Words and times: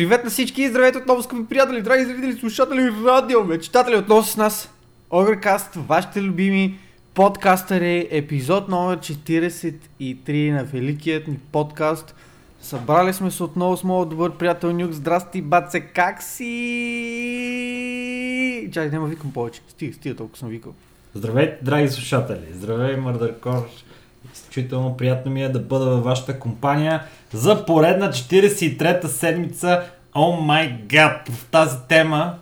Привет 0.00 0.24
на 0.24 0.30
всички 0.30 0.62
и 0.62 0.68
здравейте 0.68 0.98
отново, 0.98 1.22
скъпи 1.22 1.46
приятели, 1.48 1.82
драги 1.82 2.04
зрители, 2.04 2.32
слушатели, 2.32 2.90
радио, 3.06 3.44
мечтатели, 3.44 3.96
отново 3.96 4.22
с 4.22 4.36
нас. 4.36 4.74
Огрекаст, 5.10 5.74
вашите 5.74 6.22
любими 6.22 6.78
подкастъри, 7.14 8.08
епизод 8.10 8.68
номер 8.68 8.98
43 8.98 10.52
на 10.52 10.64
великият 10.64 11.28
ни 11.28 11.38
подкаст. 11.52 12.14
Събрали 12.60 13.12
сме 13.12 13.30
се 13.30 13.42
отново 13.42 13.76
с 13.76 13.84
моят 13.84 14.08
добър 14.08 14.32
приятел 14.32 14.72
Нюк. 14.72 14.92
Здрасти, 14.92 15.42
баце, 15.42 15.80
как 15.80 16.22
си? 16.22 16.48
Чакай, 18.72 18.90
няма 18.90 19.06
викам 19.06 19.32
повече. 19.32 19.60
Стига, 19.68 19.94
стига, 19.94 20.16
толкова 20.16 20.38
съм 20.38 20.48
викал. 20.48 20.72
Здравейте, 21.14 21.58
драги 21.64 21.88
слушатели! 21.88 22.46
Здравей, 22.52 22.96
Мърдъркор! 22.96 23.68
Изключително 24.34 24.96
приятно 24.96 25.32
ми 25.32 25.42
е 25.42 25.48
да 25.48 25.58
бъда 25.58 25.84
във 25.84 26.04
вашата 26.04 26.38
компания 26.38 27.02
за 27.32 27.66
поредна 27.66 28.12
43-та 28.12 29.08
седмица. 29.08 29.82
О 30.14 30.32
май 30.32 30.78
гад! 30.86 31.28
В 31.28 31.46
тази 31.50 31.76
тема, 31.88 32.34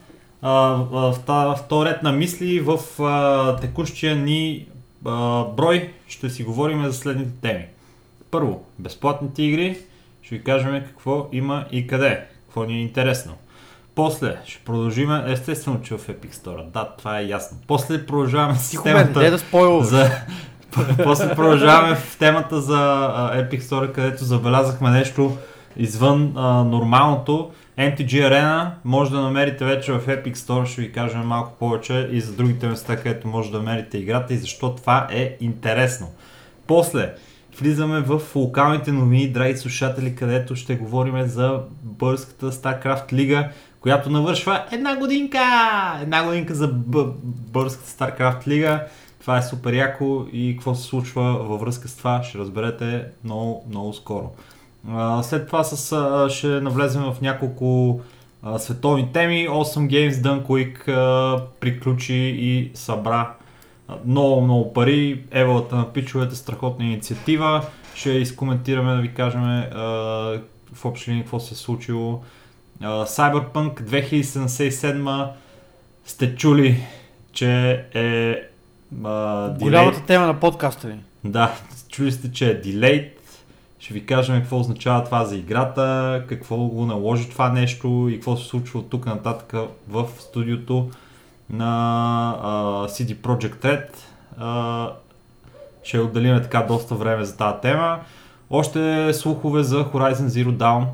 а, 0.42 0.51
в, 0.91 1.12
в, 1.27 1.56
в 1.56 1.59
този 1.69 1.91
ред 1.91 2.02
на 2.02 2.12
мисли, 2.12 2.61
в 2.61 3.02
а, 3.02 3.56
текущия 3.56 4.16
ни 4.16 4.66
а, 5.05 5.45
брой 5.45 5.92
ще 6.08 6.30
си 6.30 6.45
говорим 6.45 6.84
за 6.84 6.92
следните 6.92 7.33
теми. 7.42 7.67
Първо, 8.30 8.64
безплатните 8.78 9.42
игри. 9.42 9.78
Ще 10.22 10.34
ви 10.34 10.45
кажем 10.45 10.84
какво 10.89 11.28
има 11.33 11.67
и 11.73 11.86
къде. 11.86 12.27
Какво 12.47 12.64
ни 12.64 12.78
е 12.78 12.83
интересно. 12.83 13.34
После 13.95 14.36
ще 14.45 14.64
продължим, 14.64 15.11
естествено, 15.27 15.83
че 15.83 15.95
в 15.95 16.08
Epic 16.08 16.34
Store. 16.34 16.70
Да, 16.70 16.89
това 16.98 17.20
е 17.20 17.27
ясно. 17.27 17.58
После 17.67 18.06
продължаваме 18.06 18.55
с 18.55 18.70
Тихо 18.70 18.84
бе, 18.84 18.95
не 18.95 19.12
темата 19.12 19.30
да 19.30 19.39
спойлваш. 19.39 19.86
за... 19.86 20.11
После 21.05 21.34
продължаваме 21.34 21.94
в 21.97 22.16
темата 22.19 22.61
за 22.61 22.77
Epic 23.34 23.61
Store, 23.61 23.92
където 23.92 24.24
забелязахме 24.24 24.91
нещо 24.91 25.36
извън 25.77 26.33
а, 26.36 26.64
нормалното. 26.64 27.50
MTG 27.78 28.11
Arena 28.11 28.70
може 28.84 29.11
да 29.11 29.20
намерите 29.20 29.64
вече 29.64 29.92
в 29.92 30.06
Epic 30.06 30.34
Store, 30.34 30.66
ще 30.66 30.80
ви 30.80 30.92
кажем 30.92 31.20
малко 31.20 31.52
повече 31.58 32.08
и 32.12 32.20
за 32.20 32.33
другите 32.33 32.66
места, 32.69 32.96
където 32.96 33.28
може 33.28 33.50
да 33.50 33.58
намерите 33.58 33.98
играта 33.98 34.34
и 34.34 34.39
защо 34.39 34.74
това 34.74 35.08
е 35.11 35.36
интересно. 35.41 36.08
После 36.66 37.14
влизаме 37.61 38.00
в 38.00 38.22
локалните 38.34 38.92
новини, 38.92 39.28
драги 39.28 39.56
слушатели, 39.56 40.14
където 40.14 40.56
ще 40.56 40.74
говорим 40.77 41.27
за 41.27 41.61
българската 41.83 42.52
StarCraft 42.52 43.12
лига, 43.12 43.48
която 43.80 44.11
навършва 44.11 44.64
една 44.72 44.96
годинка! 44.96 45.39
Една 46.02 46.24
годинка 46.24 46.55
за 46.55 46.69
б- 46.69 47.12
българската 47.22 47.91
StarCraft 47.91 48.46
лига. 48.48 48.84
Това 49.29 49.39
е 49.39 49.43
супер 49.43 49.73
яко 49.73 50.27
и 50.33 50.55
какво 50.57 50.75
се 50.75 50.83
случва 50.83 51.23
във 51.23 51.61
връзка 51.61 51.89
с 51.89 51.97
това 51.97 52.23
ще 52.23 52.39
разберете 52.39 53.05
много, 53.25 53.65
много 53.69 53.93
скоро. 53.93 54.31
А, 54.91 55.23
След 55.23 55.47
това 55.47 55.65
с, 55.65 55.93
а, 55.93 56.31
ще 56.31 56.47
навлезем 56.47 57.03
в 57.03 57.20
няколко 57.20 58.01
а, 58.43 58.59
световни 58.59 59.12
теми. 59.12 59.48
Awesome 59.48 59.91
Games 59.91 60.12
Dunk 60.12 60.47
Week 60.47 60.89
а, 60.89 61.43
приключи 61.61 62.15
и 62.39 62.70
събра 62.75 63.35
много, 64.05 64.41
много 64.41 64.73
пари. 64.73 65.25
Евалата 65.31 65.77
на 65.77 65.92
пичовете, 65.92 66.37
страхотна 66.37 66.85
инициатива. 66.85 67.67
Ще 67.95 68.11
изкоментираме 68.11 68.95
да 68.95 69.01
ви 69.01 69.15
кажем 69.15 69.42
а, 69.42 69.83
в 70.75 70.85
общи 70.85 71.11
линии 71.11 71.23
какво 71.23 71.41
се 71.41 71.55
е 71.55 71.57
случило. 71.57 72.23
А, 72.81 73.07
Cyberpunk 73.07 73.83
2077 73.83 75.29
сте 76.05 76.36
чули, 76.36 76.86
че 77.33 77.85
е 77.95 78.48
а, 79.05 79.49
Голямата 79.59 80.03
тема 80.07 80.27
на 80.27 80.41
подкаста 80.41 80.89
ни. 80.89 81.01
да, 81.25 81.53
чули 81.89 82.13
сте, 82.13 82.33
че 82.33 82.51
е 82.51 82.63
delayed. 82.63 83.11
Ще 83.79 83.95
ви 83.95 84.07
кажем 84.07 84.41
какво 84.41 84.59
означава 84.61 85.05
това 85.05 85.25
за 85.25 85.37
играта, 85.37 86.25
какво 86.29 86.57
го 86.57 86.87
наложи 86.87 87.31
това 87.31 87.49
нещо 87.53 88.09
и 88.11 88.15
какво 88.15 88.37
се 88.37 88.49
случва 88.49 88.79
от 88.79 88.91
тук 88.91 89.07
нататък 89.07 89.53
в 89.89 90.07
студиото 90.19 90.91
на 91.51 91.69
а, 92.43 92.49
CD 92.89 93.15
Projekt 93.17 93.65
Red. 93.65 93.89
А, 94.39 94.91
ще 95.83 95.99
отделим 95.99 96.43
така 96.43 96.63
доста 96.63 96.95
време 96.95 97.25
за 97.25 97.37
тази 97.37 97.61
тема. 97.63 97.99
Още 98.51 99.11
слухове 99.15 99.63
за 99.63 99.85
Horizon 99.85 100.27
Zero 100.27 100.57
Dawn, 100.57 100.85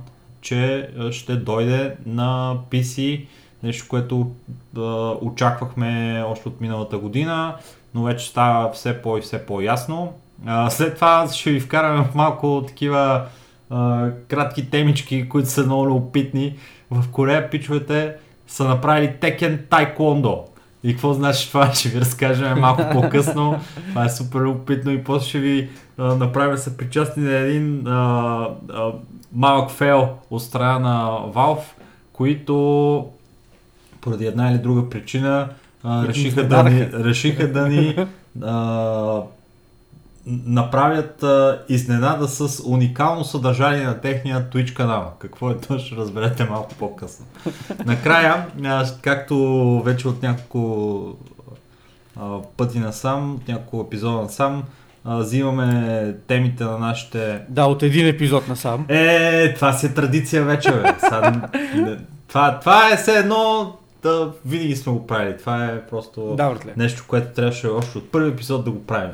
че 0.41 0.91
ще 1.11 1.37
дойде 1.37 1.97
на 2.07 2.57
PC, 2.71 3.27
нещо, 3.63 3.87
което 3.89 4.31
а, 4.77 4.81
очаквахме 5.21 6.25
още 6.29 6.49
от 6.49 6.61
миналата 6.61 6.99
година, 6.99 7.57
но 7.95 8.03
вече 8.03 8.29
става 8.29 8.73
все 8.73 9.03
по- 9.03 9.19
и 9.19 9.21
все 9.21 9.47
по-ясно. 9.47 10.13
А, 10.47 10.71
след 10.71 10.95
това 10.95 11.29
ще 11.33 11.51
ви 11.51 11.61
вкараме 11.61 12.05
в 12.05 12.15
малко 12.15 12.65
такива 12.67 13.23
а, 13.71 14.11
кратки 14.29 14.71
темички, 14.71 15.29
които 15.29 15.49
са 15.49 15.65
много 15.65 15.87
любопитни. 15.87 16.57
В 16.91 17.05
Корея 17.11 17.51
пичовете 17.51 18.15
са 18.47 18.65
направили 18.65 19.13
Tekken 19.21 19.59
Taekwondo. 19.69 20.41
И 20.85 20.93
какво 20.93 21.13
значи 21.13 21.49
това? 21.49 21.73
Ще 21.75 21.89
ви 21.89 22.01
разкажем 22.01 22.61
малко 22.61 22.83
по-късно. 22.93 23.61
Това 23.89 24.05
е 24.05 24.09
супер 24.09 24.39
любопитно 24.39 24.91
и 24.93 25.05
после 25.05 25.29
ще 25.29 25.39
ви 25.39 25.69
а, 25.99 26.03
направим 26.15 26.57
се 26.57 26.77
причастни 26.77 27.23
на 27.23 27.37
един 27.37 27.87
а, 27.87 28.49
а, 28.75 28.93
малък 29.33 29.71
фейл 29.71 30.09
от 30.31 30.43
страна 30.43 30.79
на 30.79 31.09
Valve, 31.35 31.65
които 32.13 33.07
поради 34.01 34.27
една 34.27 34.51
или 34.51 34.59
друга 34.59 34.91
причина 34.91 35.49
а, 35.85 36.09
решиха, 36.09 36.49
да 36.49 36.63
ни, 36.63 36.89
решиха 36.93 37.53
да 37.53 37.69
ни 37.69 38.07
а, 38.43 39.21
направят 40.47 41.23
а, 41.23 41.63
изненада 41.69 42.29
с 42.29 42.63
уникално 42.67 43.25
съдържание 43.25 43.85
на 43.85 44.01
техния 44.01 44.51
Twitch 44.51 44.73
канал. 44.75 45.13
Какво 45.19 45.51
е 45.51 45.57
то, 45.59 45.79
ще 45.79 45.97
разберете 45.97 46.45
малко 46.45 46.75
по-късно. 46.75 47.27
Накрая, 47.87 48.47
а, 48.65 48.85
както 49.03 49.37
вече 49.85 50.09
от 50.09 50.23
няколко 50.23 51.05
а, 52.21 52.39
пъти 52.57 52.79
насам, 52.79 53.35
от 53.35 53.49
няколко 53.49 53.87
епизода 53.87 54.23
насам, 54.23 54.63
а, 55.05 55.17
взимаме 55.17 56.15
темите 56.27 56.65
на 56.65 56.79
нашите 56.79 57.41
Да, 57.49 57.65
от 57.65 57.83
един 57.83 58.07
епизод 58.07 58.49
насам. 58.49 58.85
е, 58.89 59.55
това 59.55 59.73
си 59.73 59.87
е 59.87 59.95
традиция 59.95 60.43
вече, 60.45 60.71
бе. 60.73 60.93
Не- 61.81 61.99
това, 62.29 62.59
това 62.61 62.91
е 62.93 62.97
все 62.97 63.19
едно 63.19 63.73
да 64.05 64.33
винаги 64.47 64.77
сме 64.77 64.93
го 64.93 65.07
правили. 65.07 65.37
Това 65.39 65.67
е 65.67 65.87
просто 65.87 66.35
Да, 66.37 66.51
братле. 66.51 66.73
нещо, 66.77 67.05
което 67.09 67.35
трябваше 67.35 67.67
още 67.67 67.99
от 67.99 68.13
първи 68.13 68.31
епизод 68.31 68.65
да 68.65 68.71
го 68.71 68.85
правим. 68.85 69.11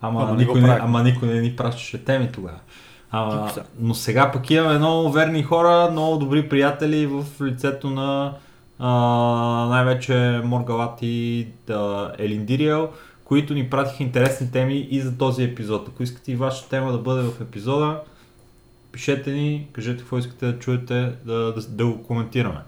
Ама, 0.00 0.22
Ама 0.22 0.36
никой, 0.36 0.60
не, 0.60 0.78
ама 0.80 1.02
никой 1.02 1.28
не 1.28 1.40
ни 1.40 1.56
пращаше 1.56 2.04
теми 2.04 2.28
тогава. 2.32 2.58
Ама, 3.10 3.50
но 3.78 3.94
сега 3.94 4.30
пък 4.32 4.50
имаме 4.50 4.78
много 4.78 5.10
верни 5.10 5.42
хора, 5.42 5.88
много 5.90 6.16
добри 6.18 6.48
приятели 6.48 7.06
в 7.06 7.24
лицето 7.42 7.90
на 7.90 8.34
а, 8.78 8.88
най-вече 9.68 10.40
Моргалат 10.44 10.98
и 11.02 11.48
да, 11.66 12.12
Елиндириел, 12.18 12.88
които 13.24 13.54
ни 13.54 13.70
пратиха 13.70 14.02
интересни 14.02 14.52
теми 14.52 14.88
и 14.90 15.00
за 15.00 15.18
този 15.18 15.44
епизод. 15.44 15.88
Ако 15.88 16.02
искате 16.02 16.32
и 16.32 16.36
вашата 16.36 16.68
тема 16.68 16.92
да 16.92 16.98
бъде 16.98 17.22
в 17.22 17.40
епизода, 17.40 18.00
пишете 18.92 19.30
ни, 19.30 19.68
кажете 19.72 19.98
какво 19.98 20.18
искате 20.18 20.46
да 20.46 20.58
чуете, 20.58 21.12
да, 21.24 21.52
да, 21.52 21.60
да 21.68 21.86
го 21.86 22.02
коментираме. 22.02 22.60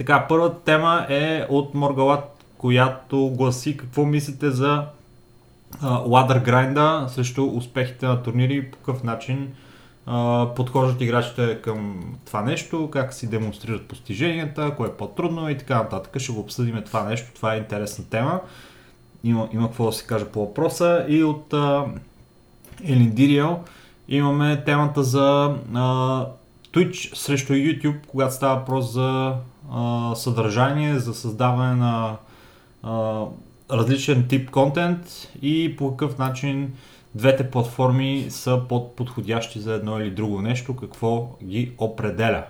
Така, 0.00 0.26
първата 0.28 0.60
тема 0.64 1.06
е 1.08 1.46
от 1.48 1.74
Моргалат, 1.74 2.44
която 2.58 3.28
гласи 3.28 3.76
какво 3.76 4.04
мислите 4.04 4.50
за 4.50 4.84
ладър 6.06 6.38
грайнда 6.38 7.06
срещу 7.08 7.44
успехите 7.44 8.06
на 8.06 8.22
турнири 8.22 8.54
и 8.54 8.70
по 8.70 8.78
какъв 8.78 9.02
начин 9.02 9.52
а, 10.06 10.46
подхождат 10.56 11.00
играчите 11.00 11.58
към 11.62 12.04
това 12.26 12.42
нещо, 12.42 12.90
как 12.92 13.14
си 13.14 13.30
демонстрират 13.30 13.88
постиженията, 13.88 14.74
кое 14.76 14.88
е 14.88 14.92
по-трудно 14.92 15.50
и 15.50 15.58
така 15.58 15.76
нататък. 15.76 16.18
Ще 16.18 16.32
го 16.32 16.40
обсъдим 16.40 16.82
това 16.86 17.04
нещо, 17.04 17.30
това 17.34 17.54
е 17.54 17.58
интересна 17.58 18.04
тема. 18.04 18.40
Има, 19.24 19.48
има 19.52 19.68
какво 19.68 19.86
да 19.86 19.92
се 19.92 20.06
каже 20.06 20.24
по 20.24 20.40
въпроса 20.40 21.04
и 21.08 21.24
от 21.24 21.54
а, 21.54 21.84
Елиндириел 22.84 23.60
имаме 24.08 24.64
темата 24.64 25.02
за 25.02 25.56
а, 25.74 26.26
Twitch 26.72 27.14
срещу 27.14 27.52
YouTube, 27.52 28.06
когато 28.06 28.34
става 28.34 28.56
въпрос 28.56 28.92
за 28.92 29.34
а, 29.70 30.14
съдържание, 30.14 30.98
за 30.98 31.14
създаване 31.14 31.74
на 31.74 32.16
а, 32.82 33.24
различен 33.72 34.28
тип 34.28 34.50
контент 34.50 35.28
и 35.42 35.76
по 35.76 35.90
какъв 35.90 36.18
начин 36.18 36.72
двете 37.14 37.50
платформи 37.50 38.26
са 38.28 38.62
подходящи 38.96 39.60
за 39.60 39.74
едно 39.74 40.00
или 40.00 40.10
друго 40.10 40.42
нещо, 40.42 40.76
какво 40.76 41.28
ги 41.44 41.72
определя. 41.78 42.44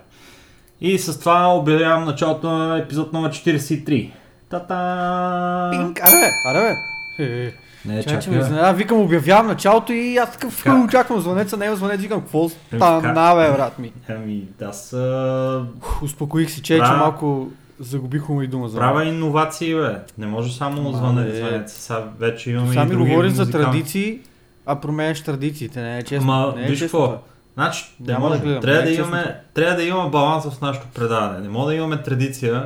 И 0.81 0.97
с 0.97 1.19
това 1.19 1.53
обявявам 1.55 2.05
началото 2.05 2.49
на 2.49 2.77
епизод 2.77 3.13
номер 3.13 3.31
43. 3.31 4.11
Та-та! 4.49 5.69
Пинк, 5.71 5.99
аре 5.99 6.31
аре 6.45 6.75
бе. 7.17 7.53
Е, 7.85 7.89
е. 7.89 7.91
Не, 7.91 8.03
Чакай, 8.03 8.13
че 8.13 8.21
чакай, 8.21 8.33
ме 8.33 8.43
изненада, 8.43 8.73
викам, 8.73 8.99
обявявам 8.99 9.47
началото 9.47 9.93
и 9.93 10.17
аз 10.17 10.31
такъв 10.31 10.63
Как? 10.63 10.85
очаквам 10.85 11.19
звънеца, 11.19 11.57
не 11.57 11.65
е 11.65 11.75
звънец, 11.75 12.01
викам, 12.01 12.21
какво 12.21 12.49
стана, 12.49 13.01
бе, 13.35 13.51
брат 13.51 13.79
ми. 13.79 13.91
Ами, 14.09 14.43
аз 14.61 14.93
а, 14.93 15.65
Успокоих 16.01 16.49
се, 16.49 16.55
че, 16.55 16.73
че 16.75 16.79
Правя- 16.79 16.97
малко 16.97 17.47
загубих 17.79 18.29
ума 18.29 18.43
и 18.43 18.47
дума 18.47 18.69
за 18.69 18.77
правя 18.77 19.05
иновации, 19.05 19.75
бе. 19.75 19.95
Не 20.17 20.27
може 20.27 20.53
само 20.53 20.91
звънец, 20.91 21.35
звънец. 21.37 21.73
Сега 21.73 22.03
вече 22.19 22.51
имаме 22.51 22.69
и 22.69 22.73
Сами 22.73 22.89
други 22.89 23.09
говориш 23.09 23.31
за 23.31 23.41
музикални. 23.41 23.65
традиции, 23.65 24.19
а 24.65 24.75
променяш 24.75 25.21
традициите, 25.21 25.81
не 25.81 25.97
е 25.97 26.03
честно. 26.03 26.33
Ама, 26.33 26.53
не 26.55 26.65
е 26.65 26.67
виж 26.67 26.79
какво. 26.81 27.17
Значи, 27.53 27.85
не 27.99 28.13
Няма 28.13 28.25
да 28.25 28.29
може. 28.29 28.41
гледам, 28.41 28.61
трябва, 28.61 28.77
да 28.77 28.83
най-честното. 28.83 29.17
имаме, 29.17 29.35
трябва 29.53 29.75
да 29.75 29.83
има 29.83 30.07
баланс 30.07 30.45
в 30.45 30.61
нашото 30.61 30.87
предаване. 30.89 31.39
Не 31.39 31.49
може 31.49 31.67
да 31.67 31.73
имаме 31.73 31.97
традиция 31.97 32.65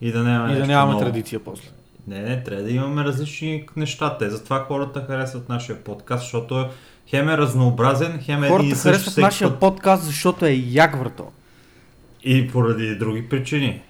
и 0.00 0.12
да 0.12 0.18
нямаме 0.20 0.52
И 0.52 0.58
да 0.58 0.66
нямаме 0.66 0.92
ново. 0.92 1.04
традиция 1.04 1.40
после. 1.40 1.68
Не, 2.06 2.20
не, 2.22 2.42
трябва 2.42 2.62
да 2.62 2.70
имаме 2.70 3.04
различни 3.04 3.66
неща. 3.76 4.18
Те 4.18 4.30
затова 4.30 4.64
хората 4.64 5.04
харесват 5.06 5.48
нашия 5.48 5.84
подкаст, 5.84 6.22
защото 6.22 6.68
хем 7.06 7.28
е 7.28 7.38
разнообразен, 7.38 8.20
хем 8.22 8.44
е 8.44 8.46
един 8.46 8.58
и 8.58 8.62
Хората 8.62 8.76
същ 8.76 9.04
харесват 9.04 9.22
нашия 9.22 9.50
път. 9.50 9.60
подкаст, 9.60 10.02
защото 10.02 10.46
е 10.46 10.50
як 10.52 10.98
врато. 10.98 11.24
И 12.24 12.50
поради 12.50 12.94
други 12.94 13.28
причини. 13.28 13.82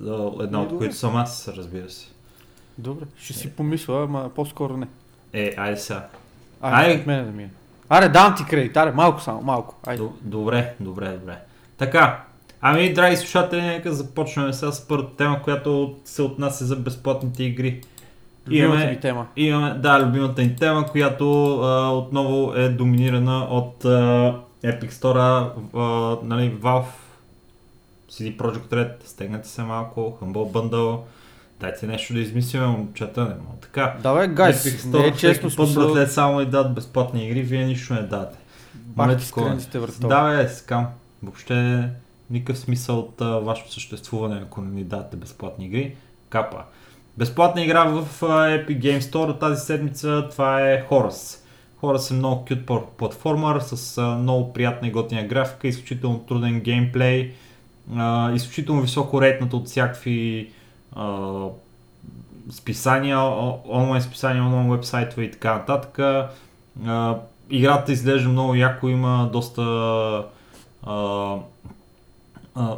За 0.00 0.30
Една 0.40 0.62
от 0.62 0.68
Добре. 0.68 0.78
които 0.78 0.96
съм 0.96 1.16
аз, 1.16 1.48
разбира 1.48 1.90
се. 1.90 2.06
Добре, 2.78 3.04
ще 3.16 3.32
си 3.32 3.50
помисля, 3.50 4.02
ама 4.02 4.30
по-скоро 4.34 4.76
не. 4.76 4.86
Е, 5.32 5.54
айде 5.56 5.76
сега. 5.76 6.06
Айде, 6.60 6.90
Ай. 6.92 7.00
от 7.00 7.06
мене 7.06 7.22
да 7.22 7.30
ми 7.30 7.42
е. 7.42 7.50
Аре, 7.88 8.08
дам 8.08 8.34
ти 8.36 8.44
кредит, 8.44 8.76
аре, 8.76 8.92
малко 8.92 9.20
само, 9.20 9.42
малко. 9.42 9.74
Айде. 9.86 10.02
Добре, 10.20 10.74
добре, 10.80 11.12
добре. 11.12 11.38
Така, 11.78 12.24
ами, 12.60 12.92
драги 12.94 13.16
слушатели, 13.16 13.62
нека 13.62 13.92
започнем 13.92 14.52
сега 14.52 14.72
с 14.72 14.88
първата 14.88 15.16
тема, 15.16 15.42
която 15.42 15.96
се 16.04 16.22
отнася 16.22 16.64
за 16.66 16.76
безплатните 16.76 17.44
игри. 17.44 17.80
Любимата 18.46 18.76
имаме- 18.76 18.90
ми 18.90 19.00
тема. 19.00 19.26
Имаме, 19.36 19.74
да, 19.74 20.06
любимата 20.06 20.42
ни 20.42 20.56
тема, 20.56 20.86
която 20.86 21.54
а, 21.60 21.90
отново 21.90 22.52
е 22.54 22.68
доминирана 22.68 23.38
от 23.38 23.84
а, 23.84 23.88
Epic 24.64 24.90
Store, 24.90 25.50
а, 25.74 26.26
нали, 26.26 26.52
Valve, 26.52 26.84
CD 28.10 28.36
Projekt 28.36 28.72
Red, 28.72 28.92
стегнете 29.04 29.48
се 29.48 29.62
малко, 29.62 30.18
Humble 30.22 30.52
Bundle, 30.52 30.98
дайте 31.60 31.86
нещо 31.86 32.12
да 32.14 32.20
измислим, 32.20 32.62
момчета, 32.62 33.20
не 33.20 33.28
мога 33.28 33.60
така. 33.62 33.94
Давай, 34.02 34.28
гайс, 34.28 34.64
Epic 34.64 34.84
не 34.86 34.92
Store 34.92 35.14
е 35.14 35.16
честно 35.16 35.42
път, 35.42 35.52
смисъл. 35.52 35.92
братле, 35.94 36.06
само 36.06 36.40
ни 36.40 36.46
дадат 36.46 36.74
безплатни 36.74 37.28
игри, 37.28 37.42
вие 37.42 37.66
нищо 37.66 37.94
не 37.94 38.02
дадете. 38.02 38.38
Бах 38.74 39.06
ти. 39.18 39.24
Да, 40.08 40.36
бе, 40.36 40.48
скам. 40.48 40.86
Въобще 41.22 41.88
никакъв 42.30 42.58
смисъл 42.58 42.98
от 42.98 43.20
а, 43.20 43.24
вашето 43.38 43.72
съществуване, 43.72 44.40
ако 44.42 44.60
не 44.60 44.70
ни 44.70 44.84
дадете 44.84 45.16
безплатни 45.16 45.66
игри. 45.66 45.96
Капа. 46.28 46.62
Безплатна 47.18 47.62
игра 47.64 47.84
в 47.84 48.20
Epic 48.20 48.80
Game 48.80 49.00
Store 49.00 49.40
тази 49.40 49.66
седмица, 49.66 50.28
това 50.30 50.70
е 50.70 50.86
Horus. 50.90 51.38
Horus 51.82 52.10
е 52.10 52.14
много 52.14 52.44
кют 52.44 52.66
платформер 52.96 53.60
с 53.60 54.02
много 54.02 54.52
приятна 54.52 54.88
и 54.88 54.90
готина 54.90 55.22
графика, 55.22 55.68
изключително 55.68 56.18
труден 56.18 56.60
геймплей, 56.60 57.32
изключително 58.34 58.82
високо 58.82 59.22
рейтнат 59.22 59.52
от 59.52 59.66
всякакви 59.66 60.50
списания, 62.50 63.18
онлайн 63.68 64.02
списания, 64.02 64.42
онлайн 64.42 64.70
вебсайтове 64.70 65.22
и 65.24 65.30
така 65.30 65.54
нататък. 65.54 65.98
Играта 67.50 67.92
изглежда 67.92 68.28
много 68.28 68.54
яко, 68.54 68.88
има 68.88 69.30
доста 69.32 69.62
а, 72.58 72.76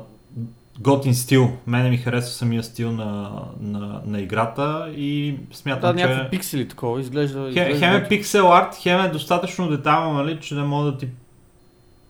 готин 0.80 1.14
стил. 1.14 1.50
Мене 1.66 1.90
ми 1.90 1.96
харесва 1.96 2.30
самия 2.30 2.62
стил 2.62 2.92
на, 2.92 3.30
на, 3.60 4.00
на 4.06 4.20
играта 4.20 4.92
и 4.96 5.32
Да, 5.32 5.56
смятам, 5.56 5.96
някакви 5.96 6.22
че... 6.22 6.30
пиксели 6.30 6.68
такова, 6.68 7.00
изглежда... 7.00 7.38
Хем, 7.38 7.48
изглежда 7.48 7.78
хем 7.78 7.96
е 7.96 8.08
пиксел 8.08 8.52
арт, 8.54 8.76
хем 8.76 9.00
е 9.00 9.08
достатъчно 9.08 9.70
детайлно, 9.70 10.12
нали, 10.12 10.40
че 10.40 10.54
да 10.54 10.64
може 10.64 10.92
да 10.92 10.98
ти 10.98 11.08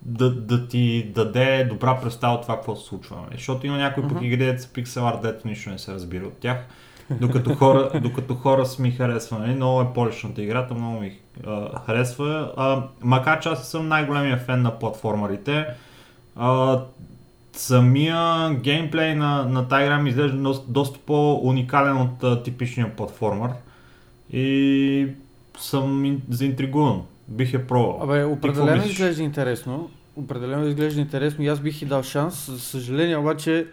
да, 0.03 0.35
да 0.35 0.69
ти 0.69 1.11
даде 1.15 1.65
добра 1.65 2.01
представа 2.01 2.35
от 2.35 2.43
това 2.43 2.55
какво 2.57 2.77
се 2.77 2.89
случва. 2.89 3.17
Нали? 3.17 3.35
Защото 3.35 3.67
има 3.67 3.77
някои 3.77 4.09
пък 4.09 4.19
игри, 4.23 4.37
дето 4.37 4.63
са 4.63 4.73
пиксел 4.73 5.09
арт, 5.09 5.23
дето 5.23 5.49
нищо 5.49 5.71
не 5.71 5.79
се 5.79 5.95
разбира 5.95 6.27
от 6.27 6.39
тях. 6.39 6.67
Докато 7.11 7.55
хора, 7.55 7.91
докато 8.03 8.35
хора 8.35 8.67
с 8.67 8.79
ми 8.79 8.91
харесва, 8.91 9.39
нали? 9.39 9.55
много 9.55 9.81
е 9.81 9.93
поличната 9.95 10.43
играта, 10.43 10.75
много 10.75 11.01
ми 11.01 11.19
а, 11.47 11.79
харесва. 11.87 12.53
А, 12.57 12.83
макар 13.01 13.41
че 13.41 13.49
аз 13.49 13.71
съм 13.71 13.89
най-големия 13.89 14.39
фен 14.39 14.63
на 14.63 14.79
платформерите, 14.79 15.67
а, 16.37 16.81
самия 17.53 18.51
геймплей 18.55 19.15
на, 19.15 19.45
на 19.45 19.99
ми 19.99 20.11
изглежда 20.11 20.39
доста, 20.39 20.65
доста 20.69 20.99
по-уникален 20.99 21.97
от 21.97 22.25
а, 22.25 22.43
типичния 22.43 22.97
платформер 22.97 23.51
и 24.33 25.07
съм 25.59 26.03
ин- 26.03 26.21
заинтригуван. 26.31 27.03
Бих 27.29 27.53
я 27.53 27.67
пробвал. 27.67 28.03
Абе, 28.03 28.25
определено 28.25 28.85
изглежда 28.85 29.23
интересно. 29.23 29.91
Определено 30.17 30.67
изглежда 30.67 31.01
интересно 31.01 31.45
и 31.45 31.49
аз 31.49 31.61
бих 31.61 31.83
и 31.83 31.87
дал 31.87 32.03
шанс. 32.03 32.51
За 32.51 32.61
съжаление 32.61 33.17
обаче 33.17 33.67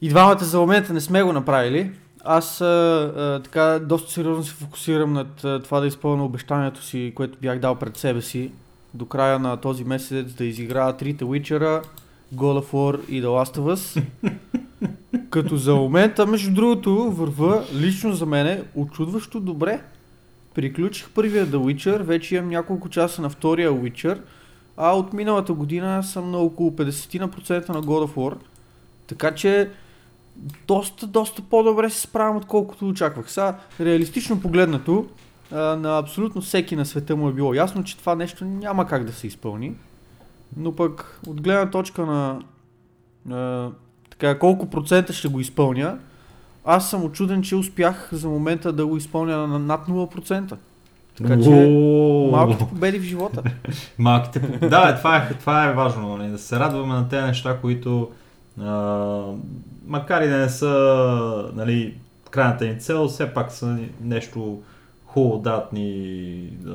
и 0.00 0.08
двамата 0.08 0.44
за 0.44 0.60
момента 0.60 0.92
не 0.92 1.00
сме 1.00 1.22
го 1.22 1.32
направили. 1.32 1.90
Аз 2.24 2.60
а, 2.60 2.64
а, 2.64 3.42
така 3.42 3.78
доста 3.78 4.12
сериозно 4.12 4.44
се 4.44 4.54
фокусирам 4.54 5.12
над 5.12 5.44
а, 5.44 5.62
това 5.62 5.80
да 5.80 5.86
изпълня 5.86 6.24
обещанието 6.24 6.82
си, 6.82 7.12
което 7.14 7.38
бях 7.42 7.58
дал 7.58 7.74
пред 7.74 7.96
себе 7.96 8.22
си 8.22 8.52
до 8.94 9.06
края 9.06 9.38
на 9.38 9.56
този 9.56 9.84
месец 9.84 10.32
да 10.32 10.44
изиграя 10.44 10.96
трите 10.96 11.24
Witcher, 11.24 11.82
God 12.34 12.62
of 12.62 12.72
War 12.72 13.08
и 13.08 13.22
The 13.22 13.26
Last 13.26 13.58
of 13.58 13.74
Us. 13.74 14.02
Като 15.30 15.56
за 15.56 15.74
момента, 15.74 16.26
между 16.26 16.54
другото, 16.54 17.10
върва 17.10 17.64
лично 17.74 18.12
за 18.12 18.26
мене 18.26 18.62
очудващо 18.74 19.40
добре. 19.40 19.80
Приключих 20.54 21.10
първия 21.10 21.46
The 21.46 21.56
Witcher, 21.56 22.02
вече 22.02 22.36
имам 22.36 22.50
няколко 22.50 22.88
часа 22.88 23.22
на 23.22 23.30
втория 23.30 23.70
Witcher, 23.70 24.20
а 24.76 24.92
от 24.92 25.12
миналата 25.12 25.52
година 25.52 26.02
съм 26.02 26.30
на 26.30 26.38
около 26.38 26.70
50% 26.70 27.68
на 27.68 27.82
God 27.82 28.06
of 28.06 28.14
War. 28.14 28.34
Така 29.06 29.34
че 29.34 29.70
доста, 30.66 31.06
доста 31.06 31.42
по-добре 31.42 31.90
се 31.90 32.00
справям, 32.00 32.36
отколкото 32.36 32.88
очаквах. 32.88 33.30
Сега, 33.30 33.58
реалистично 33.80 34.40
погледнато, 34.40 35.06
на 35.52 35.98
абсолютно 35.98 36.40
всеки 36.40 36.76
на 36.76 36.86
света 36.86 37.16
му 37.16 37.28
е 37.28 37.32
било 37.32 37.54
ясно, 37.54 37.84
че 37.84 37.98
това 37.98 38.14
нещо 38.14 38.44
няма 38.44 38.86
как 38.86 39.04
да 39.04 39.12
се 39.12 39.26
изпълни. 39.26 39.74
Но 40.56 40.72
пък 40.76 41.20
от 41.26 41.40
гледна 41.40 41.70
точка 41.70 42.06
на 42.06 42.40
а, 43.30 43.68
така, 44.10 44.38
колко 44.38 44.70
процента 44.70 45.12
ще 45.12 45.28
го 45.28 45.40
изпълня, 45.40 45.98
аз 46.64 46.90
съм 46.90 47.04
очуден, 47.04 47.42
че 47.42 47.56
успях 47.56 48.08
за 48.12 48.28
момента 48.28 48.72
да 48.72 48.86
го 48.86 48.96
изпълня 48.96 49.46
на 49.46 49.58
над 49.58 49.86
0%. 49.86 50.56
Така 51.18 51.42
че 51.42 51.50
малките 52.32 52.66
победи 52.68 52.98
в 52.98 53.02
живота. 53.02 53.42
Малките. 53.98 54.58
по- 54.58 54.68
Да, 54.68 54.96
това, 54.96 55.16
е, 55.16 55.34
това 55.34 55.64
е 55.64 55.72
важно, 55.72 56.16
нали? 56.16 56.30
да 56.30 56.38
се 56.38 56.58
радваме 56.58 56.94
на 56.94 57.08
тези 57.08 57.26
неща, 57.26 57.58
които 57.60 58.10
а, 58.60 59.22
макар 59.86 60.22
и 60.22 60.28
да 60.28 60.36
не 60.36 60.48
са 60.48 61.50
нали, 61.54 61.94
крайната 62.30 62.64
ни 62.64 62.80
цел, 62.80 63.08
все 63.08 63.34
пак 63.34 63.52
са 63.52 63.78
нещо 64.00 64.62
хубаво 65.06 65.38
дадат 65.38 65.72
ни 65.72 66.50
а, 66.68 66.72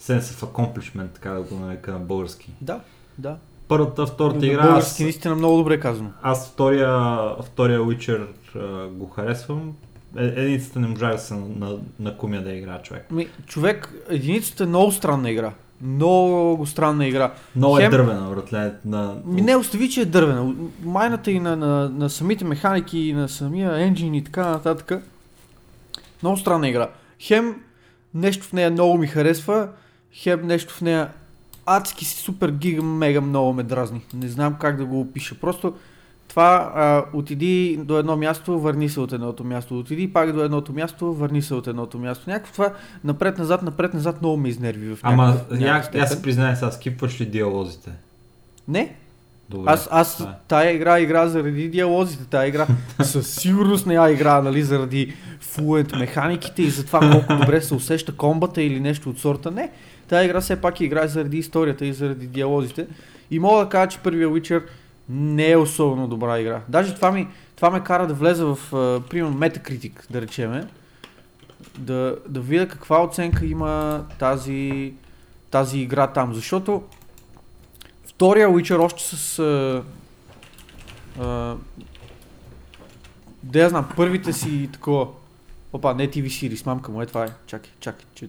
sense 0.00 0.20
of 0.20 0.52
accomplishment, 0.52 1.12
така 1.14 1.30
да 1.30 1.42
го 1.42 1.54
нарека 1.54 1.92
на 1.92 1.98
български. 1.98 2.50
Да, 2.60 2.80
да. 3.18 3.36
Първата, 3.68 4.06
втората 4.06 4.46
игра, 4.46 4.60
аз, 4.60 4.68
български 4.68 5.02
наистина 5.02 5.34
много 5.34 5.56
добре 5.56 5.80
казано. 5.80 6.10
аз 6.22 6.50
втория, 6.52 7.20
втория 7.42 7.80
Witcher 7.80 8.26
а, 8.56 8.88
го 8.88 9.06
харесвам. 9.06 9.72
Е, 10.16 10.24
единицата 10.24 10.80
не 10.80 10.86
можа 10.86 11.12
да 11.12 11.18
се 11.18 11.34
на, 11.34 11.78
на, 12.00 12.16
кумя 12.16 12.40
да 12.40 12.52
игра 12.52 12.82
човек. 12.82 13.10
Ми, 13.10 13.28
човек, 13.46 13.94
единицата 14.08 14.64
е 14.64 14.66
много 14.66 14.92
странна 14.92 15.30
игра. 15.30 15.52
Много 15.82 16.66
странна 16.66 17.06
игра. 17.06 17.32
Много 17.56 17.78
е 17.78 17.82
Хем- 17.82 17.90
дървена, 17.90 18.30
братле. 18.30 18.72
На... 18.84 19.16
Ми 19.24 19.42
не 19.42 19.56
остави, 19.56 19.90
че 19.90 20.00
е 20.00 20.04
дървена. 20.04 20.54
Майната 20.82 21.30
и 21.30 21.40
на, 21.40 21.56
на, 21.56 21.88
на 21.88 22.10
самите 22.10 22.44
механики, 22.44 22.98
и 22.98 23.12
на 23.12 23.28
самия 23.28 23.80
енджин 23.80 24.14
и 24.14 24.24
така 24.24 24.50
нататък. 24.50 25.02
Много 26.22 26.36
странна 26.36 26.68
игра. 26.68 26.88
Хем 27.20 27.56
нещо 28.14 28.46
в 28.46 28.52
нея 28.52 28.70
много 28.70 28.98
ми 28.98 29.06
харесва, 29.06 29.68
хем 30.12 30.40
нещо 30.42 30.74
в 30.74 30.80
нея 30.80 31.08
адски 31.66 32.04
си 32.04 32.16
супер 32.16 32.50
гига 32.50 32.82
мега 32.82 33.20
много 33.20 33.52
ме 33.52 33.62
дразни. 33.62 34.00
Не 34.14 34.28
знам 34.28 34.54
как 34.54 34.76
да 34.76 34.84
го 34.84 35.00
опиша. 35.00 35.34
Просто 35.34 35.74
това 36.28 36.72
а, 36.74 37.04
отиди 37.12 37.78
до 37.78 37.98
едно 37.98 38.16
място, 38.16 38.60
върни 38.60 38.88
се 38.88 39.00
от 39.00 39.12
едното 39.12 39.44
място. 39.44 39.78
Отиди 39.78 40.12
пак 40.12 40.32
до 40.32 40.42
едното 40.42 40.72
място, 40.72 41.14
върни 41.14 41.42
се 41.42 41.54
от 41.54 41.66
едното 41.66 41.98
място. 41.98 42.30
Някакво 42.30 42.52
това 42.52 42.72
напред-назад, 43.04 43.62
напред-назад 43.62 44.20
много 44.20 44.36
ме 44.36 44.48
изнерви 44.48 44.88
в 44.88 44.98
Ама, 45.02 45.26
някакъв- 45.26 45.60
някакъв 45.60 45.94
я 45.94 46.06
се 46.06 46.22
признай 46.22 46.56
сега, 46.56 46.70
скипваш 46.70 47.20
ли 47.20 47.26
диалозите? 47.26 47.90
Не, 48.68 48.94
Добре. 49.50 49.70
аз, 49.70 49.88
аз 49.90 50.26
тая 50.48 50.74
игра 50.74 51.00
игра 51.00 51.28
заради 51.28 51.68
диалозите, 51.68 52.24
тая 52.24 52.48
игра 52.48 52.66
със 53.02 53.34
сигурност 53.34 53.86
не 53.86 53.94
я 53.94 54.10
игра, 54.10 54.42
нали, 54.42 54.62
заради 54.62 55.14
флуент 55.40 55.92
механиките 55.92 56.62
и 56.62 56.70
за 56.70 56.86
това 56.86 57.00
колко 57.12 57.36
добре 57.36 57.60
се 57.60 57.74
усеща 57.74 58.16
комбата 58.16 58.62
или 58.62 58.80
нещо 58.80 59.10
от 59.10 59.18
сорта. 59.18 59.50
Не, 59.50 59.70
тая 60.08 60.24
игра 60.24 60.40
все 60.40 60.60
пак 60.60 60.80
играе 60.80 61.08
заради 61.08 61.38
историята 61.38 61.86
и 61.86 61.92
заради 61.92 62.26
диалозите. 62.26 62.86
И 63.30 63.38
мога 63.38 63.64
да 63.64 63.68
кажа, 63.68 63.88
че 63.88 63.98
първия 63.98 64.28
Witcher 64.28 64.62
не 65.08 65.50
е 65.50 65.56
особено 65.56 66.08
добра 66.08 66.38
игра. 66.38 66.60
Даже 66.68 66.94
това, 66.94 67.12
ми, 67.12 67.28
това 67.56 67.70
ме 67.70 67.80
кара 67.80 68.06
да 68.06 68.14
влеза 68.14 68.46
в, 68.46 68.74
а, 68.74 69.00
примерно, 69.08 69.36
Metacritic, 69.36 69.92
да 70.10 70.20
речеме, 70.20 70.66
да, 71.78 72.16
да 72.28 72.40
видя 72.40 72.68
каква 72.68 73.04
оценка 73.04 73.46
има 73.46 74.04
тази, 74.18 74.92
тази 75.50 75.78
игра 75.78 76.06
там. 76.06 76.34
Защото 76.34 76.82
втория 78.06 78.48
Witcher 78.48 78.80
още 78.80 79.04
с... 79.04 79.38
А, 79.38 79.82
а, 81.22 81.56
да 83.42 83.60
я 83.60 83.68
знам, 83.68 83.88
първите 83.96 84.32
си 84.32 84.68
такова... 84.72 85.06
Опа, 85.72 85.94
не 85.94 86.08
TV 86.08 86.26
series, 86.26 86.66
мамка 86.66 86.92
му, 86.92 87.02
е 87.02 87.06
това 87.06 87.24
е. 87.24 87.28
Чакай, 87.46 87.70
чакай, 87.80 88.06
че... 88.14 88.28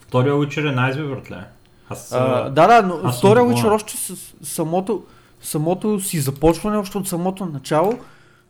Втория 0.00 0.34
Witcher 0.34 0.68
е 0.68 0.74
найс, 0.74 0.96
бе, 0.96 1.02
братле. 1.02 1.44
Аз, 1.88 2.12
А, 2.12 2.50
да, 2.50 2.66
да, 2.66 2.82
но 2.82 3.00
аз 3.04 3.18
втория. 3.18 3.44
Witcher 3.44 3.70
още 3.70 3.96
с 3.96 4.34
самото, 4.42 5.04
самото 5.40 6.00
си 6.00 6.20
започване, 6.20 6.76
още 6.76 6.98
от 6.98 7.08
самото 7.08 7.46
начало, 7.46 7.98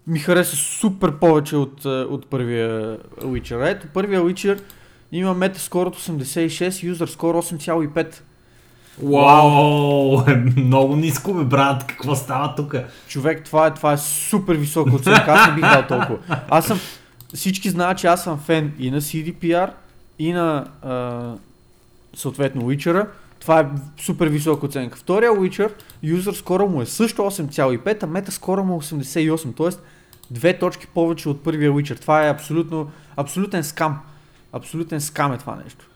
ми 0.07 0.19
хареса 0.19 0.57
супер 0.57 1.19
повече 1.19 1.57
от, 1.57 1.85
от 1.85 2.27
първия 2.27 2.99
Witcher. 3.21 3.71
Ето, 3.71 3.87
първия 3.95 4.23
Witcher 4.23 4.63
има 5.13 5.35
метаскор 5.35 5.87
от 5.87 5.97
86, 5.97 6.83
юзър 6.83 7.09
скор 7.09 7.37
8,5. 7.37 8.21
Вау, 8.99 10.21
е 10.29 10.35
много 10.57 10.97
ниско 10.97 11.35
бе, 11.35 11.45
брат, 11.45 11.87
какво 11.87 12.15
става 12.15 12.55
тук? 12.55 12.75
Човек, 13.09 13.45
това 13.45 13.67
е, 13.67 13.75
това 13.75 13.93
е 13.93 13.99
супер 13.99 14.55
висока 14.57 14.95
оценка, 14.95 15.25
аз 15.27 15.49
не 15.49 15.55
бих 15.55 15.65
дал 15.65 15.87
толкова. 15.87 16.19
Аз 16.49 16.67
съм, 16.67 16.81
всички 17.35 17.71
знаят, 17.71 17.99
че 17.99 18.07
аз 18.07 18.25
съм 18.25 18.39
фен 18.39 18.73
и 18.79 18.91
на 18.91 19.01
CDPR, 19.01 19.71
и 20.19 20.33
на 20.33 20.67
а, 20.83 21.35
съответно 22.15 22.63
Witcher. 22.63 23.07
Това 23.41 23.61
е 23.61 23.67
супер 24.01 24.27
висока 24.27 24.67
оценка. 24.67 24.99
Втория 24.99 25.31
Witcher, 25.31 25.73
юзър 26.03 26.35
скоро 26.35 26.69
му 26.69 26.83
е 26.83 26.87
също 26.87 27.23
8,5, 27.23 28.03
а 28.03 28.07
мета 28.07 28.33
скоро 28.33 28.65
му 28.65 28.75
е 28.75 28.79
88, 28.79 29.57
т.е. 29.57 29.81
две 30.31 30.59
точки 30.59 30.87
повече 30.87 31.29
от 31.29 31.45
първия 31.45 31.73
Witcher. 31.73 32.01
Това 32.01 32.27
е 32.27 32.31
абсолютно, 32.31 32.91
абсолютен 33.17 33.65
скам. 33.65 33.99
Абсолютен 34.53 35.01
скам 35.01 35.33
е 35.33 35.39
това 35.39 35.57
нещо. 35.65 35.89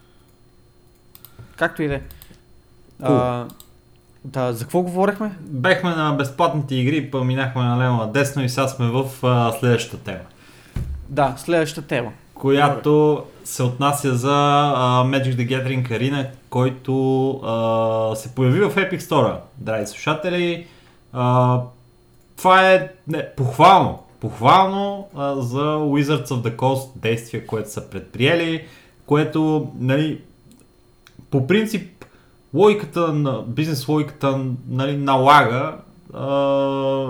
Както 1.56 1.82
и 1.82 1.88
да 1.88 1.94
е. 1.94 2.02
А, 3.02 3.44
Да, 4.24 4.52
за 4.52 4.64
какво 4.64 4.82
говорихме? 4.82 5.30
Бехме 5.40 5.90
на 5.90 6.12
безплатните 6.12 6.74
игри, 6.74 7.10
минахме 7.24 7.62
налево 7.62 7.96
надесно 7.96 8.44
и 8.44 8.48
сега 8.48 8.68
сме 8.68 8.86
в 8.86 9.04
а, 9.22 9.52
следващата 9.52 10.04
тема, 10.04 10.24
Да, 11.08 11.34
следващата 11.36 11.88
тема. 11.88 12.12
която 12.34 13.24
се 13.44 13.62
отнася 13.62 14.14
за 14.14 14.32
а, 14.76 15.04
Magic 15.04 15.34
the 15.34 15.48
Gathering 15.48 15.88
Arena, 15.90 16.26
който 16.50 17.30
а, 17.30 18.16
се 18.16 18.34
появи 18.34 18.60
в 18.60 18.74
Epic 18.74 18.98
Store, 18.98 19.36
драги 19.58 19.86
слушатели. 19.86 20.66
А, 21.12 21.60
това 22.36 22.72
е 22.72 22.88
не, 23.08 23.28
похвално, 23.36 23.98
похвално 24.20 25.08
а, 25.16 25.34
за 25.34 25.62
Wizards 25.76 26.26
of 26.26 26.42
the 26.42 26.56
Coast 26.56 26.88
действие, 26.96 27.46
което 27.46 27.70
са 27.72 27.90
предприели, 27.90 28.64
което, 29.06 29.70
нали, 29.78 30.20
по 31.30 31.46
принцип, 31.46 31.95
логиката 32.54 33.12
на 33.12 33.42
бизнес 33.46 33.88
логиката 33.88 34.40
нали, 34.68 34.96
налага 34.96 35.76
а, 36.14 36.26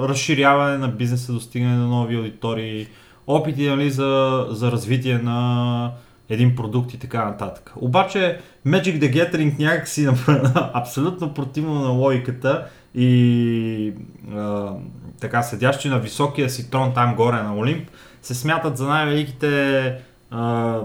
разширяване 0.08 0.78
на 0.78 0.88
бизнеса, 0.88 1.32
достигане 1.32 1.76
на 1.76 1.86
нови 1.86 2.16
аудитории, 2.16 2.86
опити 3.26 3.68
нали, 3.68 3.90
за, 3.90 4.46
за 4.50 4.72
развитие 4.72 5.18
на 5.18 5.92
един 6.28 6.56
продукт 6.56 6.94
и 6.94 6.98
така 6.98 7.24
нататък. 7.24 7.72
Обаче 7.76 8.40
Magic 8.66 9.00
the 9.00 9.12
Gathering 9.12 9.58
някакси 9.58 10.08
абсолютно 10.54 11.34
противно 11.34 11.74
на 11.74 11.88
логиката 11.88 12.66
и 12.94 13.92
а, 14.34 14.72
така 15.20 15.42
седящи 15.42 15.88
на 15.88 15.98
високия 15.98 16.50
си 16.50 16.70
трон 16.70 16.94
там 16.94 17.14
горе 17.14 17.42
на 17.42 17.56
Олимп 17.56 17.88
се 18.22 18.34
смятат 18.34 18.76
за 18.76 18.86
най-великите 18.86 19.94
а, 20.30 20.80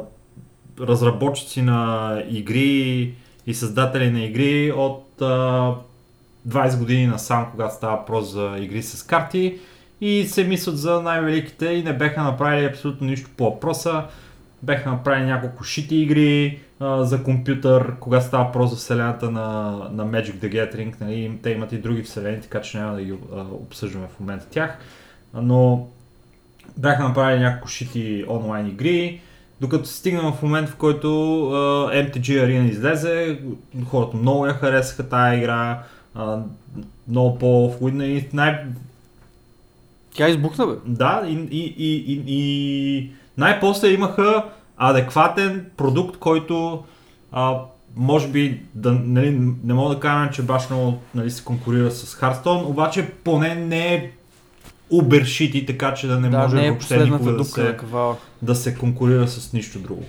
разработчици 0.80 1.62
на 1.62 2.24
игри 2.30 3.14
и 3.48 3.54
създатели 3.54 4.12
на 4.12 4.24
игри 4.24 4.72
от 4.72 5.22
а, 5.22 5.76
20 6.48 6.80
години 6.80 7.08
насам, 7.08 7.48
когато 7.52 7.76
става 7.76 7.98
въпрос 7.98 8.32
за 8.32 8.56
игри 8.60 8.84
с 8.84 9.04
карти 9.04 9.60
и 10.02 10.26
се 10.26 10.44
мислят 10.44 10.78
за 10.78 11.02
най-великите 11.02 11.66
и 11.66 11.84
не 11.84 11.94
беха 11.94 12.24
направили 12.24 12.66
абсолютно 12.66 13.08
нищо 13.08 13.30
по 13.38 13.44
въпроса. 13.44 14.04
Беха 14.64 14.92
направили 14.92 15.26
няколко 15.26 15.64
шити 15.64 15.96
игри 15.96 16.60
а, 16.80 17.04
за 17.04 17.24
компютър, 17.24 17.96
кога 18.00 18.22
става 18.22 18.44
въпрос 18.44 18.70
за 18.70 18.76
вселената 18.76 19.32
на, 19.32 19.72
на 19.92 20.06
Magic 20.06 20.36
the 20.36 20.52
Gathering. 20.52 21.02
Нали? 21.02 21.40
Те 21.44 21.50
имат 21.50 21.72
и 21.72 21.78
други 21.78 22.04
вселени, 22.04 22.42
така 22.42 22.62
че 22.62 22.78
няма 22.78 22.96
да 22.96 23.02
ги 23.04 23.14
а, 23.36 23.42
обсъждаме 23.42 24.08
в 24.16 24.20
момента 24.20 24.46
тях. 24.50 24.78
Но 25.34 25.88
бяха 26.78 27.04
направили 27.04 27.40
няколко 27.40 27.68
шити 27.68 28.26
онлайн 28.30 28.68
игри, 28.68 29.22
докато 29.62 29.86
се 29.86 29.96
стигна 29.96 30.32
в 30.32 30.42
момент, 30.42 30.70
в 30.70 30.76
който 30.76 31.42
а, 31.50 31.56
MTG 31.94 32.22
Arena 32.22 32.70
излезе, 32.70 33.40
хората 33.90 34.18
много 34.18 34.46
я 34.46 34.54
харесаха 34.54 35.10
тая 35.10 35.38
игра, 35.38 35.84
а, 36.16 36.40
много 37.08 37.40
по-флуидна 37.40 38.06
и 38.06 38.30
най- 38.34 38.66
Тя 40.16 40.30
избухна, 40.30 40.68
бе. 40.68 40.74
да, 40.86 41.24
и, 41.28 41.34
и, 41.52 41.76
и, 41.78 42.14
и, 42.14 42.24
и 42.28 43.10
най-после 43.38 43.88
имаха 43.88 44.44
адекватен 44.78 45.66
продукт, 45.78 46.18
който 46.18 46.84
а, 47.32 47.58
може 47.96 48.28
би 48.28 48.62
да, 48.76 48.92
нали, 48.92 49.30
не 49.64 49.74
мога 49.74 49.96
да 49.96 50.00
кажа, 50.00 50.32
че 50.32 50.42
баш 50.42 50.70
много 50.70 50.98
нали, 51.16 51.32
се 51.32 51.44
конкурира 51.44 51.92
с 51.92 52.16
Hearthstone, 52.16 52.66
обаче 52.66 53.12
поне 53.24 53.56
не 53.56 53.94
е 53.94 54.12
убершити, 54.92 55.66
така 55.66 55.94
че 55.94 56.08
да 56.08 56.20
не 56.20 56.30
да, 56.30 56.38
може 56.38 56.56
не 56.56 56.68
е 56.68 56.72
въобще 56.72 57.04
никога 57.04 57.32
да 57.32 57.46
се, 57.46 57.78
да 58.42 58.56
се 58.56 58.76
конкурира 58.76 59.28
с 59.28 59.54
нищо 59.54 59.80
друго. 59.80 60.04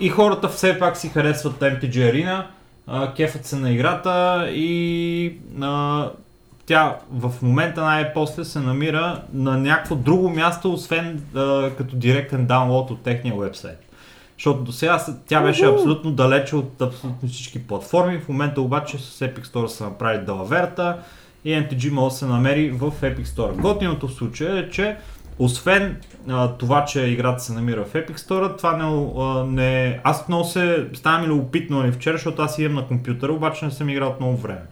И 0.00 0.08
хората 0.08 0.48
все 0.48 0.78
пак 0.78 0.96
си 0.96 1.08
харесват 1.08 1.58
MTG 1.60 1.90
Arena, 1.90 2.44
а, 2.86 3.14
кефът 3.14 3.46
се 3.46 3.56
на 3.56 3.70
играта 3.70 4.46
и 4.50 5.38
а, 5.60 6.10
тя 6.66 6.96
в 7.12 7.32
момента 7.42 7.80
най-после 7.84 8.44
се 8.44 8.60
намира 8.60 9.22
на 9.32 9.58
някакво 9.58 9.94
друго 9.94 10.30
място, 10.30 10.72
освен 10.72 11.22
а, 11.34 11.70
като 11.78 11.96
директен 11.96 12.46
даунлоад 12.46 12.90
от 12.90 13.02
техния 13.02 13.34
вебсайт. 13.36 13.78
Защото 14.38 14.62
до 14.62 14.72
сега 14.72 15.04
тя 15.26 15.42
беше 15.42 15.66
абсолютно 15.66 16.10
далече 16.10 16.56
от 16.56 16.82
абсолютно 16.82 17.28
всички 17.28 17.66
платформи, 17.66 18.18
в 18.18 18.28
момента 18.28 18.60
обаче 18.60 18.98
с 18.98 19.18
Epic 19.20 19.46
Store 19.46 19.66
са 19.66 19.84
направили 19.84 20.24
далаверта 20.24 20.96
и 21.46 21.50
MTG 21.50 21.90
може 21.90 22.12
да 22.12 22.18
се 22.18 22.26
намери 22.26 22.70
в 22.70 22.90
Epic 22.90 23.24
Store. 23.24 23.60
Готиното 23.60 24.08
в 24.08 24.12
случая 24.12 24.58
е, 24.58 24.70
че 24.70 24.96
освен 25.38 25.96
а, 26.28 26.48
това, 26.48 26.84
че 26.84 27.00
играта 27.00 27.42
се 27.42 27.52
намира 27.52 27.84
в 27.84 27.92
Epic 27.92 28.16
Store, 28.16 28.58
това 28.58 28.76
не, 28.76 29.12
а, 29.18 29.44
не... 29.44 30.00
Аз 30.04 30.28
много 30.28 30.44
се... 30.44 30.86
Става 30.94 31.18
ми 31.18 31.26
любопитно 31.26 31.78
нали, 31.78 31.92
вчера, 31.92 32.14
защото 32.16 32.42
аз 32.42 32.58
имам 32.58 32.74
на 32.74 32.86
компютъра, 32.86 33.32
обаче 33.32 33.64
не 33.64 33.70
съм 33.70 33.88
играл 33.88 34.08
от 34.08 34.20
много 34.20 34.36
време. 34.36 34.62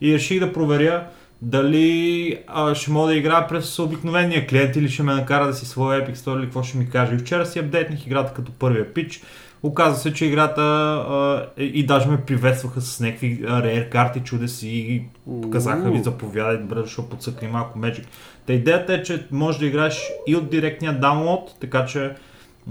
И 0.00 0.14
реших 0.14 0.40
да 0.40 0.52
проверя 0.52 1.06
дали 1.42 2.38
а, 2.46 2.74
ще 2.74 2.90
мога 2.90 3.08
да 3.08 3.16
играя 3.16 3.48
през 3.48 3.78
обикновения 3.78 4.46
клиент 4.46 4.76
или 4.76 4.88
ще 4.88 5.02
ме 5.02 5.14
накара 5.14 5.46
да 5.46 5.54
си 5.54 5.66
своя 5.66 6.06
Epic 6.06 6.14
Store 6.14 6.36
или 6.36 6.44
какво 6.44 6.62
ще 6.62 6.78
ми 6.78 6.90
каже. 6.90 7.14
И 7.14 7.18
вчера 7.18 7.46
си 7.46 7.58
апдейтнах 7.58 8.06
играта 8.06 8.34
като 8.34 8.52
първия 8.52 8.94
пич. 8.94 9.22
Оказва 9.64 9.98
се, 9.98 10.12
че 10.12 10.26
играта 10.26 10.62
а, 10.62 11.46
и, 11.58 11.64
и 11.64 11.86
даже 11.86 12.08
ме 12.08 12.20
приветстваха 12.20 12.80
с 12.80 13.00
някакви 13.00 13.42
rare 13.42 13.88
карти, 13.88 14.20
чудеси 14.20 14.68
и 14.68 15.02
казаха 15.50 15.90
ми 15.90 16.02
заповядай, 16.02 16.58
добре, 16.58 16.80
защото 16.80 17.08
подсъкни 17.08 17.48
малко 17.48 17.78
Magic. 17.78 18.04
Та 18.46 18.52
идеята 18.52 18.94
е, 18.94 19.02
че 19.02 19.26
можеш 19.32 19.58
да 19.58 19.66
играеш 19.66 20.02
и 20.26 20.36
от 20.36 20.50
директния 20.50 20.92
даунлоад, 20.92 21.40
така 21.60 21.86
че 21.86 22.14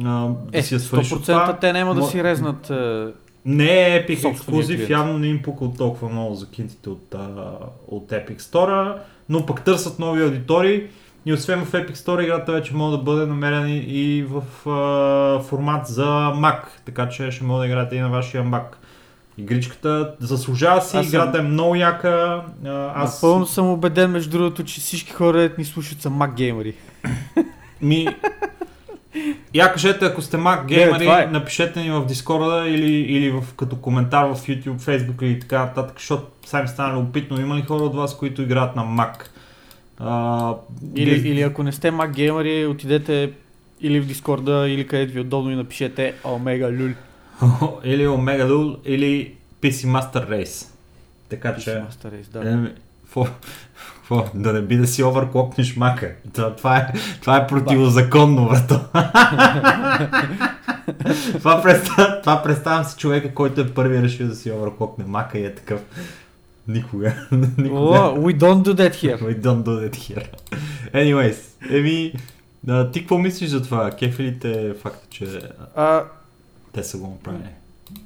а, 0.04 0.28
да 0.28 0.36
Е, 0.52 0.62
си 0.62 0.74
я 0.74 0.80
свалиш 0.80 1.12
от 1.12 1.20
100% 1.20 1.26
това. 1.26 1.58
те 1.58 1.74
няма 1.74 1.96
да 1.96 2.04
си 2.04 2.24
резнат. 2.24 2.70
е, 2.70 3.06
Не 3.46 3.66
е 3.88 4.06
Epic 4.06 4.32
ексклюзив, 4.32 4.90
явно 4.90 5.18
не 5.18 5.28
им 5.28 5.42
пука 5.42 5.66
от 5.66 5.78
толкова 5.78 6.10
много 6.10 6.36
за 6.36 6.50
кинтите 6.50 6.90
от, 6.90 7.16
а, 7.16 7.28
от 7.88 8.10
Epic 8.10 8.40
Store, 8.40 8.96
но 9.30 9.46
пък 9.46 9.64
търсят 9.64 10.00
нови 10.00 10.24
аудитории 10.24 10.84
и 11.26 11.34
освен 11.34 11.66
в 11.66 11.72
Epic 11.72 11.94
Store 11.94 12.22
играта 12.22 12.52
вече 12.52 12.76
може 12.76 12.98
да 12.98 13.04
бъде 13.04 13.26
намерена 13.26 13.70
и- 13.72 14.24
в 14.24 14.42
а, 14.70 14.74
формат 15.42 15.88
за 15.88 16.06
Mac, 16.34 16.58
така 16.86 17.10
че 17.10 17.32
ще 17.32 17.44
може 17.44 17.60
да 17.60 17.66
играете 17.68 17.96
и 17.96 18.00
на 18.00 18.10
вашия 18.10 18.44
Mac. 18.44 18.64
Игричката 19.38 20.14
заслужава 20.20 20.82
си, 20.82 20.98
Аз 20.98 21.06
съм- 21.06 21.16
играта 21.16 21.38
е 21.38 21.42
много 21.42 21.76
яка. 21.76 22.42
а, 22.66 22.92
Аз 22.96 23.14
Напълно 23.16 23.46
съм 23.46 23.70
убеден, 23.70 24.12
между 24.12 24.30
другото, 24.32 24.64
че 24.64 24.82
всички 24.82 25.12
хора, 25.12 25.50
ни 25.58 25.66
слушат, 25.66 26.02
са 26.02 26.10
мак 26.10 26.36
геймери. 26.36 26.74
Ми... 27.82 28.08
Я 29.54 29.74
кажете, 29.74 30.06
ако 30.06 30.22
сте 30.22 30.38
Mac 30.38 30.66
геймери, 30.66 31.06
е. 31.08 31.26
напишете 31.28 31.82
ни 31.82 31.92
в 31.92 32.06
Дискорда 32.06 32.68
или, 32.68 32.92
или 32.92 33.32
в, 33.32 33.44
като 33.58 33.76
коментар 33.76 34.26
в 34.26 34.36
YouTube, 34.36 34.78
Facebook 34.78 35.24
или 35.24 35.40
така 35.40 35.60
нататък, 35.60 35.96
защото 35.98 36.24
сега 36.46 36.62
ми 36.62 36.68
стана 36.68 36.94
любопитно. 36.96 37.42
Има 37.42 37.56
ли 37.56 37.62
хора 37.62 37.84
от 37.84 37.96
вас, 37.96 38.18
които 38.18 38.42
играят 38.42 38.76
на 38.76 38.84
Mac? 38.84 39.16
А, 40.00 40.54
Или, 40.96 41.30
или 41.30 41.42
ако 41.42 41.64
не 41.64 41.72
сте 41.72 41.92
мак 41.92 42.14
геймери, 42.14 42.66
отидете 42.66 43.32
или 43.82 44.00
в 44.02 44.06
Дискорда, 44.06 44.70
или 44.70 44.88
където 44.88 45.14
ви 45.14 45.18
е 45.18 45.22
удобно 45.22 45.52
и 45.52 45.56
напишете 45.56 46.14
Омега 46.26 46.72
Люл. 46.72 46.90
или 47.84 48.08
Omega 48.08 48.48
Lul, 48.48 48.78
или 48.86 49.34
PC 49.62 49.72
Master 49.88 50.30
Race. 50.30 50.68
Така 51.30 51.56
че... 51.56 51.70
Master 51.70 52.06
Race, 52.14 52.32
да. 52.34 52.50
Еми, 52.50 52.70
какво- 53.04 53.28
какво? 53.96 54.26
Да 54.36 54.54
не 54.54 54.62
би 54.62 54.78
да 54.78 54.88
си 54.88 55.04
оверклокнеш 55.04 55.76
мака. 55.76 56.12
Това, 56.34 56.56
това, 56.56 56.78
е, 56.78 56.94
това 57.22 57.38
е 57.38 57.48
противозаконно, 57.48 58.50
брато. 58.50 58.80
това, 61.34 61.62
представ, 61.64 62.22
това 62.22 62.44
представям 62.44 62.84
си 62.84 62.98
човека, 62.98 63.34
който 63.34 63.62
е 63.62 63.70
първи 63.70 64.02
решил 64.02 64.28
да 64.28 64.36
си 64.36 64.52
оверклокне 64.52 65.06
мака 65.08 65.40
и 65.40 65.46
е 65.46 65.56
такъв. 65.56 65.82
Никога. 66.68 67.14
Никога. 67.58 67.80
О, 67.80 68.18
we 68.18 68.38
don't 68.38 68.64
do 68.64 68.74
that 68.74 68.94
here. 68.94 69.20
We 69.20 69.42
don't 69.42 69.64
do 69.64 69.82
that 69.82 69.96
here. 69.96 70.28
Anyways, 70.94 71.38
еми, 71.72 72.14
а, 72.68 72.92
ти 72.92 73.00
какво 73.00 73.18
мислиш 73.18 73.50
за 73.50 73.64
това? 73.64 73.92
Кефи 73.92 74.24
ли 74.24 74.40
те 74.40 74.68
е 74.68 74.74
факта, 74.74 75.08
че 75.10 75.42
а, 75.76 76.04
те 76.72 76.84
са 76.84 76.98
го 76.98 77.08
направили? 77.08 77.50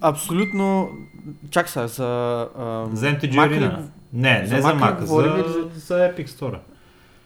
абсолютно... 0.02 0.90
Чак 1.50 1.70
сега, 1.70 1.88
за... 1.88 2.06
А, 2.58 2.86
За 2.94 3.06
MTG 3.08 3.32
Mac 3.32 3.50
ли- 3.50 3.56
Arena. 3.56 3.80
Не, 4.14 4.46
за 4.46 4.56
не 4.56 4.62
за 4.62 4.68
Mac 4.68 5.00
за, 5.00 5.06
за- 5.06 5.70
за 5.78 5.94
Epic 5.96 6.28
Store. 6.28 6.58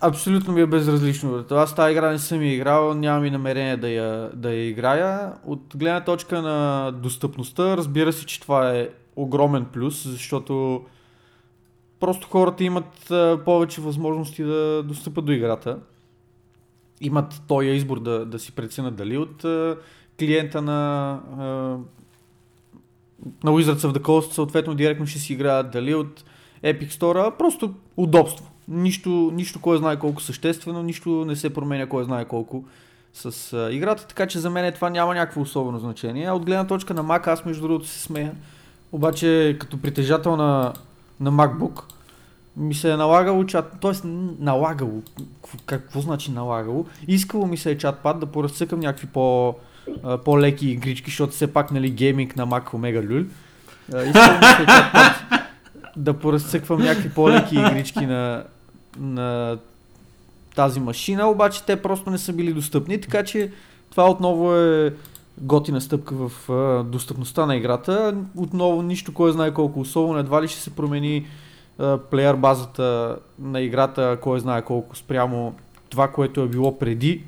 Абсолютно 0.01 0.53
ми 0.53 0.61
е 0.61 0.65
безразлично. 0.65 1.45
Аз 1.51 1.75
тази 1.75 1.91
игра 1.91 2.11
не 2.11 2.19
съм 2.19 2.41
я 2.41 2.53
играл, 2.53 2.93
нямам 2.93 3.25
и 3.25 3.31
намерение 3.31 3.77
да 3.77 3.89
я, 3.89 4.29
да 4.33 4.49
я 4.49 4.67
играя. 4.67 5.31
От 5.45 5.61
гледна 5.75 5.99
точка 6.01 6.41
на 6.41 6.91
достъпността, 6.93 7.77
разбира 7.77 8.13
се, 8.13 8.25
че 8.25 8.41
това 8.41 8.71
е 8.71 8.87
огромен 9.15 9.65
плюс, 9.65 10.07
защото 10.07 10.81
просто 12.01 12.27
хората 12.27 12.63
имат 12.63 13.11
повече 13.45 13.81
възможности 13.81 14.43
да 14.43 14.83
достъпат 14.83 15.25
до 15.25 15.31
играта. 15.31 15.77
Имат 17.01 17.41
този 17.47 17.67
избор 17.67 17.99
да, 17.99 18.25
да 18.25 18.39
си 18.39 18.51
преценят 18.51 18.95
дали 18.95 19.17
от 19.17 19.45
клиента 20.19 20.61
на, 20.61 21.19
на 23.43 23.51
Wizards 23.51 23.87
of 23.87 23.97
the 23.97 24.01
Coast 24.01 24.31
съответно 24.31 24.75
директно 24.75 25.07
ще 25.07 25.19
си 25.19 25.33
играят, 25.33 25.71
дали 25.71 25.95
от 25.95 26.23
Epic 26.63 26.89
Store, 26.89 27.37
просто 27.37 27.73
удобство. 27.97 28.51
Нищо, 28.67 29.31
нищо 29.33 29.61
кой 29.61 29.77
знае 29.77 29.99
колко 29.99 30.21
съществено, 30.21 30.83
нищо 30.83 31.25
не 31.25 31.35
се 31.35 31.53
променя 31.53 31.85
кой 31.85 32.03
знае 32.03 32.25
колко 32.25 32.63
с 33.13 33.53
а, 33.53 33.73
играта, 33.73 34.07
така 34.07 34.27
че 34.27 34.39
за 34.39 34.49
мен 34.49 34.73
това 34.73 34.89
няма 34.89 35.15
някакво 35.15 35.41
особено 35.41 35.79
значение. 35.79 36.31
От 36.31 36.45
гледна 36.45 36.67
точка 36.67 36.93
на 36.93 37.03
Mac, 37.03 37.27
аз 37.27 37.45
между 37.45 37.61
другото 37.61 37.87
се 37.87 37.99
смея, 37.99 38.35
обаче 38.91 39.57
като 39.59 39.81
притежател 39.81 40.35
на, 40.35 40.73
на 41.21 41.31
MacBook, 41.31 41.81
ми 42.57 42.73
се 42.73 42.91
е 42.91 42.97
налагало 42.97 43.45
чат, 43.45 43.73
т.е. 43.81 44.07
налагало, 44.39 45.01
какво, 45.41 45.57
какво 45.65 46.01
значи 46.01 46.31
налагало, 46.31 46.85
искало 47.07 47.47
ми 47.47 47.57
се 47.57 47.71
е 47.71 47.77
чатпад 47.77 48.19
да 48.19 48.25
поразцъкам 48.25 48.79
някакви 48.79 49.07
по, 49.07 49.55
по-леки 50.25 50.69
игрички, 50.69 51.09
защото 51.09 51.33
все 51.33 51.53
пак 51.53 51.71
нали 51.71 51.89
гейминг 51.89 52.35
на 52.35 52.47
Mac 52.47 52.63
Omega 52.63 53.07
Lul. 53.07 53.27
А, 53.93 54.03
Искало 54.03 54.37
ми 54.37 54.45
се 54.45 54.63
е 54.63 54.65
чатпад 54.65 55.41
да 55.95 56.13
поразцъквам 56.13 56.81
някакви 56.81 57.09
по-леки 57.09 57.55
игрички 57.55 58.05
на, 58.05 58.43
на 58.99 59.57
тази 60.55 60.79
машина, 60.79 61.27
обаче 61.27 61.63
те 61.63 61.81
просто 61.81 62.09
не 62.09 62.17
са 62.17 62.33
били 62.33 62.53
достъпни, 62.53 63.01
така 63.01 63.23
че 63.23 63.51
това 63.91 64.09
отново 64.09 64.55
е 64.55 64.93
готина 65.37 65.81
стъпка 65.81 66.15
в 66.15 66.49
а, 66.49 66.83
достъпността 66.83 67.45
на 67.45 67.55
играта. 67.55 68.15
Отново 68.37 68.81
нищо 68.81 69.13
кой 69.13 69.31
знае 69.31 69.53
колко 69.53 69.79
особено, 69.79 70.19
едва 70.19 70.41
ли 70.41 70.47
ще 70.47 70.59
се 70.59 70.69
промени 70.69 71.27
а, 71.79 71.97
плеер 71.97 72.35
базата 72.35 73.17
на 73.39 73.61
играта, 73.61 74.17
кой 74.21 74.39
знае 74.39 74.61
колко 74.61 74.95
спрямо 74.95 75.55
това, 75.89 76.07
което 76.07 76.41
е 76.41 76.47
било 76.47 76.79
преди, 76.79 77.23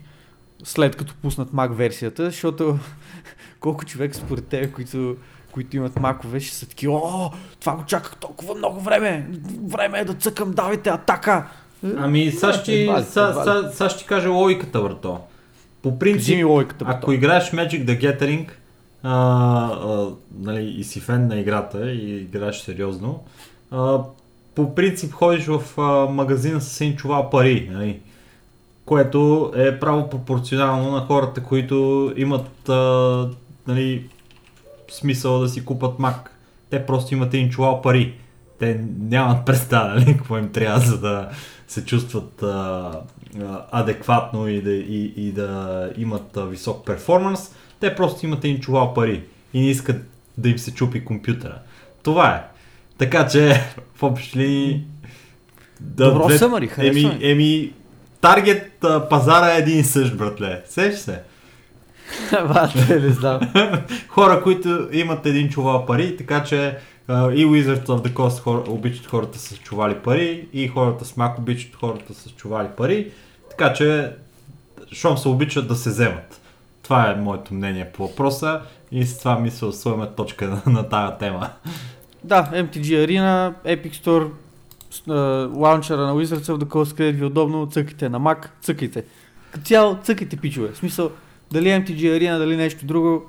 след 0.64 0.96
като 0.96 1.16
пуснат 1.22 1.52
Mac 1.52 1.72
версията, 1.72 2.26
защото 2.26 2.80
колко 3.60 3.86
човек 3.86 4.16
според 4.16 4.48
тебе, 4.48 4.72
които, 4.72 5.16
които 5.52 5.78
имат 5.78 6.00
макове, 6.00 6.40
ще 6.40 6.56
са 6.56 6.70
такива, 6.70 6.94
о, 6.94 7.32
това 7.60 7.76
го 7.76 7.86
чаках 7.86 8.16
толкова 8.16 8.56
много 8.56 8.80
време, 8.80 9.30
време 9.68 10.00
е 10.00 10.06
да 10.06 10.14
цъкам, 10.14 10.52
давайте 10.52 10.90
атака. 10.90 11.48
Ами, 11.98 12.32
сега 12.32 12.54
ще, 12.54 13.90
ще 13.90 14.06
кажа 14.06 14.30
логиката, 14.30 14.82
брато. 14.82 15.20
По 15.84 16.00
принцип, 16.00 16.36
ми 16.36 16.44
логиката. 16.44 16.86
ако 16.88 16.98
Ако... 16.98 17.12
играеш 17.12 17.52
Magic 17.52 17.86
the 17.86 18.02
Gathering 18.02 18.50
а, 19.04 19.14
а, 19.14 20.10
нали, 20.40 20.76
и 20.78 20.84
си 20.84 21.00
фен 21.00 21.28
на 21.28 21.40
играта 21.40 21.92
и 21.92 22.18
играеш 22.18 22.56
сериозно, 22.56 23.24
а, 23.72 24.00
по 24.56 24.76
принцип 24.76 25.14
ходиш 25.14 25.46
в 25.46 25.62
а, 25.78 25.82
магазина 26.12 26.62
с 26.62 26.82
един 26.82 26.96
чувал 26.96 27.30
пари, 27.30 27.70
нали, 27.72 28.00
което 28.86 29.52
е 29.56 29.80
право 29.80 30.10
пропорционално 30.10 30.92
на 30.92 31.00
хората, 31.00 31.44
които 31.44 32.14
имат 32.16 32.70
а, 32.70 33.30
нали, 33.68 34.10
смисъл 34.92 35.40
да 35.40 35.50
си 35.50 35.66
купат 35.66 36.00
мак. 36.00 36.38
Те 36.70 36.86
просто 36.86 37.14
имат 37.14 37.34
един 37.34 37.50
чувал 37.50 37.82
пари. 37.82 38.14
Те 38.60 38.82
нямат 39.00 39.46
представа 39.46 39.96
нали, 39.96 40.18
какво 40.18 40.38
им 40.38 40.52
трябва, 40.52 40.80
за 40.80 41.00
да 41.00 41.30
се 41.68 41.86
чувстват 41.86 42.44
а, 42.44 42.92
адекватно 43.72 44.48
и 44.48 44.62
да, 44.62 44.72
и, 44.72 45.14
и 45.18 45.32
да 45.32 45.90
имат 45.98 46.38
висок 46.50 46.86
перформанс. 46.86 47.56
Те 47.80 47.96
просто 47.96 48.26
имат 48.26 48.46
един 48.46 48.60
чувал 48.60 48.94
пари 48.94 49.24
и 49.54 49.60
не 49.62 49.70
искат 49.70 50.06
да 50.38 50.50
им 50.50 50.58
се 50.60 50.74
чупи 50.74 51.06
компютъра. 51.06 51.60
Това 52.04 52.36
е. 52.36 52.44
Така 52.98 53.28
че, 53.28 53.62
в 53.96 54.04
общи 54.04 54.40
линии... 54.40 54.86
Да, 55.80 56.12
Добро 56.12 56.28
две- 56.28 56.38
съмари, 56.38 56.70
Еми, 56.78 57.06
ми. 57.06 57.20
еми, 57.22 57.74
таргет 58.22 58.84
а, 58.84 59.10
пазара 59.10 59.56
е 59.56 59.58
един 59.58 59.80
и 59.80 59.84
същ, 59.84 60.18
братле. 60.18 60.62
Сеш 60.66 60.96
се. 60.96 61.22
Бате, 62.32 63.00
не 63.00 63.10
знам. 63.10 63.40
Хора, 64.08 64.44
които 64.44 64.88
имат 64.92 65.26
един 65.26 65.50
чувал 65.50 65.86
пари, 65.86 66.18
така 66.18 66.44
че 66.44 66.78
а, 67.08 67.32
и 67.32 67.46
Wizards 67.46 67.86
of 67.86 68.08
the 68.08 68.14
Coast 68.14 68.40
хора, 68.40 68.64
обичат 68.68 69.06
хората 69.06 69.40
с 69.40 69.58
чували 69.58 69.96
пари, 69.96 70.48
и 70.54 70.68
хората 70.68 71.06
с 71.06 71.14
Mac 71.14 71.40
обичат 71.40 71.76
хората 71.76 72.14
с 72.14 72.30
чували 72.30 72.68
пари, 72.78 73.12
така 73.58 73.74
че 73.74 74.12
щом 74.92 75.18
се 75.18 75.28
обичат 75.28 75.68
да 75.68 75.76
се 75.76 75.90
вземат. 75.90 76.42
Това 76.84 77.12
е 77.12 77.16
моето 77.16 77.54
мнение 77.54 77.92
по 77.94 78.08
въпроса 78.08 78.62
и 78.92 79.06
с 79.06 79.20
това 79.20 79.40
мисля 79.40 79.74
сложим 79.74 80.06
точка 80.18 80.48
на, 80.48 80.62
на 80.74 80.90
тази 80.90 81.18
тема. 81.20 81.50
Да, 82.24 82.50
MTG 82.54 83.08
Arena, 83.08 83.54
Epic 83.66 83.94
Store, 84.04 84.30
лаунчера 85.56 86.02
на 86.02 86.14
Wizards 86.14 86.54
of 86.54 86.64
the 86.64 86.66
Coast, 86.66 86.98
където 86.98 87.18
ви 87.18 87.24
е 87.24 87.28
удобно, 87.28 87.68
цъкайте 87.72 88.10
на 88.10 88.20
Mac, 88.20 88.48
цъкайте. 88.62 89.04
Като 89.52 89.66
цяло, 89.66 89.98
цъкайте 90.04 90.38
пичове. 90.38 90.72
В 90.72 90.78
смисъл, 90.78 91.12
дали 91.52 91.68
MTG 91.68 92.00
Arena, 92.00 92.38
дали 92.38 92.58
нещо 92.58 92.86
друго, 92.86 93.26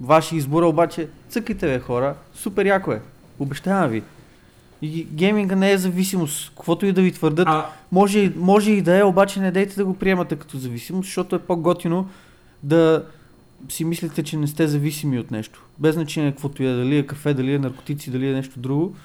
ваши 0.00 0.36
избора, 0.36 0.66
обаче 0.66 1.08
цъкайте 1.28 1.66
бе 1.66 1.80
хора, 1.80 2.14
супер 2.34 2.66
яко 2.66 2.92
е. 2.92 3.02
Обещавам 3.38 3.90
ви. 3.90 4.02
И 4.84 5.04
гейминга 5.04 5.56
не 5.56 5.72
е 5.72 5.78
зависимост. 5.78 6.48
Каквото 6.56 6.86
и 6.86 6.92
да 6.92 7.02
ви 7.02 7.12
твърдят, 7.12 7.48
А, 7.48 7.66
може, 7.92 8.18
и- 8.18 8.32
може 8.36 8.70
и 8.70 8.82
да 8.82 8.98
е, 8.98 9.02
обаче 9.04 9.40
не 9.40 9.50
дейте 9.50 9.74
да 9.76 9.84
го 9.84 9.94
приемате 9.94 10.36
като 10.36 10.58
зависимост, 10.58 11.06
защото 11.06 11.36
е 11.36 11.38
по-готино 11.38 12.08
да 12.62 13.04
си 13.68 13.84
мислите, 13.84 14.22
че 14.22 14.36
не 14.36 14.46
сте 14.46 14.68
зависими 14.68 15.18
от 15.18 15.30
нещо. 15.30 15.64
Без 15.78 15.94
значение 15.94 16.30
каквото 16.30 16.62
и 16.62 16.66
е, 16.66 16.72
дали 16.72 16.96
е 16.96 17.06
кафе, 17.06 17.34
дали 17.34 17.54
е 17.54 17.58
наркотици, 17.58 18.10
дали 18.10 18.28
е 18.28 18.32
нещо 18.32 18.60
друго. 18.60 18.96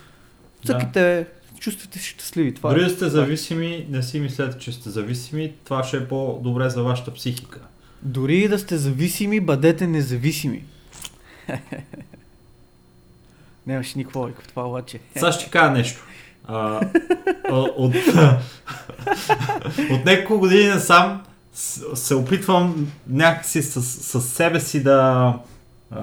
Да. 0.65 0.73
Цъкайте, 0.73 1.27
чувствате 1.59 1.99
се 1.99 2.07
щастливи. 2.07 2.53
Това 2.53 2.69
дори 2.69 2.81
е. 2.81 2.83
да 2.83 2.89
сте 2.89 3.09
зависими, 3.09 3.85
не 3.89 4.03
си 4.03 4.19
мислете, 4.19 4.57
че 4.57 4.71
сте 4.71 4.89
зависими, 4.89 5.53
това 5.65 5.83
ще 5.83 5.97
е 5.97 6.07
по-добре 6.07 6.69
за 6.69 6.83
вашата 6.83 7.13
психика. 7.13 7.59
Дори 8.03 8.37
и 8.37 8.47
да 8.47 8.59
сте 8.59 8.77
зависими, 8.77 9.39
бъдете 9.39 9.87
независими. 9.87 10.63
Нямаше 13.69 13.97
никаква 13.97 14.21
логика 14.21 14.41
в 14.41 14.47
това 14.47 14.67
обаче. 14.67 14.99
Сега 15.13 15.31
ще 15.31 15.49
кажа 15.49 15.71
нещо. 15.71 16.05
А, 16.47 16.79
от, 17.51 17.95
от 19.91 20.05
няколко 20.05 20.39
години 20.39 20.67
насам 20.67 21.21
с- 21.53 21.95
се 21.95 22.15
опитвам 22.15 22.87
някакси 23.07 23.61
с, 23.61 23.81
с 23.81 24.21
себе 24.21 24.59
си 24.59 24.83
да, 24.83 25.33
а, 25.91 26.01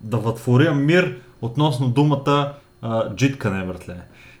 да 0.00 0.16
вътворя 0.16 0.74
мир 0.74 1.16
относно 1.42 1.88
думата 1.88 2.52
а, 2.82 3.14
джиткане, 3.14 3.64
братле. 3.64 3.96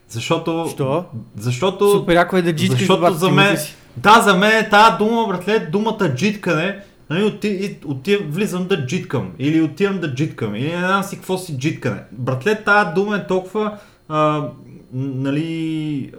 Защото... 0.08 0.68
Що? 0.72 1.04
Защото... 1.36 1.90
Супер 1.90 2.14
яко 2.14 2.36
е 2.36 2.42
да 2.42 2.52
джиткаш, 2.54 2.78
защото 2.78 3.14
за 3.14 3.26
мен-. 3.26 3.74
Да, 3.96 4.20
за 4.20 4.34
мен 4.34 4.64
е 4.64 4.68
тази 4.68 4.96
дума, 4.98 5.26
братле, 5.28 5.58
думата 5.58 6.14
джиткане, 6.14 6.80
нали, 7.10 7.24
оти, 7.24 7.48
и- 7.48 7.86
отивам, 7.86 8.30
влизам 8.30 8.66
да 8.66 8.86
джиткам, 8.86 9.32
или 9.38 9.62
отивам 9.62 10.00
да 10.00 10.14
джиткам, 10.14 10.54
или 10.54 10.72
не 10.72 10.78
знам 10.78 11.02
си 11.02 11.16
какво 11.16 11.38
си 11.38 11.58
джиткане. 11.58 12.02
Братле, 12.12 12.64
тази 12.64 12.94
дума 12.94 13.16
е 13.16 13.26
толкова, 13.26 13.78
а, 14.08 14.48
нали, 14.92 16.12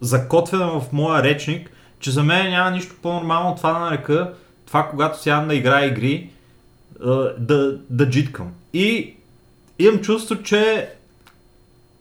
закотвена 0.00 0.80
в 0.80 0.92
моя 0.92 1.22
речник, 1.22 1.70
че 2.00 2.10
за 2.10 2.22
мен 2.22 2.50
няма 2.50 2.70
нищо 2.70 2.94
по-нормално 3.02 3.56
това 3.56 3.72
да 3.72 3.78
нарека, 3.78 4.32
това 4.66 4.88
когато 4.90 5.22
сядам 5.22 5.48
да 5.48 5.54
играя 5.54 5.86
игри, 5.86 6.30
да, 7.38 7.78
да 7.90 8.10
джиткам. 8.10 8.52
И 8.72 9.14
имам 9.78 10.00
чувство, 10.00 10.42
че 10.42 10.88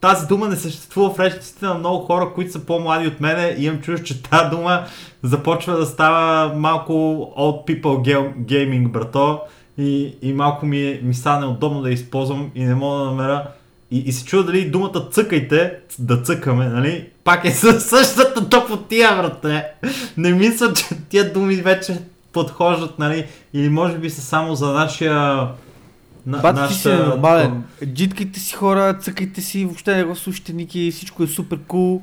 тази 0.02 0.28
дума 0.28 0.48
не 0.48 0.56
съществува 0.56 1.10
в 1.14 1.20
речниците 1.20 1.66
на 1.66 1.74
много 1.74 2.06
хора, 2.06 2.32
които 2.36 2.52
са 2.52 2.60
по-млади 2.66 3.08
от 3.08 3.20
мене 3.22 3.56
и 3.58 3.66
имам 3.66 3.82
чувство, 3.82 4.06
че 4.06 4.24
тази 4.24 4.50
дума 4.50 4.84
започва 5.24 5.78
да 5.78 5.86
става 5.86 6.54
малко 6.56 6.94
old 7.38 7.66
people 7.68 7.82
ga- 8.14 8.36
gaming, 8.36 8.88
брато. 8.88 9.40
И, 9.78 10.16
и 10.22 10.34
малко 10.34 10.66
ми, 10.66 10.82
е- 10.82 11.00
ми 11.04 11.14
стане 11.14 11.46
удобно 11.46 11.82
да 11.82 11.92
използвам 11.92 12.52
и 12.56 12.64
не 12.64 12.76
мога 12.76 12.98
да 13.00 13.06
намеря. 13.06 13.48
И, 13.92 14.00
и 14.00 14.12
се 14.12 14.26
чува 14.26 14.44
дали 14.44 14.70
думата 14.70 15.08
цъкайте, 15.12 15.74
да 16.00 16.22
цъкаме, 16.22 16.66
нали? 16.66 17.10
Пак 17.24 17.46
е 17.46 17.52
със 17.52 17.86
същата 17.86 18.50
топотия, 18.50 19.16
брате. 19.16 19.66
Не 20.18 20.34
мисля, 20.34 20.74
че 20.74 20.86
тия 21.10 21.34
думи 21.34 21.56
вече 21.56 22.00
подхождат, 22.34 23.00
нали? 23.00 23.26
Или 23.54 23.70
може 23.70 23.98
би 23.98 24.10
са 24.10 24.22
само 24.22 24.56
за 24.56 24.74
нашия... 24.74 25.48
На, 26.26 26.38
Бати 26.38 26.68
ти 26.68 26.74
си 26.74 26.88
нашата- 26.88 27.08
нормален. 27.10 27.64
Джиткайте 27.86 28.40
си 28.40 28.56
хора, 28.56 28.98
цъкайте 29.02 29.42
си, 29.42 29.66
въобще 29.66 29.96
не 29.96 30.04
го 30.04 30.16
слушайте 30.16 30.54
Ники, 30.54 30.92
всичко 30.92 31.24
е 31.24 31.28
супер 31.28 31.60
кул. 31.68 32.02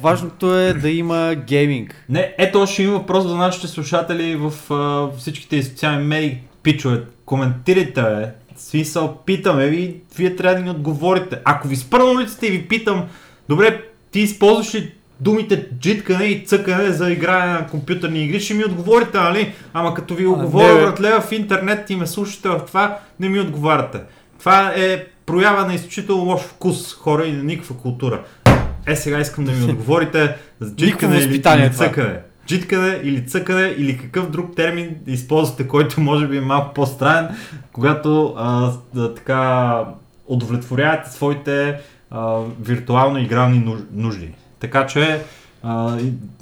Важното 0.00 0.58
е 0.58 0.72
да 0.72 0.90
има 0.90 1.34
гейминг. 1.46 2.04
Не, 2.08 2.34
ето 2.38 2.60
още 2.60 2.82
има 2.82 2.92
въпрос 2.92 3.24
за 3.26 3.36
нашите 3.36 3.66
слушатели 3.66 4.36
в 4.36 4.72
а, 4.72 5.08
всичките 5.18 5.62
социални 5.62 6.04
медии. 6.04 6.40
Пичове, 6.62 7.02
коментирайте, 7.24 8.02
бе. 8.02 8.28
Смисъл, 8.56 9.18
питаме 9.26 9.66
ви, 9.68 9.96
вие 10.16 10.36
трябва 10.36 10.56
да 10.56 10.62
ни 10.62 10.70
отговорите. 10.70 11.38
Ако 11.44 11.68
ви 11.68 11.76
спра 11.76 11.98
на 11.98 12.10
улицата 12.10 12.46
и 12.46 12.50
ви 12.50 12.68
питам, 12.68 13.04
добре, 13.48 13.82
ти 14.10 14.20
използваш 14.20 14.74
ли 14.74 14.92
думите 15.20 15.66
джиткане 15.78 16.24
и 16.24 16.44
цъкане 16.44 16.90
за 16.90 17.10
игране 17.10 17.52
на 17.52 17.66
компютърни 17.66 18.24
игри, 18.24 18.40
ще 18.40 18.54
ми 18.54 18.64
отговорите, 18.64 19.18
нали? 19.18 19.52
Ама 19.74 19.94
като 19.94 20.14
ви 20.14 20.26
оговоря, 20.26 20.74
братле, 20.74 21.20
в 21.20 21.32
интернет 21.32 21.90
и 21.90 21.96
ме 21.96 22.06
слушате 22.06 22.48
в 22.48 22.60
това, 22.66 22.98
не 23.20 23.28
ми 23.28 23.40
отговаряте. 23.40 24.00
Това 24.38 24.72
е 24.76 25.04
проява 25.26 25.66
на 25.66 25.74
изключително 25.74 26.24
лош 26.24 26.40
вкус, 26.40 26.94
хора 26.94 27.24
и 27.24 27.32
на 27.32 27.42
никаква 27.42 27.76
култура. 27.76 28.22
Е, 28.86 28.96
сега 28.96 29.20
искам 29.20 29.44
да 29.44 29.52
ми 29.52 29.64
отговорите 29.70 30.36
за 30.60 30.74
джиткане 30.74 31.16
или, 31.16 31.34
или 31.34 31.72
цъкане. 31.72 32.18
Джиткане 32.46 33.00
или 33.02 33.26
цъкане 33.26 33.74
или 33.78 33.98
какъв 33.98 34.30
друг 34.30 34.56
термин 34.56 34.96
използвате, 35.06 35.68
който 35.68 36.00
може 36.00 36.26
би 36.26 36.36
е 36.36 36.40
малко 36.40 36.74
по-странен, 36.74 37.28
когато 37.72 38.34
а, 38.36 38.72
да, 38.94 39.14
така 39.14 39.80
удовлетворявате 40.26 41.10
своите 41.10 41.80
а, 42.10 42.38
виртуално 42.60 43.18
игрални 43.18 43.58
нуж- 43.58 43.86
нужди. 43.92 44.30
Така 44.60 44.86
че 44.86 45.24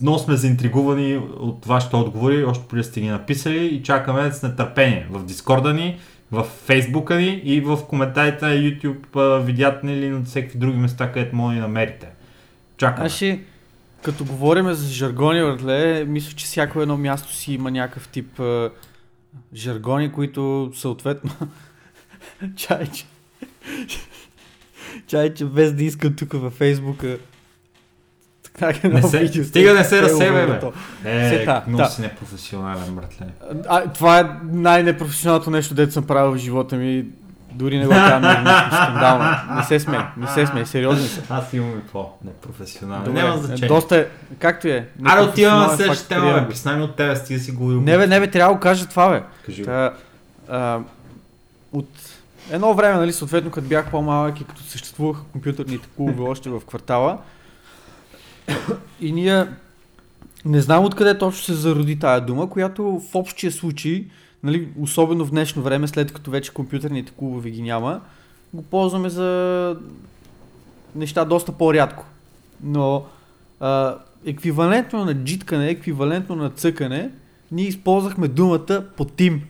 много 0.03 0.19
сме 0.19 0.37
заинтригувани 0.37 1.17
от 1.17 1.67
вашите 1.67 1.97
отговори, 1.97 2.45
още 2.45 2.65
преди 2.69 2.85
сте 2.85 3.01
ги 3.01 3.09
написали 3.09 3.67
и 3.67 3.83
чакаме 3.83 4.33
с 4.33 4.43
нетърпение 4.43 5.07
в 5.11 5.25
Дискорда 5.25 5.75
ни, 5.75 5.99
в 6.33 6.45
Фейсбука 6.45 7.17
ни 7.17 7.41
и 7.45 7.61
в 7.61 7.79
коментарите 7.89 8.47
на 8.47 8.53
YouTube 8.53 9.17
а, 9.17 9.39
видеята 9.39 9.87
ни 9.87 9.93
или 9.93 10.09
на 10.09 10.25
всеки 10.25 10.59
други 10.59 10.79
места, 10.79 11.13
където 11.13 11.37
може 11.37 11.57
да 11.57 11.63
намерите. 11.63 12.09
Чакаме. 12.77 13.07
Аз 13.07 13.13
ще, 13.13 13.41
като 14.03 14.25
говорим 14.25 14.73
за 14.73 14.89
жаргони, 14.89 15.41
братле, 15.41 16.05
мисля, 16.05 16.33
че 16.37 16.47
всяко 16.47 16.81
едно 16.81 16.97
място 16.97 17.35
си 17.35 17.53
има 17.53 17.71
някакъв 17.71 18.09
тип 18.09 18.41
а, 18.41 18.71
жаргони, 19.55 20.13
които 20.13 20.73
съответно... 20.75 21.31
Чай, 22.57 22.87
че... 22.87 23.05
Чай, 25.07 25.35
че 25.35 25.45
без 25.45 25.73
да 25.73 25.85
искам 25.85 26.17
тук 26.17 26.33
във 26.33 26.53
Фейсбука... 26.53 27.19
Така 28.59 28.89
Не 28.89 29.03
се, 29.03 29.45
стига 29.45 29.75
не 29.75 29.85
се 29.85 30.03
разсебе, 30.03 30.47
бе. 30.47 30.61
Е, 31.05 31.27
Все 31.27 31.45
та, 31.45 31.63
много 31.67 31.83
да. 31.83 31.89
си 31.89 32.01
непрофесионален, 32.03 32.95
братле. 32.95 33.27
А, 33.69 33.87
това 33.87 34.21
е 34.21 34.25
най-непрофесионалното 34.53 35.51
нещо, 35.51 35.75
дето 35.75 35.93
съм 35.93 36.07
правил 36.07 36.33
в 36.33 36.37
живота 36.37 36.77
ми. 36.77 37.05
Дори 37.55 37.79
не 37.79 37.85
го 37.87 37.91
казвам 37.91 38.45
нещо 38.45 38.77
скандално. 38.77 39.57
Не 39.57 39.63
се 39.63 39.81
смей, 39.81 40.01
не 40.17 40.27
се 40.27 40.47
смей, 40.47 40.67
сериозно 40.67 41.05
съм. 41.05 41.25
Аз 41.31 41.53
имам 41.53 41.71
и 41.71 41.91
по-непрофесионален. 41.93 43.05
Добре, 43.05 43.23
Няма 43.23 43.39
значение. 43.39 43.69
Доста 43.69 43.97
е, 43.97 44.07
както 44.39 44.69
е. 44.69 44.89
Аре, 45.05 45.21
отиваме 45.21 45.67
на 45.67 45.77
следващата 45.77 46.15
тема, 46.15 46.33
бе. 46.35 46.41
го. 46.41 46.49
Присна 46.49 46.77
ми 46.77 46.83
от 46.83 46.97
тебе, 46.97 47.17
стига 47.17 47.41
си 47.41 47.53
говорил. 47.53 47.81
Не 47.81 47.99
бе, 47.99 48.07
не 48.07 48.21
бе, 48.21 48.31
трябва 48.31 48.53
да 48.53 48.57
го 48.57 48.61
кажа 48.61 48.87
това 48.87 49.09
бе. 49.11 49.23
Кажи 49.47 49.63
го. 49.63 49.67
Та, 49.67 49.93
а, 50.49 50.79
от 51.73 51.89
едно 52.51 52.75
време, 52.75 52.99
нали, 52.99 53.13
съответно, 53.13 53.51
като 53.51 53.69
бях 53.69 53.91
по-малък 53.91 54.41
и 54.41 54.45
като 54.45 54.63
съществуваха 54.63 55.23
компютърните 55.33 55.89
клубове 55.97 56.31
още 56.31 56.51
в 56.51 56.61
квартала, 56.61 57.19
и 59.01 59.13
ние 59.13 59.47
не 60.45 60.61
знам 60.61 60.85
откъде 60.85 61.19
точно 61.19 61.43
се 61.45 61.55
зароди 61.55 61.99
тая 61.99 62.21
дума, 62.21 62.51
която 62.51 63.01
в 63.13 63.15
общия 63.15 63.53
случай, 63.53 64.05
нали, 64.43 64.69
особено 64.81 65.25
в 65.25 65.31
днешно 65.31 65.63
време, 65.63 65.89
след 65.89 66.13
като 66.13 66.31
вече 66.31 66.53
компютърните 66.53 67.13
клубове 67.13 67.51
ги 67.51 67.63
няма, 67.63 68.01
го 68.55 68.63
ползваме 68.63 69.09
за 69.09 69.77
неща 70.95 71.25
доста 71.25 71.53
по-рядко. 71.53 72.05
Но 72.63 73.05
а, 73.61 73.97
еквивалентно 74.27 75.05
на 75.05 75.15
джиткане, 75.15 75.69
еквивалентно 75.69 76.37
на 76.37 76.51
цъкане, 76.51 77.11
ние 77.53 77.67
използвахме 77.67 78.29
думата 78.29 78.85
по 78.97 79.05
тим. 79.05 79.43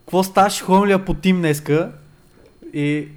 Какво 0.00 0.22
ставаше 0.22 0.64
хомлия 0.64 1.04
по 1.04 1.14
тим 1.14 1.38
днеска? 1.38 1.92
И 2.72 3.08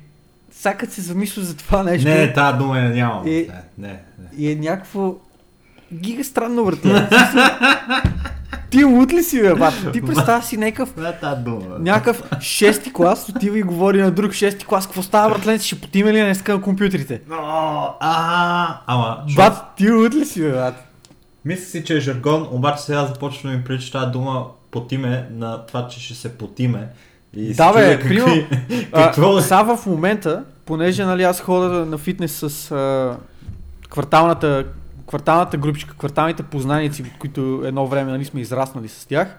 сякът 0.52 0.92
се 0.92 1.02
замисля 1.02 1.42
за 1.42 1.58
това 1.58 1.84
нещо. 1.84 2.08
Не, 2.08 2.34
тази 2.34 2.58
дума 2.58 2.80
я 2.80 2.90
нямам. 2.90 3.28
И- 3.28 3.32
не, 3.32 3.88
не. 3.88 4.00
И 4.38 4.52
е 4.52 4.56
някакво 4.56 5.16
гига 5.94 6.24
странно, 6.24 6.66
братле. 6.66 7.10
Ти 8.70 8.84
лут 8.84 9.14
ли 9.14 9.24
си, 9.24 9.42
бе, 9.42 9.56
бат? 9.56 9.74
Ти 9.94 10.02
представя 10.02 10.42
си 10.44 10.58
някакъв 10.58 10.94
е 10.98 11.02
някакъв 11.80 12.24
шести 12.42 12.94
клас, 12.94 13.30
отива 13.30 13.60
и 13.60 13.64
говори 13.64 14.02
на 14.02 14.12
друг 14.12 14.34
шести 14.34 14.66
клас. 14.66 14.86
Какво 14.86 15.02
става, 15.02 15.30
братле? 15.30 15.60
Ще 15.60 15.82
потиме 15.82 16.14
ли 16.14 16.18
днеска 16.18 16.54
на 16.54 16.62
компютрите? 16.62 17.22
А, 18.00 18.78
ама, 18.88 19.18
Бат, 19.36 19.54
ти 19.78 19.92
лут 19.92 20.16
ли 20.16 20.26
си, 20.26 20.42
бе, 20.42 20.52
бат? 20.52 20.76
мисля 21.46 21.64
си, 21.64 21.84
че 21.84 21.98
е 21.98 22.00
жаргон, 22.00 22.48
обаче 22.52 22.82
сега 22.82 23.06
започва 23.06 23.50
да 23.50 23.58
ми 23.58 23.64
прилича 23.64 23.92
тази 23.92 24.12
дума 24.12 24.46
потиме 24.72 25.28
на 25.32 25.66
това, 25.66 25.88
че 25.88 26.00
ще 26.00 26.14
се 26.14 26.30
потиме. 26.30 26.88
И 27.34 27.54
Да, 27.54 27.74
бе, 27.74 27.92
какви- 27.92 28.10
примерно, 28.10 28.48
какво 28.94 29.36
А, 29.36 29.40
е. 29.40 29.42
сега 29.42 29.64
в 29.66 29.86
момента, 29.86 30.44
понеже 30.66 31.06
нали, 31.06 31.24
аз 31.24 31.42
ходя 31.42 31.86
на 31.86 31.98
фитнес 31.98 32.44
с 32.44 32.72
а, 32.72 33.18
кварталната, 33.90 34.66
кварталната 35.08 35.58
групичка, 35.58 35.96
кварталните 35.98 36.44
познаници, 36.44 37.02
от 37.02 37.20
които 37.20 37.62
едно 37.66 37.88
време 37.88 38.12
нали, 38.12 38.26
сме 38.26 38.42
израснали 38.42 38.88
с 38.88 39.06
тях. 39.06 39.38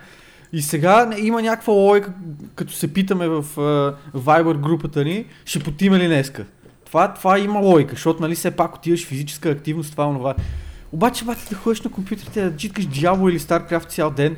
И 0.52 0.62
сега 0.62 1.10
има 1.18 1.42
някаква 1.42 1.72
логика, 1.72 2.12
като 2.54 2.72
се 2.72 2.92
питаме 2.92 3.28
в 3.28 3.44
а, 3.60 3.94
Viber 4.18 4.58
групата 4.58 5.04
ни, 5.04 5.24
ще 5.44 5.58
потиме 5.58 5.98
ли 5.98 6.06
днеска. 6.06 6.44
Това, 6.86 7.14
това 7.14 7.38
има 7.38 7.60
логика, 7.60 7.90
защото 7.90 8.22
нали 8.22 8.34
все 8.34 8.50
пак 8.50 8.76
отиваш 8.76 9.06
физическа 9.06 9.48
активност, 9.48 9.90
това 9.90 10.06
онова. 10.06 10.34
Обаче, 10.92 11.24
бати, 11.24 11.46
да 11.50 11.56
ходиш 11.56 11.80
на 11.80 11.90
компютрите, 11.90 12.42
да 12.42 12.56
джиткаш 12.56 12.86
Diablo 12.86 13.30
или 13.30 13.38
StarCraft 13.38 13.88
цял 13.88 14.10
ден, 14.10 14.36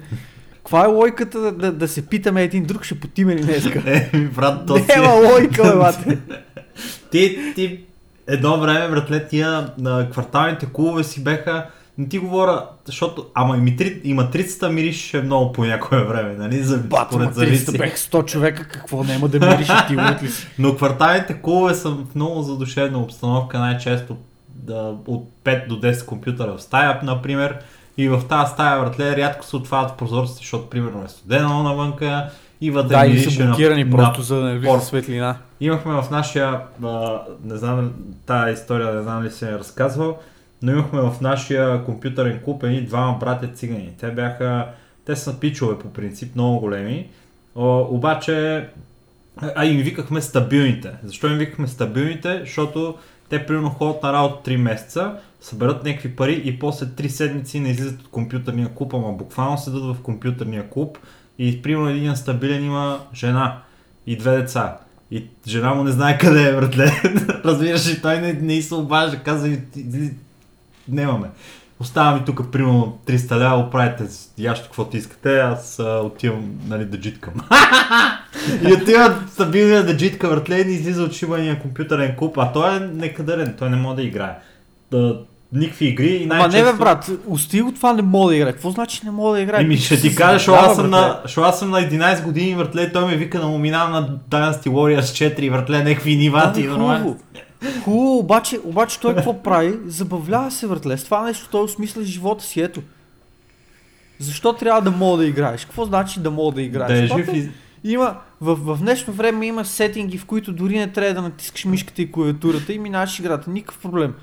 каква 0.57 0.85
е 0.85 0.87
логиката 0.87 1.41
да, 1.41 1.53
да, 1.53 1.73
да 1.73 1.89
се 1.89 2.07
питаме 2.07 2.43
един 2.43 2.65
друг, 2.65 2.85
ще 2.85 3.01
потиме 3.01 3.37
ли 3.37 3.41
днеска? 3.41 3.83
Е, 4.13 4.19
брат, 4.19 4.67
то. 4.67 4.79
Няма 4.97 5.13
логика, 5.13 5.63
бе, 5.63 5.77
бате. 5.77 6.19
Ти, 7.11 7.53
ти, 7.55 7.81
едно 8.29 8.61
време, 8.61 8.89
братле, 8.89 9.27
тия 9.29 9.71
на 9.79 10.11
кварталните 10.11 10.67
клубове 10.73 11.05
си 11.05 11.25
беха, 11.25 11.67
не 11.99 12.09
ти 12.09 12.19
говоря, 12.19 12.67
защото, 12.85 13.27
ама 13.35 13.57
и, 13.57 13.61
митри, 13.61 14.01
и 14.05 14.15
матрицата 14.15 14.69
миришеше 14.71 15.23
много 15.23 15.53
по 15.53 15.65
някое 15.65 16.05
време, 16.05 16.35
нали, 16.35 16.63
за, 16.63 16.79
Бат, 16.79 17.09
според 17.09 17.27
матрицата 17.27 17.79
бех 17.79 17.97
100 17.97 18.25
човека, 18.25 18.69
какво 18.69 19.05
няма 19.05 19.29
да 19.29 19.47
мирише 19.47 19.73
ти 19.89 19.97
ли 20.25 20.29
си? 20.29 20.47
Но 20.59 20.77
кварталните 20.77 21.41
клубове 21.43 21.75
са 21.75 21.91
в 21.91 22.05
много 22.15 22.43
задушевна 22.43 22.99
обстановка, 22.99 23.59
най-често 23.59 24.17
да, 24.49 24.95
от 25.07 25.31
5 25.45 25.69
до 25.69 25.81
10 25.81 26.05
компютъра 26.05 26.57
в 26.57 26.63
стая, 26.63 27.01
например. 27.03 27.59
И 27.97 28.09
в 28.09 28.23
тази 28.29 28.53
стая, 28.53 28.81
братле, 28.81 29.17
рядко 29.17 29.45
се 29.45 29.57
отварят 29.57 29.97
прозорците, 29.97 30.39
защото 30.39 30.71
примерно 30.71 31.05
е 31.05 31.09
студено 31.09 31.63
навънка 31.63 32.31
и 32.61 32.71
вътре 32.71 32.89
Да, 32.89 33.05
мирише 33.05 33.31
са 33.31 33.45
на- 33.45 33.51
блокирани 33.51 33.85
на 33.85 33.91
просто 33.91 34.23
за 34.23 34.37
да 34.37 34.45
не 34.45 34.81
светлина. 34.81 35.37
Имахме 35.61 35.93
в 35.93 36.11
нашия, 36.11 36.61
а, 36.85 37.21
не 37.45 37.57
знам, 37.57 37.93
тая 38.27 38.53
история, 38.53 38.95
не 38.95 39.03
знам 39.03 39.23
ли 39.23 39.31
се 39.31 39.49
е 39.49 39.53
разказвал, 39.53 40.19
но 40.63 40.73
имахме 40.73 41.01
в 41.01 41.15
нашия 41.21 41.85
компютърен 41.85 42.41
клуб 42.45 42.63
едни 42.63 42.83
двама 42.83 43.17
братя 43.21 43.49
цигани. 43.49 43.93
Те 44.01 44.11
бяха, 44.11 44.67
те 45.05 45.17
са 45.17 45.41
пичове 45.41 45.79
по 45.79 45.93
принцип, 45.93 46.35
много 46.35 46.61
големи, 46.61 47.09
О, 47.55 47.87
обаче, 47.91 48.67
а 49.57 49.65
им 49.65 49.81
викахме 49.83 50.21
стабилните. 50.21 50.91
Защо 51.05 51.27
им 51.27 51.39
викахме 51.39 51.67
стабилните? 51.67 52.41
Защото 52.41 52.95
те 53.29 53.47
примерно 53.47 53.71
ходят 53.71 54.03
на 54.03 54.13
работа 54.13 54.51
3 54.51 54.57
месеца, 54.57 55.13
съберат 55.41 55.85
някакви 55.85 56.17
пари 56.17 56.43
и 56.45 56.59
после 56.59 56.87
3 56.87 57.09
седмици 57.09 57.61
не 57.61 57.69
излизат 57.71 58.01
от 58.01 58.09
компютърния 58.09 58.69
клуб, 58.69 58.95
ама 58.95 59.13
буквално 59.13 59.59
седат 59.59 59.83
в 59.85 59.97
компютърния 60.03 60.69
клуб 60.71 60.99
и 61.39 61.63
примерно 61.63 61.89
един 61.89 62.17
стабилен 62.17 62.65
има 62.65 63.01
жена 63.15 63.59
и 64.07 64.17
две 64.17 64.37
деца. 64.37 64.77
И 65.11 65.27
жена 65.47 65.75
му 65.75 65.85
не 65.85 65.91
знае 65.91 66.19
къде 66.19 66.49
е, 66.49 66.53
братле. 66.57 67.03
Разбираш 67.45 67.89
ли, 67.89 68.03
той 68.03 68.21
не, 68.21 68.33
не 68.33 68.55
и 68.55 68.63
се 68.63 68.75
обажда, 68.75 69.17
казва, 69.19 69.49
«И- 69.49 69.61
и- 69.77 70.11
немаме. 70.89 71.29
Остава 71.81 72.15
ми 72.15 72.25
тук 72.25 72.53
примерно 72.53 72.99
300 73.07 73.37
лева, 73.39 73.57
оправите 73.57 74.05
ящо 74.39 74.65
каквото 74.65 74.97
искате, 74.97 75.39
аз 75.39 75.79
а, 75.79 76.01
отивам 76.05 76.59
нали, 76.67 76.85
да 76.85 77.01
джиткам. 77.01 77.35
и 78.69 78.73
отива 78.73 79.23
стабилния 79.33 79.87
да 79.87 79.97
джитка, 79.97 80.29
братле, 80.29 80.57
и 80.57 80.73
излиза 80.73 81.03
от 81.03 81.13
шибания 81.13 81.61
компютърен 81.61 82.17
клуб, 82.17 82.39
а 82.39 82.53
той 82.53 82.77
е 82.77 82.81
некадърен, 82.81 83.55
той 83.59 83.71
не 83.71 83.77
може 83.77 83.97
да 83.97 84.03
играе. 84.03 84.39
Никакви 85.53 85.87
игри 85.87 86.11
и 86.11 86.25
Ама 86.25 86.35
най-често... 86.35 86.67
не 86.67 86.73
бе, 86.73 86.79
брат, 86.79 87.11
усти 87.27 87.61
го 87.61 87.73
това 87.73 87.93
не 87.93 88.03
мога 88.03 88.31
да 88.31 88.37
играе. 88.37 88.53
Какво 88.53 88.71
значи 88.71 89.01
не 89.05 89.11
мога 89.11 89.37
да 89.37 89.43
играе? 89.43 89.61
Еми 89.61 89.77
ще 89.77 90.01
ти 90.01 90.15
кажа, 90.15 90.45
задава, 90.45 90.67
аз, 90.67 90.77
съм 90.77 90.91
на, 90.91 91.21
защото 91.23 91.49
аз 91.49 91.59
съм 91.59 91.71
на 91.71 91.81
11 91.81 92.25
години, 92.25 92.55
въртле, 92.55 92.93
той 92.93 93.07
ме 93.07 93.17
вика 93.17 93.41
да 93.41 93.47
му 93.47 93.59
минавам 93.59 93.93
на 93.93 94.19
Dynasty 94.31 94.69
Warriors 94.69 95.37
4, 95.37 95.51
въртле, 95.51 95.79
някакви 95.79 96.17
нива 96.17 96.53
ти, 96.53 96.67
хубаво. 96.67 97.17
Хубаво, 97.85 98.19
обаче, 98.19 98.59
обаче 98.65 99.01
той 99.01 99.15
какво 99.15 99.43
прави? 99.43 99.79
Забавлява 99.87 100.51
се, 100.51 100.67
братле. 100.67 100.97
С 100.99 101.05
това 101.05 101.23
нещо 101.23 101.49
той 101.51 101.63
осмисля 101.63 102.03
живота 102.03 102.45
си, 102.45 102.61
ето. 102.61 102.83
Защо 104.19 104.53
трябва 104.53 104.81
да 104.81 104.91
мога 104.91 105.19
да 105.19 105.27
играеш? 105.27 105.65
Какво 105.65 105.85
значи 105.85 106.21
да 106.21 106.31
мога 106.31 106.55
да 106.55 106.63
играеш? 106.63 107.09
Да 107.09 107.15
е 107.15 107.19
жив 107.19 107.35
и... 107.35 107.51
Има, 107.85 108.17
в, 108.41 108.55
в 108.55 108.79
днешно 108.81 109.13
време 109.13 109.47
има 109.47 109.65
сетинги, 109.65 110.19
в 110.19 110.25
които 110.25 110.53
дори 110.53 110.79
не 110.79 110.93
трябва 110.93 111.15
да 111.15 111.23
натискаш 111.23 111.65
мишката 111.65 112.03
и 112.03 112.13
клавиатурата 112.13 112.73
и 112.73 112.79
минаваш 112.79 113.19
играта. 113.19 113.51
Никакъв 113.51 113.79
проблем. 113.79 114.15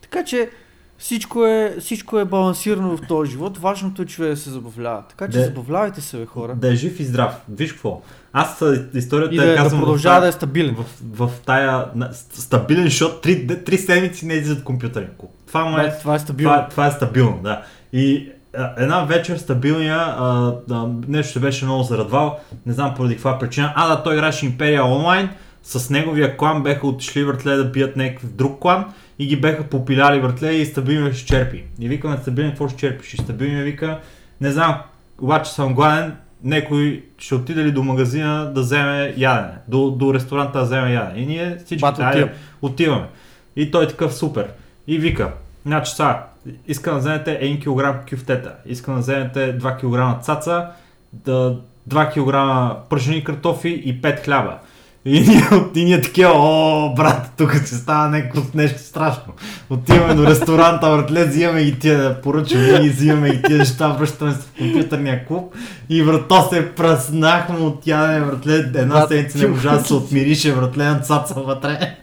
Така 0.00 0.24
че 0.24 0.50
Всичко 1.04 1.46
е, 1.46 1.76
всичко 1.80 2.18
е 2.18 2.24
балансирано 2.24 2.96
в 2.96 3.00
този 3.00 3.30
живот. 3.30 3.58
Важното 3.58 4.02
е 4.02 4.06
човек 4.06 4.30
да 4.30 4.36
се 4.36 4.50
забавлява. 4.50 5.02
Така 5.08 5.24
че 5.26 5.38
Да. 5.38 5.44
забавлявайте 5.44 6.00
се, 6.00 6.16
бе, 6.16 6.26
хора. 6.26 6.54
Да 6.54 6.72
е 6.72 6.76
жив 6.76 7.00
и 7.00 7.04
здрав. 7.04 7.34
Виж 7.48 7.72
какво. 7.72 8.00
Аз 8.32 8.62
а, 8.62 8.88
историята 8.94 9.34
И 9.34 9.38
я 9.38 9.42
да, 9.42 9.48
да 9.48 9.56
казвам 9.56 9.78
в 9.78 9.82
продължава 9.82 10.14
тая- 10.14 10.20
да 10.22 10.28
е 10.28 10.32
стабилен. 10.32 10.76
в, 10.76 10.84
в 11.26 11.40
тая 11.40 11.84
на, 11.94 12.08
ст- 12.08 12.34
стабилен 12.34 12.90
шот, 12.90 13.22
три, 13.22 13.64
три 13.64 13.78
седмици 13.78 14.26
не 14.26 14.34
излизат 14.34 14.64
компютърни 14.64 15.06
клуб. 15.18 15.30
Това 15.46 15.64
му 15.64 15.78
е, 15.78 15.82
Това, 15.82 15.98
това 15.98 16.14
е 16.14 16.18
стабилно. 16.18 16.52
това, 16.52 16.68
това 16.68 16.86
е 16.86 16.90
стабилно, 16.90 17.38
да. 17.42 17.62
И 17.92 18.28
а, 18.56 18.74
една 18.76 19.00
вечер 19.00 19.36
стабилния, 19.36 19.98
а, 20.08 20.54
да, 20.68 20.88
нещо 21.08 21.32
се 21.32 21.40
беше 21.40 21.64
много 21.64 21.82
зарадвал, 21.82 22.38
не 22.66 22.72
знам 22.72 22.94
поради 22.94 23.14
каква 23.14 23.38
причина. 23.38 23.72
А, 23.76 23.88
да, 23.88 24.02
той 24.02 24.14
играше 24.14 24.46
Империя 24.46 24.84
онлайн, 24.86 25.28
с 25.62 25.90
неговия 25.90 26.36
клан 26.36 26.62
беха 26.62 26.86
отишли 26.86 27.24
въртле 27.24 27.56
да 27.56 27.64
бият 27.64 27.96
някакъв 27.96 28.26
друг 28.26 28.58
клан 28.58 28.84
и 29.18 29.26
ги 29.26 29.36
беха 29.36 29.64
попиляли 29.64 30.20
въртле 30.20 30.52
и 30.52 30.66
стабилния 30.66 31.12
ще 31.12 31.26
черпи. 31.26 31.64
И 31.80 31.88
викаме 31.88 32.16
стабилен, 32.16 32.50
какво 32.50 32.68
ще 32.68 32.78
черпиш? 32.78 33.14
И 33.14 33.16
стабилния 33.16 33.64
вика, 33.64 34.00
не 34.40 34.50
знам, 34.50 34.76
обаче 35.20 35.52
съм 35.52 35.74
гладен, 35.74 36.16
някой 36.44 37.04
ще 37.18 37.34
отиде 37.34 37.64
ли 37.64 37.72
до 37.72 37.82
магазина 37.82 38.52
да 38.54 38.60
вземе 38.60 39.14
ядене, 39.16 39.52
до, 39.68 39.90
до 39.90 40.14
ресторанта 40.14 40.58
да 40.58 40.64
вземе 40.64 40.92
ядене. 40.92 41.22
И 41.22 41.26
ние 41.26 41.58
всички 41.64 41.88
отивам. 41.88 42.28
отиваме. 42.62 43.06
И 43.56 43.70
той 43.70 43.84
е 43.84 43.88
такъв 43.88 44.14
супер. 44.14 44.48
И 44.86 44.98
вика, 44.98 45.32
значи 45.66 45.92
сега, 45.92 46.26
искам 46.68 46.94
да 46.94 47.00
вземете 47.00 47.40
1 47.42 47.64
кг 47.64 48.10
кюфтета, 48.10 48.54
искам 48.66 48.94
да 48.94 49.00
вземете 49.00 49.58
2 49.58 50.16
кг 50.16 50.24
цаца, 50.24 50.66
да, 51.12 51.60
2 51.88 52.10
кг 52.10 52.88
пържени 52.88 53.24
картофи 53.24 53.68
и 53.68 54.02
5 54.02 54.24
хляба. 54.24 54.58
И 55.06 55.20
ние, 55.20 55.42
и 55.74 55.84
ние 55.84 56.00
такива, 56.00 56.32
о, 56.34 56.94
брат, 56.94 57.32
тук 57.36 57.54
ще 57.54 57.74
става 57.74 58.08
някакво 58.08 58.42
нещо 58.54 58.78
страшно. 58.78 59.32
Отиваме 59.70 60.14
до 60.14 60.26
ресторанта, 60.26 60.96
братле, 60.96 61.24
взимаме 61.24 61.64
ги 61.64 61.78
тия, 61.78 62.20
поръчваме 62.20 62.66
и 62.66 62.90
взимаме 62.90 63.30
ги 63.30 63.42
тия 63.42 63.58
неща, 63.58 63.88
връщаме 63.88 64.32
се 64.32 64.38
в 64.38 64.52
компютърния 64.58 65.26
клуб 65.26 65.54
и 65.88 66.04
брато 66.04 66.48
се 66.52 66.74
пръснахме 66.74 67.58
от 67.58 67.86
ядене, 67.86 68.26
братле, 68.26 68.54
една 68.54 69.06
седмица 69.06 69.38
не 69.38 69.46
можа 69.46 69.76
да 69.76 69.84
се 69.84 69.94
отмирише, 69.94 70.54
братле, 70.54 70.84
на 70.84 71.00
цаца 71.00 71.34
вътре. 71.34 71.96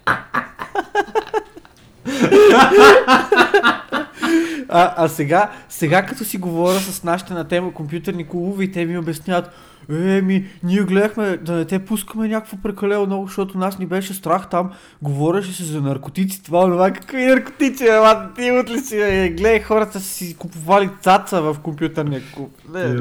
А, 4.74 4.94
а 4.98 5.08
сега, 5.08 5.50
сега 5.70 6.06
като 6.06 6.26
си 6.26 6.38
говоря 6.38 6.80
с 6.80 7.04
нашите 7.04 7.34
на 7.34 7.48
тема 7.48 7.74
компютърни 7.74 8.28
клубове 8.28 8.64
и 8.64 8.72
те 8.72 8.86
ми 8.86 8.98
обясняват, 8.98 9.52
Еми, 9.92 10.46
ние 10.64 10.82
гледахме 10.82 11.38
да 11.38 11.54
не 11.54 11.66
те 11.66 11.80
пускаме 11.80 12.28
някакво 12.28 12.58
прекалено 12.58 13.06
много, 13.06 13.28
защото 13.28 13.58
нас 13.58 13.80
ни 13.80 13.86
беше 13.86 14.14
страх 14.14 14.50
там. 14.50 14.72
Говореше 15.02 15.54
се 15.54 15.64
за 15.64 15.82
наркотици, 15.82 16.44
това, 16.44 16.62
това, 16.62 16.92
какви 16.92 17.26
наркотици, 17.26 17.84
бе, 17.84 18.00
ма, 18.00 18.30
ти 18.36 18.52
от 18.52 18.70
ли 18.70 18.80
си, 18.80 18.96
бе? 18.98 19.30
гледай, 19.30 19.62
хората 19.62 20.00
си 20.00 20.36
купували 20.38 20.90
цаца 21.02 21.42
в 21.42 21.56
компютърния 21.64 22.22
клуб. 22.36 22.52
Не, 22.74 22.82
Е, 22.82 22.96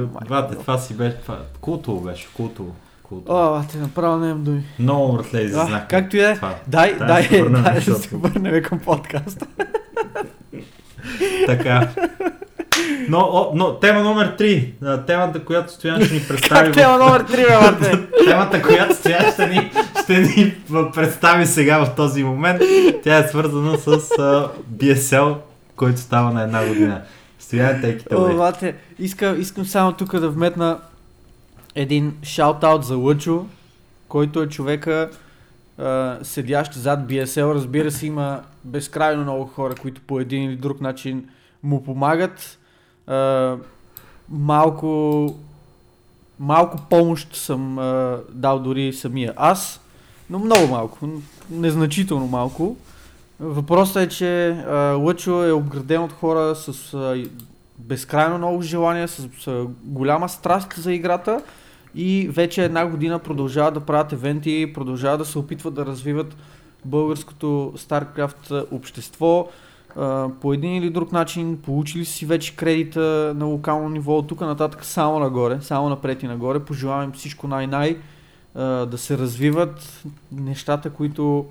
това 0.61 0.79
си 0.79 0.94
беше, 0.94 1.16
това, 1.16 1.38
култово 1.61 2.00
беше, 2.00 2.29
култово. 2.35 2.74
О, 3.29 3.62
те 3.72 3.79
направо 3.79 4.16
нямам 4.16 4.44
думи. 4.44 4.62
Много 4.79 5.12
братле 5.12 5.38
А, 5.38 5.42
иззнах. 5.42 5.87
както 5.88 6.16
и 6.16 6.20
е. 6.20 6.38
Дай, 6.66 6.94
Дай 6.98 7.29
дай, 7.29 7.81
да 7.85 7.94
се 7.94 8.16
върнем 8.16 8.62
към 8.62 8.79
подкаста. 8.79 9.46
Така. 11.46 11.88
Но, 13.09 13.18
о, 13.18 13.53
но 13.55 13.74
тема 13.74 14.00
номер 14.00 14.37
3. 14.37 15.07
Темата, 15.07 15.44
която 15.44 15.72
Стоян 15.72 16.05
ще 16.05 16.14
ни 16.14 16.20
представи. 16.29 16.66
Как 16.66 16.74
тема 16.74 16.98
номер 16.98 17.24
3, 17.24 17.37
бе, 17.37 17.70
бате? 17.70 18.07
Темата, 18.24 18.62
която 18.62 18.94
Стоян 18.94 19.33
ще 19.33 19.46
ни, 19.46 19.70
ще 20.03 20.18
ни 20.20 20.55
представи 20.94 21.46
сега 21.46 21.85
в 21.85 21.94
този 21.96 22.24
момент, 22.24 22.62
тя 23.05 23.18
е 23.18 23.29
свързана 23.29 23.79
с 23.79 23.88
а, 23.88 24.48
BSL, 24.72 25.37
който 25.76 26.00
става 26.00 26.33
на 26.33 26.42
една 26.42 26.66
година. 26.66 27.03
Стоян, 27.38 27.83
away. 27.83 28.37
бате, 28.37 28.74
искам, 28.98 29.40
искам 29.40 29.64
само 29.64 29.92
тук 29.92 30.18
да 30.18 30.29
вметна 30.29 30.79
един 31.74 32.12
шаут-аут 32.22 32.83
за 32.83 32.96
Лъчо, 32.96 33.46
който 34.09 34.42
е 34.42 34.48
човека 34.48 35.11
а, 35.79 36.18
седящ 36.22 36.72
зад 36.72 37.00
BSL. 37.00 37.55
Разбира 37.55 37.90
се, 37.90 38.07
има 38.07 38.40
безкрайно 38.64 39.22
много 39.22 39.44
хора, 39.44 39.74
които 39.74 40.00
по 40.00 40.20
един 40.20 40.42
или 40.42 40.57
друг 40.57 40.81
начин 40.81 41.29
му 41.62 41.85
помагат. 41.85 42.59
Малко, 44.29 45.35
малко 46.39 46.79
помощ 46.91 47.37
съм 47.37 47.79
а, 47.79 48.19
дал 48.33 48.59
дори 48.59 48.93
самия 48.93 49.33
аз, 49.37 49.81
но 50.31 50.39
много 50.39 50.67
малко, 50.67 51.09
незначително 51.51 52.27
малко. 52.27 52.77
Въпросът 53.41 53.97
е, 53.97 54.09
че 54.09 54.49
а, 54.49 54.77
Лъчо 54.77 55.45
е 55.45 55.53
обграден 55.53 56.03
от 56.03 56.13
хора 56.13 56.55
с 56.55 56.95
а, 56.95 57.25
безкрайно 57.79 58.39
много 58.39 58.63
желание, 58.63 59.09
с, 59.09 59.29
с 59.41 59.67
голяма 59.83 60.29
страст 60.29 60.75
за 60.77 60.93
играта 60.93 61.43
и 61.95 62.29
вече 62.33 62.65
една 62.65 62.87
година 62.87 63.19
продължават 63.19 63.75
да 63.75 63.81
правят 63.81 64.13
евенти, 64.13 64.73
продължават 64.75 65.19
да 65.19 65.25
се 65.25 65.39
опитват 65.39 65.75
да 65.75 65.87
развиват 65.87 66.37
българското 66.85 67.73
StarCraft 67.77 68.67
общество. 68.73 69.49
По 70.40 70.53
един 70.53 70.74
или 70.74 70.90
друг 70.90 71.12
начин 71.12 71.59
получили 71.62 72.05
си 72.05 72.26
вече 72.26 72.57
кредита 72.57 73.33
на 73.37 73.44
локално 73.44 73.88
ниво, 73.88 74.18
от 74.18 74.29
тук 74.29 74.40
нататък 74.40 74.85
само 74.85 75.18
нагоре, 75.18 75.59
само 75.61 75.88
напред 75.88 76.22
и 76.22 76.26
нагоре. 76.26 76.61
Пожелавам 76.61 77.12
всичко 77.12 77.48
най-най 77.48 77.96
да 78.55 78.96
се 78.96 79.18
развиват 79.18 80.03
нещата, 80.33 80.90
които 80.90 81.46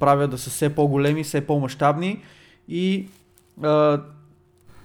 правят 0.00 0.30
да 0.30 0.38
са 0.38 0.50
все 0.50 0.74
по-големи, 0.74 1.24
все 1.24 1.46
по-масштабни 1.46 2.22
и 2.68 3.06
а, 3.62 4.00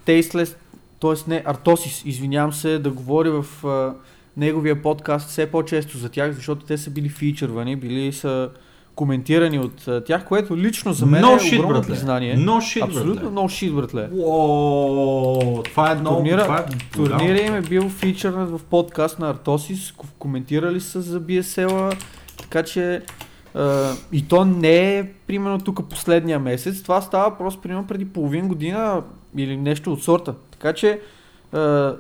Tasteless, 0.06 0.56
т.е. 1.00 1.30
не, 1.30 1.43
Артосис, 1.45 2.06
извинявам 2.06 2.54
се, 2.54 2.80
да 2.80 2.91
говори 2.91 3.30
в 3.30 3.67
а, 3.67 3.93
неговия 4.38 4.82
подкаст 4.82 5.30
все 5.30 5.52
по-често 5.52 5.98
за 5.98 6.10
тях, 6.10 6.32
защото 6.32 6.65
те 6.65 6.78
са 6.78 6.89
били 6.89 7.10
фичървани, 7.10 7.76
били 7.76 8.13
са 8.13 8.50
коментирани 9.00 9.60
от 9.60 10.06
тях, 10.06 10.26
което 10.26 10.58
лично 10.58 10.94
за 10.94 11.06
мен 11.06 11.24
No 11.24 11.36
е 11.36 11.40
shit, 11.40 11.56
огромно 11.56 11.74
братле. 11.74 11.94
признание. 11.94 12.38
No 12.38 12.58
shit, 12.58 12.84
Абсолютно 12.84 13.32
много 13.32 13.50
шит, 13.50 13.76
братле. 13.76 14.10
Уоу, 14.14 15.64
това 15.64 15.92
е 15.92 15.96
много... 15.96 16.16
Турнира, 16.16 16.44
това 16.44 16.58
е 16.58 16.66
турнира 16.94 17.40
им 17.40 17.56
е 17.56 17.62
бил 17.62 17.90
фичърнат 17.90 18.50
в 18.50 18.60
подкаст 18.64 19.20
на 19.20 19.30
Артосис, 19.30 19.92
ко- 19.92 20.06
коментирали 20.20 20.82
са 20.82 21.02
за 21.02 21.22
BSL-а, 21.22 21.96
така 22.38 22.64
че 22.64 23.02
а, 23.54 23.92
и 24.12 24.28
то 24.28 24.46
не 24.46 24.98
е 24.98 25.08
примерно 25.28 25.60
тук 25.60 25.90
последния 25.90 26.40
месец, 26.40 26.82
това 26.82 27.02
става 27.02 27.38
просто 27.38 27.62
примерно 27.62 27.88
преди 27.88 28.06
половин 28.06 28.48
година 28.48 29.02
или 29.38 29.58
нещо 29.58 29.94
от 29.94 30.04
сорта. 30.04 30.34
Така 30.52 30.74
че 30.74 31.00
а, 31.54 31.94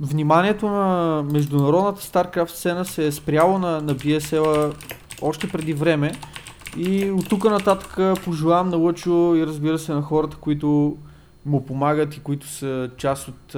вниманието 0.00 0.66
на 0.66 1.22
международната 1.32 2.02
StarCraft 2.02 2.50
сцена 2.50 2.84
се 2.84 3.06
е 3.06 3.12
спряло 3.12 3.58
на, 3.58 3.80
на 3.80 3.94
BSL-а 3.94 4.72
още 5.22 5.48
преди 5.48 5.72
време 5.72 6.12
и 6.76 7.10
от 7.10 7.28
тук 7.28 7.44
нататък 7.44 8.20
пожелавам 8.24 8.68
на 8.68 8.76
Лъчо 8.76 9.34
и 9.36 9.46
разбира 9.46 9.78
се 9.78 9.92
на 9.92 10.02
хората, 10.02 10.36
които 10.36 10.96
му 11.46 11.66
помагат 11.66 12.16
и 12.16 12.20
които 12.20 12.48
са 12.48 12.90
част 12.96 13.28
от 13.28 13.56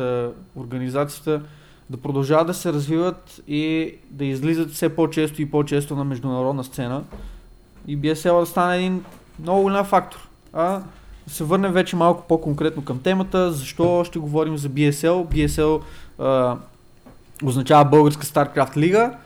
организацията 0.56 1.42
да 1.90 1.96
продължават 1.96 2.46
да 2.46 2.54
се 2.54 2.72
развиват 2.72 3.40
и 3.48 3.94
да 4.10 4.24
излизат 4.24 4.70
все 4.70 4.88
по-често 4.88 5.42
и 5.42 5.50
по-често 5.50 5.96
на 5.96 6.04
международна 6.04 6.64
сцена 6.64 7.02
и 7.86 7.98
BSL 7.98 8.40
да 8.40 8.46
стане 8.46 8.76
един 8.76 9.04
много 9.40 9.62
голям 9.62 9.84
фактор. 9.84 10.28
А 10.52 10.80
да 11.26 11.34
се 11.34 11.44
върнем 11.44 11.72
вече 11.72 11.96
малко 11.96 12.24
по-конкретно 12.28 12.84
към 12.84 12.98
темата, 12.98 13.52
защо 13.52 14.04
ще 14.04 14.18
говорим 14.18 14.56
за 14.56 14.68
BSL. 14.68 15.34
BSL 15.34 15.80
а, 16.18 16.56
означава 17.44 17.84
Българска 17.84 18.26
StarCraft 18.26 18.76
лига. 18.76 19.16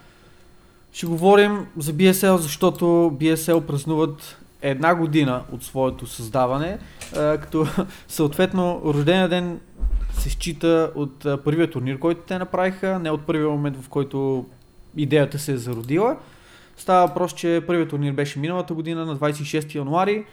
Ще 0.93 1.07
говорим 1.07 1.67
за 1.77 1.93
BSL, 1.93 2.37
защото 2.37 2.85
BSL 3.21 3.67
празнуват 3.67 4.39
една 4.63 4.95
година 4.95 5.43
от 5.53 5.65
своето 5.65 6.07
създаване, 6.07 6.79
а, 7.17 7.39
като 7.39 7.67
съответно 8.09 8.83
рождения 8.85 9.29
ден 9.29 9.61
се 10.13 10.31
счита 10.31 10.93
от 10.95 11.27
а, 11.27 11.37
първия 11.37 11.71
турнир, 11.71 11.99
който 11.99 12.21
те 12.21 12.39
направиха, 12.39 12.99
не 12.99 13.11
от 13.11 13.23
първия 13.27 13.49
момент, 13.49 13.83
в 13.83 13.89
който 13.89 14.47
идеята 14.97 15.39
се 15.39 15.53
е 15.53 15.57
зародила. 15.57 16.17
Става 16.77 17.07
въпрос, 17.07 17.35
че 17.35 17.63
първият 17.67 17.91
турнир 17.91 18.13
беше 18.13 18.39
миналата 18.39 18.75
година 18.75 19.07
на 19.07 19.17
26 19.17 19.75
януари. 19.75 20.25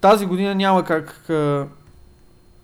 Тази 0.00 0.26
година 0.26 0.54
няма 0.54 0.84
как, 0.84 1.30
а, 1.30 1.66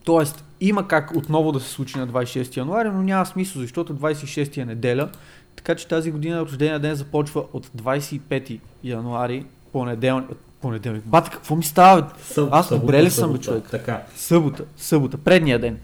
т.е. 0.07 0.25
има 0.61 0.89
как 0.89 1.17
отново 1.17 1.53
да 1.53 1.61
се 1.61 1.69
случи 1.69 1.99
на 1.99 2.09
26 2.09 2.57
януари, 2.57 2.89
но 2.89 3.03
няма 3.03 3.27
смисъл, 3.27 3.63
защото 3.63 3.95
26 3.95 4.59
е 4.59 4.65
неделя. 4.65 5.09
Така 5.57 5.75
че 5.75 5.89
тази 5.89 6.11
година 6.11 6.41
рождения 6.41 6.79
ден 6.79 6.95
започва 6.95 7.45
от 7.53 7.67
25 7.69 8.61
януари, 8.85 9.45
понеделник. 9.73 10.31
Понеделник. 10.61 11.03
Бата, 11.05 11.31
какво 11.31 11.57
ми 11.57 11.65
става? 11.65 12.03
бе? 12.03 12.09
Съб- 12.25 12.49
Аз 12.51 12.69
събота, 12.69 12.81
добре 12.81 13.03
ли 13.03 13.11
съм, 13.11 13.23
събота. 13.23 13.41
човек? 13.41 13.65
Така. 13.71 14.03
Събота, 14.17 14.65
събота, 14.77 15.19
предния 15.19 15.59
ден. 15.59 15.79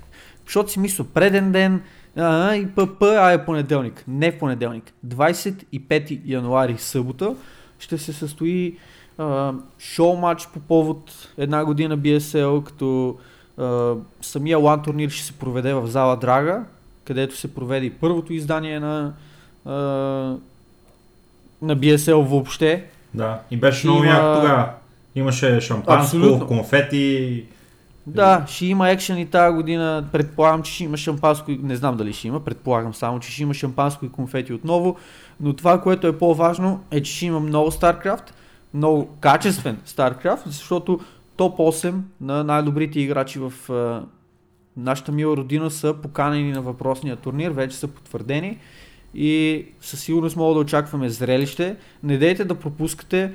Защото 0.46 0.70
си 0.70 0.78
мисля, 0.78 1.04
преден 1.04 1.52
ден 1.52 1.82
а, 2.16 2.54
и 2.54 2.66
ПП, 2.66 3.02
а 3.02 3.32
е 3.32 3.44
понеделник. 3.44 4.04
Не 4.08 4.32
в 4.32 4.38
понеделник. 4.38 4.92
25 5.06 6.20
януари, 6.24 6.78
събота, 6.78 7.34
ще 7.78 7.98
се 7.98 8.12
състои 8.12 8.78
а, 9.18 9.52
шоу 9.78 10.16
матч 10.16 10.48
по 10.48 10.60
повод 10.60 11.28
една 11.38 11.64
година 11.64 11.98
BSL, 11.98 12.62
като 12.62 13.16
А, 13.58 13.94
самия 14.20 14.58
лан 14.58 14.82
турнир 14.82 15.10
ще 15.10 15.24
се 15.24 15.32
проведе 15.32 15.74
в 15.74 15.86
зала 15.86 16.16
Драга, 16.16 16.64
където 17.04 17.36
се 17.36 17.54
проведе 17.54 17.86
и 17.86 17.90
първото 17.90 18.32
издание 18.32 18.80
на, 18.80 19.12
а, 19.64 19.72
на 21.62 21.76
BSL 21.76 22.22
въобще. 22.22 22.84
Да, 23.14 23.40
и 23.50 23.56
беше 23.56 23.86
много 23.86 24.04
има- 24.04 24.12
як 24.12 24.36
тогава. 24.36 24.70
Имаше 25.14 25.60
шампанско, 25.60 25.92
Абсолютно. 26.16 26.46
конфети. 26.46 27.44
Да, 28.06 28.44
ще 28.48 28.66
има 28.66 28.90
екшен 28.90 29.18
и 29.18 29.26
тази 29.26 29.54
година. 29.54 30.04
Предполагам, 30.12 30.62
че 30.62 30.72
ще 30.72 30.84
има 30.84 30.96
шампанско 30.96 31.50
и... 31.50 31.58
Не 31.62 31.76
знам 31.76 31.96
дали 31.96 32.12
ще 32.12 32.28
има, 32.28 32.40
предполагам 32.40 32.94
само, 32.94 33.20
че 33.20 33.30
ще 33.32 33.42
има 33.42 33.54
шампанско 33.54 34.04
и 34.04 34.12
конфети 34.12 34.52
отново. 34.52 34.96
Но 35.40 35.52
това, 35.52 35.80
което 35.80 36.06
е 36.06 36.18
по-важно, 36.18 36.80
е, 36.90 37.02
че 37.02 37.16
ще 37.16 37.26
има 37.26 37.40
много 37.40 37.70
StarCraft, 37.70 38.30
много 38.74 39.08
качествен 39.20 39.78
StarCraft, 39.86 40.46
защото 40.46 41.00
топ 41.36 41.58
8 41.58 41.94
на 42.20 42.44
най-добрите 42.44 43.00
играчи 43.00 43.38
в 43.38 43.72
а, 43.72 44.02
нашата 44.76 45.12
мила 45.12 45.36
родина 45.36 45.70
са 45.70 45.94
поканени 45.94 46.52
на 46.52 46.62
въпросния 46.62 47.16
турнир, 47.16 47.50
вече 47.50 47.76
са 47.76 47.88
потвърдени 47.88 48.58
и 49.14 49.64
със 49.80 50.00
сигурност 50.00 50.36
мога 50.36 50.54
да 50.54 50.60
очакваме 50.60 51.08
зрелище. 51.08 51.76
Не 52.02 52.18
дейте 52.18 52.44
да 52.44 52.54
пропускате, 52.54 53.32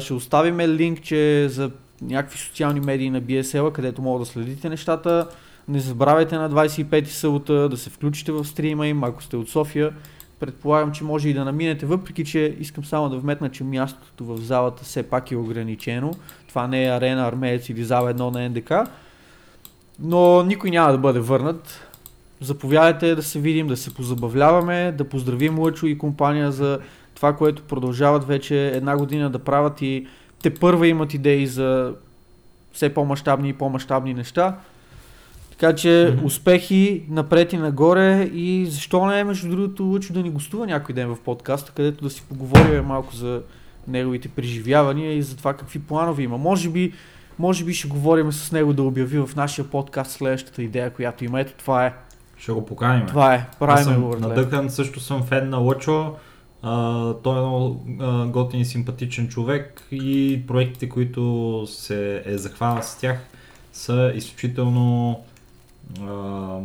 ще 0.00 0.14
оставиме 0.14 0.68
линк, 0.68 1.02
че 1.02 1.48
за 1.48 1.70
някакви 2.02 2.38
социални 2.38 2.80
медии 2.80 3.10
на 3.10 3.22
BSL, 3.22 3.72
където 3.72 4.02
мога 4.02 4.18
да 4.18 4.26
следите 4.26 4.68
нещата. 4.68 5.28
Не 5.68 5.80
забравяйте 5.80 6.36
на 6.36 6.50
25 6.50 7.04
събота 7.04 7.68
да 7.68 7.76
се 7.76 7.90
включите 7.90 8.32
в 8.32 8.44
стрима 8.44 8.86
им, 8.86 9.04
ако 9.04 9.22
сте 9.22 9.36
от 9.36 9.48
София. 9.48 9.92
Предполагам, 10.40 10.92
че 10.92 11.04
може 11.04 11.28
и 11.28 11.34
да 11.34 11.44
наминете, 11.44 11.86
въпреки 11.86 12.24
че 12.24 12.56
искам 12.60 12.84
само 12.84 13.08
да 13.08 13.18
вметна, 13.18 13.50
че 13.50 13.64
мястото 13.64 14.24
в 14.24 14.36
залата 14.36 14.84
все 14.84 15.02
пак 15.02 15.30
е 15.30 15.36
ограничено. 15.36 16.14
Това 16.48 16.66
не 16.66 16.84
е 16.84 16.90
арена 16.90 17.28
армеец 17.28 17.68
или 17.68 17.84
зала 17.84 18.10
едно 18.10 18.30
на 18.30 18.48
НДК. 18.48 18.72
Но 20.00 20.42
никой 20.42 20.70
няма 20.70 20.92
да 20.92 20.98
бъде 20.98 21.20
върнат. 21.20 21.87
Заповядайте 22.40 23.14
да 23.14 23.22
се 23.22 23.40
видим, 23.40 23.66
да 23.66 23.76
се 23.76 23.94
позабавляваме, 23.94 24.92
да 24.92 25.04
поздравим 25.04 25.58
Лъчо 25.58 25.86
и 25.86 25.98
компания 25.98 26.52
за 26.52 26.78
това, 27.14 27.36
което 27.36 27.62
продължават 27.62 28.24
вече 28.24 28.68
една 28.68 28.96
година 28.96 29.30
да 29.30 29.38
правят 29.38 29.82
и 29.82 30.06
те 30.42 30.54
първа 30.54 30.88
имат 30.88 31.14
идеи 31.14 31.46
за 31.46 31.94
все 32.72 32.94
по-масштабни 32.94 33.48
и 33.48 33.52
по-масштабни 33.52 34.14
неща. 34.14 34.56
Така 35.50 35.74
че 35.74 36.16
успехи 36.24 37.02
напред 37.08 37.52
и 37.52 37.56
нагоре 37.56 38.22
и 38.22 38.66
защо 38.66 39.06
не 39.06 39.20
е 39.20 39.24
между 39.24 39.48
другото 39.48 39.84
Лъчо 39.84 40.12
да 40.12 40.22
ни 40.22 40.30
гостува 40.30 40.66
някой 40.66 40.94
ден 40.94 41.08
в 41.08 41.20
подкаста, 41.20 41.72
където 41.72 42.04
да 42.04 42.10
си 42.10 42.22
поговорим 42.28 42.84
малко 42.84 43.14
за 43.14 43.42
неговите 43.88 44.28
преживявания 44.28 45.12
и 45.12 45.22
за 45.22 45.36
това 45.36 45.54
какви 45.54 45.78
планове 45.78 46.22
има. 46.22 46.38
Може 46.38 46.68
би, 46.68 46.92
може 47.38 47.64
би 47.64 47.74
ще 47.74 47.88
говорим 47.88 48.32
с 48.32 48.52
него 48.52 48.72
да 48.72 48.82
обяви 48.82 49.18
в 49.18 49.30
нашия 49.36 49.64
подкаст 49.64 50.10
следващата 50.10 50.62
идея, 50.62 50.90
която 50.90 51.24
има. 51.24 51.40
Ето 51.40 51.52
това 51.58 51.86
е. 51.86 51.94
Ще 52.38 52.52
го 52.52 52.66
поканим. 52.66 53.06
Това 53.06 53.34
е. 53.34 53.46
Правим 53.58 54.00
го. 54.02 54.16
надъхан, 54.16 54.70
също 54.70 55.00
съм 55.00 55.22
фен 55.22 55.48
на 55.48 55.56
Лъчо. 55.56 56.14
А, 56.62 57.12
той 57.14 57.38
е 57.38 57.40
много 57.40 57.86
а, 58.00 58.26
готин 58.26 58.60
и 58.60 58.64
симпатичен 58.64 59.28
човек 59.28 59.82
и 59.90 60.42
проектите, 60.46 60.88
които 60.88 61.64
се 61.68 62.22
е 62.26 62.38
захванал 62.38 62.82
с 62.82 62.98
тях 62.98 63.18
са 63.78 64.12
изключително 64.14 65.20
а, 66.00 66.58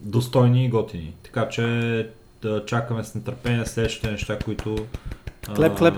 достойни 0.00 0.64
и 0.64 0.68
готини. 0.68 1.14
Така 1.22 1.48
че 1.48 2.08
да 2.42 2.64
чакаме 2.66 3.04
с 3.04 3.14
нетърпение 3.14 3.66
следващите 3.66 4.10
неща, 4.10 4.38
които 4.38 4.76
а, 5.48 5.54
Клеп, 5.54 5.78
клеп. 5.78 5.94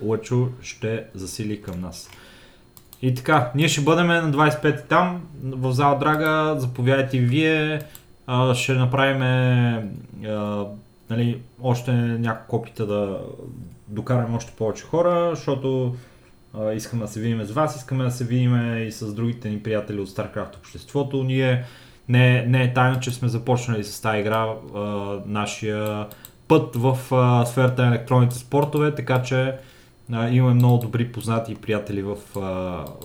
Лъчо 0.00 0.48
ще 0.62 1.04
засили 1.14 1.62
към 1.62 1.80
нас. 1.80 2.10
И 3.02 3.14
така, 3.14 3.50
ние 3.54 3.68
ще 3.68 3.80
бъдем 3.80 4.06
на 4.06 4.32
25 4.32 4.88
там, 4.88 5.22
в 5.42 5.72
зала 5.72 5.98
Драга, 5.98 6.60
заповядайте 6.60 7.18
вие, 7.18 7.80
а, 8.26 8.54
ще 8.54 8.74
направим 8.74 9.22
а, 9.22 10.66
нали, 11.10 11.40
още 11.62 11.92
няколко 11.92 12.56
опита 12.56 12.86
да 12.86 13.20
докараме 13.88 14.36
още 14.36 14.52
повече 14.52 14.84
хора, 14.84 15.30
защото 15.34 15.94
а, 16.58 16.72
искаме 16.72 17.02
да 17.02 17.08
се 17.08 17.20
видим 17.20 17.44
с 17.44 17.50
вас, 17.50 17.76
искаме 17.76 18.04
да 18.04 18.10
се 18.10 18.24
видим 18.24 18.78
и 18.86 18.92
с 18.92 19.14
другите 19.14 19.48
ни 19.48 19.62
приятели 19.62 20.00
от 20.00 20.08
StarCraft 20.08 20.56
обществото. 20.56 21.24
Ние 21.24 21.64
не, 22.08 22.46
не 22.46 22.62
е 22.62 22.74
тайна, 22.74 23.00
че 23.00 23.10
сме 23.10 23.28
започнали 23.28 23.84
с 23.84 24.00
тази 24.00 24.18
игра 24.18 24.46
а, 24.74 24.80
нашия 25.26 26.06
път 26.48 26.76
в 26.76 26.98
а, 27.12 27.46
сферата 27.46 27.82
на 27.82 27.88
електронните 27.88 28.34
спортове, 28.34 28.94
така 28.94 29.22
че 29.22 29.56
а, 30.12 30.28
имаме 30.28 30.54
много 30.54 30.78
добри 30.78 31.12
познати 31.12 31.52
и 31.52 31.56
приятели 31.56 32.02
в, 32.02 32.16
а, 32.36 32.40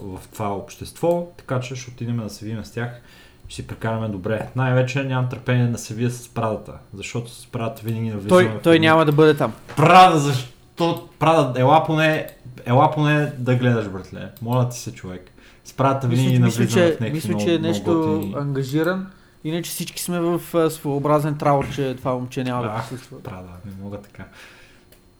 в 0.01 0.19
това 0.33 0.55
общество, 0.55 1.27
така 1.37 1.59
че 1.59 1.75
ще 1.75 1.91
отидем 1.91 2.17
да 2.17 2.29
се 2.29 2.45
видим 2.45 2.65
с 2.65 2.71
тях 2.71 3.01
ще 3.49 3.55
си 3.55 3.67
прекараме 3.67 4.07
добре. 4.07 4.47
Най-вече 4.55 5.03
нямам 5.03 5.29
търпение 5.29 5.67
да 5.67 5.77
се 5.77 5.93
вия 5.93 6.11
с 6.11 6.29
Прадата, 6.29 6.73
защото 6.93 7.31
с 7.31 7.47
Прадата 7.47 7.81
винаги 7.85 8.09
навлизаме 8.09 8.29
Той, 8.29 8.59
в 8.59 8.61
той 8.61 8.79
няма 8.79 9.05
да 9.05 9.11
бъде 9.11 9.33
там. 9.37 9.53
Прада, 9.77 10.19
защо? 10.19 11.07
Прада, 11.19 11.59
ела 11.61 11.83
поне, 11.85 12.27
ела 12.65 12.91
поне 12.91 13.31
да 13.37 13.55
гледаш, 13.55 13.89
братле. 13.89 14.29
Моля 14.41 14.69
ти 14.69 14.79
се, 14.79 14.93
човек. 14.93 15.31
С 15.65 15.73
Прадата 15.73 16.07
винаги 16.07 16.27
Мисля, 16.29 16.45
мисля, 16.45 16.61
навлизаме 16.61 16.87
че, 16.87 16.97
в 16.97 16.99
някакви 16.99 17.29
мисля, 17.33 17.45
че 17.45 17.55
е 17.55 17.59
нещо 17.59 17.89
готини- 17.91 18.41
ангажиран. 18.41 19.07
Иначе 19.43 19.71
всички 19.71 20.01
сме 20.01 20.19
в 20.19 20.41
своеобразен 20.69 21.37
траур, 21.37 21.65
че 21.75 21.95
това 21.97 22.13
момче 22.13 22.43
няма 22.43 22.63
да 22.63 22.69
Ах, 22.69 22.89
присъства. 22.89 23.23
Прада, 23.23 23.49
не 23.65 23.83
мога 23.83 23.97
така. 23.97 24.23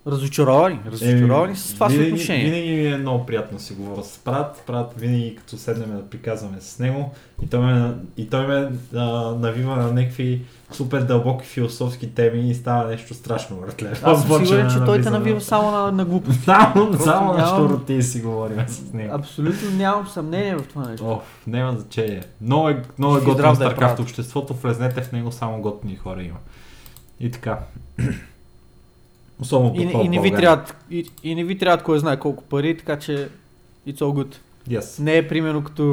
Разочаровани, 0.08 0.80
разочаровани 0.92 1.48
Еми, 1.48 1.58
с 1.58 1.74
това 1.74 1.88
винаги, 1.88 2.10
съотношение. 2.10 2.52
Винаги 2.52 2.72
ми 2.72 2.88
е 2.88 2.98
много 2.98 3.26
приятно 3.26 3.58
да 3.58 3.64
си 3.64 3.74
говоря 3.74 4.04
с 4.04 4.18
Прад. 4.18 4.64
Прад 4.68 4.94
винаги 4.98 5.36
като 5.36 5.58
седнем 5.58 5.98
да 5.98 6.10
приказваме 6.10 6.58
с 6.62 6.80
него 6.80 7.12
и 7.44 7.48
той 7.48 7.60
ме, 7.60 7.94
и 8.18 8.30
той 8.30 8.48
ме 8.48 8.72
а, 8.96 9.06
навива 9.36 9.76
на 9.76 9.94
някакви 9.94 10.42
супер 10.72 11.02
дълбоки 11.02 11.46
философски 11.46 12.14
теми 12.14 12.50
и 12.50 12.56
става 12.56 12.86
нещо 12.88 13.14
страшно, 13.14 13.58
братле. 13.58 13.92
Аз 14.04 14.28
съм 14.28 14.46
сигурен, 14.46 14.70
че 14.70 14.86
той 14.86 15.02
те 15.02 15.10
навива 15.10 15.42
само 15.42 15.72
на, 15.72 15.92
на 15.92 16.06
глупост. 16.06 16.44
Само, 16.44 16.94
само 16.94 17.34
на 17.34 17.38
нямам- 17.38 17.56
щуроти 17.68 18.04
си 18.04 18.22
говорим 18.22 18.68
с 18.68 18.94
него. 18.94 19.16
Абсолютно 19.16 19.72
нямам 19.72 20.08
съмнение 20.08 20.56
в 20.56 20.68
това 20.68 20.90
нещо. 20.90 21.12
Оф, 21.12 21.42
няма 21.48 21.72
значение. 21.78 22.24
Много 22.42 22.70
е, 22.70 22.84
много 22.98 23.18
е 23.18 23.22
готино 23.22 23.56
да 23.56 23.66
е 23.72 23.76
правят. 23.76 24.00
обществото, 24.00 24.54
влезнете 24.54 25.02
в 25.02 25.12
него, 25.12 25.32
само 25.32 25.62
готини 25.62 25.96
хора 25.96 26.24
има. 26.24 26.38
И 27.20 27.32
така. 27.32 27.60
Особено 29.42 29.76
И, 29.76 30.06
и, 30.06 30.10
не 30.10 30.20
ви 30.20 30.32
трябват, 30.32 30.76
и, 30.92 31.10
и 31.24 31.36
не 31.36 31.44
ви 31.44 31.58
трябват 31.58 31.84
кой 31.84 32.00
знае 32.00 32.20
колко 32.20 32.44
пари, 32.44 32.78
така 32.78 33.00
че 33.00 33.30
it's 33.88 33.98
all 33.98 34.24
good. 34.24 34.36
Yes. 34.70 35.04
Не 35.04 35.18
е 35.18 35.28
примерно 35.28 35.64
като 35.64 35.84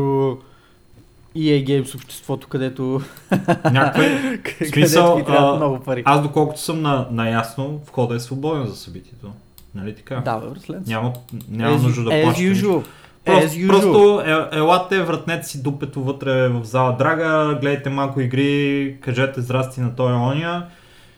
EA 1.37 1.67
Games 1.67 1.95
обществото, 1.95 2.49
където, 2.49 3.01
Някакви... 3.73 4.43
където 4.43 4.73
смисъл, 4.73 5.23
а, 5.27 5.57
много 5.57 5.81
пари. 5.81 6.03
Аз 6.05 6.23
доколкото 6.23 6.61
съм 6.61 6.83
на, 6.83 7.07
наясно, 7.11 7.81
входа 7.87 8.15
е 8.15 8.21
свободен 8.21 8.67
за 8.67 8.77
събитието. 8.77 9.33
Нали 9.75 9.95
така? 9.95 10.17
Да, 10.17 10.39
бе. 10.39 10.75
Няма, 10.87 11.13
няма 11.51 11.79
as, 11.79 11.83
нужда 11.83 12.05
да 12.05 12.11
usual. 12.11 12.85
Просто, 13.25 13.67
просто 13.69 14.23
е, 14.27 14.59
елате, 14.59 15.03
вратнете 15.03 15.47
си 15.47 15.63
дупето 15.63 16.05
вътре 16.05 16.49
в 16.49 16.65
зала 16.65 16.97
Драга, 16.99 17.59
гледайте 17.61 17.91
малко 17.91 18.21
игри, 18.21 18.97
кажете 19.01 19.41
здрасти 19.41 19.81
на 19.81 19.97
той 19.97 20.13
ония. 20.13 20.67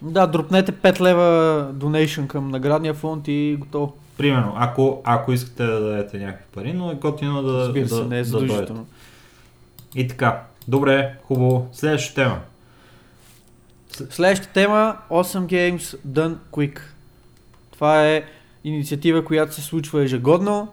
Да, 0.03 0.27
дропнете 0.27 0.73
5 0.73 1.01
лева 1.01 1.71
донейшн 1.75 2.25
към 2.25 2.49
наградния 2.49 2.95
фонд 2.95 3.29
и 3.29 3.57
готово. 3.61 3.95
Примерно, 4.17 4.53
ако, 4.57 5.03
ако 5.05 5.33
искате 5.33 5.65
да 5.65 5.81
дадете 5.81 6.19
някакви 6.19 6.45
пари, 6.55 6.73
но 6.73 6.91
е 6.91 6.95
готино 6.95 7.43
да, 7.43 7.53
Разбира 7.53 7.89
се, 7.89 7.95
да, 7.95 8.05
не 8.05 8.17
е 8.17 8.19
да 8.19 8.25
задължително. 8.25 8.87
И 9.95 10.09
така, 10.09 10.43
добре, 10.69 11.15
хубаво. 11.25 11.69
Следваща 11.73 12.15
тема. 12.15 12.39
Следващата 14.11 14.53
тема 14.53 14.97
8 15.11 15.47
Games 15.47 15.99
Done 16.09 16.37
Quick. 16.53 16.81
Това 17.73 18.07
е 18.07 18.25
инициатива, 18.65 19.25
която 19.25 19.55
се 19.55 19.61
случва 19.61 20.03
ежегодно 20.03 20.69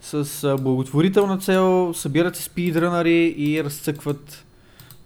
с 0.00 0.56
благотворителна 0.60 1.38
цел, 1.38 1.94
събират 1.94 2.36
се 2.36 2.42
спидрънари 2.42 3.34
и 3.36 3.64
разцъкват 3.64 4.44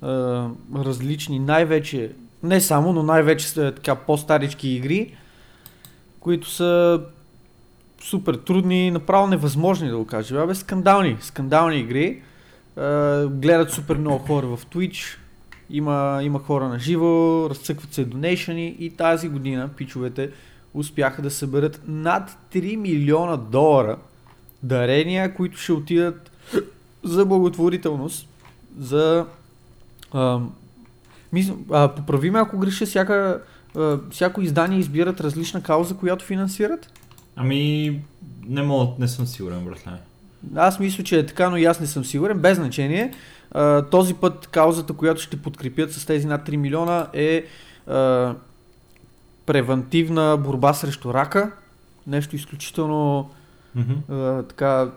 а, 0.03 0.49
различни, 0.77 1.39
най-вече, 1.39 2.13
не 2.43 2.61
само, 2.61 2.93
но 2.93 3.03
най-вече 3.03 3.49
са 3.49 3.73
така 3.77 3.95
по-старички 3.95 4.69
игри, 4.69 5.17
които 6.21 6.51
са 6.51 7.01
супер 8.03 8.35
трудни, 8.35 8.91
направо 8.91 9.27
невъзможни 9.27 9.89
да 9.89 9.97
го 9.97 10.07
кажем. 10.07 10.39
Абе, 10.39 10.55
скандални, 10.55 11.17
скандални 11.21 11.77
игри. 11.77 12.23
А, 12.77 13.27
гледат 13.27 13.71
супер 13.71 13.97
много 13.97 14.19
хора 14.19 14.47
в 14.47 14.67
Twitch, 14.67 15.17
има, 15.71 16.21
има 16.23 16.39
хора 16.39 16.69
на 16.69 16.79
живо, 16.79 17.47
разцъкват 17.51 17.95
се 17.95 18.05
донейшъни 18.05 18.77
и 18.79 18.91
тази 18.91 19.29
година 19.29 19.69
пичовете 19.77 20.31
успяха 20.75 21.23
да 21.23 21.31
съберат 21.31 21.81
над 21.89 22.37
3 22.53 22.77
милиона 22.77 23.37
долара 23.37 23.97
дарения, 24.63 25.35
които 25.35 25.59
ще 25.59 25.73
отидат 25.73 26.31
за 27.03 27.27
благотворителност, 27.27 28.29
за... 28.79 29.27
А, 30.13 30.41
мисля, 31.33 31.55
а, 31.71 31.89
поправи 31.89 32.31
ме 32.31 32.39
ако 32.39 32.59
греша, 32.59 32.87
всяка, 32.87 33.43
а, 33.77 33.99
всяко 34.11 34.41
издание 34.41 34.79
избират 34.79 35.21
различна 35.21 35.63
кауза, 35.63 35.97
която 35.97 36.25
финансират. 36.25 36.93
Ами, 37.37 38.01
не 38.49 38.63
мога, 38.63 38.93
не 38.99 39.09
съм 39.09 39.27
сигурен, 39.27 39.65
братле. 39.65 39.93
Аз 40.57 40.81
мисля, 40.81 41.05
че 41.05 41.19
е 41.19 41.27
така, 41.27 41.51
но 41.51 41.57
и 41.57 41.65
аз 41.65 41.81
не 41.81 41.87
съм 41.87 42.05
сигурен. 42.05 42.39
Без 42.39 42.57
значение. 42.57 43.15
А, 43.53 43.83
този 43.83 44.15
път 44.15 44.47
каузата, 44.47 44.93
която 44.93 45.23
ще 45.23 45.43
подкрепят 45.43 45.93
с 45.93 46.07
тези 46.07 46.27
над 46.27 46.49
3 46.49 46.57
милиона 46.57 47.07
е 47.13 47.45
а, 47.87 48.35
превентивна 49.47 50.37
борба 50.37 50.73
срещу 50.73 51.15
рака. 51.15 51.51
Нещо 52.07 52.37
изключително 52.37 53.31
Мгм. 53.75 54.15
а, 54.15 54.43
така 54.43 54.91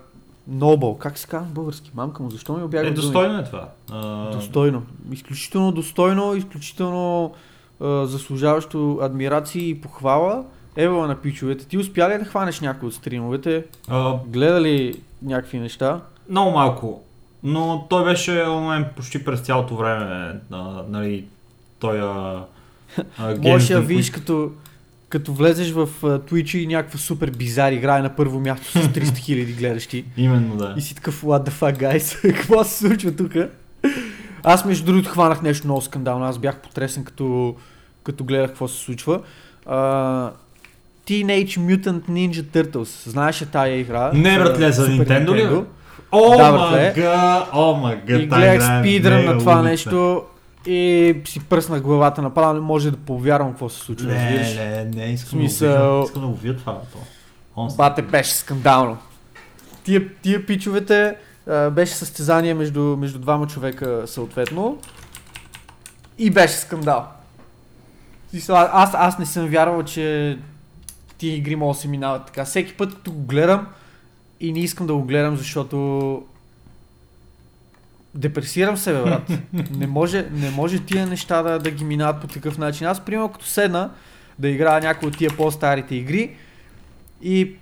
нобъл. 0.48 0.98
Как 0.98 1.18
се 1.18 1.28
казва 1.28 1.48
български? 1.52 1.92
Мамка 1.96 2.24
му, 2.24 2.30
защо 2.30 2.54
ми 2.58 2.64
обяга 2.64 2.88
Е, 2.88 2.92
достойно 2.92 3.40
е 3.40 3.44
това. 3.44 3.70
А, 3.92 4.32
Достойно. 4.32 4.84
Изключително 5.12 5.72
достойно, 5.72 6.36
изключително 6.36 7.34
а, 7.82 8.06
заслужаващо 8.06 9.00
адмирации 9.02 9.70
и 9.70 9.82
похвала. 9.82 10.44
Ева 10.76 11.08
на 11.08 11.16
пичовете. 11.16 11.66
Ти 11.66 11.78
успя 11.78 12.10
ли 12.10 12.18
да 12.18 12.26
хванеш 12.26 12.60
някой 12.62 12.88
от 12.88 12.94
стримовете? 12.94 13.66
а, 13.88 14.16
Гледа 14.28 14.62
ли 14.62 15.02
някакви 15.22 15.60
неща? 15.60 16.00
много 16.30 16.52
малко. 16.52 17.02
Но 17.44 17.86
той 17.90 18.04
беше 18.04 18.44
онлайн 18.48 18.86
почти 18.96 19.26
през 19.26 19.40
цялото 19.40 19.76
време. 19.76 20.36
А, 20.52 20.84
нали, 20.90 21.26
той 21.80 22.02
а, 22.02 22.44
а, 23.18 23.36
Можеш 23.42 23.68
да 23.70 23.82
видиш 23.82 24.10
като, 24.12 24.52
като 25.14 25.34
влезеш 25.34 25.72
в 25.72 25.88
Twitch 26.04 26.58
и 26.58 26.68
някаква 26.68 27.00
супер 27.00 27.32
бизар 27.32 27.72
играе 27.72 28.02
на 28.02 28.16
първо 28.16 28.40
място 28.40 28.68
с 28.68 28.74
300 28.88 29.18
хиляди 29.18 29.54
гледащи. 29.54 30.06
Именно 30.18 30.56
да. 30.56 30.74
И 30.78 30.82
си 30.82 30.96
такъв, 30.96 31.24
what 31.24 31.50
the 31.50 31.52
fuck, 31.52 31.78
guys? 31.78 32.34
Какво 32.36 32.64
се 32.64 32.78
случва 32.78 33.12
тук? 33.12 33.32
Аз 34.44 34.66
между 34.66 34.86
другото 34.86 35.10
хванах 35.10 35.42
нещо 35.42 35.68
много 35.68 35.82
скандално. 35.82 36.26
Аз 36.26 36.38
бях 36.40 36.58
потресен 36.58 37.04
като, 37.04 37.56
като 38.04 38.24
гледах 38.24 38.50
какво 38.50 38.68
се 38.68 38.78
случва. 38.84 39.20
Uh, 39.68 40.32
Teenage 41.08 41.58
Mutant 41.58 42.10
Ninja 42.10 42.44
Turtles. 42.44 43.10
Знаеш 43.10 43.42
ли 43.42 43.46
тая 43.46 43.80
игра? 43.80 44.12
Не, 44.14 44.40
братле, 44.40 44.72
за 44.72 44.88
Nintendo 44.88 45.36
ли. 45.36 45.66
О, 46.12 46.38
Да, 46.38 46.52
братле. 46.52 46.94
о, 47.54 47.74
мага, 47.74 48.18
И 48.18 48.28
гледах 48.28 48.80
спидрън 48.80 49.26
на 49.26 49.38
това 49.38 49.62
нещо 49.62 50.24
и 50.66 51.16
си 51.26 51.40
пръснах 51.40 51.82
главата 51.82 52.22
направо. 52.22 52.54
Не 52.54 52.60
може 52.60 52.92
да 52.92 52.98
повярвам 52.98 53.50
какво 53.50 53.70
се 53.70 53.80
случва. 53.80 54.08
Не, 54.08 54.16
разбираш? 54.16 54.56
не, 54.56 54.86
не, 54.86 55.06
искам 55.06 55.40
Смисъл- 55.40 55.98
да. 56.00 56.04
Искам 56.06 56.22
да 56.22 56.28
го 56.28 56.36
видя 56.36 56.58
това. 56.58 56.74
То. 56.92 56.98
Он 57.56 57.70
Бате 57.78 58.02
беше 58.02 58.32
скандално. 58.34 58.98
Тия, 59.84 60.14
тия 60.22 60.46
пичовете 60.46 61.16
а, 61.48 61.70
беше 61.70 61.94
състезание 61.94 62.54
между, 62.54 62.82
между 62.82 63.20
двама 63.20 63.48
човека 63.48 64.04
съответно. 64.06 64.78
И 66.18 66.30
беше 66.30 66.54
скандал. 66.54 67.08
Аз, 68.50 68.90
аз 68.94 69.20
не 69.20 69.26
съм 69.26 69.48
вярвал, 69.48 69.84
че 69.84 70.38
тия 71.18 71.36
игри 71.36 71.56
могат 71.56 71.76
да 71.78 71.82
се 71.82 71.88
минават 71.88 72.26
така. 72.26 72.46
Всеки 72.46 72.74
път, 72.74 72.96
като 72.96 73.12
го 73.12 73.22
гледам 73.22 73.68
и 74.40 74.52
не 74.52 74.60
искам 74.60 74.88
да 74.88 74.94
го 74.94 75.04
гледам, 75.04 75.38
защото 75.38 76.24
депресирам 78.16 78.78
се, 78.78 78.94
бе, 78.94 79.02
брат. 79.02 79.32
не, 79.78 79.88
може, 79.88 80.26
не 80.32 80.50
може 80.50 80.80
тия 80.80 81.08
неща 81.08 81.42
да, 81.42 81.60
да 81.60 81.72
ги 81.72 81.84
минават 81.84 82.22
по 82.22 82.28
такъв 82.28 82.58
начин. 82.58 82.88
Аз, 82.88 83.00
примерно, 83.00 83.30
като 83.30 83.46
седна 83.46 83.92
да 84.40 84.50
играя 84.50 84.82
някои 84.82 85.08
от 85.08 85.18
тия 85.18 85.32
по-старите 85.38 85.96
игри 85.96 86.36
и 87.22 87.56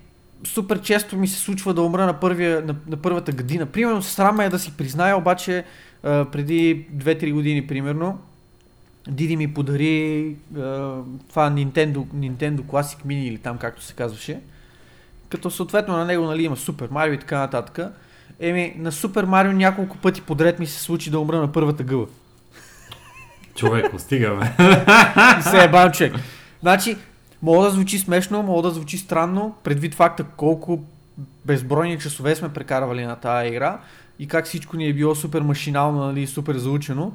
супер 0.44 0.82
често 0.82 1.18
ми 1.18 1.28
се 1.28 1.40
случва 1.40 1.74
да 1.74 1.82
умра 1.82 2.06
на, 2.06 2.20
първия, 2.20 2.62
на, 2.62 2.76
на 2.88 2.98
първата 2.98 3.32
година. 3.32 3.66
Примерно, 3.66 4.02
срама 4.02 4.44
е 4.44 4.50
да 4.50 4.60
си 4.60 4.78
призная, 4.78 5.18
обаче 5.18 5.64
а, 6.04 6.26
преди 6.26 6.88
2-3 6.96 7.34
години, 7.34 7.68
примерно, 7.68 8.20
Диди 9.08 9.38
ми 9.38 9.54
подари 9.54 10.36
а, 10.56 10.60
това 11.30 11.52
Nintendo, 11.52 11.96
Nintendo 11.96 12.60
Classic 12.60 13.06
Mini 13.06 13.24
или 13.24 13.38
там 13.38 13.58
както 13.58 13.84
се 13.84 13.94
казваше. 13.94 14.40
Като 15.30 15.52
съответно 15.52 15.98
на 15.98 16.06
него 16.06 16.26
нали, 16.26 16.44
има 16.44 16.58
Супер 16.58 16.88
Марио 16.92 17.14
и 17.14 17.20
така 17.20 17.40
нататък. 17.40 17.94
Еми, 18.42 18.74
на 18.78 18.92
Супер 18.92 19.24
Марио 19.24 19.52
няколко 19.52 19.98
пъти 19.98 20.22
подред 20.22 20.60
ми 20.60 20.68
се 20.68 20.80
случи 20.80 21.10
да 21.10 21.20
умра 21.20 21.38
на 21.38 21.52
първата 21.52 21.84
гъба. 21.84 22.06
Човек, 23.56 23.92
стигаме. 23.98 24.56
И 25.40 25.42
се 25.42 25.64
ебам 25.64 25.92
човек. 25.92 26.14
Значи, 26.62 26.98
мога 27.42 27.66
да 27.66 27.72
звучи 27.72 28.00
смешно, 28.00 28.44
мога 28.44 28.62
да 28.62 28.72
звучи 28.72 28.98
странно, 28.98 29.56
предвид 29.64 29.96
факта 29.96 30.24
колко 30.24 30.84
безбройни 31.46 32.00
часове 32.00 32.36
сме 32.36 32.54
прекарвали 32.54 33.06
на 33.06 33.16
тази 33.16 33.50
игра 33.50 33.80
и 34.20 34.28
как 34.28 34.46
всичко 34.46 34.78
ни 34.78 34.88
е 34.88 34.94
било 34.94 35.16
супер 35.16 35.42
машинално, 35.42 36.06
нали, 36.06 36.28
супер 36.28 36.58
заучено. 36.58 37.14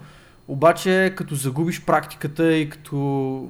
Обаче, 0.49 1.13
като 1.17 1.35
загубиш 1.35 1.85
практиката 1.85 2.55
и 2.55 2.71
като, 2.71 3.49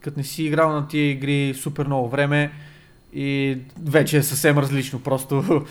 като 0.00 0.18
не 0.18 0.24
си 0.24 0.44
играл 0.44 0.72
на 0.72 0.88
тия 0.88 1.10
игри 1.10 1.54
супер 1.54 1.86
много 1.86 2.08
време 2.08 2.52
и 3.12 3.58
вече 3.82 4.16
е 4.16 4.22
съвсем 4.22 4.58
различно. 4.58 5.00
Просто 5.02 5.64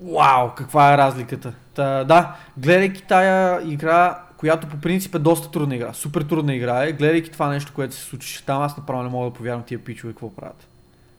Вау, 0.00 0.50
каква 0.56 0.94
е 0.94 0.98
разликата. 0.98 1.52
Та, 1.74 2.04
да, 2.04 2.36
гледайки 2.56 3.02
тая 3.02 3.62
игра, 3.70 4.18
която 4.36 4.66
по 4.66 4.80
принцип 4.80 5.14
е 5.14 5.18
доста 5.18 5.50
трудна 5.50 5.76
игра, 5.76 5.92
супер 5.92 6.22
трудна 6.22 6.54
игра 6.54 6.84
е, 6.84 6.92
гледайки 6.92 7.30
това 7.30 7.48
нещо, 7.48 7.72
което 7.74 7.94
се 7.94 8.02
случи 8.02 8.46
там, 8.46 8.62
аз 8.62 8.76
направо 8.76 9.02
не 9.02 9.08
мога 9.08 9.30
да 9.30 9.36
повярвам 9.36 9.62
тия 9.62 9.84
пичове 9.84 10.12
какво 10.12 10.34
правят. 10.34 10.66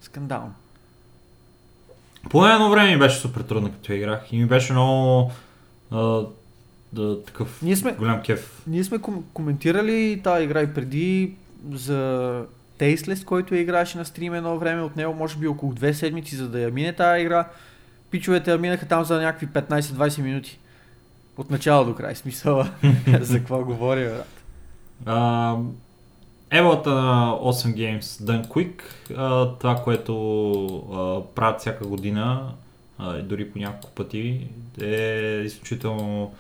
Скандално. 0.02 0.54
По 2.30 2.48
едно 2.48 2.70
време 2.70 2.92
ми 2.92 2.98
беше 2.98 3.20
супер 3.20 3.42
трудно 3.42 3.72
като 3.72 3.94
играх 3.94 4.22
и 4.32 4.38
ми 4.38 4.46
беше 4.46 4.74
много 4.74 5.32
а, 5.92 6.22
да, 6.94 7.24
такъв 7.24 7.62
Ние 7.62 7.76
сме, 7.76 7.92
голям 7.92 8.22
кеф. 8.22 8.62
ние 8.68 8.84
сме 8.84 8.98
ком- 8.98 9.24
коментирали 9.34 10.22
тази 10.24 10.44
игра 10.44 10.62
и 10.62 10.74
преди 10.74 11.34
за 11.72 12.44
Tasteless, 12.80 13.26
който 13.26 13.56
я 13.56 13.62
играеше 13.62 13.98
на 13.98 14.06
стрим 14.06 14.34
едно 14.34 14.58
време, 14.58 14.82
от 14.82 14.96
него 14.96 15.14
може 15.14 15.38
би 15.38 15.48
около 15.48 15.74
две 15.74 15.94
седмици, 15.94 16.36
за 16.36 16.50
да 16.50 16.60
я 16.60 16.72
мине 16.72 16.94
тази 16.94 17.22
игра. 17.22 17.48
Пичовете 18.12 18.58
минаха 18.58 18.88
там 18.88 19.04
за 19.04 19.22
някакви 19.22 19.48
15-20 19.48 20.22
минути. 20.22 20.60
От 21.38 21.52
начало 21.52 21.86
до 21.86 21.96
край, 21.96 22.16
смисъла. 22.16 22.72
за 23.22 23.38
какво 23.38 23.66
говоря, 23.66 24.10
брат? 24.10 24.28
А, 25.06 25.56
Еволата 26.52 26.90
на 26.90 27.32
8 27.32 27.74
Games 27.74 28.02
Done 28.02 28.48
Quick, 28.48 28.82
това, 29.60 29.76
което 29.84 30.66
а, 30.66 31.34
правят 31.36 31.60
всяка 31.60 31.88
година, 31.88 32.54
и 33.02 33.22
дори 33.22 33.52
по 33.52 33.60
няколко 33.60 33.96
пъти, 33.96 34.48
е 34.82 35.42
изключително 35.46 36.34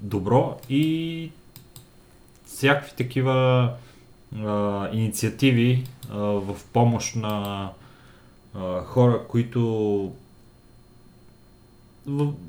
добро 0.00 0.60
и 0.68 1.30
всякакви 2.46 2.92
такива 2.96 3.70
инициативи 4.92 5.84
в 6.10 6.56
помощ 6.72 7.16
на 7.16 7.70
а, 8.54 8.84
хора, 8.84 9.20
които 9.28 10.12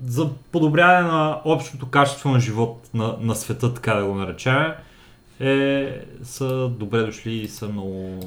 за 0.06 0.30
подобряване 0.52 1.08
на 1.08 1.42
общото 1.46 1.90
качество 1.90 2.30
на 2.30 2.40
живот 2.40 2.90
на, 2.94 3.18
на 3.20 3.36
света, 3.36 3.74
така 3.74 3.94
да 3.94 4.06
го 4.06 4.16
наречем, 4.16 4.74
е, 5.40 6.02
са 6.24 6.70
добре 6.70 7.04
дошли 7.04 7.32
и 7.32 7.48
са 7.48 7.68
много... 7.68 8.20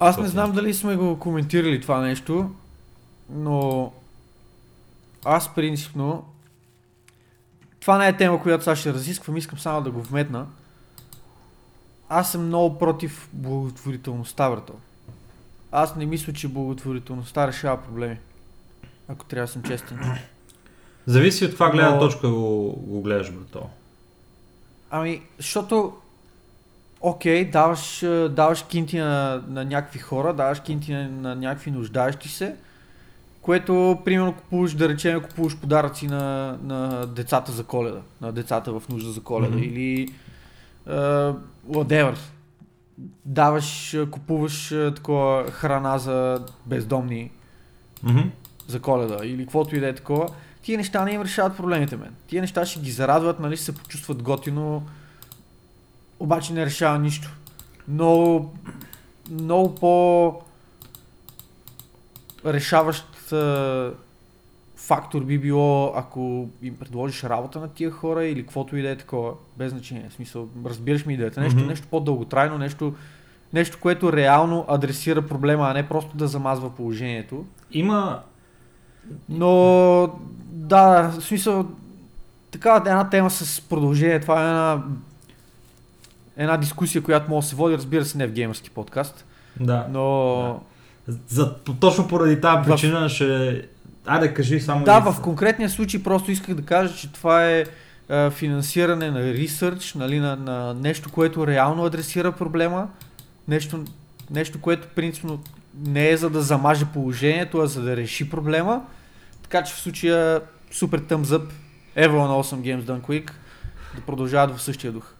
Аз 0.00 0.18
не 0.18 0.28
знам 0.28 0.52
дали 0.52 0.74
сме 0.74 0.96
го 0.96 1.18
коментирали 1.18 1.80
това 1.80 2.00
нещо, 2.00 2.50
но 3.30 3.92
аз 5.24 5.54
принципно 5.54 6.24
това 7.80 7.98
не 7.98 8.08
е 8.08 8.16
тема, 8.16 8.42
която 8.42 8.64
сега 8.64 8.76
ще 8.76 8.94
разисквам, 8.94 9.36
искам 9.36 9.58
само 9.58 9.82
да 9.82 9.90
го 9.90 10.02
вметна. 10.02 10.46
Аз 12.08 12.32
съм 12.32 12.46
много 12.46 12.78
против 12.78 13.28
благотворителността, 13.32 14.50
брато. 14.50 14.74
Аз 15.72 15.96
не 15.96 16.06
мисля, 16.06 16.32
че 16.32 16.48
благотворителността 16.48 17.46
решава 17.46 17.76
проблеми. 17.76 18.18
Ако 19.08 19.24
трябва 19.24 19.46
да 19.46 19.52
съм 19.52 19.62
честен. 19.62 19.98
Зависи 21.06 21.44
от 21.44 21.50
каква 21.50 21.70
гледна 21.70 21.90
Но- 21.90 21.98
точка 21.98 22.28
го, 22.28 22.72
го 22.72 23.02
гледаш, 23.02 23.32
брато. 23.32 23.68
Ами, 24.90 25.22
защото 25.38 25.92
Окей, 27.00 27.44
даваш, 27.44 28.02
а, 28.02 28.28
даваш 28.28 28.62
кинти 28.62 28.98
на, 28.98 29.42
на 29.48 29.64
някакви 29.64 29.98
хора, 29.98 30.34
даваш 30.34 30.60
кинти 30.60 30.92
на, 30.92 31.08
на 31.08 31.34
някакви 31.34 31.70
нуждаещи 31.70 32.28
се, 32.28 32.56
което, 33.42 33.98
примерно, 34.04 34.32
купуваш, 34.32 34.74
да 34.74 34.88
речем, 34.88 35.20
купуваш 35.20 35.56
подаръци 35.56 36.06
на, 36.06 36.56
на 36.62 37.06
децата 37.06 37.52
за 37.52 37.64
коледа, 37.64 38.00
на 38.20 38.32
децата 38.32 38.72
в 38.72 38.88
нужда 38.88 39.10
за 39.10 39.20
коледа, 39.20 39.56
Мгм. 39.56 39.64
или 39.64 40.12
uh, 40.88 41.36
whatever. 41.68 42.16
Даваш, 43.24 43.96
купуваш 44.10 44.68
такова 44.68 45.50
храна 45.50 45.98
за 45.98 46.44
бездомни 46.66 47.30
Мгм. 48.02 48.28
за 48.66 48.80
коледа 48.80 49.26
или 49.26 49.42
каквото 49.44 49.76
и 49.76 49.80
да 49.80 49.88
е 49.88 49.94
такова, 49.94 50.28
тия 50.62 50.78
неща 50.78 51.04
не 51.04 51.12
им 51.12 51.22
решават 51.22 51.56
проблемите, 51.56 51.96
мен. 51.96 52.14
Тия 52.26 52.40
неща 52.42 52.66
ще 52.66 52.80
ги 52.80 52.90
зарадват, 52.90 53.40
нали, 53.40 53.56
ще 53.56 53.64
се 53.64 53.74
почувстват 53.74 54.22
готино, 54.22 54.86
обаче 56.20 56.52
не 56.52 56.66
решава 56.66 56.98
нищо. 56.98 57.30
Но 57.88 58.44
много 59.30 59.74
по 59.74 60.34
решаващ 62.46 63.06
фактор 64.78 65.24
би 65.24 65.38
било, 65.38 65.92
ако 65.96 66.48
им 66.62 66.76
предложиш 66.76 67.24
работа 67.24 67.60
на 67.60 67.68
тия 67.68 67.90
хора 67.90 68.24
или 68.24 68.42
каквото 68.42 68.76
и 68.76 68.82
да 68.82 68.90
е 68.90 68.96
такова, 68.96 69.32
без 69.56 69.70
значение. 69.70 70.06
В 70.10 70.12
смисъл, 70.12 70.48
разбираш 70.66 71.06
ми 71.06 71.14
идеята. 71.14 71.40
Нещо, 71.40 71.58
Мгм. 71.58 71.68
нещо 71.68 71.86
по-дълготрайно, 71.90 72.58
нещо 72.58 72.94
нещо, 73.52 73.78
което 73.80 74.12
реално 74.12 74.64
адресира 74.68 75.22
проблема, 75.22 75.68
а 75.70 75.74
не 75.74 75.88
просто 75.88 76.16
да 76.16 76.28
замазва 76.28 76.70
положението. 76.70 77.44
Има... 77.72 78.20
Но, 79.28 79.50
да, 80.42 81.08
в 81.08 81.24
смисъл, 81.24 81.66
така 82.50 82.74
една 82.76 83.10
тема 83.10 83.30
с 83.30 83.60
продължение, 83.60 84.20
това 84.20 84.40
е 84.40 84.48
една, 84.48 84.82
една 86.36 86.56
дискусия, 86.56 87.02
която 87.02 87.30
може 87.30 87.44
да 87.44 87.48
се 87.48 87.56
води, 87.56 87.76
разбира 87.76 88.04
се, 88.04 88.18
не 88.18 88.26
в 88.26 88.32
геймърски 88.32 88.70
подкаст, 88.70 89.24
Да. 89.60 89.86
но... 89.90 90.60
За, 91.26 91.54
точно 91.80 92.08
поради 92.08 92.40
тази 92.40 92.70
причина 92.70 93.08
ще... 93.08 93.68
Айде, 94.08 94.34
кажи 94.34 94.60
само... 94.60 94.84
Да, 94.84 95.00
в 95.00 95.22
конкретния 95.22 95.70
случай 95.70 96.02
просто 96.02 96.30
исках 96.30 96.54
да 96.54 96.62
кажа, 96.62 96.96
че 96.96 97.12
това 97.12 97.50
е 97.50 97.64
а, 98.08 98.30
финансиране 98.30 99.10
на 99.10 99.22
ресърч, 99.22 99.94
нали, 99.94 100.18
на, 100.18 100.36
на 100.36 100.74
нещо, 100.74 101.10
което 101.12 101.46
реално 101.46 101.84
адресира 101.84 102.32
проблема, 102.32 102.88
нещо, 103.48 103.84
нещо, 104.30 104.60
което 104.60 104.88
принципно 104.88 105.42
не 105.86 106.10
е 106.10 106.16
за 106.16 106.30
да 106.30 106.42
замаже 106.42 106.86
положението, 106.94 107.58
а 107.58 107.66
за 107.66 107.82
да 107.82 107.96
реши 107.96 108.30
проблема. 108.30 108.82
Така 109.42 109.64
че 109.64 109.74
в 109.74 109.78
случая 109.78 110.40
супер 110.70 111.00
thumbs 111.00 111.24
up, 111.24 111.50
Everyone 111.96 112.42
Awesome 112.42 112.60
Games 112.60 112.82
Done 112.82 113.00
Quick, 113.00 113.30
да 113.96 114.00
продължават 114.00 114.56
в 114.56 114.62
същия 114.62 114.92
дух. 114.92 115.14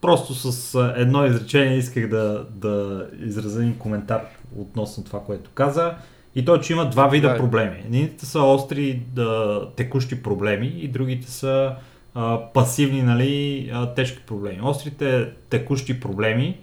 Просто 0.00 0.34
с 0.34 0.74
а, 0.74 0.94
едно 0.96 1.26
изречение 1.26 1.76
исках 1.76 2.08
да, 2.08 2.46
да 2.50 3.06
изразя 3.20 3.60
един 3.60 3.78
коментар 3.78 4.20
относно 4.58 5.04
това, 5.04 5.20
което 5.24 5.50
каза. 5.54 5.94
И 6.34 6.44
то, 6.44 6.58
че 6.58 6.72
има 6.72 6.90
два 6.90 7.08
вида 7.08 7.36
проблеми. 7.36 7.82
Едните 7.84 8.26
са 8.26 8.40
остри 8.40 9.02
да, 9.14 9.60
текущи 9.76 10.22
проблеми 10.22 10.66
и 10.66 10.88
другите 10.88 11.30
са 11.30 11.74
а, 12.14 12.40
пасивни, 12.54 13.02
нали, 13.02 13.70
а, 13.74 13.94
тежки 13.94 14.22
проблеми. 14.26 14.60
Острите 14.62 15.28
текущи 15.50 16.00
проблеми 16.00 16.58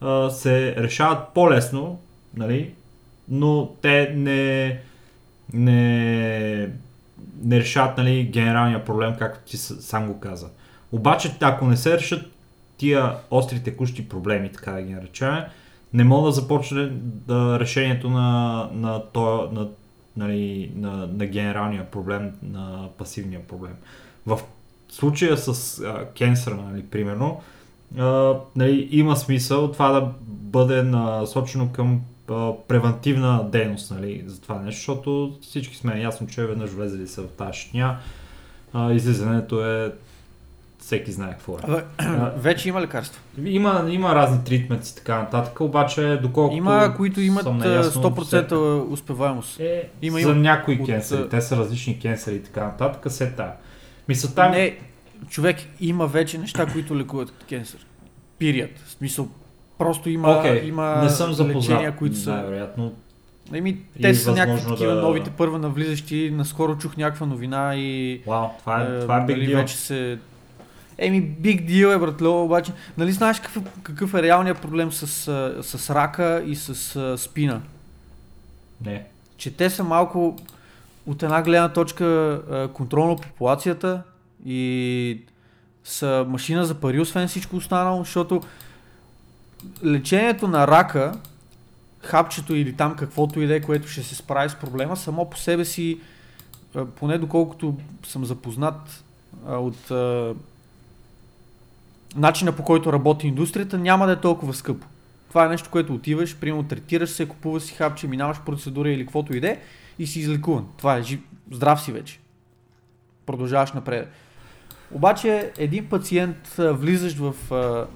а, 0.00 0.30
се 0.30 0.74
решават 0.76 1.28
по-лесно, 1.34 2.00
нали, 2.36 2.74
но 3.28 3.66
те 3.82 4.12
не, 4.16 4.78
не, 5.52 6.68
не 7.42 7.60
решават 7.60 7.98
нали, 7.98 8.24
генералния 8.24 8.84
проблем, 8.84 9.14
както 9.18 9.50
ти 9.50 9.56
сам 9.56 10.06
го 10.06 10.20
каза. 10.20 10.48
Обаче, 10.92 11.32
ако 11.40 11.66
не 11.66 11.76
се 11.76 11.98
решат 11.98 12.30
тия 12.76 13.12
остри 13.30 13.62
текущи 13.62 14.08
проблеми, 14.08 14.52
така 14.52 14.72
да 14.72 14.82
ги 14.82 14.92
наречем, 14.92 15.36
не 15.94 16.04
мога 16.04 16.26
да 16.28 16.32
започне 16.32 16.90
да, 17.02 17.60
решението 17.60 18.10
на, 18.10 18.68
на, 18.72 19.02
то, 19.12 19.48
на, 19.52 19.68
нали, 20.16 20.72
на, 20.76 20.90
на 21.06 21.26
генералния 21.26 21.90
проблем, 21.90 22.32
на 22.42 22.88
пасивния 22.98 23.40
проблем. 23.46 23.74
В 24.26 24.40
случая 24.88 25.36
с 25.36 25.80
а, 25.80 26.06
кенсъра, 26.16 26.56
нали, 26.56 26.82
примерно, 26.82 27.40
а, 27.98 28.34
нали, 28.56 28.88
има 28.90 29.16
смисъл 29.16 29.72
това 29.72 29.88
да 29.88 30.12
бъде 30.26 30.82
насочено 30.82 31.72
към 31.72 32.00
а, 32.30 32.52
превентивна 32.68 33.48
дейност 33.52 33.90
нали, 33.90 34.24
за 34.26 34.40
това 34.40 34.58
нещо, 34.58 34.78
защото 34.78 35.38
всички 35.42 35.76
сме 35.76 36.00
ясно, 36.00 36.26
че 36.26 36.46
веднъж 36.46 36.70
влезли 36.70 37.06
са 37.06 37.22
в 37.22 37.28
тази 37.28 37.58
шня, 37.58 37.98
излизането 38.92 39.66
е 39.66 39.92
всеки 40.90 41.12
знае 41.12 41.30
какво 41.30 41.56
е. 41.58 41.82
Вече 42.36 42.68
има 42.68 42.80
лекарства. 42.80 43.20
Има, 43.44 43.86
има 43.90 44.14
разни 44.14 44.44
тритменти 44.44 44.90
и 44.92 44.96
така 44.96 45.18
нататък, 45.18 45.60
обаче 45.60 46.18
доколкото 46.22 46.56
Има, 46.56 46.94
които 46.96 47.20
имат 47.20 47.46
наясно, 47.46 48.02
100% 48.02 48.90
успеваемост. 48.90 49.60
е, 49.60 49.88
Има, 50.02 50.20
за 50.20 50.30
има. 50.30 50.34
някои 50.40 50.78
От, 50.80 50.86
кенсери, 50.86 51.28
те 51.28 51.40
са 51.40 51.56
различни 51.56 51.98
кенсери 51.98 52.34
и 52.34 52.42
така 52.42 52.64
нататък, 52.64 53.12
се 53.12 53.30
та. 53.30 53.56
Мисълта 54.08 54.48
ми... 54.48 54.56
Не, 54.56 54.76
човек, 55.28 55.56
има 55.80 56.06
вече 56.06 56.38
неща, 56.38 56.66
които 56.66 56.96
лекуват 56.98 57.32
кенсър. 57.48 57.86
Пирият. 58.38 58.78
В 58.78 58.90
смисъл, 58.90 59.28
просто 59.78 60.10
има, 60.10 60.38
Окей, 60.38 60.68
има 60.68 61.00
не 61.02 61.10
съм 61.10 61.32
запознат, 61.32 61.56
лечения, 61.56 61.96
които 61.96 62.16
са... 62.16 62.30
най-вероятно. 62.30 62.92
Еми, 63.54 63.78
те 64.02 64.14
са 64.14 64.32
някакви 64.32 64.68
такива 64.68 64.94
да- 64.94 65.02
новите 65.02 65.30
първа 65.30 65.58
навлизащи. 65.58 66.30
Наскоро 66.34 66.78
чух 66.78 66.96
някаква 66.96 67.26
новина 67.26 67.72
и... 67.76 68.20
Вау, 68.26 68.48
това 68.58 68.82
е, 68.82 69.00
това 69.00 69.16
е 69.16 69.20
deal. 69.20 69.54
вече 69.56 69.76
се... 69.76 70.18
Еми, 71.00 71.20
биг 71.20 71.64
дил 71.64 71.86
е, 71.86 71.98
братле, 71.98 72.28
обаче. 72.28 72.72
Нали 72.98 73.12
знаеш 73.12 73.40
какъв, 73.40 73.62
какъв 73.82 74.14
е 74.14 74.22
реалният 74.22 74.60
проблем 74.60 74.92
с, 74.92 75.06
с 75.62 75.90
рака 75.90 76.42
и 76.46 76.56
с 76.56 76.96
а, 76.96 77.18
спина? 77.18 77.60
Не. 78.84 79.04
че 79.36 79.56
те 79.56 79.70
са 79.70 79.84
малко 79.84 80.36
от 81.06 81.22
една 81.22 81.42
гледна 81.42 81.68
точка 81.68 82.04
а, 82.04 82.68
контрол 82.68 83.06
на 83.06 83.16
популацията 83.16 84.02
и 84.46 85.22
са 85.84 86.26
машина 86.28 86.64
за 86.64 86.74
пари, 86.74 87.00
освен 87.00 87.28
всичко 87.28 87.56
останало, 87.56 88.04
защото 88.04 88.40
лечението 89.84 90.48
на 90.48 90.66
рака, 90.66 91.12
хапчето 92.00 92.54
или 92.54 92.76
там 92.76 92.96
каквото 92.96 93.40
и 93.40 93.46
да 93.46 93.56
е, 93.56 93.60
което 93.60 93.88
ще 93.88 94.02
се 94.02 94.14
справи 94.14 94.50
с 94.50 94.54
проблема, 94.54 94.96
само 94.96 95.30
по 95.30 95.36
себе 95.36 95.64
си, 95.64 96.00
поне 96.96 97.18
доколкото 97.18 97.76
съм 98.06 98.24
запознат 98.24 99.04
от 99.46 99.90
начина 102.16 102.52
по 102.52 102.62
който 102.62 102.92
работи 102.92 103.26
индустрията, 103.26 103.78
няма 103.78 104.06
да 104.06 104.12
е 104.12 104.20
толкова 104.20 104.54
скъпо. 104.54 104.86
Това 105.28 105.44
е 105.44 105.48
нещо, 105.48 105.68
което 105.70 105.94
отиваш, 105.94 106.36
примерно 106.36 106.68
третираш 106.68 107.10
се, 107.10 107.28
купуваш 107.28 107.62
си 107.62 107.74
хапче, 107.74 108.06
минаваш 108.06 108.40
процедура 108.40 108.90
или 108.90 109.04
каквото 109.04 109.36
и 109.36 109.40
да 109.40 109.48
е 109.48 109.58
и 109.98 110.06
си 110.06 110.20
излекуван. 110.20 110.66
Това 110.76 110.96
е 110.96 111.02
жив... 111.02 111.20
здрав 111.50 111.82
си 111.82 111.92
вече. 111.92 112.20
Продължаваш 113.26 113.72
напред. 113.72 114.08
Обаче 114.92 115.52
един 115.58 115.88
пациент, 115.88 116.58
а, 116.58 116.72
влизащ 116.72 117.18
в, 117.18 117.34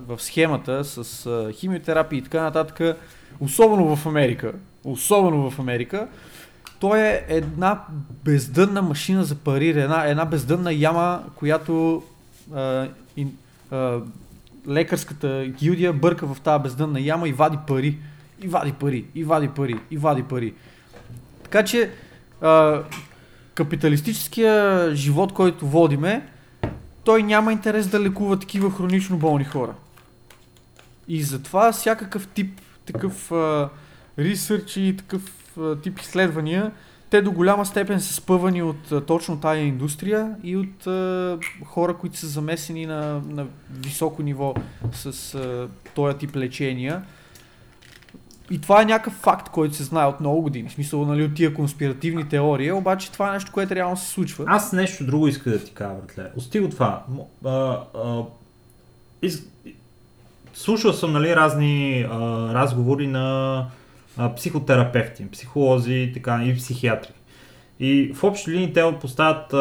в 0.06 0.18
схемата 0.18 0.84
с 0.84 1.28
химиотерапия 1.52 2.18
и 2.18 2.22
така 2.22 2.42
нататък, 2.42 2.98
особено 3.40 3.96
в 3.96 4.06
Америка, 4.06 4.52
особено 4.84 5.50
в 5.50 5.58
Америка, 5.58 6.08
той 6.80 7.00
е 7.00 7.24
една 7.28 7.84
бездънна 8.24 8.82
машина 8.82 9.24
за 9.24 9.34
пари, 9.34 9.68
една, 9.68 10.04
една 10.06 10.24
бездънна 10.24 10.72
яма, 10.72 11.22
която 11.36 12.02
ин, 13.16 13.36
лекарската 14.68 15.46
гилдия 15.58 15.92
бърка 15.92 16.34
в 16.34 16.40
тази 16.40 16.62
бездънна 16.62 17.00
яма 17.00 17.28
и 17.28 17.32
вади 17.32 17.58
пари. 17.66 17.98
И 18.40 18.48
вади 18.48 18.72
пари, 18.72 19.04
и 19.14 19.24
вади 19.24 19.48
пари, 19.48 19.80
и 19.90 19.96
вади 19.96 20.22
пари. 20.22 20.54
Така 21.42 21.64
че 21.64 21.90
а, 22.40 22.82
капиталистическия 23.54 24.90
живот, 24.94 25.32
който 25.32 25.66
водиме, 25.66 26.28
той 27.04 27.22
няма 27.22 27.52
интерес 27.52 27.88
да 27.88 28.00
лекува 28.00 28.38
такива 28.38 28.70
хронично 28.70 29.16
болни 29.16 29.44
хора. 29.44 29.74
И 31.08 31.22
затова 31.22 31.72
всякакъв 31.72 32.28
тип 32.28 32.60
такъв 32.86 33.32
а, 33.32 33.68
ресърч 34.18 34.76
и 34.76 34.96
такъв 34.96 35.22
а, 35.58 35.76
тип 35.76 35.98
изследвания, 35.98 36.72
те 37.14 37.22
до 37.22 37.32
голяма 37.32 37.66
степен 37.66 38.00
са 38.00 38.14
спъвани 38.14 38.62
от 38.62 39.06
точно 39.06 39.40
тая 39.40 39.66
индустрия 39.66 40.34
и 40.42 40.56
от 40.56 40.86
а, 40.86 41.38
хора, 41.64 41.94
които 41.94 42.16
са 42.16 42.26
замесени 42.26 42.86
на, 42.86 43.22
на 43.28 43.46
високо 43.70 44.22
ниво 44.22 44.54
с 44.92 45.34
а, 45.34 45.68
този 45.94 46.18
тип 46.18 46.36
лечения. 46.36 47.02
И 48.50 48.60
това 48.60 48.82
е 48.82 48.84
някакъв 48.84 49.12
факт, 49.12 49.48
който 49.48 49.74
се 49.74 49.84
знае 49.84 50.06
от 50.06 50.20
много 50.20 50.42
години. 50.42 50.68
В 50.68 50.72
смисъл, 50.72 51.04
нали, 51.04 51.24
от 51.24 51.34
тия 51.34 51.54
конспиративни 51.54 52.28
теории, 52.28 52.72
обаче 52.72 53.12
това 53.12 53.28
е 53.28 53.32
нещо, 53.32 53.52
което 53.52 53.74
реално 53.74 53.96
се 53.96 54.08
случва. 54.08 54.44
Аз 54.48 54.72
нещо 54.72 55.06
друго 55.06 55.28
иска 55.28 55.50
да 55.50 55.64
ти 55.64 55.70
кажа, 55.70 55.94
братле. 55.94 56.30
Остига 56.36 56.68
това. 56.68 57.04
А, 57.44 57.50
а, 57.50 58.22
из... 59.22 59.46
Слушал 60.54 60.92
съм 60.92 61.12
нали, 61.12 61.36
разни 61.36 62.06
а, 62.10 62.18
разговори 62.54 63.06
на 63.06 63.66
а, 64.16 64.34
психотерапевти, 64.34 65.30
психолози 65.30 65.94
и 65.94 66.12
така, 66.12 66.44
и 66.44 66.56
психиатри. 66.56 67.12
И 67.80 68.12
в 68.14 68.24
общи 68.24 68.50
линии 68.50 68.72
те 68.72 68.94
поставят 69.00 69.52
а, 69.52 69.58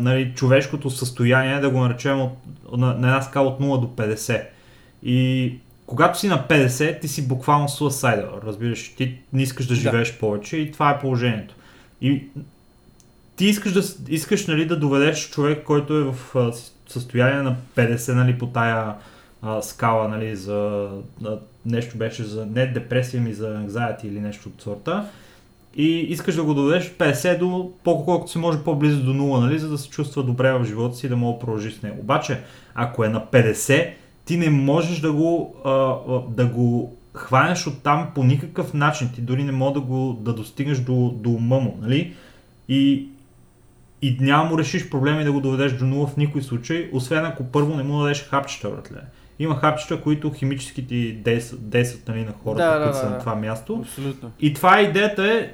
нали, 0.00 0.32
човешкото 0.34 0.90
състояние, 0.90 1.60
да 1.60 1.70
го 1.70 1.80
наречем 1.80 2.20
от, 2.20 2.32
на, 2.72 2.86
на 2.86 3.06
една 3.08 3.22
скала 3.22 3.48
от 3.48 3.60
0 3.60 3.80
до 3.80 3.86
50. 3.86 4.42
И 5.02 5.54
когато 5.86 6.18
си 6.18 6.28
на 6.28 6.46
50, 6.48 7.00
ти 7.00 7.08
си 7.08 7.28
буквално 7.28 7.68
суасайдъл, 7.68 8.40
разбираш, 8.46 8.88
ти 8.88 9.18
не 9.32 9.42
искаш 9.42 9.66
да 9.66 9.74
Да. 9.74 9.80
живееш 9.80 10.18
повече 10.18 10.56
и 10.56 10.72
това 10.72 10.90
е 10.90 10.98
положението. 10.98 11.54
И 12.00 12.22
ти 13.36 13.46
искаш 13.46 13.72
да, 13.72 13.82
искаш, 14.08 14.46
нали, 14.46 14.66
да 14.66 14.78
доведеш 14.78 15.30
човек, 15.30 15.64
който 15.64 15.96
е 15.96 16.02
в 16.02 16.52
състояние 16.88 17.42
на 17.42 17.56
50 17.76 18.14
нали, 18.14 18.38
по 18.38 18.46
тая 18.46 18.94
а, 19.42 19.62
скала, 19.62 20.08
нали, 20.08 20.36
за 20.36 20.88
а, 21.24 21.38
нещо 21.66 21.98
беше 21.98 22.24
за 22.24 22.46
не 22.46 22.66
депресия 22.66 23.22
ми, 23.22 23.32
за 23.32 23.66
anxiety 23.66 24.04
или 24.04 24.20
нещо 24.20 24.48
от 24.48 24.62
сорта. 24.62 25.08
И 25.76 26.00
искаш 26.00 26.34
да 26.34 26.44
го 26.44 26.54
доведеш 26.54 26.86
от 26.86 26.98
50 26.98 27.38
до 27.38 27.72
по-колкото 27.84 28.32
се 28.32 28.38
може 28.38 28.64
по-близо 28.64 29.04
до 29.04 29.12
0, 29.12 29.40
нали, 29.40 29.58
за 29.58 29.68
да 29.68 29.78
се 29.78 29.88
чувства 29.88 30.22
добре 30.22 30.52
в 30.52 30.64
живота 30.64 30.96
си 30.96 31.06
и 31.06 31.08
да 31.08 31.16
мога 31.16 31.32
да 31.32 31.38
продължи 31.38 31.70
с 31.70 31.82
него. 31.82 32.00
Обаче, 32.00 32.40
ако 32.74 33.04
е 33.04 33.08
на 33.08 33.26
50, 33.26 33.90
ти 34.24 34.36
не 34.36 34.50
можеш 34.50 35.00
да 35.00 35.12
го, 35.12 35.54
а, 35.64 35.70
да 36.34 36.46
го 36.46 36.96
хванеш 37.14 37.66
от 37.66 37.82
там 37.82 38.10
по 38.14 38.24
никакъв 38.24 38.74
начин. 38.74 39.10
Ти 39.14 39.20
дори 39.20 39.44
не 39.44 39.52
мога 39.52 39.80
да 39.80 39.86
го 39.86 40.18
да 40.20 40.32
достигнеш 40.32 40.78
до, 40.78 41.14
до 41.16 41.30
ума 41.30 41.60
му, 41.60 41.78
нали? 41.80 42.14
И, 42.68 43.08
и 44.02 44.16
няма 44.20 44.44
му 44.44 44.58
решиш 44.58 44.90
проблеми 44.90 45.24
да 45.24 45.32
го 45.32 45.40
доведеш 45.40 45.72
до 45.72 45.84
нула 45.84 46.06
в 46.06 46.16
никой 46.16 46.42
случай, 46.42 46.90
освен 46.92 47.24
ако 47.24 47.44
първо 47.44 47.76
не 47.76 47.82
му 47.82 47.98
дадеш 47.98 48.28
хапчета, 48.28 48.70
братле. 48.70 49.00
Има 49.38 49.56
хапчета, 49.56 50.00
които 50.00 50.30
химически 50.30 50.86
ти 50.86 51.12
действат, 51.12 51.70
действат 51.70 52.08
нали, 52.08 52.24
на 52.24 52.32
хората, 52.42 52.64
Да, 52.64 52.78
да, 52.78 52.84
които 52.84 52.98
са 52.98 53.04
да, 53.04 53.10
на 53.10 53.16
да. 53.16 53.20
това 53.20 53.34
място. 53.34 53.78
Абсолютно. 53.82 54.30
И 54.40 54.54
това 54.54 54.80
идеята 54.80 55.32
е 55.32 55.52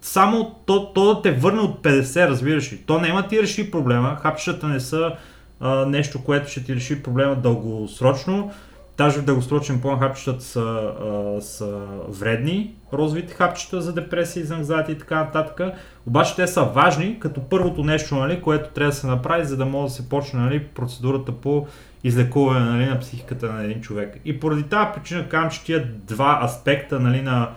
само 0.00 0.54
то, 0.66 0.92
то 0.92 1.14
да 1.14 1.22
те 1.22 1.32
върне 1.32 1.60
от 1.60 1.82
50, 1.82 2.28
разбираш 2.28 2.72
ли. 2.72 2.76
То 2.76 3.00
няма 3.00 3.22
да 3.22 3.28
ти 3.28 3.42
реши 3.42 3.70
проблема. 3.70 4.16
Хапчетата 4.16 4.68
не 4.68 4.80
са 4.80 5.12
а, 5.60 5.86
нещо, 5.86 6.24
което 6.24 6.50
ще 6.50 6.64
ти 6.64 6.74
реши 6.74 7.02
проблема 7.02 7.36
дългосрочно. 7.36 8.50
Даже 8.98 9.18
в 9.18 9.24
дългосрочен 9.24 9.80
план 9.80 9.98
хапчетата 9.98 10.44
са, 10.44 10.60
а, 10.60 11.40
са 11.40 11.80
вредни, 12.08 12.74
розовите 12.92 13.34
хапчета 13.34 13.80
за 13.80 13.92
депресия, 13.92 14.46
за 14.46 14.54
анкзайти 14.54 14.92
и 14.92 14.98
така 14.98 15.14
нататък. 15.14 15.60
Обаче 16.06 16.36
те 16.36 16.46
са 16.46 16.62
важни 16.62 17.20
като 17.20 17.40
първото 17.40 17.84
нещо, 17.84 18.14
нали, 18.14 18.42
което 18.42 18.70
трябва 18.70 18.90
да 18.90 18.96
се 18.96 19.06
направи, 19.06 19.44
за 19.44 19.56
да 19.56 19.64
може 19.64 19.90
да 19.90 19.96
се 19.96 20.08
почне 20.08 20.40
нали, 20.40 20.64
процедурата 20.64 21.32
по 21.32 21.66
излекуване 22.04 22.70
нали, 22.70 22.86
на 22.86 22.98
психиката 22.98 23.52
на 23.52 23.64
един 23.64 23.80
човек. 23.80 24.16
И 24.24 24.40
поради 24.40 24.62
тази 24.62 24.90
причина 24.94 25.28
казвам, 25.28 25.50
че 25.50 25.64
тия 25.64 25.84
два 25.84 26.40
аспекта 26.44 27.00
нали, 27.00 27.22
на 27.22 27.50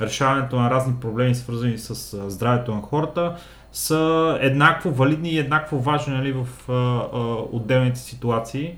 решаването 0.00 0.56
на 0.56 0.70
разни 0.70 0.94
проблеми, 1.00 1.34
свързани 1.34 1.78
с 1.78 1.94
здравето 2.30 2.74
на 2.74 2.82
хората, 2.82 3.36
са 3.72 4.38
еднакво 4.40 4.90
валидни 4.90 5.30
и 5.30 5.38
еднакво 5.38 5.80
важни 5.80 6.14
нали, 6.14 6.32
в 6.32 6.46
а, 6.68 6.72
а, 6.72 7.18
отделните 7.52 8.00
ситуации. 8.00 8.74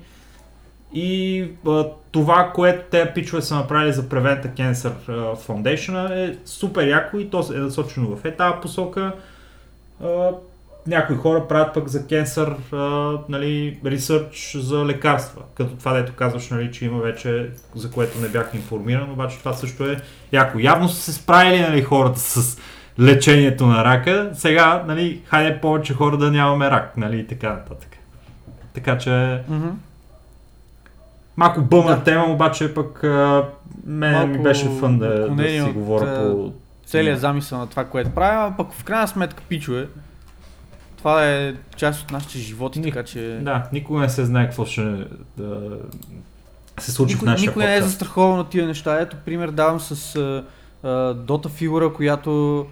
И 0.93 1.43
а, 1.67 1.85
това, 2.11 2.51
което 2.55 2.83
те 2.91 3.11
пичове 3.13 3.41
са 3.41 3.55
направили 3.55 3.93
за 3.93 4.03
Prevent 4.03 4.55
Cancer 4.55 4.93
Foundation 5.35 6.25
е 6.25 6.37
супер 6.45 6.87
яко 6.87 7.19
и 7.19 7.29
то 7.29 7.45
е 7.53 7.57
насочено 7.57 8.15
в 8.15 8.25
е 8.25 8.35
тази 8.35 8.55
посока. 8.61 9.11
А, 10.03 10.31
някои 10.87 11.15
хора 11.15 11.47
правят 11.47 11.73
пък 11.73 11.87
за 11.87 12.07
кенсър 12.07 12.55
а, 12.71 12.77
нали, 13.29 13.79
ресърч 13.85 14.57
за 14.59 14.85
лекарства, 14.85 15.41
като 15.55 15.75
това 15.75 15.93
дето 15.93 16.13
казваш, 16.13 16.49
нали, 16.49 16.71
че 16.71 16.85
има 16.85 16.99
вече, 16.99 17.49
за 17.75 17.91
което 17.91 18.19
не 18.19 18.27
бях 18.27 18.51
информиран, 18.53 19.11
обаче 19.11 19.39
това 19.39 19.53
също 19.53 19.85
е 19.85 20.01
яко. 20.31 20.59
Явно 20.59 20.89
са 20.89 21.01
се 21.01 21.13
справили 21.13 21.61
нали, 21.61 21.81
хората 21.81 22.19
с 22.19 22.57
лечението 22.99 23.65
на 23.65 23.85
рака, 23.85 24.29
сега, 24.33 24.83
нали, 24.87 25.21
хайде 25.25 25.61
повече 25.61 25.93
хора 25.93 26.17
да 26.17 26.31
нямаме 26.31 26.71
рак, 26.71 26.97
нали, 26.97 27.19
и 27.19 27.27
така 27.27 27.49
нататък. 27.49 27.89
Така 28.73 28.97
че, 28.97 29.41
Мгм. 29.49 29.67
малко 31.37 31.61
бъмна 31.61 31.95
Да. 31.95 32.03
тема, 32.03 32.25
обаче 32.25 32.73
пък 32.73 33.03
а, 33.03 33.43
мен 33.85 34.11
ми 34.11 34.27
Малко 34.27 34.43
беше 34.43 34.69
фън 34.79 34.99
да, 34.99 35.29
да 35.29 35.49
си 35.49 35.71
говоря 35.73 36.31
по... 36.31 36.53
Целият 36.85 37.19
замисъл 37.19 37.59
на 37.59 37.67
това, 37.67 37.85
което 37.85 38.09
правим, 38.09 38.39
а 38.39 38.57
пък 38.57 38.73
в 38.73 38.83
крайна 38.83 39.07
сметка, 39.07 39.43
пичове, 39.49 39.87
това 40.97 41.29
е 41.29 41.55
част 41.75 42.03
от 42.03 42.11
нашите 42.11 42.37
животи, 42.37 42.79
Ни- 42.79 42.91
така 42.91 43.03
че... 43.03 43.39
Да, 43.41 43.69
никога 43.73 43.99
не 43.99 44.09
се 44.09 44.25
знае 44.25 44.45
какво 44.45 44.65
ще 44.65 44.81
да, 45.37 45.79
се 46.79 46.91
случи 46.91 47.13
в 47.13 47.17
Никой, 47.17 47.31
нашия 47.31 47.49
никой 47.49 47.65
не 47.65 47.75
е 47.75 47.81
застрахован 47.81 48.39
от 48.39 48.49
тия 48.49 48.67
неща. 48.67 48.99
Ето 48.99 49.17
пример 49.25 49.49
давам 49.49 49.79
с 49.79 50.15
а, 50.15 50.43
а, 50.83 51.13
Дота 51.13 51.49
фигура, 51.49 51.93
която 51.93 52.65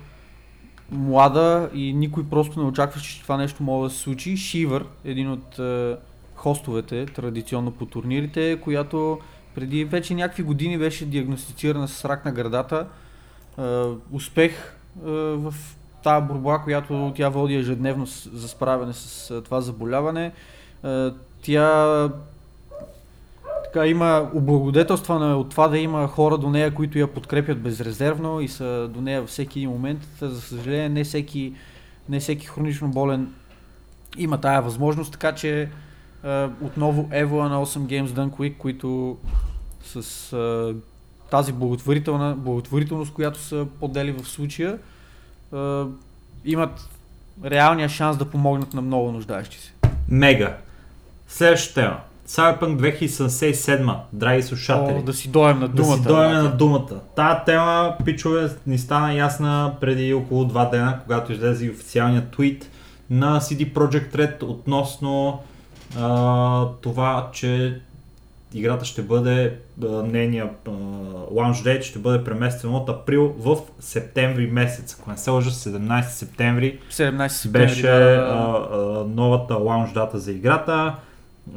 млада 0.91 1.69
и 1.73 1.93
никой 1.93 2.23
просто 2.29 2.59
не 2.59 2.65
очакваше, 2.65 3.15
че 3.15 3.21
това 3.21 3.37
нещо 3.37 3.63
може 3.63 3.89
да 3.89 3.95
се 3.95 4.01
случи. 4.01 4.37
Шивър, 4.37 4.85
един 5.05 5.31
от 5.31 5.59
а, 5.59 5.97
хостовете, 6.35 7.05
традиционно 7.05 7.71
по 7.71 7.85
турнирите, 7.85 8.59
която 8.61 9.19
преди 9.55 9.85
вече 9.85 10.13
някакви 10.13 10.43
години 10.43 10.77
беше 10.77 11.05
диагностицирана 11.05 11.87
с 11.87 12.05
рак 12.05 12.25
на 12.25 12.31
гърдата. 12.31 12.87
А, 13.57 13.85
успех 14.11 14.75
а, 15.05 15.09
в 15.11 15.53
тази 16.05 16.25
борба, 16.25 16.59
която 16.59 17.13
тя 17.15 17.29
води 17.29 17.55
ежедневно 17.55 18.05
за 18.33 18.47
справяне 18.47 18.93
с 18.93 19.41
това 19.41 19.61
заболяване. 19.61 20.31
Тя 21.41 22.09
така 23.63 23.87
има 23.87 24.29
облагодетелствана 24.33 25.37
от 25.37 25.49
това 25.49 25.67
да 25.67 25.77
има 25.77 26.07
хора 26.07 26.37
до 26.37 26.49
нея, 26.49 26.73
които 26.73 26.99
я 26.99 27.07
подкрепят 27.07 27.61
безрезервно 27.61 28.41
и 28.41 28.47
са 28.47 28.87
до 28.93 29.01
нея 29.01 29.21
във 29.21 29.29
всеки 29.29 29.59
един 29.59 29.69
момент. 29.69 29.99
За 30.21 30.41
съжаление, 30.41 30.89
не 30.89 31.03
всеки, 31.03 31.53
не 32.09 32.19
всеки 32.19 32.47
хронично 32.47 32.87
болен 32.87 33.33
има 34.17 34.41
тая 34.41 34.61
възможност, 34.61 35.11
така 35.11 35.35
че 35.35 35.69
отново 36.61 37.09
Евола 37.11 37.49
на 37.49 37.65
8 37.65 37.79
Games 37.79 38.07
Dunk 38.07 38.29
Week, 38.29 38.57
които 38.57 39.17
с 39.83 40.35
тази 41.31 41.53
благотворителна, 41.53 42.35
благотворителност, 42.35 43.13
която 43.13 43.39
са 43.39 43.67
подели 43.79 44.11
в 44.11 44.27
случая, 44.27 44.79
имат 46.45 46.89
реалния 47.45 47.89
шанс 47.89 48.17
да 48.17 48.25
помогнат 48.25 48.73
на 48.73 48.81
много 48.81 49.11
нуждаещи 49.11 49.57
се. 49.57 49.71
Мега. 50.09 50.57
Следващата 51.27 51.81
тема. 51.81 51.97
Cyberpunk 52.27 52.97
2077, 52.97 53.95
драги 54.13 54.43
слушатели. 54.43 54.97
О, 54.97 55.01
да 55.01 55.13
си 55.13 55.29
доем 55.29 55.59
на 55.59 55.67
да 55.67 55.75
думата. 55.83 55.97
си 55.97 56.03
дойме 56.03 56.33
брате. 56.33 56.43
на 56.43 56.57
думата. 56.57 56.99
Тая 57.15 57.43
тема, 57.43 57.95
пичове, 58.05 58.49
ни 58.67 58.77
стана 58.77 59.13
ясна 59.13 59.73
преди 59.81 60.13
около 60.13 60.45
два 60.45 60.65
дена, 60.65 60.99
когато 61.03 61.31
излезе 61.31 61.65
и 61.65 61.69
официалният 61.69 62.31
твит 62.31 62.69
на 63.09 63.39
CD 63.39 63.73
Projekt 63.73 64.15
Red 64.15 64.43
относно 64.43 65.39
а, 65.99 66.65
това, 66.81 67.29
че 67.33 67.79
играта 68.55 68.85
ще 68.85 69.01
бъде, 69.01 69.57
нейния 70.03 70.49
launch 71.31 71.53
date 71.53 71.81
ще 71.81 71.99
бъде 71.99 72.23
преместен 72.23 72.75
от 72.75 72.89
април 72.89 73.35
в 73.37 73.57
септември 73.79 74.47
месец. 74.47 74.97
Ако 74.99 75.11
не 75.11 75.17
се 75.17 75.29
лъжа, 75.29 75.49
17 75.49 76.01
септември 76.01 76.79
17 76.91 77.27
септември. 77.27 77.67
беше 77.67 77.87
да, 77.87 78.27
а, 78.31 78.75
а, 78.77 79.05
новата 79.07 79.55
лаунж 79.55 79.93
дата 79.93 80.19
за 80.19 80.31
играта. 80.31 80.95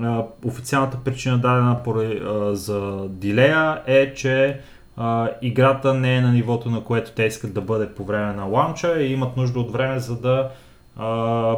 А, 0.01 0.25
официалната 0.45 0.99
причина 1.05 1.39
дадена 1.39 1.83
поради, 1.85 2.23
а, 2.25 2.55
за 2.55 3.09
дилея 3.09 3.83
е, 3.87 4.15
че 4.15 4.61
а, 4.97 5.31
играта 5.43 5.95
не 5.95 6.17
е 6.17 6.21
на 6.21 6.33
нивото, 6.33 6.71
на 6.71 6.85
което 6.85 7.13
те 7.13 7.25
искат 7.25 7.55
да 7.55 7.61
бъде 7.61 7.89
по 7.89 8.05
време 8.05 8.33
на 8.33 8.45
лаунча 8.45 9.01
и 9.01 9.13
имат 9.13 9.37
нужда 9.37 9.61
от 9.61 9.73
време 9.73 9.99
за 9.99 10.21
да 10.21 10.51
а, 10.99 11.57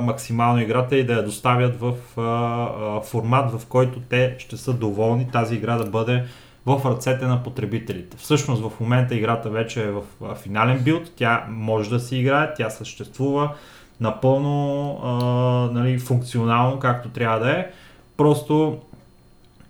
максимално 0.00 0.60
играта 0.60 0.96
и 0.96 1.06
да 1.06 1.12
я 1.12 1.24
доставят 1.24 1.80
в 1.80 1.94
формат, 3.04 3.60
в 3.60 3.66
който 3.66 4.00
те 4.00 4.34
ще 4.38 4.56
са 4.56 4.72
доволни 4.72 5.30
тази 5.30 5.54
игра 5.54 5.76
да 5.76 5.84
бъде 5.84 6.24
в 6.66 6.80
ръцете 6.84 7.26
на 7.26 7.42
потребителите. 7.42 8.16
Всъщност 8.16 8.62
в 8.62 8.80
момента 8.80 9.14
играта 9.14 9.50
вече 9.50 9.84
е 9.84 9.90
в 9.90 10.02
финален 10.42 10.78
билд, 10.78 11.12
тя 11.16 11.46
може 11.48 11.90
да 11.90 12.00
си 12.00 12.16
играе, 12.16 12.54
тя 12.54 12.70
съществува 12.70 13.50
напълно 14.00 14.90
а, 15.02 15.14
нали, 15.72 15.98
функционално, 15.98 16.78
както 16.78 17.08
трябва 17.08 17.38
да 17.38 17.50
е. 17.50 17.66
Просто 18.16 18.78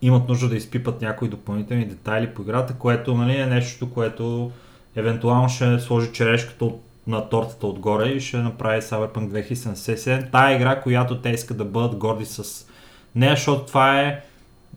имат 0.02 0.28
нужда 0.28 0.48
да 0.48 0.56
изпипат 0.56 1.02
някои 1.02 1.28
допълнителни 1.28 1.86
детайли 1.86 2.26
по 2.26 2.42
играта, 2.42 2.74
което 2.74 3.14
нали, 3.14 3.36
е 3.36 3.46
нещо, 3.46 3.90
което 3.90 4.50
евентуално 4.96 5.48
ще 5.48 5.78
сложи 5.80 6.12
черешката 6.12 6.64
от, 6.64 6.82
на 7.06 7.28
тортата 7.28 7.66
отгоре 7.66 8.08
и 8.08 8.20
ще 8.20 8.36
направи 8.36 8.80
Cyberpunk 8.80 9.44
2077. 9.46 10.30
Тая 10.32 10.56
игра, 10.56 10.80
която 10.80 11.18
те 11.18 11.28
искат 11.28 11.56
да 11.56 11.64
бъдат 11.64 11.96
горди 11.96 12.24
с 12.24 12.66
нея, 13.14 13.34
защото 13.34 13.66
това 13.66 14.00
е 14.00 14.20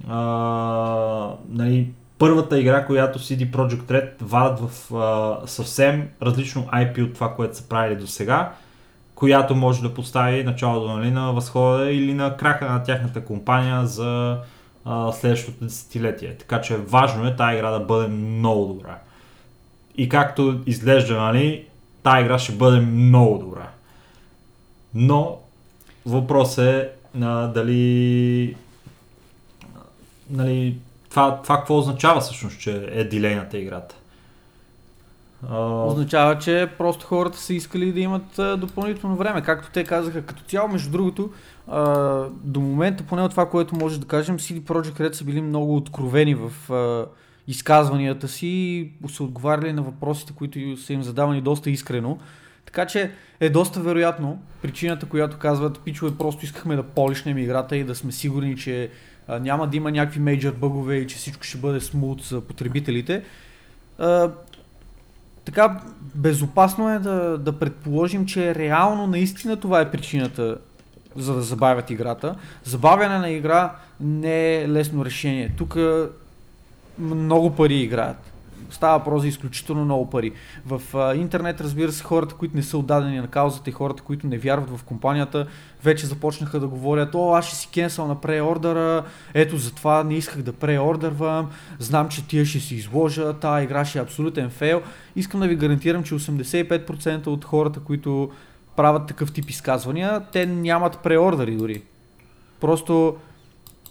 а, 0.08 1.34
нали, 1.50 1.88
първата 2.18 2.60
игра, 2.60 2.86
която 2.86 3.20
CD 3.20 3.52
Projekt 3.52 3.86
Red 3.86 4.12
вадат 4.22 4.60
в 4.60 4.96
а, 4.96 5.48
съвсем 5.48 6.10
различно 6.22 6.68
IP 6.74 7.04
от 7.04 7.14
това, 7.14 7.36
което 7.36 7.58
са 7.58 7.70
правили 7.70 7.96
до 7.96 8.08
сега, 8.08 8.54
която 9.16 9.56
може 9.56 9.82
да 9.82 9.94
постави 9.94 10.44
началото 10.44 10.98
нали, 10.98 11.12
на 11.12 11.32
възхода 11.32 11.92
или 11.92 12.14
на 12.14 12.38
крака 12.38 12.72
на 12.72 12.84
тяхната 12.84 13.26
компания 13.26 13.86
за 13.86 14.38
а, 14.86 15.12
следващото 15.12 15.64
десетилетие. 15.64 16.36
Така 16.36 16.62
че 16.62 16.78
важно 16.78 17.28
е 17.28 17.36
тази 17.36 17.58
игра 17.58 17.72
да 17.72 17.80
бъде 17.80 18.08
много 18.08 18.66
добра. 18.66 18.98
И 19.98 20.10
както 20.10 20.62
изглежда, 20.66 21.18
нали, 21.18 21.66
тази 22.04 22.22
игра 22.26 22.40
ще 22.40 22.52
бъде 22.52 22.80
много 22.80 23.38
добра. 23.38 23.70
Но 24.94 25.38
въпрос 26.06 26.58
е 26.58 26.90
а, 27.22 27.48
дали 27.48 28.56
нали, 30.30 30.78
това, 31.10 31.42
това 31.42 31.58
какво 31.58 31.78
означава 31.78 32.22
всъщност, 32.22 32.60
че 32.60 32.90
е 32.92 33.04
дилейната 33.04 33.58
играта? 33.58 33.96
А, 35.50 35.58
Означава, 35.60 36.38
че 36.38 36.70
просто 36.78 37.06
хората 37.06 37.38
са 37.38 37.54
искали 37.54 37.92
да 37.92 38.00
имат 38.00 38.40
а, 38.40 38.58
допълнително 38.58 39.16
време. 39.16 39.42
Както 39.42 39.72
те 39.72 39.84
казаха, 39.84 40.26
като 40.26 40.44
цяло, 40.44 40.68
между 40.68 40.92
другото, 40.92 41.30
а, 41.68 41.84
до 42.32 42.60
момента, 42.60 43.04
поне 43.04 43.22
от 43.22 43.32
това, 43.32 43.50
което 43.50 43.76
може 43.76 44.00
да 44.00 44.08
кажем, 44.08 44.40
CD 44.40 44.62
Projekt 44.62 45.00
Red 45.00 45.14
са 45.14 45.24
били 45.24 45.42
много 45.42 45.76
откровени 45.76 46.36
в 46.36 46.72
а, 46.74 47.06
изказванията 47.48 48.28
си 48.28 48.48
и 48.48 48.92
са 49.10 49.24
отговаряли 49.24 49.74
на 49.74 49.82
въпросите, 49.82 50.34
които 50.36 50.78
са 50.78 50.94
им 50.94 51.04
задавани 51.04 51.42
доста 51.42 51.70
искрено. 51.70 52.18
Така 52.66 52.86
че 52.86 53.12
е 53.40 53.50
доста 53.50 53.80
вероятно 53.80 54.42
причината, 54.62 55.06
която 55.06 55.38
казват, 55.38 55.80
пичове, 55.80 56.18
просто 56.18 56.46
искахме 56.46 56.76
да 56.76 56.84
полишнем 56.84 57.38
играта 57.38 57.78
и 57.78 57.84
да 57.84 57.96
сме 57.96 58.12
сигурни, 58.12 58.58
че 58.58 58.90
а, 59.28 59.40
няма 59.40 59.68
да 59.68 59.78
има 59.78 59.92
някакви 59.92 60.20
мейджор 60.20 60.54
бъгове 60.54 60.96
и 60.96 61.08
че 61.08 61.16
всичко 61.16 61.44
ще 61.44 61.58
бъде 61.58 61.80
смут 61.80 62.22
за 62.22 62.42
потребителите. 62.42 63.24
А, 63.98 64.32
така 65.46 65.82
безопасно 66.16 66.90
е 66.90 67.00
да, 67.00 67.38
да 67.38 67.60
предположим, 67.60 68.26
че 68.26 68.56
реално 68.56 69.08
наистина 69.08 69.58
това 69.58 69.82
е 69.82 69.92
причината 69.92 70.58
за 71.16 71.34
да 71.34 71.42
забавят 71.42 71.90
играта. 71.90 72.36
Забавяне 72.64 73.18
на 73.18 73.30
игра 73.30 73.76
не 74.00 74.56
е 74.56 74.70
лесно 74.70 75.06
решение. 75.06 75.54
Тук 75.58 75.78
много 77.00 77.56
пари 77.56 77.76
играят. 77.76 78.34
Става 78.70 78.98
въпрос 78.98 79.22
за 79.22 79.28
изключително 79.28 79.86
много 79.86 80.10
пари. 80.10 80.32
В 80.66 80.82
а, 80.98 81.16
интернет, 81.16 81.62
разбира 81.62 81.92
се, 81.92 82.04
хората, 82.04 82.36
които 82.36 82.56
не 82.56 82.64
са 82.64 82.78
отдадени 82.78 83.20
на 83.20 83.28
каузата 83.28 83.70
и 83.70 83.74
хората, 83.74 84.04
които 84.04 84.28
не 84.28 84.38
вярват 84.38 84.78
в 84.78 84.84
компанията, 84.84 85.48
вече 85.84 86.06
започнаха 86.06 86.60
да 86.60 86.68
говорят, 86.68 87.16
о, 87.16 87.34
аз 87.34 87.46
ще 87.48 87.56
си 87.56 87.70
кенсъл 87.74 88.08
на 88.08 88.22
преордъра, 88.22 89.04
ето 89.34 89.58
затова 89.58 90.04
не 90.04 90.14
исках 90.14 90.42
да 90.42 90.54
преордървам, 90.54 91.50
знам, 91.80 92.10
че 92.10 92.28
тия 92.28 92.46
ще 92.46 92.60
си 92.60 92.76
изложа, 92.76 93.34
тази 93.34 93.64
игра 93.64 93.86
ще 93.86 94.00
е 94.00 94.02
абсолютен 94.02 94.50
фейл. 94.50 94.82
Искам 95.16 95.40
да 95.40 95.48
ви 95.48 95.56
гарантирам, 95.56 96.04
че 96.04 96.16
85% 96.16 97.28
от 97.28 97.46
хората, 97.46 97.80
които 97.80 98.32
правят 98.76 99.08
такъв 99.08 99.32
тип 99.32 99.50
изказвания, 99.50 100.22
те 100.32 100.46
нямат 100.46 101.00
преордъри 101.00 101.56
дори. 101.56 101.82
Просто 102.60 103.16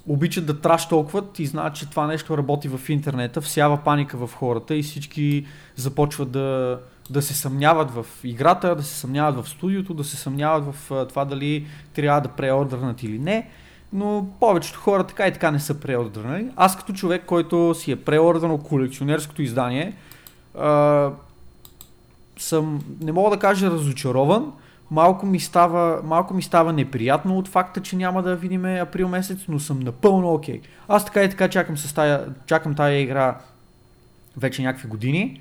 обичат 0.08 0.46
да 0.46 0.60
траш 0.60 0.88
толкват 0.88 1.38
и 1.38 1.46
знаят, 1.46 1.74
че 1.74 1.90
това 1.90 2.06
нещо 2.06 2.38
работи 2.38 2.68
в 2.68 2.88
интернета, 2.88 3.40
всява 3.40 3.76
паника 3.76 4.26
в 4.26 4.34
хората 4.34 4.76
и 4.76 4.82
всички 4.82 5.46
започват 5.76 6.30
да, 6.30 6.80
да 7.10 7.22
се 7.22 7.34
съмняват 7.34 7.90
в 7.90 8.06
играта, 8.24 8.76
да 8.76 8.82
се 8.82 8.94
съмняват 8.94 9.44
в 9.44 9.48
студиото, 9.48 9.94
да 9.94 10.04
се 10.04 10.16
съмняват 10.16 10.74
в 10.74 11.06
това 11.08 11.24
дали 11.24 11.66
трябва 11.94 12.20
да 12.20 12.28
преордърнат 12.28 13.02
или 13.02 13.18
не. 13.18 13.48
Но 13.92 14.26
повечето 14.40 14.78
хора 14.78 15.04
така 15.04 15.26
и 15.26 15.32
така 15.32 15.50
не 15.50 15.60
са 15.60 15.80
преордърнали. 15.80 16.48
Аз 16.56 16.76
като 16.76 16.92
човек, 16.92 17.22
който 17.26 17.74
си 17.74 17.92
е 17.92 17.96
преордърнал 17.96 18.58
колекционерското 18.58 19.42
издание, 19.42 19.96
а, 20.58 21.10
съм, 22.38 22.84
не 23.00 23.12
мога 23.12 23.30
да 23.30 23.38
кажа 23.38 23.70
разочарован, 23.70 24.52
малко 24.90 25.26
ми, 25.26 25.40
става, 25.40 26.00
малко 26.04 26.34
ми 26.34 26.42
става 26.42 26.72
неприятно 26.72 27.38
от 27.38 27.48
факта, 27.48 27.80
че 27.82 27.96
няма 27.96 28.22
да 28.22 28.36
видим 28.36 28.64
април 28.64 29.08
месец, 29.08 29.38
но 29.48 29.58
съм 29.58 29.80
напълно 29.80 30.34
окей. 30.34 30.60
Okay. 30.60 30.64
Аз 30.88 31.04
така 31.04 31.22
и 31.22 31.30
така 31.30 31.48
чакам, 31.48 31.76
с 31.76 31.94
тая, 31.94 32.26
чакам 32.46 32.74
тая 32.74 33.00
игра 33.00 33.38
вече 34.36 34.62
някакви 34.62 34.88
години. 34.88 35.40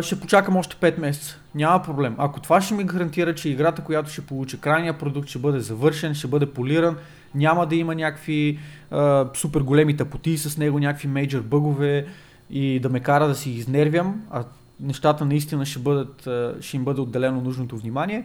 Ще 0.00 0.20
почакам 0.20 0.56
още 0.56 0.76
5 0.76 1.00
месеца. 1.00 1.38
Няма 1.54 1.82
проблем. 1.82 2.14
Ако 2.18 2.40
това 2.40 2.60
ще 2.60 2.74
ми 2.74 2.84
гарантира, 2.84 3.34
че 3.34 3.48
играта, 3.48 3.84
която 3.84 4.10
ще 4.10 4.26
получи 4.26 4.60
крайния 4.60 4.98
продукт, 4.98 5.28
ще 5.28 5.38
бъде 5.38 5.60
завършен, 5.60 6.14
ще 6.14 6.28
бъде 6.28 6.46
полиран, 6.46 6.96
няма 7.34 7.66
да 7.66 7.76
има 7.76 7.94
някакви 7.94 8.58
uh, 8.92 9.36
супер 9.36 9.60
големи 9.60 9.96
тъпоти 9.96 10.38
с 10.38 10.58
него, 10.58 10.78
някакви 10.78 11.08
мейджор 11.08 11.40
бъгове 11.40 12.06
и 12.50 12.80
да 12.80 12.88
ме 12.88 13.00
кара 13.00 13.28
да 13.28 13.34
си 13.34 13.50
изнервям, 13.50 14.22
а 14.30 14.44
нещата 14.80 15.24
наистина 15.24 15.66
ще, 15.66 15.78
бъдат, 15.78 16.28
ще 16.64 16.76
им 16.76 16.84
бъде 16.84 17.00
отделено 17.00 17.40
нужното 17.40 17.76
внимание, 17.76 18.24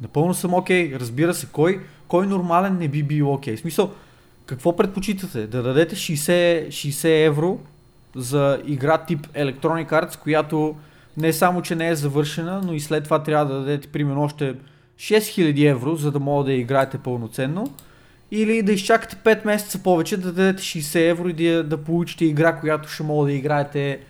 напълно 0.00 0.34
съм 0.34 0.54
окей. 0.54 0.90
Okay. 0.90 1.00
Разбира 1.00 1.34
се, 1.34 1.46
кой, 1.52 1.80
кой 2.08 2.26
нормален 2.26 2.78
не 2.78 2.88
би 2.88 3.02
бил 3.02 3.32
окей. 3.32 3.54
Okay. 3.54 3.56
В 3.56 3.60
смисъл, 3.60 3.90
какво 4.46 4.76
предпочитате? 4.76 5.46
Да 5.46 5.62
дадете 5.62 5.96
60, 5.96 6.68
60 6.68 7.26
евро 7.26 7.58
за 8.16 8.62
игра 8.66 8.98
тип 8.98 9.26
Electronic 9.26 9.88
Arts, 9.88 10.18
която 10.18 10.76
не 11.16 11.32
само, 11.32 11.62
че 11.62 11.74
не 11.74 11.88
е 11.88 11.94
завършена, 11.94 12.60
но 12.64 12.74
и 12.74 12.80
след 12.80 13.04
това 13.04 13.22
трябва 13.22 13.54
да 13.54 13.60
дадете 13.60 13.88
примерно 13.88 14.22
още 14.22 14.54
6000 14.98 15.70
евро, 15.70 15.96
за 15.96 16.10
да 16.10 16.20
мога 16.20 16.44
да 16.44 16.52
я 16.52 16.58
играете 16.58 16.98
пълноценно. 16.98 17.74
Или 18.30 18.62
да 18.62 18.72
изчакате 18.72 19.16
5 19.16 19.46
месеца 19.46 19.82
повече, 19.82 20.16
да 20.16 20.32
дадете 20.32 20.62
60 20.62 21.10
евро 21.10 21.28
и 21.28 21.32
да, 21.32 21.64
да 21.64 21.76
получите 21.76 22.24
игра, 22.24 22.60
която 22.60 22.88
ще 22.88 23.02
мога 23.02 23.26
да 23.26 23.32
играете 23.32 24.00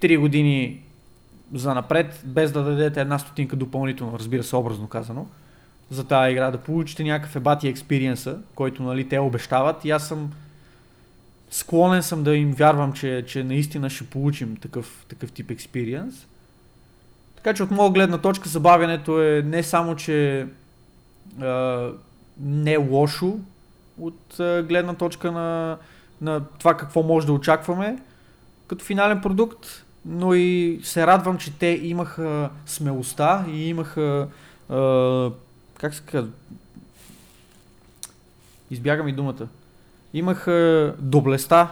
3 0.00 0.18
години 0.18 0.80
за 1.54 1.74
напред, 1.74 2.22
без 2.24 2.52
да 2.52 2.62
дадете 2.62 3.00
една 3.00 3.18
стотинка 3.18 3.56
допълнително, 3.56 4.18
разбира 4.18 4.42
се, 4.42 4.56
образно 4.56 4.88
казано, 4.88 5.26
за 5.90 6.04
тази 6.04 6.32
игра, 6.32 6.50
да 6.50 6.58
получите 6.58 7.04
някакъв 7.04 7.36
ебати 7.36 7.68
експириенса, 7.68 8.38
който 8.54 8.82
нали, 8.82 9.08
те 9.08 9.18
обещават 9.18 9.84
и 9.84 9.90
аз 9.90 10.08
съм 10.08 10.32
склонен 11.50 12.02
съм 12.02 12.22
да 12.22 12.36
им 12.36 12.52
вярвам, 12.52 12.92
че, 12.92 13.24
че 13.26 13.44
наистина 13.44 13.90
ще 13.90 14.06
получим 14.06 14.56
такъв, 14.56 15.04
такъв 15.08 15.32
тип 15.32 15.50
експириенс. 15.50 16.26
Така 17.36 17.54
че 17.54 17.62
от 17.62 17.70
моя 17.70 17.90
гледна 17.90 18.18
точка 18.18 18.48
забавянето 18.48 19.22
е 19.22 19.42
не 19.42 19.62
само, 19.62 19.96
че 19.96 20.46
а, 21.40 21.88
не 22.40 22.72
е 22.72 22.76
лошо 22.76 23.38
от 23.98 24.40
а, 24.40 24.62
гледна 24.62 24.94
точка 24.94 25.32
на, 25.32 25.78
на 26.20 26.44
това 26.58 26.76
какво 26.76 27.02
може 27.02 27.26
да 27.26 27.32
очакваме 27.32 27.98
като 28.66 28.84
финален 28.84 29.20
продукт, 29.20 29.84
но 30.06 30.34
и 30.34 30.80
се 30.82 31.06
радвам, 31.06 31.38
че 31.38 31.58
те 31.58 31.80
имаха 31.82 32.50
смелостта 32.66 33.44
и 33.48 33.68
имаха, 33.68 34.28
а, 34.68 35.30
как 35.78 35.94
се 35.94 36.02
казва, 36.02 36.30
избягам 38.70 39.08
и 39.08 39.12
думата, 39.12 39.48
имаха 40.14 40.94
доблеста 40.98 41.68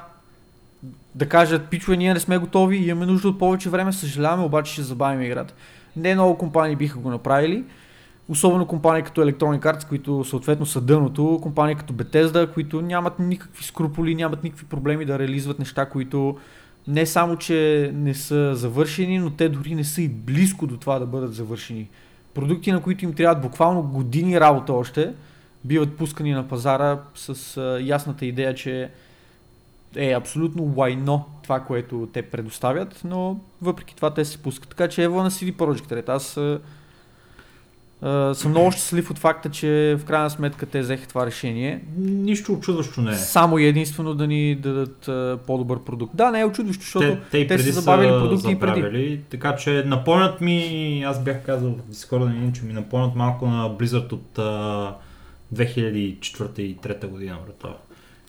да 1.15 1.29
кажат, 1.29 1.69
пичове, 1.69 1.97
ние 1.97 2.15
не 2.15 2.21
сме 2.21 2.39
готови, 2.39 2.77
имаме 2.77 3.07
нужда 3.07 3.29
от 3.29 3.39
повече 3.39 3.71
време, 3.71 3.93
съжаляваме, 3.93 4.45
обаче 4.45 4.73
ще 4.73 4.83
забавим 4.83 5.23
играта. 5.23 5.55
Не 5.97 6.15
много 6.15 6.39
компании 6.39 6.77
биха 6.77 6.99
го 6.99 7.11
направили, 7.11 7.65
особено 8.29 8.67
компании 8.67 9.03
като 9.03 9.21
Electronic 9.21 9.61
Arts, 9.61 9.89
които 9.89 10.25
съответно 10.25 10.67
са 10.67 10.81
дъното, 10.81 11.39
компании 11.43 11.75
като 11.75 11.93
Bethesda, 11.93 12.53
които 12.53 12.83
нямат 12.83 13.19
никакви 13.19 13.65
скруполи, 13.65 14.15
нямат 14.15 14.45
никакви 14.45 14.67
проблеми 14.67 15.05
да 15.05 15.19
реализват 15.19 15.59
неща, 15.59 15.87
които 15.87 16.39
не 16.87 17.07
само, 17.07 17.37
че 17.37 17.91
не 17.95 18.15
са 18.15 18.55
завършени, 18.55 19.19
но 19.19 19.31
те 19.31 19.49
дори 19.49 19.75
не 19.75 19.85
са 19.85 20.03
и 20.03 20.09
близко 20.09 20.67
до 20.67 20.77
това 20.77 20.99
да 20.99 21.07
бъдат 21.07 21.35
завършени. 21.35 21.89
Продукти, 22.35 22.73
на 22.73 22.83
които 22.83 23.05
им 23.05 23.15
трябват 23.15 23.43
буквално 23.43 23.83
години 23.83 24.41
работа 24.41 24.73
още, 24.73 25.15
биват 25.65 25.97
пускани 25.97 26.33
на 26.33 26.49
пазара 26.49 27.01
с 27.15 27.57
а, 27.57 27.81
ясната 27.83 28.27
идея, 28.27 28.55
че 28.55 28.91
е 29.97 30.13
абсолютно 30.13 30.75
лайно 30.77 31.25
това, 31.43 31.61
което 31.61 32.09
те 32.13 32.23
предоставят, 32.23 33.01
но 33.05 33.41
въпреки 33.63 33.97
това 33.97 34.15
те 34.15 34.25
се 34.25 34.39
пускат. 34.39 34.69
Така 34.69 34.89
че 34.89 35.05
ево 35.05 35.23
на 35.23 35.31
CD 35.31 35.53
Projekt 35.53 35.93
Red. 35.93 36.09
Аз 36.09 36.41
Uh, 38.05 38.33
съм 38.33 38.51
много 38.51 38.71
щастлив 38.71 39.11
от 39.11 39.19
факта, 39.19 39.51
че 39.51 39.97
в 40.01 40.05
крайна 40.05 40.31
сметка 40.31 40.67
те 40.67 40.81
взеха 40.81 41.09
това 41.09 41.27
решение. 41.27 41.81
Нищо 41.99 42.53
очудващо 42.53 43.01
не 43.01 43.11
е. 43.11 43.15
Само 43.15 43.59
и 43.59 43.67
единствено 43.67 44.15
да 44.15 44.27
ни 44.27 44.55
дадат 44.55 45.07
uh, 45.07 45.37
по-добър 45.37 45.79
продукт. 45.79 46.17
Да, 46.17 46.31
не 46.31 46.41
е 46.41 46.45
очудващо, 46.45 46.83
защото 46.83 47.17
те, 47.31 47.47
те, 47.47 47.57
те 47.57 47.63
са 47.63 47.73
забавили 47.73 48.09
продукти 48.09 48.51
и 48.51 48.59
преди. 48.59 49.21
Така 49.31 49.57
че 49.57 49.85
напомнят 49.87 50.41
ми, 50.41 51.03
аз 51.07 51.25
бях 51.25 51.45
казал 51.45 51.71
в 51.71 51.95
Discord, 51.95 52.53
че 52.53 52.63
ми 52.63 52.73
напомнят 52.73 53.15
малко 53.15 53.47
на 53.47 53.71
Blizzard 53.71 54.13
от 54.13 54.37
uh, 54.37 54.93
2004 55.55 56.61
и 56.61 56.77
2003 56.77 57.07
година, 57.07 57.37
брата. 57.47 57.77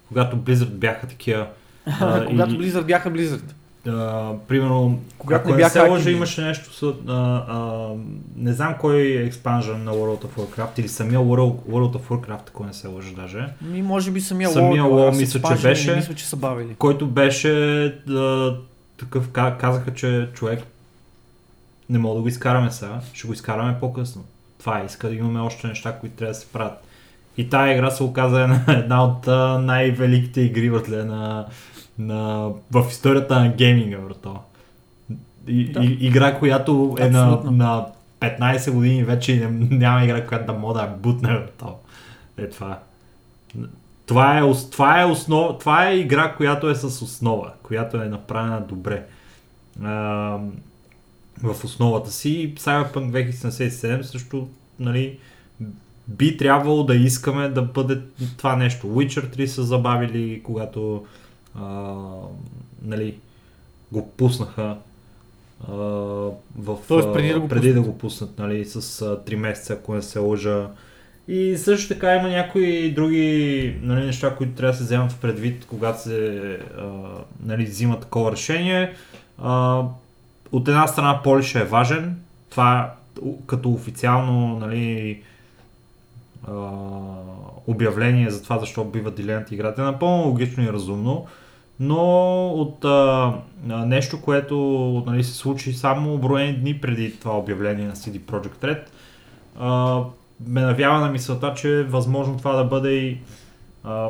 Когато 0.08 0.38
Blizzard 0.38 0.72
бяха 0.72 1.08
такива. 1.08 1.48
Когато. 2.28 2.52
Blizzard 2.52 2.86
бяха 2.86 3.12
Blizzard. 3.12 3.54
Uh, 3.88 4.38
примерно, 4.48 5.00
когато 5.18 5.50
не 5.50 5.56
бяха 5.56 5.70
се 5.70 5.82
лъжа, 5.82 6.12
имаше 6.12 6.42
нещо 6.42 6.74
с... 6.74 6.82
Uh, 6.82 6.94
uh, 7.06 7.98
не 8.36 8.54
знам 8.54 8.76
кой 8.80 8.98
е 8.98 9.26
експанжен 9.26 9.84
на 9.84 9.92
World 9.92 10.26
of 10.26 10.38
Warcraft 10.38 10.80
или 10.80 10.88
самия 10.88 11.20
World, 11.20 11.60
World 11.70 11.98
of 11.98 12.08
Warcraft, 12.10 12.50
ако 12.50 12.66
не 12.66 12.74
се 12.74 12.88
лъжа 12.88 13.16
даже. 13.16 13.48
Ми, 13.62 13.82
може 13.82 14.12
би 14.12 14.22
самия, 14.22 14.50
самия 14.50 14.84
WoW, 14.84 15.18
мисля, 15.18 15.42
че 15.42 15.62
беше, 15.62 15.96
мисля, 15.96 16.14
че 16.14 16.26
са 16.26 16.36
бавили. 16.36 16.76
който 16.76 17.08
беше 17.08 17.48
uh, 18.08 18.58
такъв, 18.98 19.30
казаха, 19.60 19.94
че 19.94 20.30
човек 20.34 20.60
не 21.90 22.00
мога 22.00 22.16
да 22.16 22.22
го 22.22 22.28
изкараме 22.28 22.72
сега, 22.72 23.00
ще 23.14 23.28
го 23.28 23.34
изкараме 23.34 23.80
по-късно. 23.80 24.26
Това 24.60 24.80
е, 24.80 24.86
иска 24.86 25.10
да 25.10 25.16
имаме 25.16 25.40
още 25.40 25.68
неща, 25.68 25.98
които 26.00 26.16
трябва 26.16 26.34
да 26.34 26.40
се 26.40 26.48
правят. 26.48 26.84
И 27.38 27.50
тая 27.50 27.74
игра 27.74 27.92
се 27.92 28.04
оказа 28.04 28.42
една, 28.42 28.64
една 28.68 29.04
от 29.04 29.28
най-великите 29.66 30.42
игри 30.42 30.70
на, 30.70 31.46
на, 32.00 32.50
в 32.72 32.86
историята 32.90 33.40
на 33.40 33.50
гейминга, 33.50 33.98
брато. 33.98 34.40
И, 35.48 35.72
да. 35.72 35.80
и, 35.84 35.98
игра, 36.00 36.40
която 36.40 36.96
е 37.00 37.10
на, 37.10 37.40
на 37.44 37.86
15 38.20 38.72
години 38.72 39.04
вече 39.04 39.50
няма 39.52 40.04
игра, 40.04 40.26
която 40.26 40.46
да 40.46 40.60
мога 40.60 40.74
да 40.74 40.88
бутне, 40.88 41.30
брато. 41.30 41.76
Е 42.38 42.50
това. 42.50 42.80
Това 44.06 44.38
е, 44.38 44.42
това, 44.72 45.02
е 45.02 45.06
основ, 45.06 45.60
това 45.60 45.88
е 45.88 45.98
игра, 45.98 46.34
която 46.34 46.70
е 46.70 46.76
с 46.76 46.84
основа, 46.84 47.52
която 47.64 47.98
е 47.98 48.06
направена 48.06 48.62
добре. 48.62 49.06
А, 49.84 49.92
в 51.44 51.64
основата 51.64 52.12
си. 52.12 52.56
Cyberpunk 52.58 53.32
2077 53.32 54.02
също 54.02 54.48
нали, 54.80 55.18
би 56.10 56.38
трябвало 56.38 56.84
да 56.84 56.96
искаме 56.96 57.50
да 57.50 57.62
бъде 57.62 58.00
това 58.38 58.56
нещо. 58.56 58.88
Witcher 58.88 59.36
3 59.38 59.46
са 59.46 59.64
забавили, 59.64 60.42
когато 60.44 61.06
а, 61.56 61.94
нали, 62.82 63.16
го 63.92 64.10
пуснаха 64.10 64.78
а, 65.68 65.74
в, 66.58 66.78
Тоест, 66.88 67.14
преди, 67.14 67.34
да 67.34 67.40
го, 67.40 67.48
преди 67.48 67.74
да 67.74 67.82
го 67.82 67.98
пуснат, 67.98 68.40
нали, 68.40 68.66
с 68.66 69.02
а, 69.02 69.06
3 69.18 69.36
месеца, 69.36 69.74
ако 69.74 69.96
не 69.96 70.02
се 70.02 70.20
лъжа. 70.20 70.68
И 71.28 71.58
също 71.58 71.88
така 71.94 72.16
има 72.16 72.30
някои 72.30 72.92
други 72.92 73.76
нали, 73.82 74.06
неща, 74.06 74.36
които 74.36 74.54
трябва 74.54 74.72
да 74.72 74.78
се 74.78 74.84
вземат 74.84 75.12
в 75.12 75.20
предвид, 75.20 75.66
когато 75.66 76.02
се 76.02 76.60
а, 76.78 76.84
нали, 77.46 77.66
взима 77.66 78.00
такова 78.00 78.32
решение. 78.32 78.94
А, 79.38 79.84
от 80.52 80.68
една 80.68 80.88
страна 80.88 81.22
полиша 81.24 81.60
е 81.60 81.64
важен, 81.64 82.18
това 82.50 82.94
като 83.48 83.70
официално 83.70 84.60
нали, 84.60 85.22
обявление 87.68 88.30
за 88.30 88.44
това 88.44 88.60
защо 88.60 88.86
бива 88.86 89.12
дилената 89.12 89.56
играта 89.56 89.82
е 89.82 89.86
напълно 89.86 90.24
логично 90.24 90.64
и 90.64 90.74
разумно, 90.74 91.26
но 91.80 92.48
от 92.48 92.86
а, 92.86 93.34
нещо, 93.66 94.22
което 94.22 94.56
нали, 95.08 95.24
се 95.24 95.34
случи 95.34 95.74
само 95.74 96.18
броени 96.18 96.54
дни 96.54 96.82
преди 96.82 97.20
това 97.20 97.38
обявление 97.38 97.88
на 97.88 97.96
CD 97.96 98.20
Projekt 98.20 98.64
Red, 98.64 98.82
а, 99.60 100.04
ме 100.48 100.62
навява 100.62 101.00
на 101.00 101.12
мисълта, 101.12 101.54
че 101.54 101.80
е 101.80 101.84
възможно 101.84 102.38
това 102.38 102.56
да 102.56 102.64
бъде 102.64 102.92
и 102.92 103.18
а, 103.84 104.10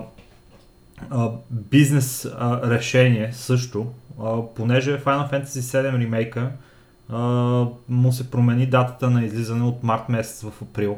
а, 1.10 1.30
бизнес 1.50 2.26
а, 2.26 2.70
решение 2.70 3.34
също, 3.34 3.88
а, 4.24 4.42
понеже 4.56 5.00
Final 5.00 5.32
Fantasy 5.32 5.60
7 5.60 5.94
ремейка 5.94 6.52
а, 7.10 7.18
му 7.90 8.12
се 8.12 8.32
промени 8.32 8.66
датата 8.66 9.10
на 9.10 9.26
излизане 9.26 9.64
от 9.64 9.84
март 9.84 10.10
месец 10.10 10.42
в 10.42 10.62
април. 10.62 10.98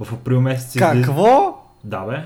В 0.00 0.12
април 0.12 0.40
месец. 0.40 0.76
Какво? 0.76 1.56
Да 1.84 2.00
бе. 2.00 2.16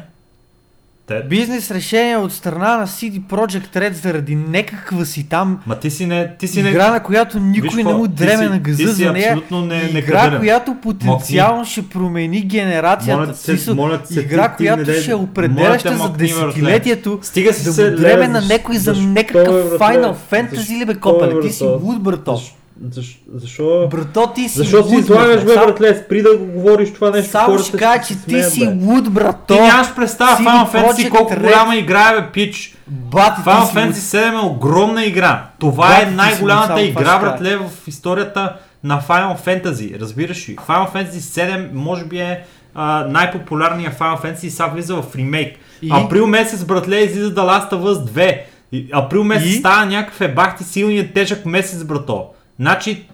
Те... 1.07 1.23
Бизнес 1.23 1.71
решение 1.71 2.17
от 2.17 2.33
страна 2.33 2.77
на 2.77 2.87
CD 2.87 3.21
Projekt 3.21 3.77
Red 3.77 3.93
заради 3.93 4.37
някаква 4.37 5.05
си 5.05 5.29
там 5.29 5.61
Ма 5.67 5.79
ти 5.79 5.91
си 5.91 6.07
не... 6.07 6.35
Ти 6.39 6.49
си 6.49 6.63
не... 6.63 6.69
игра, 6.71 6.91
на 6.91 7.03
която 7.03 7.41
никой 7.41 7.69
Виж 7.69 7.75
не 7.75 7.85
му 7.85 8.09
ти 8.09 8.15
дреме 8.15 8.37
си- 8.37 8.45
на 8.45 8.55
ти 8.55 8.61
газа 8.61 8.77
си 8.89 9.05
за 9.05 9.13
нея. 9.13 9.35
не- 9.51 9.77
игра, 9.77 9.93
некадърен. 9.93 10.39
която 10.39 10.77
потенциално 10.83 11.65
ще 11.65 11.89
промени 11.89 12.41
генерацията. 12.41 13.21
Моля 13.21 13.35
се- 13.35 13.43
Смисъл, 13.45 13.75
моля 13.75 14.01
се, 14.05 14.21
игра, 14.21 14.49
ти- 14.49 14.53
ти 14.53 14.57
която 14.57 14.79
не 14.79 14.85
дай- 14.85 15.01
ще 15.03 15.11
е 15.11 15.15
определяща 15.15 15.97
за 15.97 16.05
мокни 16.05 16.19
десетилетието. 16.19 17.19
Стига 17.23 17.53
си 17.53 17.65
Да 17.65 17.73
се 17.73 17.91
му 17.91 17.97
дреме 17.97 18.19
лезе, 18.19 18.29
на 18.29 18.41
някой 18.41 18.77
за 18.77 18.93
някакъв 18.95 19.71
бе, 19.71 19.77
Final? 19.77 20.15
Fantasy 20.31 20.79
ли 20.81 20.85
бе, 20.85 20.95
бе, 21.35 21.41
Ти 21.41 21.53
си 21.53 21.65
луд, 21.65 22.03
брато. 22.03 22.41
Защо? 22.89 23.21
Защо? 23.35 23.89
Брато, 23.91 24.33
ти 24.35 24.49
си 24.49 24.59
Защо 24.59 24.89
си 24.89 24.95
излагаш, 24.95 25.45
бе, 25.45 25.55
братле? 25.55 26.03
Спри 26.05 26.23
да 26.23 26.37
го 26.37 26.45
говориш 26.45 26.93
това 26.93 27.11
нещо. 27.11 27.31
Само 27.31 27.59
ще 27.59 27.79
кажа, 27.79 28.03
че 28.07 28.15
ти 28.29 28.43
си 28.43 28.67
луд, 28.83 29.13
брато. 29.13 29.55
Ти 29.55 29.61
нямаш 29.61 29.95
представа 29.95 30.37
Final 30.37 30.73
Fantasy 30.73 31.09
колко 31.11 31.33
Red. 31.35 31.41
голяма 31.41 31.77
игра 31.77 32.09
е, 32.11 32.21
бе, 32.21 32.31
пич. 32.33 32.77
Бати, 32.87 33.43
ти 33.43 33.49
Final 33.49 33.75
Fantasy 33.75 33.87
луд. 33.87 33.95
7 33.95 34.43
е 34.43 34.47
огромна 34.47 35.05
игра. 35.05 35.45
Това 35.59 35.89
Бати, 35.89 36.03
е 36.03 36.11
най-голямата 36.11 36.83
игра, 36.83 37.19
братле, 37.19 37.57
в 37.57 37.71
историята 37.87 38.57
на 38.85 39.01
Final 39.01 39.39
Fantasy. 39.47 40.01
Разбираш 40.01 40.49
ли? 40.49 40.57
Final 40.57 40.93
Fantasy 40.95 41.19
7 41.19 41.69
може 41.73 42.05
би 42.05 42.19
е 42.19 42.45
а, 42.75 43.07
най-популярният 43.09 43.99
Final 43.99 44.23
Fantasy 44.25 44.45
и 44.45 44.51
сега 44.51 44.67
влиза 44.69 44.95
в 44.95 45.17
ремейк. 45.17 45.57
И? 45.83 45.89
Април 45.93 46.27
месец, 46.27 46.65
братле, 46.65 46.97
излиза 46.97 47.35
The 47.35 47.41
Last 47.41 47.71
of 47.73 47.83
Us 47.83 48.11
2. 48.11 48.39
И, 48.73 48.89
април 48.93 49.25
месец 49.25 49.49
И? 49.49 49.53
става 49.53 49.87
някакъв 49.87 50.21
ебахти 50.21 50.65
силният 50.65 51.15
тежък 51.15 51.47
месец, 51.47 51.85
брато. 51.85 52.27
Значи, 52.61 53.07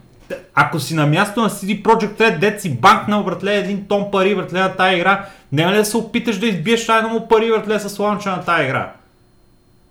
ако 0.54 0.80
си 0.80 0.94
на 0.94 1.06
място 1.06 1.40
на 1.40 1.50
CD 1.50 1.82
Projekt 1.82 2.20
Red, 2.20 2.38
дет 2.38 2.60
си 2.62 2.70
банкнал, 2.74 3.24
братле, 3.24 3.56
един 3.56 3.84
тон 3.88 4.04
пари, 4.12 4.34
братле, 4.34 4.60
на 4.60 4.72
тази 4.72 4.96
игра, 4.96 5.24
няма 5.52 5.72
ли 5.72 5.76
да 5.76 5.84
се 5.84 5.96
опиташ 5.96 6.38
да 6.38 6.46
избиеш 6.46 6.88
една 6.88 7.08
му 7.08 7.28
пари, 7.28 7.50
братле, 7.50 7.80
с 7.80 7.98
лаунча 7.98 8.30
на 8.30 8.44
тази 8.44 8.64
игра? 8.64 8.92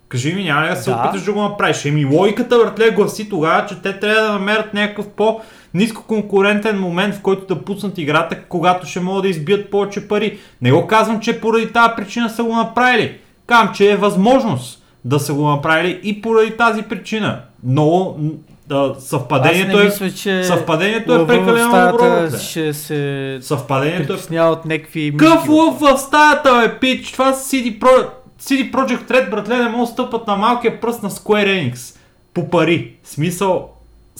Кажи 0.09 0.33
ми, 0.33 0.43
няма 0.43 0.65
ли 0.65 0.69
да 0.69 0.75
се 0.75 0.89
Да. 0.89 0.97
опиташ 0.97 1.23
да 1.23 1.33
го 1.33 1.41
направиш? 1.41 1.85
Еми 1.85 2.05
логиката, 2.05 2.57
братле, 2.57 2.91
гласи 2.91 3.29
тогава, 3.29 3.65
че 3.65 3.81
те 3.81 3.99
трябва 3.99 4.21
да 4.21 4.33
намерят 4.33 4.73
някакъв 4.73 5.07
по 5.07 5.41
ниско 5.73 6.03
конкурентен 6.03 6.79
момент, 6.79 7.15
в 7.15 7.21
който 7.21 7.55
да 7.55 7.61
пуснат 7.65 7.97
играта, 7.97 8.41
когато 8.41 8.87
ще 8.87 8.99
могат 8.99 9.21
да 9.23 9.29
избият 9.29 9.71
повече 9.71 10.07
пари. 10.07 10.37
Не 10.61 10.71
го 10.71 10.87
казвам, 10.87 11.19
че 11.19 11.41
поради 11.41 11.73
тази 11.73 11.93
причина 11.95 12.29
са 12.29 12.43
го 12.43 12.55
направили. 12.55 13.17
Казвам, 13.47 13.73
че 13.75 13.91
е 13.91 13.95
възможност 13.97 14.83
да 15.05 15.19
са 15.19 15.33
го 15.33 15.49
направили 15.49 15.99
и 16.03 16.21
поради 16.21 16.57
тази 16.57 16.81
причина. 16.81 17.41
Но 17.63 18.15
м, 18.19 18.29
да, 18.67 18.95
съвпадението 18.99 19.77
Аз 19.77 19.81
е... 19.81 20.03
мисля, 20.03 20.17
че 20.17 20.43
съвпадението 20.43 21.13
е 21.13 21.17
лъва 21.17 21.25
в 21.25 21.27
прекалено 21.27 21.91
добро. 21.91 22.37
Ще 22.39 22.73
се 22.73 23.37
Съвпадението 23.41 24.17
е 24.31 24.39
от 24.41 24.65
някакви 24.65 25.17
Къв 25.17 25.49
лъв 25.49 25.79
в 25.79 25.97
стаята, 25.97 26.61
бе, 26.61 26.79
пич! 26.79 27.11
Това 27.11 27.33
CD, 27.33 27.79
Pro... 27.79 28.09
CD 28.41 28.71
Projekt 28.71 29.11
Red, 29.11 29.29
братле, 29.29 29.57
не 29.57 29.69
могат 29.69 29.89
стъпат 29.89 30.27
на 30.27 30.35
малкия 30.35 30.81
пръст 30.81 31.03
на 31.03 31.09
Square 31.09 31.73
Enix. 31.73 31.97
По 32.33 32.49
пари. 32.49 32.95
Смисъл, 33.03 33.69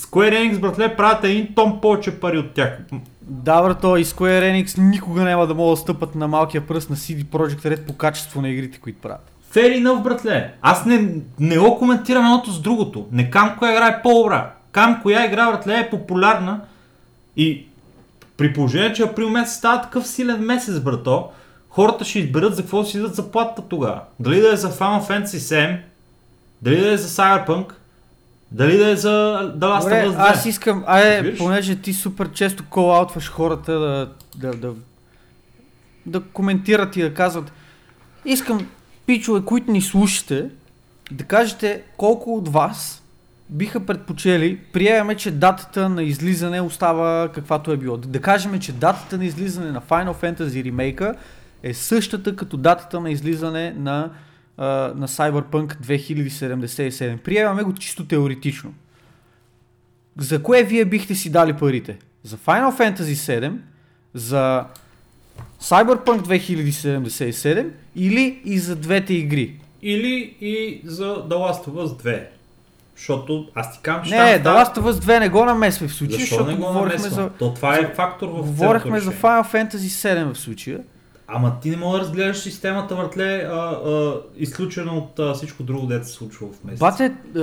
Square 0.00 0.32
Enix, 0.32 0.58
братле, 0.58 0.96
правят 0.96 1.24
един 1.24 1.54
тон 1.54 1.80
повече 1.80 2.20
пари 2.20 2.38
от 2.38 2.54
тях. 2.54 2.78
Да, 3.22 3.62
брато, 3.62 3.96
и 3.96 4.04
Square 4.04 4.52
Enix 4.52 4.78
никога 4.78 5.22
няма 5.22 5.46
да 5.46 5.54
могат 5.54 5.78
да 5.78 5.82
стъпат 5.82 6.14
на 6.14 6.28
малкия 6.28 6.66
пръст 6.66 6.90
на 6.90 6.96
CD 6.96 7.24
Projekt 7.24 7.76
Red 7.76 7.86
по 7.86 7.92
качество 7.92 8.40
на 8.40 8.48
игрите, 8.48 8.78
които 8.78 9.00
правят. 9.00 9.32
Fair 9.56 9.82
enough, 9.82 10.02
братле. 10.02 10.54
Аз 10.62 10.84
не, 10.84 11.14
не 11.40 11.58
го 11.58 11.78
коментирам 11.78 12.24
едното 12.24 12.52
с 12.52 12.60
другото. 12.60 13.06
Не 13.12 13.30
кам 13.30 13.56
коя 13.58 13.72
игра 13.72 13.86
е 13.86 14.02
по-добра. 14.02 14.52
Кам 14.72 15.00
коя 15.02 15.24
игра, 15.24 15.50
братле, 15.50 15.78
е 15.78 15.90
популярна 15.90 16.60
и 17.36 17.66
при 18.36 18.52
положение, 18.52 18.92
че 18.92 19.02
април 19.02 19.30
месец 19.30 19.54
става 19.54 19.82
такъв 19.82 20.06
силен 20.06 20.40
месец, 20.40 20.80
брато, 20.80 21.28
хората 21.68 22.04
ще 22.04 22.18
изберат 22.18 22.56
за 22.56 22.62
какво 22.62 22.84
си 22.84 22.98
дадат 22.98 23.14
заплатата 23.14 23.68
тогава. 23.68 24.00
Дали 24.20 24.40
да 24.40 24.52
е 24.52 24.56
за 24.56 24.70
Final 24.70 25.08
Fantasy 25.08 25.24
7, 25.24 25.78
дали 26.62 26.80
да 26.80 26.92
е 26.92 26.96
за 26.96 27.08
Cyberpunk, 27.08 27.72
дали 28.52 28.76
да 28.76 28.90
е 28.90 28.96
за 28.96 29.08
The 29.56 29.80
Last 29.80 29.80
of 29.80 30.06
Us 30.06 30.10
2. 30.10 30.14
аз 30.18 30.46
искам, 30.46 30.84
Разбираш? 30.88 31.38
понеже 31.38 31.76
ти 31.76 31.92
супер 31.92 32.32
често 32.32 32.64
кол-аутваш 32.64 33.30
хората 33.30 33.72
да, 33.72 34.08
да, 34.36 34.56
да, 34.56 34.72
да 36.06 36.20
коментират 36.20 36.96
и 36.96 37.02
да 37.02 37.14
казват, 37.14 37.52
искам 38.24 38.66
пичове, 39.06 39.44
които 39.44 39.72
ни 39.72 39.82
слушате, 39.82 40.50
да 41.10 41.24
кажете 41.24 41.82
колко 41.96 42.34
от 42.34 42.48
вас 42.48 43.02
биха 43.50 43.86
предпочели, 43.86 44.58
приемаме, 44.72 45.14
че 45.14 45.30
датата 45.30 45.88
на 45.88 46.02
излизане 46.02 46.60
остава 46.60 47.28
каквато 47.34 47.72
е 47.72 47.76
било. 47.76 47.96
Да 47.96 48.20
кажем, 48.20 48.60
че 48.60 48.72
датата 48.72 49.18
на 49.18 49.24
излизане 49.24 49.70
на 49.70 49.80
Final 49.80 50.22
Fantasy 50.22 50.64
ремейка 50.64 51.14
е 51.62 51.74
същата 51.74 52.36
като 52.36 52.56
датата 52.56 53.00
на 53.00 53.10
излизане 53.10 53.74
на, 53.78 54.10
на 54.58 55.08
Cyberpunk 55.08 55.76
2077. 55.76 57.18
Приемаме 57.18 57.62
го 57.62 57.74
чисто 57.74 58.06
теоретично. 58.06 58.74
За 60.18 60.42
кое 60.42 60.62
вие 60.62 60.84
бихте 60.84 61.14
си 61.14 61.30
дали 61.30 61.52
парите? 61.52 61.98
За 62.22 62.36
Final 62.36 62.78
Fantasy 62.78 63.14
7, 63.14 63.52
за 64.14 64.64
Cyberpunk 65.62 66.20
2077 66.20 67.70
или 67.96 68.40
и 68.44 68.58
за 68.58 68.76
двете 68.76 69.14
игри? 69.14 69.60
Или 69.82 70.36
и 70.40 70.80
за 70.84 71.04
The 71.04 71.34
Last 71.34 71.68
of 71.68 71.72
Us 71.72 72.02
2. 72.02 72.26
Защото 72.96 73.48
аз 73.54 73.72
ти 73.72 73.78
казвам, 73.82 74.04
че 74.04 74.14
Не, 74.14 74.42
The 74.42 74.44
Last 74.44 74.76
of 74.76 74.92
Us 74.92 74.92
2 74.92 75.20
не 75.20 75.28
го 75.28 75.44
намесвай 75.44 75.88
в 75.88 75.94
случая, 75.94 76.20
Защо 76.20 76.34
защото 76.34 76.50
не 76.50 76.56
го 76.56 76.66
говорихме 76.66 77.08
за, 77.08 77.30
То 77.30 77.54
това 77.54 77.78
е 77.78 77.94
фактор 77.94 78.28
в 78.28 78.32
говорихме 78.32 79.00
за. 79.00 79.12
Final 79.12 79.52
Fantasy 79.52 79.76
7 79.76 80.34
в 80.34 80.38
случая. 80.38 80.80
Ама 81.28 81.60
ти 81.60 81.70
не 81.70 81.76
мога 81.76 81.98
да 81.98 82.04
разгледаш 82.04 82.38
системата, 82.38 82.94
въртле, 82.96 83.48
а, 83.50 83.54
а, 83.54 84.20
изключено 84.36 84.96
от 84.96 85.18
а, 85.18 85.34
всичко 85.34 85.62
друго, 85.62 85.86
дето 85.86 86.06
се 86.06 86.12
случва 86.12 86.46
в 86.46 86.64
месеца. 86.64 86.80
Бате, 86.80 87.04
е, 87.04 87.38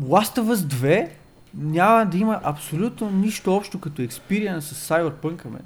Last 0.00 0.38
of 0.38 0.54
Us 0.54 0.54
2 0.54 1.08
няма 1.54 2.06
да 2.06 2.18
има 2.18 2.40
абсолютно 2.42 3.10
нищо 3.10 3.56
общо 3.56 3.80
като 3.80 4.02
experience 4.02 4.60
с 4.60 4.88
Cyberpunk, 4.88 5.44
мен. 5.44 5.62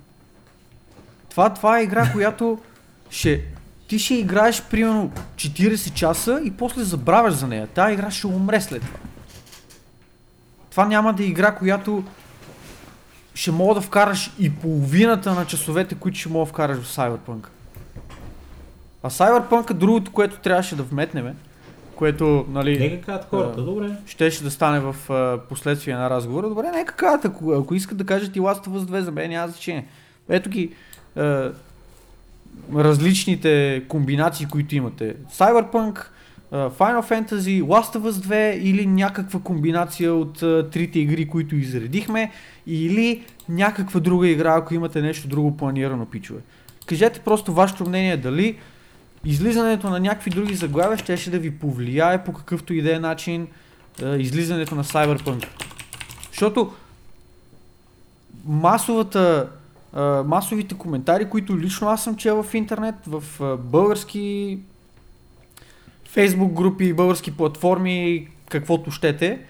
Това, 1.30 1.50
това 1.50 1.78
е 1.78 1.82
игра, 1.82 2.12
която 2.12 2.58
ще... 3.10 3.44
Ти 3.88 3.98
ще 3.98 4.14
играеш 4.14 4.62
примерно 4.62 5.12
40 5.36 5.92
часа 5.94 6.40
и 6.44 6.50
после 6.50 6.82
забравяш 6.82 7.34
за 7.34 7.46
нея. 7.46 7.66
Тая 7.66 7.92
игра 7.92 8.10
ще 8.10 8.26
умре 8.26 8.60
след 8.60 8.82
това. 8.82 8.98
Това 10.70 10.84
няма 10.86 11.12
да 11.12 11.22
е 11.22 11.26
игра, 11.26 11.54
която 11.54 12.04
ще 13.34 13.50
мога 13.50 13.74
да 13.74 13.80
вкараш 13.80 14.32
и 14.38 14.50
половината 14.54 15.34
на 15.34 15.46
часовете, 15.46 15.94
които 15.94 16.18
ще 16.18 16.28
мога 16.28 16.44
да 16.46 16.50
вкараш 16.50 16.78
в 16.78 16.96
Cyberpunk. 16.96 17.46
А 19.02 19.10
Cyberpunk 19.10 19.70
е 19.70 19.74
другото, 19.74 20.12
което 20.12 20.36
трябваше 20.38 20.76
да 20.76 20.82
вметнем, 20.82 21.34
което, 21.96 22.46
нали, 22.48 22.78
Нека 22.78 23.06
кажат 23.06 23.24
хората, 23.30 23.56
Да. 23.56 23.62
добре. 23.62 23.90
щеше 24.06 24.42
да 24.42 24.50
стане 24.50 24.80
в 24.80 25.10
а, 25.12 25.38
последствие 25.48 25.94
на 25.94 26.10
разговора. 26.10 26.48
Добре, 26.48 26.70
нека 26.74 26.94
кажат, 26.94 27.24
ако, 27.24 27.52
ако 27.52 27.74
искат 27.74 27.98
да 27.98 28.06
кажат 28.06 28.36
и 28.36 28.40
Last 28.40 28.66
of 28.66 28.68
Us 28.68 28.84
2 28.84 29.00
за 29.00 29.12
мен 29.12 29.30
няма 29.30 29.48
значение. 29.48 29.86
Ето 30.28 30.50
ги 30.50 30.72
а, 31.16 31.52
различните 32.74 33.82
комбинации, 33.88 34.46
които 34.46 34.74
имате. 34.74 35.14
Cyberpunk, 35.32 36.06
Final 36.52 37.02
Fantasy, 37.10 37.62
Last 37.62 37.98
of 37.98 38.10
Us 38.10 38.10
2 38.10 38.52
или 38.52 38.86
някаква 38.86 39.40
комбинация 39.40 40.14
от 40.14 40.38
трите 40.70 40.98
игри, 40.98 41.28
които 41.28 41.56
изредихме 41.56 42.30
или 42.66 43.24
някаква 43.48 44.00
друга 44.00 44.28
игра, 44.28 44.54
ако 44.54 44.74
имате 44.74 45.02
нещо 45.02 45.28
друго 45.28 45.56
планирано, 45.56 46.06
пичове. 46.06 46.40
Кажете 46.86 47.20
просто 47.20 47.52
вашето 47.52 47.88
мнение 47.88 48.16
дали 48.16 48.58
излизането 49.24 49.90
на 49.90 50.00
някакви 50.00 50.30
други 50.30 50.54
заглавия 50.54 50.98
щеше 50.98 51.30
да 51.30 51.38
ви 51.38 51.50
повлияе 51.50 52.24
по 52.24 52.32
какъвто 52.32 52.74
и 52.74 52.82
да 52.82 52.96
е 52.96 52.98
начин 52.98 53.46
излизането 54.18 54.74
на 54.74 54.84
Cyberpunk. 54.84 55.46
Защото 56.30 56.72
масовата, 58.46 59.48
масовите 60.26 60.74
коментари, 60.74 61.30
които 61.30 61.58
лично 61.58 61.88
аз 61.88 62.04
съм 62.04 62.16
чел 62.16 62.42
в 62.42 62.54
интернет, 62.54 62.94
в 63.06 63.24
български 63.58 64.58
фейсбук 66.08 66.52
групи, 66.52 66.92
български 66.92 67.36
платформи, 67.36 68.28
каквото 68.48 68.90
щете, 68.90 69.40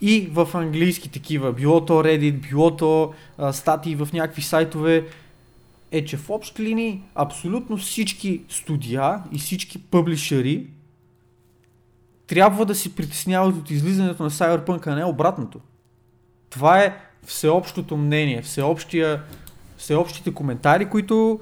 и 0.00 0.28
в 0.32 0.48
английски 0.54 1.08
такива, 1.08 1.52
било 1.52 1.84
то 1.84 1.92
Reddit, 1.92 2.50
било 2.50 2.76
то 2.76 3.12
статии 3.52 3.96
в 3.96 4.08
някакви 4.12 4.42
сайтове, 4.42 5.06
е, 5.92 6.04
че 6.04 6.16
в 6.16 6.30
общи 6.30 6.62
линии 6.62 7.02
абсолютно 7.14 7.76
всички 7.76 8.42
студия 8.48 9.22
и 9.32 9.38
всички 9.38 9.82
пъблишери 9.82 10.66
трябва 12.26 12.66
да 12.66 12.74
се 12.74 12.94
притесняват 12.94 13.56
от 13.56 13.70
излизането 13.70 14.22
на 14.22 14.30
Cyberpunk, 14.30 14.86
а 14.86 14.94
не 14.94 15.04
обратното. 15.04 15.60
Това 16.50 16.82
е 16.82 16.96
всеобщото 17.26 17.96
мнение, 17.96 18.42
всеобщия, 18.42 19.22
всеобщите 19.84 20.34
коментари, 20.34 20.88
които 20.88 21.40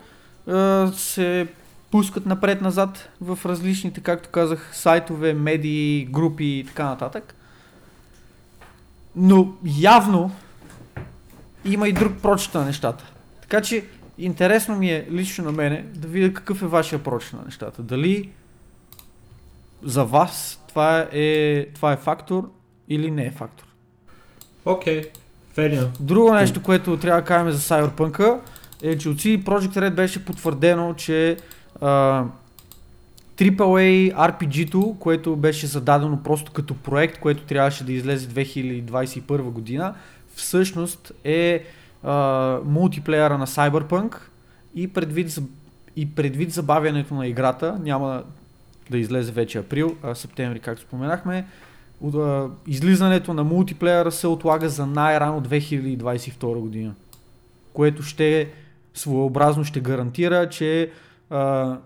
е, 0.49 0.87
се 0.95 1.47
пускат 1.91 2.27
напред-назад 2.27 3.09
в 3.21 3.39
различните, 3.47 4.01
както 4.01 4.29
казах, 4.29 4.71
сайтове, 4.77 5.35
медии, 5.35 6.05
групи 6.05 6.45
и 6.45 6.65
така 6.67 6.85
нататък. 6.85 7.35
Но 9.17 9.55
явно 9.65 10.31
има 11.65 11.89
и 11.89 11.93
друг 11.93 12.13
прочит 12.23 12.55
на 12.55 12.65
нещата. 12.65 13.13
Така 13.41 13.61
че 13.61 13.85
интересно 14.19 14.77
ми 14.77 14.91
е 14.91 15.07
лично 15.11 15.45
на 15.45 15.53
мене 15.53 15.85
да 15.95 16.09
видя 16.09 16.35
какъв 16.35 16.63
е 16.63 16.67
вашия 16.67 17.03
прочит 17.03 17.33
на 17.33 17.43
нещата. 17.45 17.83
Дали 17.83 18.31
за 19.83 20.05
вас 20.05 20.65
това 20.69 21.09
е, 21.13 21.67
това 21.75 21.93
е 21.93 21.97
фактор 21.97 22.51
или 22.89 23.11
не 23.11 23.27
е 23.27 23.31
фактор. 23.31 23.67
Окей, 24.65 25.03
okay. 25.03 25.22
Друго 26.01 26.35
нещо, 26.35 26.63
което 26.63 26.97
трябва 26.97 27.21
да 27.21 27.27
кажем 27.27 27.51
за 27.51 27.59
Cyberpunk 27.59 28.39
е, 28.83 28.99
че 28.99 29.09
от 29.09 29.17
CD 29.17 29.43
Projekt 29.43 29.77
Red 29.77 29.91
беше 29.91 30.25
потвърдено, 30.25 30.95
че 30.95 31.37
uh, 31.81 32.27
AAA 33.37 34.15
RPG-то, 34.15 34.97
което 35.01 35.37
беше 35.37 35.67
зададено 35.67 36.23
просто 36.23 36.53
като 36.53 36.75
проект, 36.75 37.19
което 37.19 37.43
трябваше 37.43 37.85
да 37.85 37.93
излезе 37.93 38.29
2021 38.29 39.41
година, 39.41 39.95
всъщност 40.35 41.13
е 41.25 41.65
uh, 42.05 42.65
мултиплеера 42.65 43.39
на 43.39 43.47
Cyberpunk 43.47 44.17
и 44.75 44.89
предвид, 44.89 45.39
и 45.97 46.15
предвид 46.15 46.53
забавянето 46.53 47.15
на 47.15 47.27
играта, 47.27 47.79
няма 47.83 48.23
да 48.91 48.99
излезе 48.99 49.33
вече 49.33 49.59
април, 49.59 49.97
а, 50.03 50.15
септември, 50.15 50.61
както 50.61 50.83
споменахме, 50.83 51.39
а, 51.39 51.72
излизането 52.67 53.35
на 53.35 53.45
мултиплеера 53.45 54.13
се 54.13 54.27
отлага 54.27 54.69
за 54.69 54.87
най-рано 54.87 55.43
2022 55.43 56.59
година, 56.59 56.95
което 57.73 58.03
ще 58.03 58.49
своеобразно 58.95 59.65
ще 59.65 59.81
гарантира, 59.81 60.49
че 60.49 60.91
а, 61.31 61.77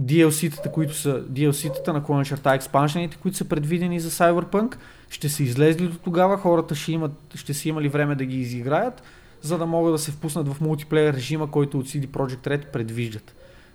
DLC-тата, 0.00 0.70
които 0.70 0.94
са 0.94 1.24
DLC-тата 1.24 2.12
на 2.12 2.24
черта 2.24 2.54
експаншените, 2.54 3.16
които 3.16 3.36
са 3.36 3.44
предвидени 3.44 4.00
за 4.00 4.10
Cyberpunk, 4.10 4.76
ще 5.10 5.28
са 5.28 5.42
излезли 5.42 5.88
до 5.88 5.98
тогава, 5.98 6.38
хората 6.38 6.74
ще, 6.74 6.92
имат, 6.92 7.12
ще 7.34 7.54
са 7.54 7.68
имали 7.68 7.88
време 7.88 8.14
да 8.14 8.24
ги 8.24 8.40
изиграят, 8.40 9.02
за 9.42 9.58
да 9.58 9.66
могат 9.66 9.94
да 9.94 9.98
се 9.98 10.10
впуснат 10.10 10.48
в 10.48 10.60
мултиплеер 10.60 11.14
режима, 11.14 11.50
който 11.50 11.78
от 11.78 11.86
CD 11.86 12.06
Projekt 12.06 12.46
Red 12.46 12.66
предвиждат. 12.66 13.34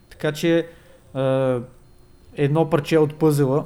Така 0.10 0.32
че 0.32 0.68
едно 2.36 2.70
парче 2.70 2.98
от 2.98 3.16
пъзела, 3.16 3.66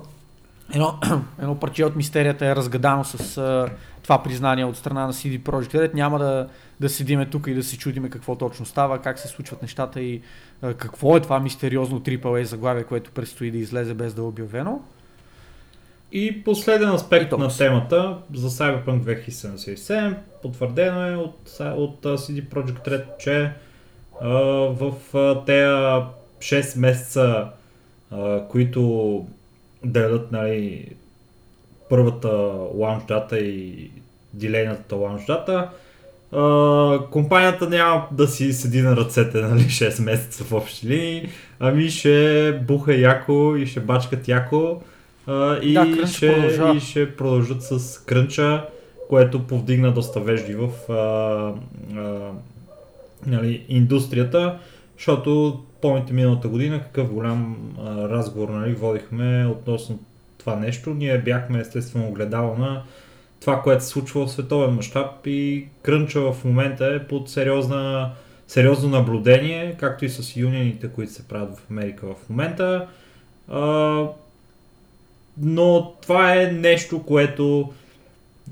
едно, 0.73 0.99
едно 1.41 1.59
парче 1.59 1.85
от 1.85 1.95
мистерията 1.95 2.45
е 2.45 2.55
разгадано 2.55 3.03
с 3.03 3.37
а, 3.37 3.69
това 4.03 4.23
признание 4.23 4.65
от 4.65 4.77
страна 4.77 5.07
на 5.07 5.13
CD 5.13 5.39
Projekt 5.39 5.73
Red. 5.73 5.93
Няма 5.93 6.19
да, 6.19 6.47
да 6.79 6.89
седиме 6.89 7.25
тук 7.25 7.47
и 7.47 7.53
да 7.53 7.63
се 7.63 7.77
чудиме 7.77 8.09
какво 8.09 8.35
точно 8.35 8.65
става, 8.65 9.01
как 9.01 9.19
се 9.19 9.27
случват 9.27 9.61
нещата 9.61 10.01
и 10.01 10.21
а, 10.61 10.73
какво 10.73 11.17
е 11.17 11.21
това 11.21 11.39
мистериозно 11.39 11.99
AAA 11.99 12.43
заглавие, 12.43 12.83
което 12.83 13.11
предстои 13.11 13.51
да 13.51 13.57
излезе 13.57 13.93
без 13.93 14.13
да 14.13 14.21
е 14.21 14.25
обявено. 14.25 14.81
И 16.11 16.43
последен 16.43 16.89
аспект 16.89 17.31
и 17.31 17.35
на 17.35 17.47
темата 17.57 18.17
за 18.33 18.49
Cyberpunk 18.49 19.25
2077, 19.25 20.15
потвърдено 20.41 21.07
е 21.07 21.15
от, 21.15 21.59
от 21.59 22.01
CD 22.01 22.47
Projekt 22.47 22.87
Red, 22.87 23.05
че 23.19 23.51
а, 24.21 24.29
в 24.69 24.93
тези 25.45 26.63
6 26.63 26.79
месеца 26.79 27.47
които 28.49 29.25
делят 29.83 30.31
нали, 30.31 30.87
първата 31.89 32.27
лаунч 32.73 33.03
дата 33.07 33.37
и 33.39 33.91
дилейната 34.33 34.95
лаунч 34.95 35.25
дата. 35.25 35.69
Uh, 36.33 37.09
компанията 37.09 37.69
няма 37.69 38.07
да 38.11 38.27
си 38.27 38.53
седи 38.53 38.81
на 38.81 38.95
ръцете 38.95 39.41
нали, 39.41 39.61
6 39.61 40.03
месеца 40.03 40.43
в 40.43 40.53
общи 40.53 40.87
линии, 40.87 41.29
ами 41.59 41.89
ще 41.89 42.51
буха 42.67 42.95
яко 42.95 43.55
и 43.57 43.65
ще 43.65 43.79
бачкат 43.79 44.27
яко 44.27 44.81
uh, 45.27 45.59
и, 45.59 45.73
да, 45.73 46.07
ще, 46.07 46.27
и 46.75 46.79
ще 46.79 47.15
продължат 47.15 47.63
с 47.63 47.99
крънча, 48.05 48.65
което 49.09 49.47
повдигна 49.47 49.91
доста 49.91 50.19
вежди 50.19 50.55
в 50.55 50.69
uh, 50.89 52.31
нали, 53.25 53.65
индустрията, 53.69 54.57
защото 54.97 55.63
помните 55.83 56.13
миналата 56.13 56.47
година 56.47 56.81
какъв 56.81 57.13
голям 57.13 57.57
а, 57.79 58.09
разговор 58.09 58.49
нали, 58.49 58.73
водихме 58.73 59.47
относно 59.47 59.99
това 60.37 60.55
нещо. 60.55 60.93
Ние 60.93 61.17
бяхме 61.17 61.59
естествено 61.59 62.07
огледало 62.07 62.55
на 62.55 62.83
това, 63.41 63.61
което 63.61 63.83
се 63.83 63.89
случва 63.89 64.25
в 64.25 64.31
световен 64.31 64.75
мащаб 64.75 65.27
и 65.27 65.65
крънча 65.81 66.33
в 66.33 66.45
момента 66.45 66.85
е 66.85 67.07
под 67.07 67.29
сериозна, 67.29 68.11
сериозно 68.47 68.89
наблюдение, 68.89 69.75
както 69.79 70.05
и 70.05 70.09
с 70.09 70.35
юнионите, 70.35 70.87
които 70.87 71.13
се 71.13 71.27
правят 71.27 71.57
в 71.57 71.71
Америка 71.71 72.07
в 72.07 72.29
момента. 72.29 72.87
А, 73.47 74.07
но 75.37 75.93
това 76.01 76.35
е 76.35 76.51
нещо, 76.51 77.03
което 77.03 77.73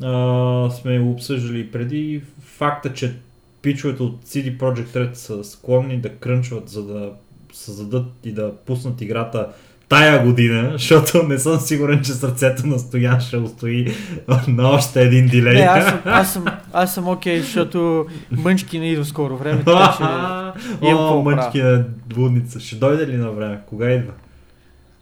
а, 0.04 0.70
сме 0.70 1.00
обсъждали 1.00 1.72
преди. 1.72 2.22
Факта, 2.42 2.94
че 2.94 3.16
пичовете 3.62 4.04
от 4.04 4.26
CD 4.26 4.58
Projekt 4.58 4.96
Red 4.96 5.14
са 5.14 5.44
склонни 5.44 6.02
да 6.02 6.10
крънчват, 6.10 6.70
за 6.70 6.84
да 6.84 7.12
създадат 7.54 8.06
и 8.24 8.32
да 8.32 8.56
пуснат 8.66 9.02
играта 9.02 9.48
тая 9.90 10.26
година, 10.26 10.70
защото 10.72 11.24
не 11.24 11.40
съм 11.40 11.60
сигурен, 11.60 12.02
че 12.04 12.12
сърцето 12.12 12.68
на 12.68 12.80
Стоян 12.80 13.20
ще 13.20 13.38
устои 13.38 13.94
на 14.48 14.70
още 14.70 15.02
един 15.02 15.28
дилей. 15.28 15.54
Не, 15.54 15.62
аз 15.62 15.86
съм, 15.86 16.02
аз 16.06 16.34
съм, 16.34 16.46
аз 16.74 16.94
съм 16.94 17.08
окей, 17.08 17.38
okay, 17.38 17.42
защото 17.42 18.06
Мънчки 18.32 18.80
не 18.80 18.92
идва 18.92 19.06
скоро 19.06 19.38
време, 19.38 19.64
така 19.64 19.96
че 19.98 20.04
О, 20.94 21.22
Мънчки 21.22 21.62
на 21.62 21.86
блудница. 22.08 22.60
Ще 22.60 22.76
дойде 22.76 23.08
ли 23.08 23.18
на 23.18 23.32
време? 23.32 23.60
Кога 23.66 23.92
идва? 23.92 24.14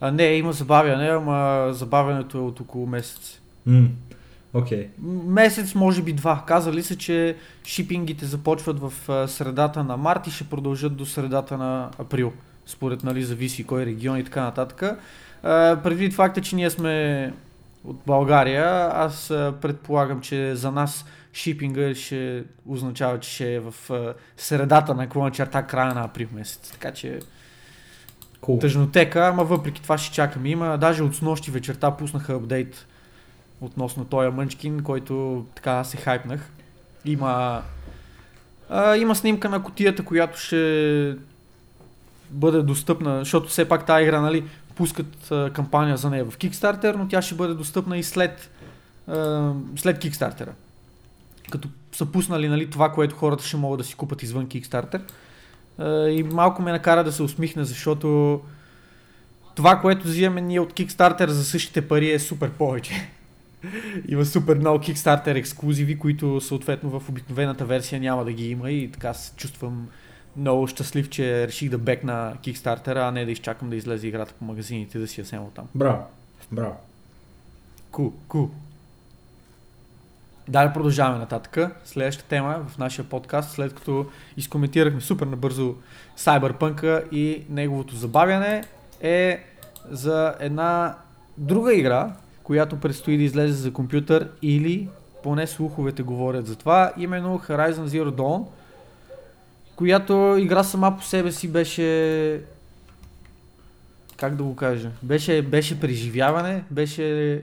А, 0.01 0.12
не, 0.12 0.24
има 0.24 0.53
забавяне, 0.53 1.10
ама 1.10 1.68
забавянето 1.74 2.38
е 2.38 2.41
от 2.41 2.60
около 2.60 2.88
месец. 2.88 3.39
Mm. 3.70 3.88
Okay. 4.54 4.88
Месец, 5.26 5.76
може 5.76 6.02
би 6.02 6.14
два. 6.14 6.43
Казали 6.47 6.84
са, 6.84 6.95
че 6.95 7.36
шипингите 7.64 8.26
започват 8.26 8.80
в 8.80 8.93
средата 9.28 9.84
на 9.84 9.97
март 9.97 10.28
и 10.28 10.32
ще 10.32 10.43
продължат 10.43 10.95
до 10.95 11.06
средата 11.06 11.58
на 11.58 11.89
април. 11.97 12.34
Според, 12.66 13.04
нали, 13.04 13.24
зависи 13.24 13.64
кой 13.64 13.86
регион 13.86 14.18
и 14.18 14.24
така 14.24 14.41
нататък. 14.41 15.00
Предвид 15.84 16.14
факта, 16.14 16.41
че 16.41 16.56
ние 16.56 16.70
сме 16.70 17.34
от 17.84 18.02
България, 18.08 18.89
аз 18.93 19.28
предполагам, 19.62 20.22
че 20.22 20.56
за 20.56 20.72
нас 20.72 21.06
шипинга 21.34 21.95
ще 21.95 22.43
означава, 22.68 23.20
че 23.20 23.30
ще 23.30 23.54
е 23.54 23.60
в 23.60 23.74
средата 24.38 24.95
на 24.95 25.10
клона 25.10 25.32
черта 25.32 25.64
края 25.64 25.93
на 25.93 26.04
април 26.04 26.28
месец. 26.34 26.72
Така 26.72 26.91
че 26.91 27.20
cool. 28.41 28.62
тъжнотека, 28.62 29.28
ама 29.28 29.43
въпреки 29.43 29.82
това 29.82 29.97
ще 29.97 30.14
чакаме. 30.16 30.50
Има, 30.50 30.78
даже 30.78 31.04
от 31.04 31.16
снощи 31.16 31.52
вечерта 31.52 31.91
пуснаха 31.91 32.34
апдейт 32.34 32.86
относно 33.62 34.05
този 34.05 34.30
Мънчкин, 34.30 34.84
който 34.84 35.45
така 35.55 35.84
се 35.84 35.97
хайпнах. 35.97 36.51
Има, 37.05 37.62
а, 38.70 38.95
има 38.95 39.16
снимка 39.16 39.49
на 39.49 39.64
котията, 39.64 40.05
която 40.05 40.39
ще 40.39 41.16
бъде 42.30 42.62
достъпна, 42.62 43.20
защото 43.20 43.49
все 43.49 43.70
пак 43.70 43.86
тази 43.86 44.03
игра, 44.03 44.22
нали, 44.22 44.43
пускат 44.76 45.32
а, 45.32 45.49
кампания 45.53 45.97
за 45.97 46.10
нея 46.10 46.26
в 46.26 46.38
Kickstarter, 46.38 46.95
но 46.95 47.07
тя 47.07 47.22
ще 47.22 47.36
бъде 47.36 47.53
достъпна 47.53 47.97
и 47.97 48.03
след, 48.03 48.51
а, 49.07 49.51
след 49.76 50.03
Kickstarter. 50.03 50.47
Като 51.51 51.70
са 51.91 52.05
пуснали 52.05 52.47
нали, 52.47 52.70
това, 52.70 52.91
което 52.91 53.16
хората 53.16 53.43
ще 53.43 53.57
могат 53.57 53.78
да 53.78 53.84
си 53.84 53.95
купат 53.95 54.24
извън 54.24 54.47
Kickstarter. 54.47 55.01
А, 55.78 56.07
и 56.07 56.24
малко 56.24 56.62
ме 56.62 56.72
накара 56.72 57.03
да 57.03 57.12
се 57.12 57.24
усмихне, 57.24 57.64
защото 57.64 58.41
това, 59.55 59.80
което 59.80 60.07
взимаме 60.07 60.41
ние 60.41 60.60
от 60.60 60.74
Kickstarter 60.74 61.28
за 61.28 61.43
същите 61.43 61.88
пари 61.88 62.12
е 62.12 62.20
супер 62.20 62.51
повече. 62.51 63.10
Има 64.07 64.26
супер 64.26 64.57
много 64.57 64.84
Kickstarter 64.84 65.36
ексклюзиви, 65.36 65.99
които 65.99 66.41
съответно 66.41 66.99
в 66.99 67.10
обикновената 67.10 67.66
версия 67.66 68.01
няма 68.01 68.26
да 68.26 68.32
ги 68.32 68.49
има 68.49 68.72
и 68.72 68.91
така 68.91 69.14
се 69.14 69.36
чувствам 69.36 69.88
много 70.38 70.68
щастлив, 70.68 71.10
че 71.10 71.47
реших 71.47 71.70
да 71.70 71.78
бекна 71.78 72.34
Kickstarter, 72.43 73.07
а 73.07 73.12
не 73.12 73.26
да 73.26 73.32
изчакам 73.32 73.70
да 73.70 73.76
излезе 73.76 74.07
играта 74.07 74.34
по 74.39 74.45
магазините 74.45 74.99
да 74.99 75.07
си 75.07 75.22
я 75.22 75.26
снема 75.26 75.45
там. 75.55 75.68
Браво, 75.76 76.03
браво. 76.51 76.76
Ку, 77.91 78.12
ку. 78.28 78.47
Дали 80.47 80.74
продължаваме 80.74 81.20
нататък. 81.20 81.57
Следващата 81.86 82.30
тема 82.30 82.66
в 82.68 82.78
нашия 82.78 83.05
подкаст, 83.05 83.51
след 83.51 83.76
като 83.76 84.05
изкоментирахме 84.38 85.01
супер 85.01 85.28
набързо 85.28 85.76
Cyberpunk 86.18 87.10
и 87.12 87.43
неговото 87.49 87.95
забавяне, 87.95 88.64
е 89.01 89.43
за 89.89 90.36
една 90.39 90.97
друга 91.38 91.74
игра, 91.74 92.16
която 92.50 92.80
предстои 92.80 93.18
да 93.18 93.24
излезе 93.24 93.54
за 93.54 93.74
компютър 93.74 94.30
или 94.41 94.88
поне 95.24 95.47
слуховете 95.47 96.04
говорят 96.04 96.47
за 96.47 96.56
това, 96.56 96.93
именно 96.97 97.39
Horizon 97.39 97.86
Zero 97.86 98.10
Dawn, 98.10 98.45
която 99.76 100.36
игра 100.39 100.64
сама 100.64 100.97
по 100.97 101.04
себе 101.04 101.32
си 101.32 101.52
беше 101.52 102.41
как 104.18 104.36
да 104.36 104.43
го 104.43 104.56
кажа, 104.56 104.91
беше, 105.04 105.41
беше 105.41 105.80
преживяване, 105.80 106.64
беше 106.72 107.41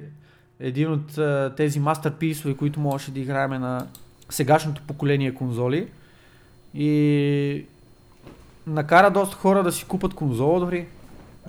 един 0.61 0.93
от 0.93 1.19
а, 1.19 1.53
тези 1.57 1.81
мастерписове, 1.81 2.55
които 2.57 2.81
можеше 2.81 3.11
да 3.11 3.21
играем 3.21 3.51
на 3.51 3.87
сегашното 4.31 4.83
поколение 4.87 5.35
конзоли 5.35 5.89
и 6.75 7.65
накара 8.67 9.11
доста 9.11 9.37
хора 9.37 9.63
да 9.63 9.73
си 9.73 9.85
купат 9.85 10.15
конзола 10.15 10.61
дори, 10.61 10.87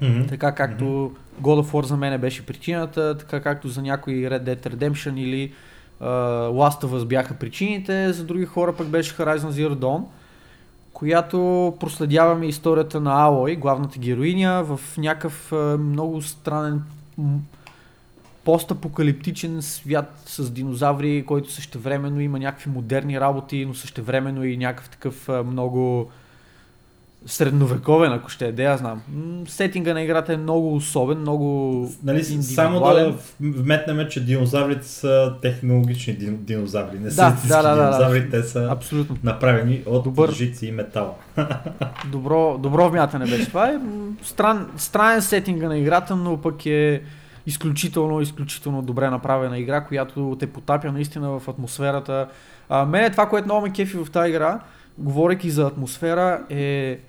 Мгм. 0.01 0.27
така 0.27 0.51
както 0.51 0.85
Мгм. 0.85 1.13
God 1.41 1.63
of 1.63 1.71
War 1.71 1.85
за 1.85 1.97
мен 1.97 2.21
беше 2.21 2.45
причината, 2.45 3.17
така 3.17 3.41
както 3.41 3.67
за 3.67 3.81
някои 3.81 4.29
Red 4.29 4.43
Dead 4.43 4.75
Redemption 4.75 5.19
или 5.19 5.53
uh, 6.01 6.05
Last 6.49 6.83
of 6.83 7.01
Us 7.01 7.05
бяха 7.05 7.33
причините, 7.33 8.13
за 8.13 8.23
други 8.23 8.45
хора 8.45 8.75
пък 8.75 8.87
беше 8.87 9.17
Horizon 9.17 9.49
Zero 9.49 9.75
Dawn, 9.75 10.03
която 10.93 11.37
проследяваме 11.79 12.45
историята 12.45 12.99
на 12.99 13.21
Алой, 13.21 13.55
главната 13.55 13.99
героиня, 13.99 14.63
в 14.63 14.79
някакъв 14.97 15.51
uh, 15.51 15.77
много 15.77 16.21
странен 16.21 16.83
постапокалиптичен 18.47 19.61
свят 19.61 20.23
с 20.25 20.51
динозаври, 20.51 21.23
който 21.27 21.51
същевременно 21.51 22.19
има 22.19 22.39
някакви 22.39 22.69
модерни 22.69 23.19
работи, 23.19 23.65
но 23.65 23.73
същевременно 23.73 24.43
и 24.43 24.57
някакъв 24.57 24.89
такъв 24.89 25.29
а, 25.29 25.43
много 25.43 26.11
средновековен, 27.27 28.11
ако 28.13 28.29
ще 28.29 28.47
е, 28.47 28.51
да 28.51 28.63
я 28.63 28.77
знам. 28.77 29.01
Сетинга 29.47 29.93
на 29.93 30.01
играта 30.01 30.33
е 30.33 30.37
много 30.37 30.75
особен, 30.75 31.19
много 31.19 31.89
Нали, 32.03 32.23
само 32.23 32.79
да 32.79 33.13
вметнем, 33.41 34.07
че 34.09 34.25
динозаврите 34.25 34.87
са 34.87 35.33
технологични 35.41 36.13
дин, 36.13 36.37
динозаври, 36.41 36.99
не 36.99 37.11
са 37.11 37.15
Да, 37.15 37.37
да, 37.47 37.61
да, 37.63 37.75
да, 37.75 37.75
да. 37.75 37.91
динозаври, 37.91 38.29
те 38.29 38.43
са 38.43 38.67
Абсолютно. 38.71 39.17
направени 39.23 39.81
от 39.85 40.03
Добър. 40.03 40.31
жици 40.31 40.67
и 40.67 40.71
метал. 40.71 41.17
Добро, 42.11 42.57
добро 42.57 42.89
вмятане 42.89 43.25
беше 43.25 43.47
това. 43.47 43.69
Е 43.69 43.79
стран, 44.23 44.69
странен 44.77 45.21
сетинга 45.21 45.67
на 45.67 45.77
играта, 45.77 46.15
но 46.15 46.37
пък 46.37 46.65
е 46.65 47.01
изключително, 47.45 48.21
изключително 48.21 48.81
добре 48.81 49.09
направена 49.09 49.59
игра, 49.59 49.81
която 49.81 50.37
те 50.39 50.47
потапя 50.47 50.91
наистина 50.91 51.39
в 51.39 51.47
атмосферата. 51.47 52.27
А, 52.69 52.85
мене 52.85 53.09
това, 53.09 53.29
което 53.29 53.45
много 53.45 53.61
ме 53.61 53.73
кефи 53.73 53.97
в 53.97 54.11
тази 54.11 54.29
игра, 54.29 54.59
говорейки 54.97 55.49
за 55.49 55.67
атмосфера, 55.67 56.41
е 56.49 56.99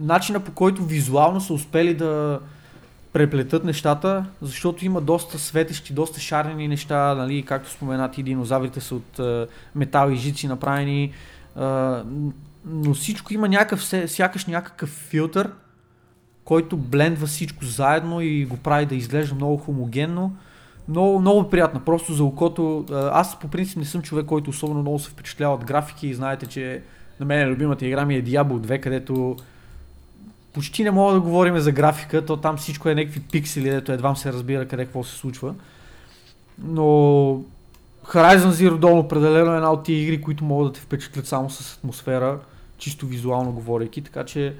начина 0.00 0.40
по 0.40 0.52
който 0.52 0.84
визуално 0.84 1.40
са 1.40 1.54
успели 1.54 1.94
да 1.94 2.40
преплетат 3.12 3.64
нещата, 3.64 4.24
защото 4.42 4.84
има 4.84 5.00
доста 5.00 5.38
светещи, 5.38 5.92
доста 5.92 6.20
шарени 6.20 6.68
неща, 6.68 7.14
нали, 7.14 7.42
както 7.42 7.70
споменати, 7.70 8.22
динозаврите 8.22 8.80
са 8.80 8.94
от 8.94 9.18
е, 9.18 9.46
метал 9.74 10.10
и 10.10 10.16
жици 10.16 10.48
направени, 10.48 11.04
е, 11.04 11.10
но 12.64 12.94
всичко 12.94 13.34
има 13.34 13.48
някакъв, 13.48 13.84
сякаш 14.06 14.46
някакъв 14.46 14.88
филтър, 14.88 15.50
който 16.44 16.76
блендва 16.76 17.26
всичко 17.26 17.64
заедно 17.64 18.20
и 18.20 18.44
го 18.44 18.56
прави 18.56 18.86
да 18.86 18.94
изглежда 18.94 19.34
много 19.34 19.56
хомогенно. 19.56 20.36
Много, 20.88 21.20
много 21.20 21.50
приятно, 21.50 21.80
просто 21.80 22.12
за 22.12 22.24
окото. 22.24 22.84
А, 22.92 23.20
Аз 23.20 23.38
по 23.38 23.48
принцип 23.48 23.76
не 23.76 23.84
съм 23.84 24.02
човек, 24.02 24.26
който 24.26 24.50
особено 24.50 24.80
много 24.80 24.98
се 24.98 25.10
впечатлява 25.10 25.54
от 25.54 25.64
графики 25.64 26.08
и 26.08 26.14
знаете, 26.14 26.46
че 26.46 26.82
на 27.20 27.26
мен 27.26 27.48
любимата 27.48 27.86
игра 27.86 28.04
ми 28.04 28.16
е 28.16 28.24
Diablo 28.24 28.66
2, 28.66 28.80
където 28.80 29.36
почти 30.58 30.84
не 30.84 30.90
мога 30.90 31.14
да 31.14 31.20
говорим 31.20 31.58
за 31.58 31.72
графика, 31.72 32.26
то 32.26 32.36
там 32.36 32.56
всичко 32.56 32.88
е 32.88 32.94
някакви 32.94 33.20
пиксели, 33.20 33.70
дето 33.70 33.92
едва 33.92 34.14
се 34.14 34.32
разбира 34.32 34.68
къде 34.68 34.84
какво 34.84 35.04
се 35.04 35.16
случва. 35.16 35.54
Но 36.62 36.82
Horizon 38.04 38.50
Zero 38.50 38.78
Dawn 38.78 38.98
определено 38.98 39.52
е 39.52 39.56
една 39.56 39.72
от 39.72 39.84
тия 39.84 40.02
игри, 40.02 40.20
които 40.20 40.44
могат 40.44 40.72
да 40.72 40.72
те 40.72 40.80
впечатлят 40.80 41.26
само 41.26 41.50
с 41.50 41.76
атмосфера, 41.76 42.38
чисто 42.78 43.06
визуално 43.06 43.52
говорейки, 43.52 44.02
така 44.02 44.24
че 44.24 44.54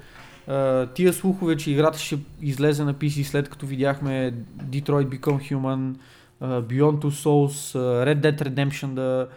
тия 0.93 1.13
слухове, 1.13 1.57
че 1.57 1.71
играта 1.71 1.99
ще 1.99 2.19
излезе 2.41 2.83
на 2.83 2.93
PC 2.93 3.23
след 3.23 3.49
като 3.49 3.65
видяхме 3.65 4.33
Detroit 4.63 5.19
Become 5.19 5.53
Human, 5.53 5.95
Beyond 6.41 6.99
Two 6.99 7.25
Souls, 7.25 7.79
Red 7.79 8.19
Dead 8.19 8.49
Redemption 8.49 8.87
да 8.87 9.27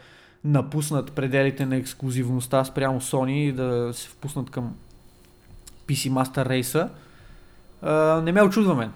напуснат 0.44 1.12
пределите 1.12 1.66
на 1.66 1.76
ексклюзивността 1.76 2.64
спрямо 2.64 3.00
Sony 3.00 3.30
и 3.30 3.52
да 3.52 3.90
се 3.92 4.08
впуснат 4.08 4.50
към 4.50 4.74
PC 5.87 6.11
Master 6.11 6.49
Race, 6.49 6.89
а, 7.83 8.20
не 8.24 8.33
ме 8.33 8.43
очудва 8.43 8.74
мен. 8.74 8.93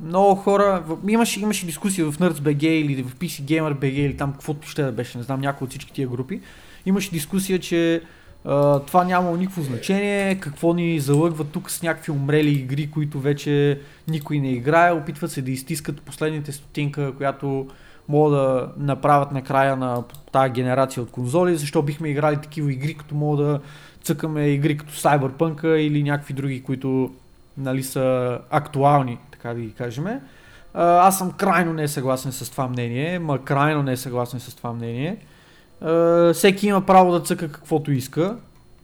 Много 0.00 0.34
хора, 0.34 0.84
имаше, 1.08 1.40
имаше 1.40 1.66
дискусия 1.66 2.10
в 2.10 2.18
NerdsBG 2.18 2.64
или 2.64 3.02
в 3.02 3.16
PC 3.16 3.42
Gamer 3.42 3.74
BG 3.74 3.92
или 3.92 4.16
там 4.16 4.32
каквото 4.32 4.68
ще 4.68 4.82
да 4.82 4.92
беше, 4.92 5.18
не 5.18 5.24
знам, 5.24 5.40
някой 5.40 5.64
от 5.64 5.70
всички 5.70 5.92
тия 5.92 6.08
групи. 6.08 6.40
Имаше 6.86 7.10
дискусия, 7.10 7.58
че 7.58 8.02
а, 8.44 8.80
това 8.80 9.04
няма 9.04 9.36
никакво 9.36 9.62
значение, 9.62 10.40
какво 10.40 10.74
ни 10.74 11.00
залъгва 11.00 11.44
тук 11.44 11.70
с 11.70 11.82
някакви 11.82 12.12
умрели 12.12 12.50
игри, 12.50 12.90
които 12.90 13.20
вече 13.20 13.80
никой 14.08 14.38
не 14.38 14.52
играе, 14.52 14.92
опитват 14.92 15.32
се 15.32 15.42
да 15.42 15.50
изтискат 15.50 16.02
последните 16.02 16.52
стотинка, 16.52 17.12
която 17.16 17.66
могат 18.08 18.32
да 18.32 18.72
направят 18.76 19.32
на 19.32 19.42
края 19.42 19.76
на 19.76 20.02
тази 20.32 20.52
генерация 20.52 21.02
от 21.02 21.10
конзоли, 21.10 21.56
защо 21.56 21.82
бихме 21.82 22.08
играли 22.08 22.36
такива 22.36 22.72
игри, 22.72 22.94
като 22.94 23.14
мога 23.14 23.42
да 23.44 23.60
цъкаме 24.06 24.48
игри 24.48 24.76
като 24.76 24.92
Cyberpunk 24.92 25.76
или 25.76 26.02
някакви 26.02 26.34
други, 26.34 26.62
които 26.62 27.14
нали, 27.58 27.82
са 27.82 28.38
актуални, 28.50 29.18
така 29.30 29.54
да 29.54 29.60
ги 29.60 29.72
кажем. 29.72 30.06
Аз 30.74 31.18
съм 31.18 31.32
крайно 31.32 31.72
не 31.72 31.88
съгласен 31.88 32.32
с 32.32 32.50
това 32.50 32.68
мнение, 32.68 33.18
ма 33.18 33.44
крайно 33.44 33.82
не 33.82 33.96
съгласен 33.96 34.40
с 34.40 34.54
това 34.54 34.72
мнение. 34.72 35.16
А, 35.80 36.32
Всеки 36.32 36.66
има 36.66 36.86
право 36.86 37.12
да 37.12 37.20
цъка 37.20 37.52
каквото 37.52 37.92
иска, 37.92 38.36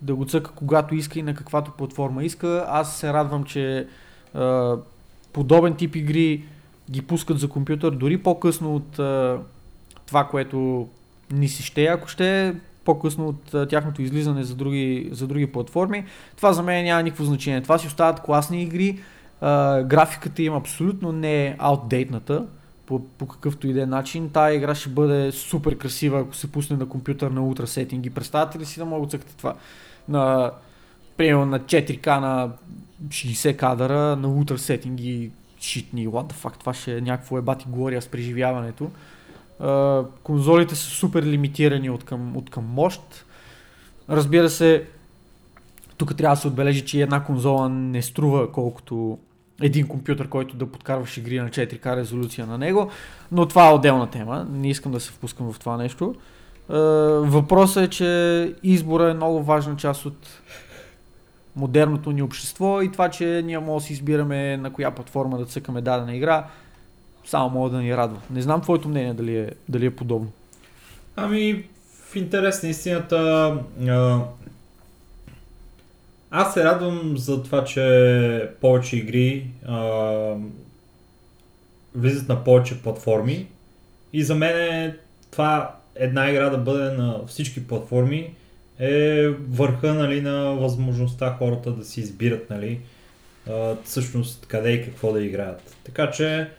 да 0.02 0.14
го 0.14 0.24
цъка 0.24 0.50
когато 0.54 0.94
иска 0.94 1.18
и 1.18 1.22
на 1.22 1.34
каквато 1.34 1.70
платформа 1.70 2.24
иска. 2.24 2.66
Аз 2.68 2.96
се 2.96 3.12
радвам, 3.12 3.44
че 3.44 3.86
а, 4.34 4.76
подобен 5.32 5.74
тип 5.74 5.96
игри 5.96 6.44
ги 6.90 7.02
пускат 7.02 7.38
за 7.38 7.48
компютър 7.48 7.90
дори 7.90 8.18
по-късно 8.18 8.74
от 8.74 8.98
а, 8.98 9.38
това, 10.06 10.24
което 10.24 10.88
ни 11.32 11.48
си 11.48 11.62
ще, 11.62 11.84
ако 11.84 12.08
ще 12.08 12.54
по-късно 12.84 13.28
от 13.28 13.68
тяхното 13.68 14.02
излизане 14.02 14.44
за 14.44 14.54
други, 14.54 15.08
за 15.12 15.26
други 15.26 15.46
платформи. 15.46 16.04
Това 16.36 16.52
за 16.52 16.62
мен 16.62 16.84
няма 16.84 17.02
никакво 17.02 17.24
значение. 17.24 17.62
Това 17.62 17.78
си 17.78 17.86
остават 17.86 18.20
класни 18.20 18.62
игри. 18.62 18.98
А, 19.40 19.82
графиката 19.82 20.42
им 20.42 20.54
абсолютно 20.54 21.12
не 21.12 21.46
е 21.46 21.56
аутдейтната 21.58 22.46
по, 22.86 22.98
по 23.18 23.26
какъвто 23.26 23.68
и 23.68 23.72
да 23.72 23.82
е 23.82 23.86
начин. 23.86 24.30
Тая 24.30 24.54
игра 24.54 24.74
ще 24.74 24.88
бъде 24.88 25.32
супер 25.32 25.78
красива, 25.78 26.20
ако 26.20 26.34
се 26.34 26.52
пусне 26.52 26.76
на 26.76 26.88
компютър 26.88 27.30
на 27.30 27.44
ултра 27.44 27.66
сетинги. 27.66 28.10
Представяте 28.10 28.58
ли 28.58 28.64
си 28.64 28.78
да 28.78 28.84
мога 28.84 29.06
да 29.06 29.10
цъкате 29.10 29.36
това? 29.36 29.54
На, 30.08 30.50
примерно 31.16 31.46
на 31.46 31.60
4K 31.60 32.20
на 32.20 32.50
60 33.08 33.56
кадъра, 33.56 34.16
на 34.16 34.28
ултра 34.28 34.58
сетинги, 34.58 35.30
шитни, 35.60 36.08
what 36.08 36.32
the 36.32 36.34
fuck, 36.34 36.58
това 36.58 36.74
ще 36.74 36.96
е 36.96 37.00
някакво 37.00 37.38
ебати 37.38 37.66
глория 37.68 38.02
с 38.02 38.08
преживяването. 38.08 38.90
Конзолите 40.22 40.74
са 40.74 40.84
супер 40.84 41.22
лимитирани 41.22 41.90
от 41.90 42.04
към, 42.04 42.36
от 42.36 42.50
към 42.50 42.64
мощ. 42.64 43.24
Разбира 44.10 44.50
се, 44.50 44.84
тук 45.96 46.16
трябва 46.16 46.36
да 46.36 46.40
се 46.40 46.48
отбележи, 46.48 46.84
че 46.84 47.00
една 47.00 47.24
конзола 47.24 47.68
не 47.68 48.02
струва 48.02 48.52
колкото 48.52 49.18
един 49.60 49.88
компютър, 49.88 50.28
който 50.28 50.56
да 50.56 50.66
подкарваш 50.66 51.16
игри 51.16 51.40
на 51.40 51.48
4К 51.48 51.96
резолюция 51.96 52.46
на 52.46 52.58
него, 52.58 52.90
но 53.32 53.46
това 53.46 53.70
е 53.70 53.74
отделна 53.74 54.10
тема, 54.10 54.46
не 54.52 54.70
искам 54.70 54.92
да 54.92 55.00
се 55.00 55.10
впускам 55.10 55.52
в 55.52 55.58
това 55.58 55.76
нещо. 55.76 56.14
Въпросът 57.18 57.84
е, 57.84 57.88
че 57.88 58.54
избора 58.62 59.10
е 59.10 59.14
много 59.14 59.42
важна 59.42 59.76
част 59.76 60.06
от 60.06 60.28
модерното 61.56 62.12
ни 62.12 62.22
общество 62.22 62.82
и 62.82 62.92
това, 62.92 63.08
че 63.08 63.42
ние 63.44 63.58
може 63.58 63.82
да 63.82 63.86
си 63.86 63.92
избираме 63.92 64.56
на 64.56 64.72
коя 64.72 64.90
платформа 64.90 65.38
да 65.38 65.44
цъкаме 65.44 65.80
дадена 65.80 66.16
игра, 66.16 66.46
само 67.24 67.50
мога 67.50 67.70
да 67.70 67.78
ни 67.78 67.96
радва. 67.96 68.20
Не 68.30 68.42
знам 68.42 68.60
твоето 68.60 68.88
мнение 68.88 69.14
дали 69.14 69.38
е, 69.38 69.50
дали 69.68 69.86
е 69.86 69.96
подобно. 69.96 70.32
Ами, 71.16 71.64
в 72.10 72.16
интерес 72.16 72.62
на 72.62 72.68
истината, 72.68 73.18
а, 73.88 74.20
аз 76.30 76.54
се 76.54 76.64
радвам 76.64 77.14
за 77.16 77.42
това, 77.42 77.64
че 77.64 78.50
повече 78.60 78.96
игри 78.96 79.46
а, 79.66 80.34
влизат 81.94 82.28
на 82.28 82.44
повече 82.44 82.82
платформи 82.82 83.46
и 84.12 84.22
за 84.22 84.34
мен 84.34 84.56
е 84.56 84.96
това 85.30 85.74
една 85.94 86.30
игра 86.30 86.50
да 86.50 86.58
бъде 86.58 86.90
на 86.90 87.20
всички 87.26 87.66
платформи 87.66 88.34
е 88.78 89.28
върха 89.28 89.94
нали, 89.94 90.20
на 90.20 90.54
възможността 90.54 91.36
хората 91.38 91.72
да 91.72 91.84
си 91.84 92.00
избират 92.00 92.50
нали, 92.50 92.80
а, 93.50 93.74
всъщност 93.84 94.46
къде 94.46 94.72
и 94.72 94.84
какво 94.84 95.12
да 95.12 95.22
играят. 95.22 95.76
Така 95.84 96.10
че 96.10 96.50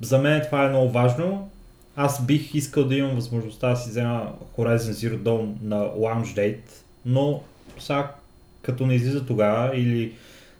за 0.00 0.18
мен 0.18 0.42
това 0.44 0.64
е 0.64 0.68
много 0.68 0.90
важно. 0.90 1.50
Аз 1.96 2.26
бих 2.26 2.54
искал 2.54 2.84
да 2.84 2.94
имам 2.94 3.14
възможността 3.14 3.68
да 3.70 3.76
си 3.76 3.90
взема 3.90 4.32
Horizon 4.56 4.76
Zero 4.76 5.18
Dawn 5.18 5.52
на 5.62 5.76
launch 5.76 6.36
date, 6.36 6.70
но 7.06 7.42
сега 7.78 8.14
като 8.62 8.86
не 8.86 8.94
излиза 8.94 9.26
тогава 9.26 9.76
или 9.76 10.12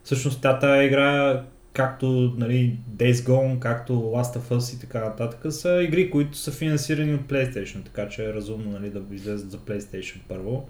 всъщност 0.05 0.41
тата 0.41 0.85
игра 0.85 1.43
както 1.73 2.07
нали, 2.37 2.77
Days 2.97 3.13
Gone, 3.13 3.59
както 3.59 3.93
Last 3.93 4.39
of 4.39 4.59
Us 4.59 4.77
и 4.77 4.81
така 4.81 5.01
нататък 5.01 5.53
са 5.53 5.83
игри, 5.83 6.11
които 6.11 6.37
са 6.37 6.53
финансирани 6.53 7.15
от 7.15 7.21
PlayStation, 7.21 7.85
така 7.85 8.09
че 8.09 8.25
е 8.25 8.33
разумно 8.33 8.71
нали, 8.71 8.91
да 8.91 9.15
излезат 9.15 9.51
за 9.51 9.59
PlayStation 9.59 10.19
първо. 10.29 10.69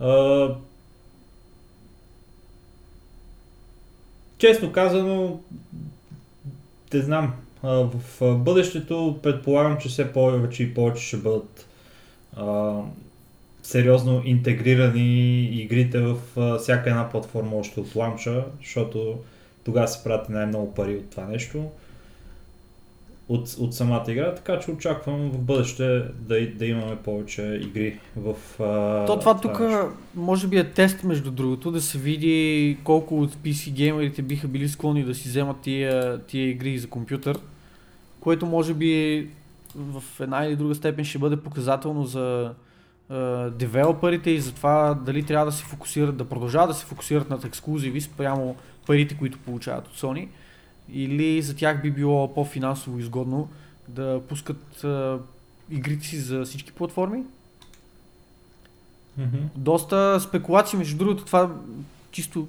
А, 0.00 0.48
честно 4.38 4.72
казано, 4.72 5.40
не 6.94 7.00
знам. 7.00 7.34
В 7.62 8.36
бъдещето 8.36 9.18
предполагам, 9.22 9.78
че 9.78 9.88
все 9.88 10.12
повече 10.12 10.62
и 10.62 10.74
повече 10.74 11.06
ще 11.06 11.16
бъдат 11.16 11.66
а, 12.36 12.78
сериозно 13.62 14.22
интегрирани 14.24 15.44
игрите 15.44 16.00
в 16.00 16.16
а, 16.36 16.58
всяка 16.58 16.90
една 16.90 17.10
платформа 17.10 17.56
още 17.56 17.80
от 17.80 17.96
ланча, 17.96 18.44
защото 18.60 19.18
тогава 19.64 19.88
се 19.88 20.04
правят 20.04 20.28
най-много 20.28 20.74
пари 20.74 20.96
от 20.96 21.10
това 21.10 21.24
нещо 21.24 21.70
от, 23.32 23.56
от 23.58 23.74
самата 23.74 24.04
игра, 24.08 24.34
така 24.34 24.58
че 24.58 24.70
очаквам 24.70 25.30
в 25.30 25.38
бъдеще 25.38 26.04
да, 26.18 26.50
да 26.54 26.66
имаме 26.66 26.96
повече 26.96 27.60
игри 27.62 27.98
в 28.16 28.62
а, 28.62 29.06
То 29.06 29.18
това 29.18 29.40
тук 29.40 29.60
може 30.14 30.46
би 30.46 30.58
е 30.58 30.70
тест 30.70 31.04
между 31.04 31.30
другото, 31.30 31.70
да 31.70 31.80
се 31.80 31.98
види 31.98 32.78
колко 32.84 33.20
от 33.20 33.34
PC 33.34 33.72
геймерите 33.72 34.22
биха 34.22 34.48
били 34.48 34.68
склонни 34.68 35.04
да 35.04 35.14
си 35.14 35.28
вземат 35.28 35.56
тия, 35.60 36.18
тия 36.18 36.48
игри 36.48 36.78
за 36.78 36.88
компютър, 36.88 37.38
което 38.20 38.46
може 38.46 38.74
би 38.74 39.28
в 39.76 40.02
една 40.20 40.44
или 40.44 40.56
друга 40.56 40.74
степен 40.74 41.04
ще 41.04 41.18
бъде 41.18 41.36
показателно 41.36 42.04
за 42.04 42.54
а, 43.08 43.16
девелоперите 43.50 44.30
и 44.30 44.40
за 44.40 44.52
това 44.54 44.94
дали 44.94 45.22
трябва 45.22 45.46
да 45.46 45.52
се 45.52 45.64
фокусират, 45.64 46.16
да 46.16 46.24
продължават 46.24 46.70
да 46.70 46.74
се 46.74 46.86
фокусират 46.86 47.30
над 47.30 47.44
ексклюзиви 47.44 48.00
спрямо 48.00 48.56
парите, 48.86 49.16
които 49.18 49.38
получават 49.38 49.88
от 49.88 49.96
Sony 49.96 50.28
или 50.88 51.42
за 51.42 51.56
тях 51.56 51.82
би 51.82 51.90
било 51.90 52.34
по-финансово 52.34 52.98
изгодно 52.98 53.48
да 53.88 54.20
пускат 54.28 54.84
а, 54.84 55.18
игрите 55.70 56.06
си 56.06 56.16
за 56.16 56.44
всички 56.44 56.72
платформи. 56.72 57.22
Mm-hmm. 59.20 59.42
Доста 59.56 60.20
спекулации, 60.20 60.78
между 60.78 60.96
другото, 60.96 61.24
това 61.24 61.54
чисто 62.10 62.48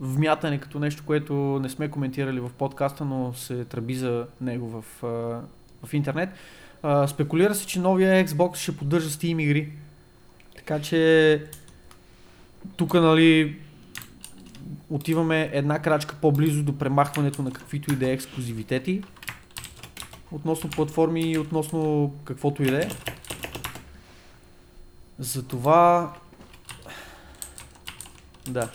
вмятане 0.00 0.60
като 0.60 0.78
нещо, 0.78 1.02
което 1.06 1.34
не 1.62 1.68
сме 1.68 1.90
коментирали 1.90 2.40
в 2.40 2.50
подкаста, 2.58 3.04
но 3.04 3.34
се 3.34 3.64
тръби 3.64 3.94
за 3.94 4.26
него 4.40 4.68
в, 4.68 5.04
а, 5.04 5.86
в 5.86 5.94
интернет. 5.94 6.28
А, 6.82 7.06
спекулира 7.06 7.54
се, 7.54 7.66
че 7.66 7.80
новия 7.80 8.26
Xbox 8.26 8.56
ще 8.56 8.76
поддържа 8.76 9.08
Steam 9.08 9.42
игри. 9.42 9.72
Така 10.56 10.80
че 10.80 11.42
тук, 12.76 12.94
нали, 12.94 13.58
отиваме 14.94 15.50
една 15.52 15.78
крачка 15.78 16.14
по-близо 16.20 16.62
до 16.62 16.78
премахването 16.78 17.42
на 17.42 17.52
каквито 17.52 17.92
и 17.92 17.96
да 17.96 18.10
е 18.10 18.12
ексклюзивитети 18.12 19.02
относно 20.32 20.70
платформи 20.70 21.20
и 21.20 21.38
относно 21.38 22.12
каквото 22.24 22.62
и 22.62 22.70
да 22.70 22.78
е. 22.78 22.88
Затова... 25.18 26.12
Да. 28.48 28.68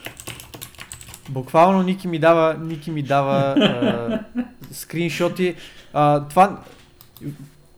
Буквално 1.30 1.84
Ники 1.84 2.08
ми 2.08 2.20
дава, 2.20 2.54
Ники 2.54 2.92
ми 2.92 3.04
дава 3.04 3.56
а, 3.58 4.44
скриншоти. 4.72 5.56
А, 5.94 6.28
това 6.28 6.64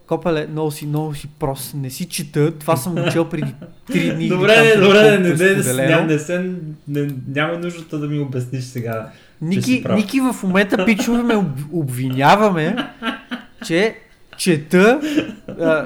Копеле, 0.09 0.47
много 0.51 0.71
си, 0.71 0.85
много 0.85 1.15
си 1.15 1.27
прост. 1.39 1.73
Не 1.73 1.89
си 1.89 2.05
чета. 2.05 2.51
Това 2.59 2.77
съм 2.77 2.95
го 2.95 3.11
чел 3.11 3.29
преди 3.29 3.53
3 3.89 4.15
дни. 4.15 4.27
Добре, 4.27 4.63
не, 4.63 4.81
добре, 4.81 5.01
не, 5.01 5.17
не, 5.17 5.33
не, 5.73 6.05
не, 6.05 6.19
се, 6.19 6.51
не, 6.87 7.07
няма 7.27 7.57
нуждата 7.57 7.99
да 7.99 8.07
ми 8.07 8.19
обясниш 8.19 8.63
сега. 8.63 9.11
Ники, 9.41 9.85
Ники 9.95 10.19
в 10.19 10.35
момента 10.43 10.85
пичове 10.85 11.23
ме 11.23 11.45
обвиняваме, 11.71 12.75
че 13.65 13.95
чета 14.39 14.99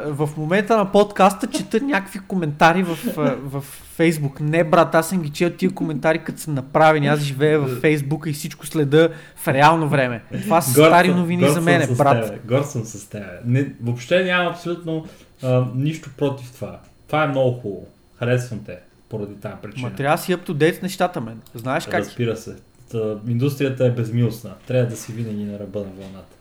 в 0.08 0.30
момента 0.38 0.78
на 0.78 0.92
подкаста 0.92 1.48
чета 1.48 1.82
някакви 1.82 2.20
коментари 2.20 2.84
в, 2.84 2.98
в 3.44 3.62
Фейсбук. 3.96 4.40
Не, 4.40 4.64
брат, 4.64 4.96
аз 4.96 5.10
съм 5.10 5.22
ги 5.22 5.30
чел 5.30 5.50
тия 5.50 5.72
коментари, 5.72 6.24
като 6.24 6.40
са 6.40 6.52
направени. 6.52 7.08
Аз 7.08 7.20
живея 7.20 7.60
в 7.60 7.80
Фейсбук 7.80 8.26
и 8.28 8.34
всичко 8.34 8.66
следа 8.66 9.10
в 9.36 9.48
реално 9.48 9.90
време. 9.90 10.24
Това 10.42 10.62
са 10.62 10.82
гор 10.82 10.88
стари 10.88 11.14
новини 11.14 11.50
за 11.50 11.62
мен, 11.62 11.96
брат. 11.98 12.40
Гор 12.46 12.62
съм 12.62 12.86
с 12.86 13.10
теб. 13.10 13.24
Не, 13.46 13.74
въобще 13.84 14.24
нямам 14.24 14.54
абсолютно 14.54 15.06
а, 15.44 15.66
нищо 15.76 16.10
против 16.18 16.52
това. 16.52 16.80
Това 17.08 17.24
е 17.24 17.28
много 17.28 17.52
хубаво. 17.52 17.88
Харесвам 18.20 18.60
те 18.66 18.78
поради 19.10 19.36
тази 19.36 19.56
причина. 19.62 19.90
Ма 19.90 19.96
трябва 19.96 20.18
да 20.18 20.24
си 20.24 20.36
up 20.36 20.50
to 20.50 20.52
date 20.54 20.84
нещата, 20.84 21.22
мен. 21.22 21.42
Знаеш 21.56 21.86
как? 21.86 22.00
Разбира 22.00 22.38
се. 22.38 22.56
Та, 22.92 23.16
индустрията 23.28 23.86
е 23.86 23.92
безмилостна. 23.92 24.52
Трябва 24.68 24.90
да 24.90 24.98
си 24.98 25.12
винаги 25.12 25.44
на 25.44 25.60
ръба 25.60 25.80
на 25.80 25.86
вълната. 25.86 26.33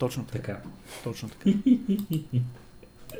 Точно 0.00 0.24
така. 0.24 0.38
така. 0.42 0.60
Точно 1.04 1.28
така. 1.28 1.58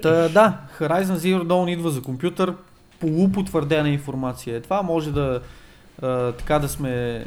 Та, 0.02 0.28
да, 0.28 0.58
Horizon 0.78 1.16
Zero 1.16 1.42
Dawn 1.42 1.70
идва 1.70 1.90
за 1.90 2.02
компютър, 2.02 2.54
полупотвърдена 3.00 3.88
информация. 3.88 4.56
Е 4.56 4.60
това 4.60 4.82
може 4.82 5.12
да 5.12 5.40
а, 6.02 6.32
така 6.32 6.58
да 6.58 6.68
сме 6.68 7.24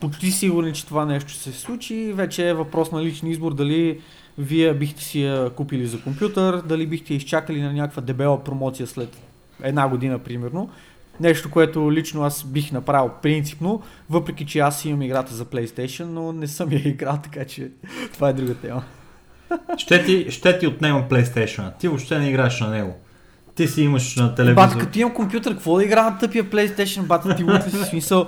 почти 0.00 0.30
сигурни, 0.30 0.72
че 0.72 0.86
това 0.86 1.04
нещо 1.04 1.32
се 1.32 1.52
случи. 1.52 2.12
Вече 2.12 2.48
е 2.48 2.54
въпрос 2.54 2.92
на 2.92 3.02
личен 3.02 3.28
избор 3.28 3.54
дали 3.54 4.00
вие 4.38 4.74
бихте 4.74 5.04
си 5.04 5.22
я 5.22 5.50
купили 5.50 5.86
за 5.86 6.02
компютър, 6.02 6.62
дали 6.62 6.86
бихте 6.86 7.14
изчакали 7.14 7.62
на 7.62 7.72
някаква 7.72 8.02
дебела 8.02 8.44
промоция 8.44 8.86
след 8.86 9.16
една 9.62 9.88
година, 9.88 10.18
примерно. 10.18 10.70
Нещо, 11.20 11.50
което 11.50 11.92
лично 11.92 12.22
аз 12.22 12.44
бих 12.44 12.72
направил 12.72 13.10
принципно, 13.22 13.82
въпреки 14.10 14.46
че 14.46 14.58
аз 14.58 14.84
имам 14.84 15.02
играта 15.02 15.34
за 15.34 15.44
PlayStation, 15.44 16.04
но 16.04 16.32
не 16.32 16.46
съм 16.46 16.72
я 16.72 16.88
играл, 16.88 17.18
така 17.22 17.44
че 17.44 17.70
това 18.12 18.28
е 18.28 18.32
друга 18.32 18.54
тема. 18.54 18.84
Ще 19.76 20.04
ти, 20.04 20.30
ще 20.30 20.58
ти 20.58 20.66
отнема 20.66 21.04
PlayStation. 21.10 21.78
Ти 21.78 21.88
въобще 21.88 22.18
не 22.18 22.28
играеш 22.28 22.60
на 22.60 22.70
него. 22.70 22.96
Ти 23.54 23.68
си 23.68 23.82
имаш 23.82 24.16
на 24.16 24.34
телевизор. 24.34 24.68
Бат, 24.68 24.78
като 24.78 24.98
имам 24.98 25.14
компютър, 25.14 25.52
какво 25.52 25.76
да 25.76 25.84
игра 25.84 26.10
на 26.10 26.18
тъпия 26.18 26.44
PlayStation, 26.44 27.02
бат, 27.02 27.36
ти 27.36 27.44
му 27.44 27.52
си 27.62 27.70
смисъл. 27.70 28.26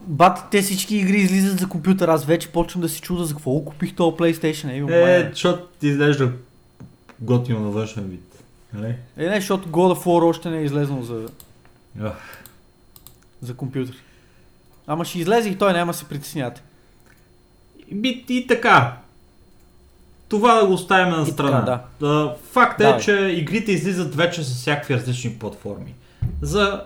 Бат, 0.00 0.38
те 0.50 0.62
всички 0.62 0.96
игри 0.96 1.16
излизат 1.16 1.58
за 1.58 1.68
компютър, 1.68 2.08
аз 2.08 2.24
вече 2.24 2.48
почвам 2.48 2.82
да 2.82 2.88
си 2.88 3.00
чуда 3.00 3.24
за 3.24 3.34
какво 3.34 3.64
купих 3.64 3.94
този 3.94 4.16
PlayStation. 4.16 4.90
Е, 4.92 5.20
е 5.20 5.30
защото 5.30 5.62
ти 5.80 5.88
изглежда 5.88 6.32
готино 7.20 7.60
на 7.60 7.70
външен 7.70 8.04
вид. 8.04 8.42
Не? 8.74 8.80
Нали? 8.80 8.94
Е, 9.16 9.28
не, 9.28 9.34
защото 9.34 9.68
God 9.68 9.94
of 9.94 10.04
War 10.04 10.24
още 10.24 10.50
не 10.50 10.58
е 10.58 10.64
излезнал 10.64 11.02
за, 11.02 11.26
Oh. 12.00 12.12
За 13.40 13.54
компютър. 13.54 13.96
Ама 14.86 15.04
ще 15.04 15.18
излезе 15.18 15.48
и 15.48 15.58
той 15.58 15.72
няма 15.72 15.94
се 15.94 16.04
притеснявате. 16.04 16.62
И, 17.90 18.24
и 18.28 18.46
така. 18.46 18.96
Това 20.28 20.54
да 20.54 20.66
го 20.66 20.72
оставим 20.72 21.14
на 21.14 21.26
страна. 21.26 21.64
Така, 21.64 21.82
да. 22.00 22.34
Факт 22.52 22.80
е, 22.80 22.84
Давай. 22.84 23.00
че 23.00 23.12
игрите 23.12 23.72
излизат 23.72 24.14
вече 24.14 24.44
с 24.44 24.54
всякакви 24.54 24.94
различни 24.94 25.38
платформи. 25.38 25.94
За 26.42 26.84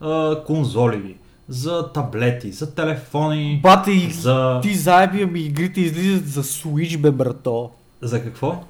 а, 0.00 0.42
конзоли, 0.46 1.16
за 1.48 1.92
таблети, 1.92 2.52
за 2.52 2.74
телефони. 2.74 3.60
Бате, 3.62 4.10
за... 4.10 4.60
ти 4.62 4.74
заеби, 4.74 5.22
ами 5.22 5.40
игрите 5.40 5.80
излизат 5.80 6.28
за 6.28 6.42
Switch, 6.42 6.98
бе, 6.98 7.10
брато. 7.10 7.70
За 8.02 8.22
какво? 8.22 8.64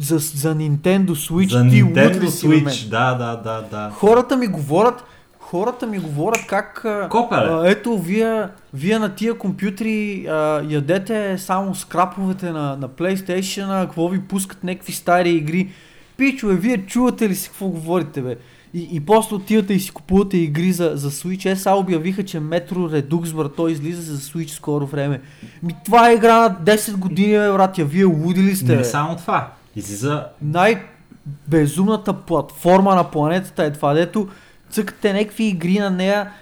За, 0.00 0.18
за 0.18 0.54
Nintendo 0.56 1.08
Switch. 1.08 1.50
За 1.50 1.62
ти 1.62 1.84
Nintendo 1.84 2.24
Switch, 2.24 2.88
да, 2.88 3.14
да, 3.14 3.36
да, 3.36 3.64
да. 3.70 3.90
Хората 3.90 4.36
ми 4.36 4.46
говорят, 4.46 5.04
хората 5.38 5.86
ми 5.86 5.98
говорят 5.98 6.46
как 6.46 6.84
а, 6.84 7.62
ето 7.64 7.98
вие, 7.98 8.48
вие 8.74 8.98
на 8.98 9.14
тия 9.14 9.38
компютри 9.38 10.26
а, 10.26 10.62
ядете 10.68 11.38
само 11.38 11.74
скраповете 11.74 12.50
на, 12.50 12.76
на 12.76 12.88
PlayStation, 12.88 13.86
какво 13.86 14.08
ви 14.08 14.20
пускат 14.20 14.64
някакви 14.64 14.92
стари 14.92 15.30
игри. 15.30 15.70
Пичове, 16.16 16.54
вие 16.54 16.78
чувате 16.86 17.28
ли 17.28 17.34
си 17.34 17.48
какво 17.48 17.66
говорите, 17.66 18.22
бе? 18.22 18.36
И, 18.74 18.88
и 18.92 19.00
после 19.00 19.36
отивате 19.36 19.74
и 19.74 19.80
си 19.80 19.90
купувате 19.90 20.36
игри 20.36 20.72
за, 20.72 20.92
за 20.94 21.10
Switch. 21.10 21.52
Е, 21.52 21.56
сега 21.56 21.74
обявиха, 21.74 22.24
че 22.24 22.40
Metro 22.40 22.72
Redux, 22.72 23.34
брат, 23.34 23.52
той 23.56 23.72
излиза 23.72 24.02
за 24.02 24.18
Switch 24.18 24.48
скоро 24.48 24.86
време. 24.86 25.20
Ми 25.62 25.74
това 25.84 26.10
е 26.10 26.14
игра 26.14 26.40
на 26.40 26.56
10 26.64 26.96
години, 26.96 27.38
бе, 27.38 27.52
братя. 27.52 27.84
Вие 27.84 28.04
лудили 28.04 28.56
сте. 28.56 28.76
Не 28.76 28.84
само 28.84 29.16
това. 29.16 29.52
Излиза... 29.78 30.26
Най-безумната 30.42 32.12
платформа 32.12 32.94
на 32.94 33.10
планетата 33.10 33.64
е 33.64 33.72
това, 33.72 33.94
дето 33.94 34.28
цъкате 34.70 35.12
някакви 35.12 35.44
игри 35.44 35.78
на 35.78 35.90
нея. 35.90 36.32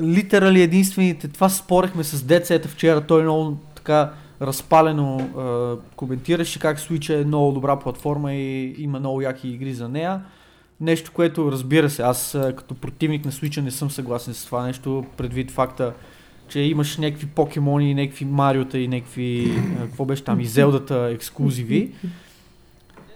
литерали 0.00 0.62
единствените. 0.62 1.28
Това 1.28 1.48
спорехме 1.48 2.04
с 2.04 2.22
децата 2.22 2.68
вчера. 2.68 3.00
Той 3.00 3.22
много 3.22 3.58
така 3.74 4.12
разпалено 4.42 5.30
коментираше 5.96 6.58
как 6.58 6.78
Switch 6.78 7.20
е 7.20 7.24
много 7.24 7.52
добра 7.52 7.78
платформа 7.78 8.32
и 8.34 8.74
има 8.78 8.98
много 8.98 9.20
яки 9.20 9.48
игри 9.48 9.74
за 9.74 9.88
нея. 9.88 10.20
Нещо, 10.80 11.12
което 11.14 11.52
разбира 11.52 11.90
се, 11.90 12.02
аз 12.02 12.38
като 12.56 12.74
противник 12.74 13.24
на 13.24 13.32
Switch 13.32 13.60
не 13.60 13.70
съм 13.70 13.90
съгласен 13.90 14.34
с 14.34 14.44
това 14.44 14.66
нещо, 14.66 15.04
предвид 15.16 15.50
факта, 15.50 15.92
че 16.50 16.60
имаш 16.60 16.96
някакви 16.96 17.26
покемони, 17.26 17.94
някакви 17.94 18.24
Мариота 18.24 18.78
и 18.78 18.88
някакви, 18.88 19.52
какво 19.80 20.04
беше 20.04 20.24
там, 20.24 20.40
и 20.40 20.46
Зелдата 20.46 21.10
ексклюзиви. 21.12 21.90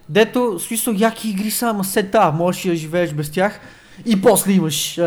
Дето, 0.09 0.59
смисъл, 0.59 0.93
яки 0.97 1.29
игри 1.29 1.51
са, 1.51 1.69
ама 1.69 1.83
се 1.83 2.03
да, 2.03 2.31
можеш 2.31 2.63
да 2.63 2.75
живееш 2.75 3.13
без 3.13 3.31
тях. 3.31 3.59
И 4.05 4.21
после 4.21 4.51
имаш 4.51 4.97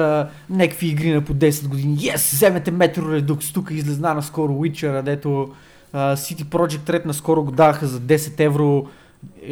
някакви 0.50 0.86
игри 0.86 1.10
на 1.10 1.20
по 1.20 1.34
10 1.34 1.68
години. 1.68 1.96
Yes, 1.96 2.34
вземете 2.34 2.72
Metro 2.72 2.98
Redux, 2.98 3.54
тук 3.54 3.70
излезна 3.70 4.14
наскоро 4.14 4.52
Witcher, 4.52 5.02
дето 5.02 5.50
а, 5.92 6.16
City 6.16 6.44
Project 6.44 6.90
Red 6.90 7.06
наскоро 7.06 7.42
го 7.42 7.50
даха 7.50 7.86
за 7.86 8.00
10 8.00 8.40
евро. 8.40 8.86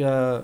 А, 0.03 0.41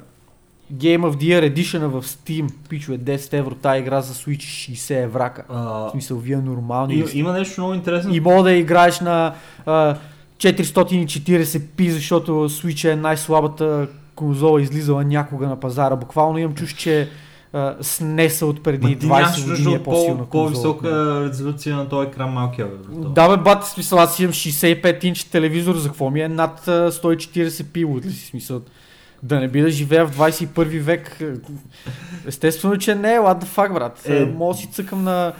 Game 0.73 1.01
of 1.01 1.15
the 1.15 1.23
Year 1.23 1.53
Edition 1.53 1.87
в 1.87 2.03
Steam, 2.03 2.49
пичове 2.69 2.99
10 2.99 3.33
евро, 3.33 3.55
тази 3.55 3.79
игра 3.79 4.01
за 4.01 4.13
Switch 4.13 4.71
60 4.71 5.03
еврака. 5.03 5.43
А, 5.49 5.63
В 5.63 5.91
смисъл, 5.91 6.17
вие 6.17 6.37
нормални 6.37 6.95
и, 6.95 7.19
има 7.19 7.33
нещо 7.33 7.61
много 7.61 7.73
интересно. 7.73 8.15
И 8.15 8.19
мога 8.19 8.43
да 8.43 8.51
играеш 8.51 8.99
на 8.99 9.33
а, 9.65 9.95
440p, 10.37 11.89
защото 11.89 12.31
Switch 12.31 12.91
е 12.91 12.95
най-слабата 12.95 13.87
конзола, 14.15 14.61
излизала 14.61 15.03
някога 15.03 15.47
на 15.47 15.59
пазара. 15.59 15.95
Буквално 15.95 16.37
имам 16.37 16.53
чуш, 16.55 16.73
че 16.73 17.09
а, 17.53 17.75
снеса 17.81 18.45
от 18.45 18.63
преди 18.63 18.87
Ма 18.87 18.99
ти 18.99 19.05
нямаш 19.07 19.27
20 19.27 19.47
нужда 19.47 19.51
години 19.51 19.75
е 19.75 19.83
по-силна 19.83 20.23
по, 20.23 20.29
по-висока 20.29 21.21
резолюция 21.29 21.75
на 21.75 21.89
този 21.89 22.07
екран 22.07 22.29
малкия. 22.29 22.67
Бе. 22.67 23.09
Да 23.09 23.29
бе, 23.29 23.43
бат, 23.43 23.65
смисъл, 23.65 23.99
аз 23.99 24.19
имам 24.19 24.33
65 24.33 25.05
инч 25.05 25.23
телевизор, 25.23 25.75
за 25.75 25.87
какво 25.87 26.09
ми 26.09 26.21
е 26.21 26.29
над 26.29 26.67
а, 26.67 26.91
140p, 26.91 27.85
от 27.85 28.05
ли 28.05 28.11
си 28.11 28.25
смисъл? 28.25 28.61
Да 29.23 29.39
не 29.39 29.47
би 29.47 29.61
да 29.61 29.69
живея 29.69 30.05
в 30.07 30.17
21 30.17 30.79
век. 30.79 31.19
Естествено, 32.27 32.77
че 32.77 32.95
не, 32.95 33.07
what 33.07 33.43
the 33.43 33.45
fuck, 33.45 33.73
брат. 33.73 34.01
Е. 34.05 34.25
Мога 34.25 34.57
си 34.57 34.69
цъкам 34.71 35.03
на 35.03 35.33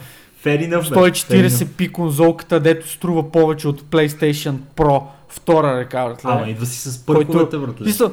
Fair 0.44 0.68
enough, 0.68 0.88
бе. 0.88 0.94
Fair 0.94 1.10
enough. 1.10 1.48
140p 1.48 1.92
конзолката, 1.92 2.60
дето 2.60 2.88
струва 2.88 3.32
повече 3.32 3.68
от 3.68 3.82
PlayStation 3.82 4.56
Pro 4.76 5.02
втора 5.28 5.80
ръка, 5.80 6.06
брат. 6.06 6.20
Ама 6.24 6.48
идва 6.48 6.66
си 6.66 6.90
с 6.90 7.06
пърковете, 7.06 7.58
братле. 7.58 7.86
Мисля, 7.86 8.10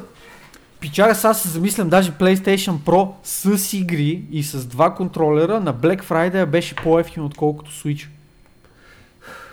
Пичага, 0.80 1.14
сега 1.14 1.34
се 1.34 1.48
замислям, 1.48 1.88
даже 1.88 2.12
PlayStation 2.12 2.78
Pro 2.78 3.10
с 3.22 3.72
игри 3.72 4.22
и 4.30 4.42
с 4.42 4.66
два 4.66 4.94
контролера 4.94 5.60
на 5.60 5.74
Black 5.74 6.04
Friday 6.04 6.46
беше 6.46 6.74
по-ефтин 6.74 7.22
отколкото 7.22 7.70
Switch. 7.70 8.08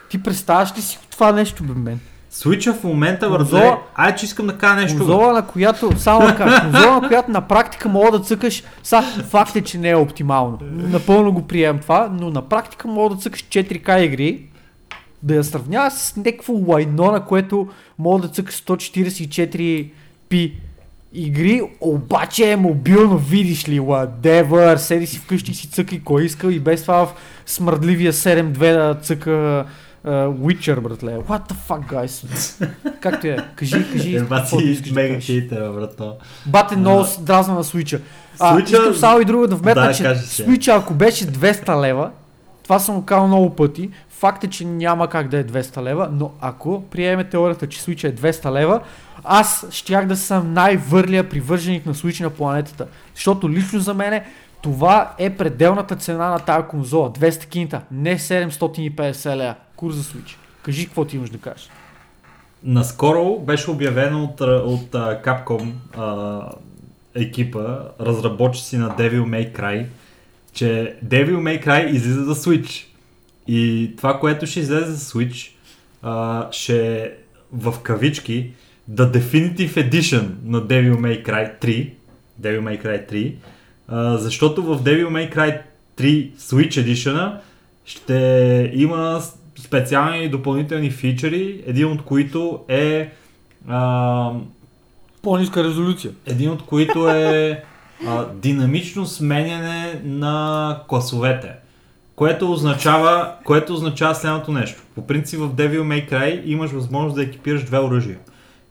Ти 0.09 0.23
представяш 0.23 0.77
ли 0.77 0.81
си 0.81 0.99
това 1.11 1.31
нещо, 1.31 1.63
бе, 1.63 1.73
мен? 1.73 1.99
Switch 2.31 2.73
в 2.73 2.83
момента, 2.83 3.29
братле, 3.29 3.45
Конзола- 3.59 3.77
ай, 3.95 4.15
че 4.15 4.25
искам 4.25 4.47
да 4.47 4.57
кажа 4.57 4.75
нещо. 4.75 4.97
Конзола, 4.97 5.33
на 5.33 5.47
която, 5.47 5.99
само 5.99 6.27
да 6.27 6.35
кажа, 6.35 6.61
конзола, 6.61 7.01
на 7.01 7.07
която 7.07 7.31
на 7.31 7.41
практика 7.41 7.89
мога 7.89 8.11
да 8.11 8.19
цъкаш, 8.19 8.63
са, 8.83 9.01
факт 9.29 9.55
е, 9.55 9.61
че 9.61 9.77
не 9.77 9.89
е 9.89 9.95
оптимално. 9.95 10.57
Напълно 10.63 11.31
го 11.31 11.41
приемам 11.41 11.79
това, 11.79 12.09
но 12.11 12.29
на 12.29 12.41
практика 12.41 12.87
мога 12.87 13.15
да 13.15 13.21
цъкаш 13.21 13.43
4К 13.43 13.97
игри, 13.97 14.45
да 15.23 15.35
я 15.35 15.43
сравняваш 15.43 15.93
с 15.93 16.15
някакво 16.15 16.53
лайно, 16.67 17.11
на 17.11 17.25
което 17.25 17.67
мога 17.99 18.21
да 18.21 18.27
цъкаш 18.27 18.55
144p 18.55 20.51
игри, 21.13 21.61
обаче 21.81 22.51
е 22.51 22.55
мобилно, 22.55 23.17
видиш 23.17 23.69
ли, 23.69 23.79
whatever, 23.79 24.75
седи 24.75 25.07
си 25.07 25.17
вкъщи 25.19 25.51
и 25.51 25.55
си 25.55 25.69
цъкай 25.69 25.99
кой 25.99 26.23
иска 26.23 26.53
и 26.53 26.59
без 26.59 26.81
това 26.81 27.05
в 27.05 27.13
смърдливия 27.45 28.13
7.2 28.13 28.57
да 28.87 28.99
цъка 29.01 29.65
Witcher, 30.11 30.79
братле. 30.79 31.11
What 31.11 31.51
the 31.51 31.55
fuck, 31.69 31.93
guys? 31.93 32.65
Както 32.99 33.27
е, 33.27 33.37
кажи, 33.55 33.85
кажи. 33.93 34.15
Е, 34.15 34.21
ба 34.21 34.35
каквото 34.35 34.63
си 34.63 34.69
искаш 34.69 34.91
да 34.91 35.01
мега 35.01 35.19
хейтера, 35.19 35.71
брато. 35.71 36.15
Бате 36.45 36.75
много 36.75 37.05
дразна 37.19 37.53
на 37.53 37.63
Switch. 37.63 38.01
А, 38.39 38.55
Switch-а- 38.55 38.63
искам 38.63 38.93
само 38.93 39.21
и 39.21 39.25
друго 39.25 39.47
да 39.47 39.55
вметна, 39.55 39.81
Да, 39.81 39.93
че. 39.93 40.03
Switch 40.03 40.77
ако 40.77 40.93
беше 40.93 41.25
200 41.25 41.81
лева, 41.81 42.11
това 42.63 42.79
съм 42.79 43.03
казал 43.03 43.27
много 43.27 43.49
пъти, 43.49 43.89
факт 44.09 44.43
е, 44.43 44.47
че 44.47 44.65
няма 44.65 45.07
как 45.07 45.27
да 45.27 45.37
е 45.37 45.43
200 45.43 45.83
лева, 45.83 46.09
но 46.11 46.31
ако 46.41 46.83
приемем 46.83 47.27
теорията, 47.31 47.67
че 47.67 47.81
Switch 47.81 48.03
е 48.03 48.15
200 48.15 48.51
лева, 48.51 48.79
аз 49.23 49.65
щях 49.71 50.05
да 50.07 50.17
съм 50.17 50.53
най-върлия 50.53 51.29
привърженик 51.29 51.85
на 51.85 51.93
Switch 51.93 52.21
на 52.23 52.29
планетата. 52.29 52.85
Защото 53.15 53.49
лично 53.49 53.79
за 53.79 53.93
мене 53.93 54.23
това 54.61 55.13
е 55.17 55.29
пределната 55.29 55.95
цена 55.95 56.29
на 56.29 56.39
тази 56.39 56.67
конзола. 56.67 57.11
200 57.11 57.45
кинта, 57.45 57.81
не 57.91 58.19
750 58.19 59.35
лева. 59.35 59.55
Курс 59.75 59.95
за 59.95 60.03
Switch. 60.03 60.35
Кажи 60.63 60.85
какво 60.85 61.05
ти 61.05 61.15
имаш 61.15 61.29
да 61.29 61.37
кажеш. 61.37 61.69
Наскоро 62.63 63.39
беше 63.39 63.71
обявено 63.71 64.23
от, 64.23 64.41
от 64.41 64.91
Capcom 64.91 65.71
а, 65.97 66.41
екипа, 67.15 67.77
разработчици 67.99 68.77
на 68.77 68.89
Devil 68.89 69.21
May 69.21 69.59
Cry, 69.59 69.85
че 70.53 70.97
Devil 71.05 71.35
May 71.35 71.65
Cry 71.65 71.89
излиза 71.89 72.23
за 72.23 72.35
Switch. 72.35 72.85
И 73.47 73.93
това, 73.97 74.19
което 74.19 74.45
ще 74.45 74.59
излезе 74.59 74.91
за 74.91 74.97
Switch, 74.97 75.51
а, 76.01 76.47
ще 76.51 77.11
в 77.53 77.73
кавички 77.83 78.51
The 78.91 79.11
Definitive 79.11 79.91
Edition 79.91 80.29
на 80.43 80.61
Devil 80.61 80.95
May 80.95 81.25
Cry 81.25 81.61
3. 81.61 81.93
Devil 82.41 82.61
May 82.61 82.83
Cry 82.83 83.11
3. 83.11 83.35
А, 83.91 84.17
защото 84.17 84.63
в 84.63 84.83
Devil 84.83 85.07
May 85.07 85.35
Cry 85.35 85.61
3 85.97 86.35
Switch 86.35 86.85
Edition 86.85 87.33
ще 87.85 88.71
има 88.75 89.21
специални 89.59 90.29
допълнителни 90.29 90.91
фичери, 90.91 91.63
един 91.65 91.87
от 91.91 92.01
които 92.01 92.59
е 92.67 93.11
а, 93.67 94.31
По-ниска 95.21 95.63
резолюция. 95.63 96.11
един 96.25 96.49
от 96.51 96.61
които 96.65 97.09
е 97.09 97.63
а, 98.07 98.25
динамично 98.33 99.05
сменяне 99.05 100.01
на 100.05 100.79
класовете. 100.87 101.51
Което 102.15 102.51
означава, 102.51 103.33
което 103.43 103.73
означава 103.73 104.15
следното 104.15 104.51
нещо. 104.51 104.81
По 104.95 105.07
принцип 105.07 105.39
в 105.39 105.49
Devil 105.55 105.81
May 105.81 106.11
Cry 106.11 106.41
имаш 106.45 106.71
възможност 106.71 107.15
да 107.15 107.23
екипираш 107.23 107.63
две 107.63 107.79
оръжия. 107.79 108.17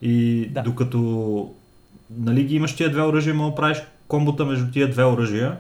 И 0.02 0.46
Да. 0.50 0.62
докато 0.62 1.50
нали, 2.18 2.44
ги 2.44 2.56
имаш 2.56 2.76
тия 2.76 2.90
две 2.90 3.02
оръжия, 3.02 3.34
мога 3.34 3.50
да 3.50 3.56
правиш 3.56 3.78
комбота 4.08 4.44
между 4.44 4.70
тия 4.72 4.90
две 4.90 5.04
оръжия. 5.04 5.56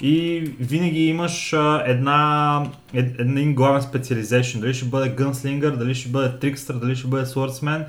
И 0.00 0.40
винаги 0.60 1.06
имаш 1.06 1.52
а, 1.52 1.82
една, 1.86 2.62
ед, 2.94 3.20
един 3.20 3.54
главен 3.54 3.82
специализейшн. 3.82 4.60
Дали 4.60 4.74
ще 4.74 4.84
бъде 4.84 5.16
Gunslinger, 5.16 5.76
дали 5.76 5.94
ще 5.94 6.08
бъде 6.08 6.28
Trickster, 6.28 6.72
дали 6.72 6.96
ще 6.96 7.08
бъде 7.08 7.24
Swordsman. 7.26 7.84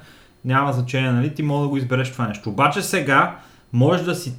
Няма 0.46 0.74
значение, 0.74 1.12
нали? 1.12 1.34
Ти 1.36 1.44
мога 1.44 1.62
да 1.62 1.68
го 1.68 1.78
избереш 1.78 2.12
това 2.12 2.28
нещо. 2.28 2.50
Обаче 2.50 2.82
сега 2.82 3.40
можеш 3.74 4.06
да 4.06 4.16
си 4.16 4.34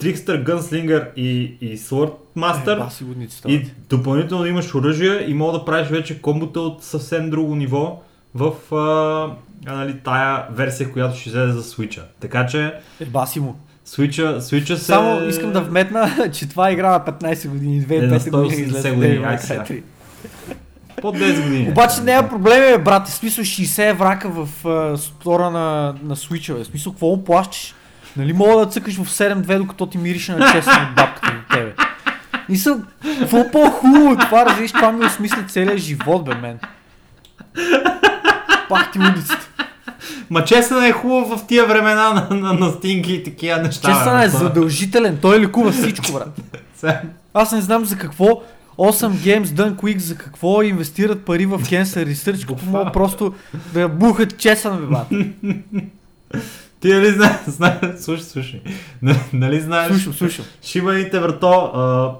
Trickster, 0.00 0.44
Gunslinger 0.44 1.14
и, 1.16 1.56
и 1.60 1.78
Swordmaster. 1.78 2.76
Е, 2.76 2.78
И 3.52 3.66
допълнително 3.90 4.46
имаш 4.46 4.74
оръжие 4.74 5.24
и 5.30 5.34
мога 5.34 5.58
да 5.58 5.64
правиш 5.64 5.88
вече 5.88 6.22
комбота 6.22 6.60
от 6.60 6.82
съвсем 6.82 7.30
друго 7.30 7.54
ниво 7.54 8.02
в 8.34 8.74
а, 8.74 9.72
нали, 9.74 9.96
тая 10.04 10.46
версия, 10.50 10.92
която 10.92 11.18
ще 11.18 11.28
излезе 11.28 11.52
за 11.52 11.62
Switch. 11.62 12.02
Така 12.20 12.46
че 12.46 12.74
Е, 13.00 13.04
баси 13.04 13.40
му. 13.40 13.56
Switch, 13.88 14.38
Switch 14.38 14.74
се... 14.74 14.84
Само 14.84 15.28
искам 15.28 15.52
да 15.52 15.60
вметна, 15.60 16.30
че 16.32 16.48
това 16.48 16.68
е 16.68 16.72
игра 16.72 16.90
на 16.90 17.00
15 17.00 17.48
години, 17.48 17.82
2005 17.82 18.30
на 18.30 18.38
година 18.38 18.48
180 18.48 18.66
излезе 18.66 18.90
години. 18.90 19.18
3. 19.18 19.82
Под 21.00 21.18
10 21.18 21.42
години. 21.42 21.70
Обаче 21.70 22.00
няма 22.00 22.28
проблеми, 22.28 22.76
бе, 22.76 22.78
брат. 22.78 23.08
В 23.08 23.12
смисъл 23.12 23.44
60 23.44 23.90
еврака 23.90 24.28
в 24.28 24.48
uh, 24.64 24.96
стора 24.96 25.50
на, 25.50 25.94
на 26.02 26.16
Switch, 26.16 26.54
бе. 26.54 26.64
В 26.64 26.66
смисъл, 26.66 26.92
какво 26.92 27.06
му 27.06 27.24
плащаш? 27.24 27.74
Нали 28.16 28.32
мога 28.32 28.66
да 28.66 28.70
цъкаш 28.70 28.96
в 28.96 29.08
7-2, 29.08 29.58
докато 29.58 29.86
ти 29.86 29.98
мирише 29.98 30.32
на 30.32 30.52
честно 30.52 30.72
от 30.72 30.94
бабката 30.96 31.32
до 31.32 31.56
тебе? 31.56 31.72
Мисъл, 32.48 32.80
какво 33.18 33.50
по-хубаво 33.50 34.10
от 34.10 34.20
това, 34.20 34.46
разбираш, 34.46 34.72
това 34.72 34.92
ми 34.92 35.06
осмисля 35.06 35.44
целият 35.48 35.78
живот, 35.78 36.24
бе, 36.24 36.34
мен. 36.34 36.58
Пах 38.68 38.92
ти 38.92 38.98
улицата. 38.98 39.47
Ма 40.30 40.44
честно 40.44 40.84
е 40.86 40.92
хубаво 40.92 41.36
в 41.36 41.46
тия 41.46 41.66
времена 41.66 42.26
на, 42.30 42.36
на, 42.36 42.52
на 42.52 42.70
стинки 42.72 43.12
и 43.12 43.24
такива 43.24 43.56
неща. 43.62 43.88
Честно 43.88 44.12
бе, 44.18 44.24
е 44.24 44.28
задължителен, 44.28 45.18
той 45.22 45.40
ликува 45.40 45.72
всичко, 45.72 46.12
брат. 46.12 46.40
Аз 47.34 47.52
не 47.52 47.60
знам 47.60 47.84
за 47.84 47.96
какво 47.98 48.42
8 48.78 49.10
Games 49.10 49.44
Done 49.44 49.74
Quick 49.74 49.98
за 49.98 50.16
какво 50.16 50.62
инвестират 50.62 51.24
пари 51.24 51.46
в 51.46 51.58
Cancer 51.58 52.12
Research, 52.12 52.62
могат 52.66 52.92
просто 52.92 53.34
да 53.72 53.88
бухат 53.88 54.38
чесън, 54.38 54.78
бе, 54.80 54.86
брат. 54.86 55.06
Ти 56.80 56.88
нали 56.88 57.10
знаеш, 57.10 57.36
знаеш, 57.46 57.76
слушай, 58.00 58.24
слушай, 58.24 58.60
Н- 59.02 59.14
нали 59.32 59.60
знаеш, 59.60 59.92
Слушам, 59.92 60.12
слушам. 60.12 60.44
шибаните 60.62 61.18
врато, 61.20 61.50
а, 61.50 62.12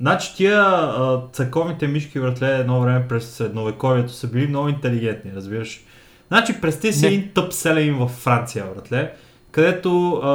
значи 0.00 0.34
тия 0.36 0.60
а, 0.60 1.20
църковните 1.32 1.86
мишки 1.86 2.18
вратле 2.18 2.56
едно 2.58 2.80
време 2.80 3.08
през 3.08 3.30
средновековието 3.30 4.12
са 4.12 4.26
били 4.26 4.46
много 4.46 4.68
интелигентни, 4.68 5.30
разбираш. 5.36 5.80
Значи 6.28 6.60
представи 6.60 6.94
си 6.94 7.06
един 7.06 7.30
тъп 7.34 7.52
селен 7.52 7.98
във 7.98 8.10
Франция, 8.10 8.64
вратле, 8.74 9.12
където 9.50 10.12
а, 10.12 10.28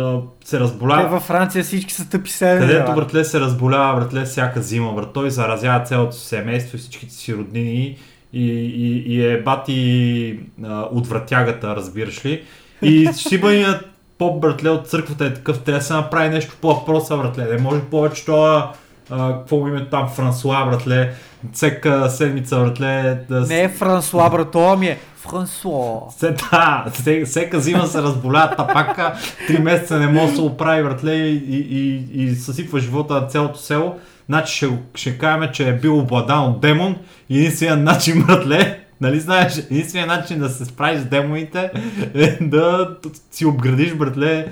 а, 0.00 0.20
се 0.44 0.56
Те 0.56 0.60
разболява, 0.60 1.08
във 1.08 1.22
Франция 1.22 1.64
всички 1.64 1.94
са 1.94 2.08
тъпи 2.08 2.30
седени. 2.30 2.60
където 2.60 2.86
брат. 2.86 2.96
братле 2.96 3.24
се 3.24 3.40
разболява, 3.40 4.00
братле 4.00 4.24
всяка 4.24 4.62
зима, 4.62 4.92
брат, 4.92 5.12
той 5.12 5.30
заразява 5.30 5.84
цялото 5.84 6.16
семейство 6.16 6.76
и 6.76 6.80
всичките 6.80 7.14
си 7.14 7.34
роднини 7.34 7.98
и, 8.32 8.46
и, 8.52 9.14
и 9.14 9.26
е 9.26 9.42
бати 9.42 10.40
а, 10.64 10.82
от 10.82 11.06
вратягата, 11.06 11.76
разбираш 11.76 12.24
ли. 12.24 12.44
И 12.82 13.10
шибаният 13.28 13.86
поп, 14.18 14.40
братле, 14.40 14.70
от 14.70 14.88
църквата 14.88 15.24
е 15.24 15.34
такъв, 15.34 15.62
трябва 15.62 15.78
да 15.78 15.84
се 15.84 15.92
направи 15.92 16.28
нещо 16.28 16.56
по-въпроса, 16.60 17.16
братле. 17.16 17.44
Не 17.44 17.62
може 17.62 17.80
повече 17.80 18.24
това, 18.24 18.72
какво 19.08 19.56
му 19.56 19.68
име 19.68 19.88
там, 19.90 20.08
Франсуа, 20.08 20.66
братле, 20.66 21.14
всека 21.52 22.10
седмица, 22.10 22.56
братле, 22.56 23.24
да 23.28 23.40
Не 23.40 23.62
е 23.62 23.68
Франсуа, 23.68 24.30
брат, 24.30 24.50
това 24.50 24.76
ми 24.76 24.86
е 24.86 24.98
Франсуа. 25.30 26.00
се, 26.10 26.30
да, 26.30 26.84
се- 26.94 27.24
всека 27.24 27.60
зима 27.60 27.86
се 27.86 28.02
разболя 28.02 28.50
тапака, 28.56 29.14
три 29.46 29.58
месеца 29.58 29.98
не 30.00 30.06
може 30.06 30.30
да 30.30 30.36
се 30.36 30.42
оправи, 30.42 30.82
братле, 30.82 31.14
и, 31.14 31.56
и, 31.56 32.04
и, 32.24 32.34
съсипва 32.34 32.80
живота 32.80 33.14
на 33.14 33.26
цялото 33.26 33.58
село. 33.58 33.94
Значи 34.28 34.56
ще, 34.56 34.68
ще 34.94 35.18
кажем, 35.18 35.48
че 35.52 35.68
е 35.68 35.72
бил 35.72 35.98
обладан 35.98 36.44
от 36.44 36.60
демон 36.60 36.96
и 37.28 37.38
единственият 37.38 37.80
начин, 37.80 38.24
братле, 38.26 38.80
нали 39.00 39.20
знаеш, 39.20 39.58
единственият 39.58 40.08
начин 40.20 40.38
да 40.38 40.48
се 40.48 40.64
справиш 40.64 41.00
с 41.00 41.04
демоните 41.04 41.70
е 42.14 42.38
да 42.40 42.90
си 43.30 43.46
обградиш, 43.46 43.94
братле, 43.94 44.46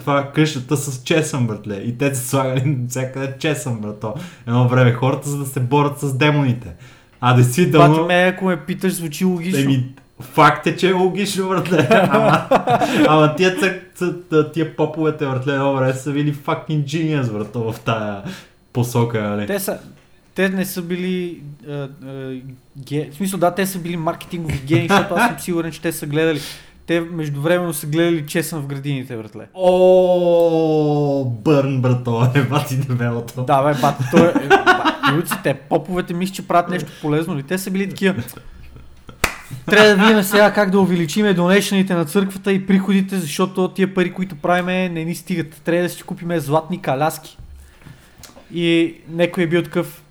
това 0.00 0.30
къщата 0.34 0.76
с 0.76 1.02
чесън, 1.02 1.46
братле. 1.46 1.74
И 1.76 1.98
те 1.98 2.14
са 2.14 2.28
слагали 2.28 2.76
всякъде 2.88 3.34
чесън, 3.38 3.78
брато. 3.80 4.14
Едно 4.46 4.68
време 4.68 4.92
хората, 4.92 5.28
за 5.28 5.38
да 5.38 5.46
се 5.46 5.60
борят 5.60 6.00
с 6.00 6.14
демоните. 6.14 6.68
А 7.24 7.34
действително... 7.34 8.06
Ме, 8.06 8.14
ако 8.14 8.44
ме 8.44 8.56
питаш, 8.56 8.92
звучи 8.92 9.24
логично. 9.24 9.60
Еми, 9.60 9.84
факт 10.20 10.66
е, 10.66 10.76
че 10.76 10.88
е 10.88 10.92
логично, 10.92 11.48
братле. 11.48 11.88
Ама, 11.90 12.46
ама 13.08 13.36
тия, 13.36 13.56
цък, 13.56 14.02
тия 14.52 14.76
поповете, 14.76 15.26
братле, 15.26 15.52
едно 15.52 15.74
време 15.74 15.92
са 15.92 16.12
били 16.12 16.34
fucking 16.34 16.84
genius, 16.84 17.32
брато, 17.32 17.72
в 17.72 17.80
тая 17.80 18.22
посока, 18.72 19.22
нали? 19.22 19.46
Те 19.46 19.60
са, 19.60 19.78
те 20.34 20.48
не 20.48 20.64
са 20.64 20.82
били 20.82 21.42
а, 21.68 21.72
а, 21.72 21.88
ге... 22.78 23.08
в 23.12 23.14
смисъл 23.14 23.40
да, 23.40 23.54
те 23.54 23.66
са 23.66 23.78
били 23.78 23.96
маркетингови 23.96 24.60
гени, 24.66 24.88
защото 24.88 25.14
аз 25.14 25.28
съм 25.28 25.38
сигурен, 25.38 25.72
че 25.72 25.80
те 25.80 25.92
са 25.92 26.06
гледали 26.06 26.40
те 26.86 27.00
междувременно 27.00 27.72
са 27.72 27.86
гледали 27.86 28.26
чесън 28.26 28.60
в 28.62 28.66
градините, 28.66 29.16
братле. 29.16 29.46
О, 29.54 31.24
бърн, 31.24 31.80
брато, 31.80 32.30
е 32.34 32.42
бати 32.42 32.76
дебелото. 32.76 33.42
Да, 33.42 33.62
бе, 33.62 33.80
бати, 33.80 34.04
той 34.10 34.26
е, 34.28 34.32
бати, 35.16 35.32
те, 35.42 35.54
поповете 35.54 36.14
мисля, 36.14 36.34
че 36.34 36.48
правят 36.48 36.70
нещо 36.70 36.92
полезно 37.02 37.36
ли? 37.36 37.42
Те 37.42 37.58
са 37.58 37.70
били 37.70 37.88
такива. 37.88 38.22
Трябва 39.66 39.88
да 39.88 40.06
видим 40.06 40.22
сега 40.22 40.52
как 40.52 40.70
да 40.70 40.80
увеличиме 40.80 41.34
донешените 41.34 41.94
на 41.94 42.04
църквата 42.04 42.52
и 42.52 42.66
приходите, 42.66 43.16
защото 43.16 43.68
тия 43.68 43.94
пари, 43.94 44.12
които 44.12 44.36
правиме, 44.36 44.88
не 44.88 45.04
ни 45.04 45.14
стигат. 45.14 45.54
Трябва 45.64 45.82
да 45.82 45.88
си 45.88 46.02
купиме 46.02 46.40
златни 46.40 46.82
каляски. 46.82 47.38
И 48.54 48.94
някой 49.08 49.44
е 49.44 49.46
бил 49.46 49.62
такъв, 49.62 50.02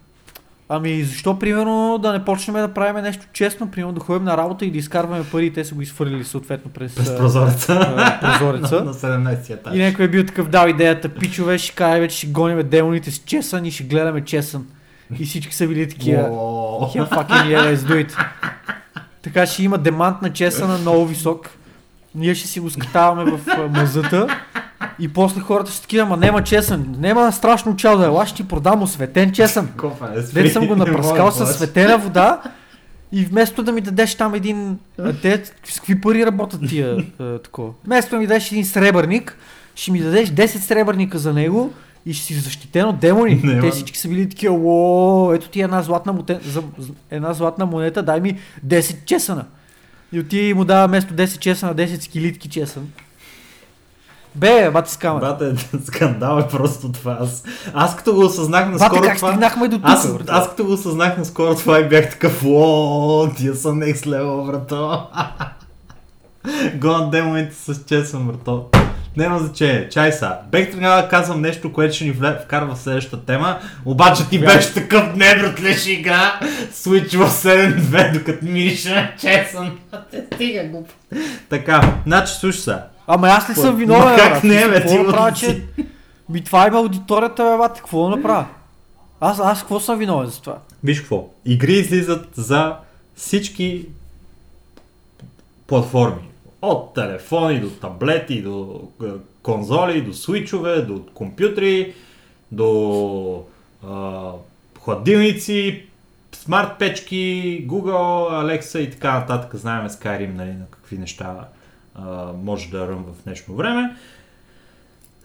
Ами 0.73 1.03
защо, 1.03 1.39
примерно, 1.39 1.99
да 2.01 2.13
не 2.13 2.25
почнем 2.25 2.55
да 2.55 2.73
правим 2.73 3.03
нещо 3.03 3.25
честно, 3.33 3.71
примерно 3.71 3.93
да 3.93 3.99
ходим 3.99 4.23
на 4.23 4.37
работа 4.37 4.65
и 4.65 4.71
да 4.71 4.77
изкарваме 4.77 5.23
пари 5.31 5.45
и 5.45 5.53
те 5.53 5.65
са 5.65 5.75
го 5.75 5.81
изфърлили 5.81 6.23
съответно 6.23 6.71
през, 6.71 6.95
през 6.95 7.17
прозореца. 7.17 7.95
А, 7.97 8.19
прозореца. 8.19 8.83
на 8.83 8.93
17 8.93 9.49
етаж. 9.49 9.75
И 9.75 9.77
някой 9.77 10.05
е 10.05 10.07
бил 10.07 10.25
такъв, 10.25 10.49
дал 10.49 10.67
идеята, 10.67 11.09
пичове, 11.09 11.57
ще 11.57 11.75
каже, 11.75 11.99
вече 11.99 12.17
ще 12.17 12.27
гоним 12.27 12.69
демоните 12.69 13.11
с 13.11 13.17
чесън 13.17 13.65
и 13.65 13.71
ще 13.71 13.83
гледаме 13.83 14.25
чесън. 14.25 14.67
И 15.19 15.25
всички 15.25 15.55
са 15.55 15.67
били 15.67 15.89
такива, 15.89 16.21
yeah, 16.21 17.09
fucking 17.09 17.45
yeah, 17.45 17.75
let's 17.75 17.77
do 17.77 18.05
it. 18.05 18.25
Така 19.21 19.45
ще 19.45 19.63
има 19.63 19.77
демант 19.77 20.21
на 20.21 20.33
чесъна 20.33 20.77
много 20.77 21.05
висок. 21.05 21.49
Ние 22.15 22.35
ще 22.35 22.47
си 22.47 22.59
го 22.59 22.69
скатаваме 22.69 23.31
в 23.31 23.69
мазата 23.69 24.27
и 24.99 25.13
после 25.13 25.41
хората 25.41 25.71
ще 25.71 25.81
такива, 25.81 26.03
ама 26.03 26.17
нема 26.17 26.43
чесън, 26.43 26.95
нема 26.99 27.31
страшно 27.31 27.75
чал 27.75 27.97
да 27.97 28.05
е, 28.05 28.09
аз 28.21 28.27
ще 28.27 28.37
ти 28.37 28.47
продам 28.47 28.83
осветен 28.83 29.31
чесън. 29.31 29.69
Дете 30.33 30.49
съм 30.49 30.67
го 30.67 30.75
напръскал 30.75 31.31
с 31.31 31.45
светена 31.45 31.97
вода 31.97 32.41
и 33.11 33.25
вместо 33.25 33.63
да 33.63 33.71
ми 33.71 33.81
дадеш 33.81 34.15
там 34.15 34.33
един, 34.33 34.79
те, 35.21 35.43
с 35.63 35.79
какви 35.79 36.01
пари 36.01 36.25
работят 36.25 36.61
тия 36.69 36.97
такова? 37.43 37.71
Вместо 37.85 38.11
да 38.11 38.17
ми 38.17 38.27
дадеш 38.27 38.51
един 38.51 38.65
сребърник, 38.65 39.37
ще 39.75 39.91
ми 39.91 39.99
дадеш 39.99 40.29
10 40.29 40.45
сребърника 40.45 41.19
за 41.19 41.33
него 41.33 41.73
и 42.05 42.13
ще 42.13 42.25
си 42.25 42.33
защитен 42.33 42.85
от 42.85 42.99
демони. 42.99 43.41
Не, 43.43 43.59
Те 43.59 43.71
всички 43.71 43.97
са 43.97 44.07
били 44.07 44.29
такива, 44.29 44.55
о, 44.63 45.33
ето 45.33 45.49
ти 45.49 45.61
една 45.61 45.81
златна, 45.81 46.13
муте, 46.13 46.39
за, 46.43 46.63
една 47.11 47.33
златна 47.33 47.65
монета, 47.65 48.03
дай 48.03 48.21
ми 48.21 48.39
10 48.67 49.05
чесъна. 49.05 49.45
И 50.13 50.19
отиде 50.19 50.47
и 50.47 50.53
му 50.53 50.65
дава 50.65 50.87
вместо 50.87 51.13
10 51.13 51.39
чесъна, 51.39 51.75
10 51.75 51.99
скилитки 52.01 52.49
чесън. 52.49 52.87
Бе, 54.35 54.71
бати 54.71 54.91
скама. 54.91 55.19
Бате, 55.19 55.53
скандал 55.85 56.39
е 56.39 56.47
просто 56.47 56.91
това. 56.91 57.17
Аз, 57.21 57.43
аз 57.73 57.95
като 57.95 58.13
го 58.13 58.25
осъзнах 58.25 58.69
наскоро 58.69 58.89
Бате, 58.89 59.07
как 59.07 59.17
това... 59.17 59.29
стигнахме 59.29 59.67
до 59.67 59.77
тук, 59.77 59.85
Аз, 59.89 60.13
брат? 60.13 60.29
аз 60.29 60.49
като 60.49 60.65
го 60.65 60.73
осъзнах 60.73 61.17
наскоро 61.17 61.55
това 61.55 61.79
и 61.79 61.89
бях 61.89 62.09
такъв, 62.09 62.43
о, 62.45 63.29
тия 63.37 63.55
са 63.55 63.69
next 63.69 64.05
level, 64.05 64.45
брато. 64.45 65.07
Гон 66.75 67.09
демоните 67.11 67.55
с 67.55 67.83
чесън, 67.85 68.27
брато. 68.27 68.69
Няма 69.17 69.39
значение. 69.39 69.89
Чай 69.89 70.11
са. 70.11 70.35
Бех 70.51 70.71
тогава 70.71 71.01
да 71.01 71.09
казвам 71.09 71.41
нещо, 71.41 71.73
което 71.73 71.95
ще 71.95 72.05
ни 72.05 72.13
вкарва 72.43 72.75
в 72.75 72.79
следващата 72.79 73.25
тема. 73.25 73.59
Обаче 73.85 74.29
ти 74.29 74.39
беше 74.39 74.73
такъв 74.73 75.15
не, 75.15 75.35
братле, 75.35 75.75
игра. 75.87 76.39
Switch 76.73 77.17
в 77.17 77.29
7-2, 77.29 78.13
докато 78.13 78.45
мирише 78.45 78.95
на 78.95 79.11
чесън. 79.19 79.79
Те 80.11 80.25
стига 80.35 80.63
го. 80.63 80.87
Така, 81.49 81.93
значи 82.05 82.33
слушай 82.33 82.61
са. 82.61 82.81
Ама 83.07 83.27
аз 83.27 83.49
ли 83.49 83.53
съм 83.55 83.75
виновен, 83.75 84.15
как 84.17 84.43
не, 84.43 84.67
бе, 84.67 84.85
ти 84.85 84.97
направя, 84.97 85.31
че... 85.31 85.63
Ми 86.29 86.43
това 86.43 86.67
има 86.67 86.77
аудиторията, 86.77 87.43
бе, 87.43 87.57
бате, 87.57 87.79
какво 87.79 88.03
да 88.03 88.09
направя? 88.09 88.45
Аз, 89.19 89.39
аз 89.39 89.59
какво 89.59 89.79
съм 89.79 89.99
виновен 89.99 90.27
за 90.27 90.41
това? 90.41 90.57
Виж 90.83 90.99
какво. 90.99 91.29
Игри 91.45 91.73
излизат 91.73 92.27
за 92.35 92.75
всички 93.15 93.85
платформи. 95.67 96.30
От 96.61 96.93
телефони 96.93 97.59
до 97.59 97.69
таблети, 97.69 98.41
до 98.41 98.81
е, 99.03 99.07
конзоли, 99.41 100.01
до 100.01 100.13
свичове, 100.13 100.81
до 100.81 101.05
компютри, 101.13 101.93
до 102.51 103.43
а, 103.87 104.31
хладилници, 104.79 105.85
смарт 106.35 106.79
печки, 106.79 107.65
Google, 107.67 108.29
Alexa 108.43 108.79
и 108.79 108.91
така 108.91 109.19
нататък. 109.19 109.55
Знаем 109.55 109.89
Skyrim, 109.89 110.35
нали, 110.35 110.51
на 110.51 110.65
какви 110.71 110.97
неща 110.97 111.47
а, 111.95 112.25
може 112.43 112.69
да 112.69 112.87
ръм 112.87 113.05
в 113.07 113.23
днешно 113.23 113.55
време. 113.55 113.95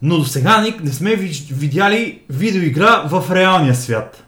Но 0.03 0.19
до 0.19 0.25
сега 0.25 0.61
ник 0.61 0.85
не 0.85 0.91
сме 0.91 1.15
видяли 1.51 2.23
видеоигра 2.31 3.03
в 3.07 3.35
реалния 3.35 3.75
свят. 3.75 4.25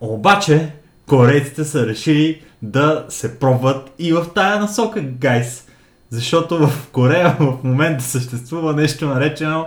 Обаче, 0.00 0.72
корейците 1.06 1.64
са 1.64 1.86
решили 1.86 2.42
да 2.62 3.06
се 3.08 3.38
пробват 3.38 3.90
и 3.98 4.12
в 4.12 4.26
тая 4.34 4.60
насока, 4.60 5.00
гайс. 5.00 5.68
Защото 6.12 6.66
в 6.66 6.90
Корея 6.90 7.36
в 7.40 7.58
момента 7.64 8.04
съществува 8.04 8.72
нещо 8.72 9.06
наречено 9.06 9.66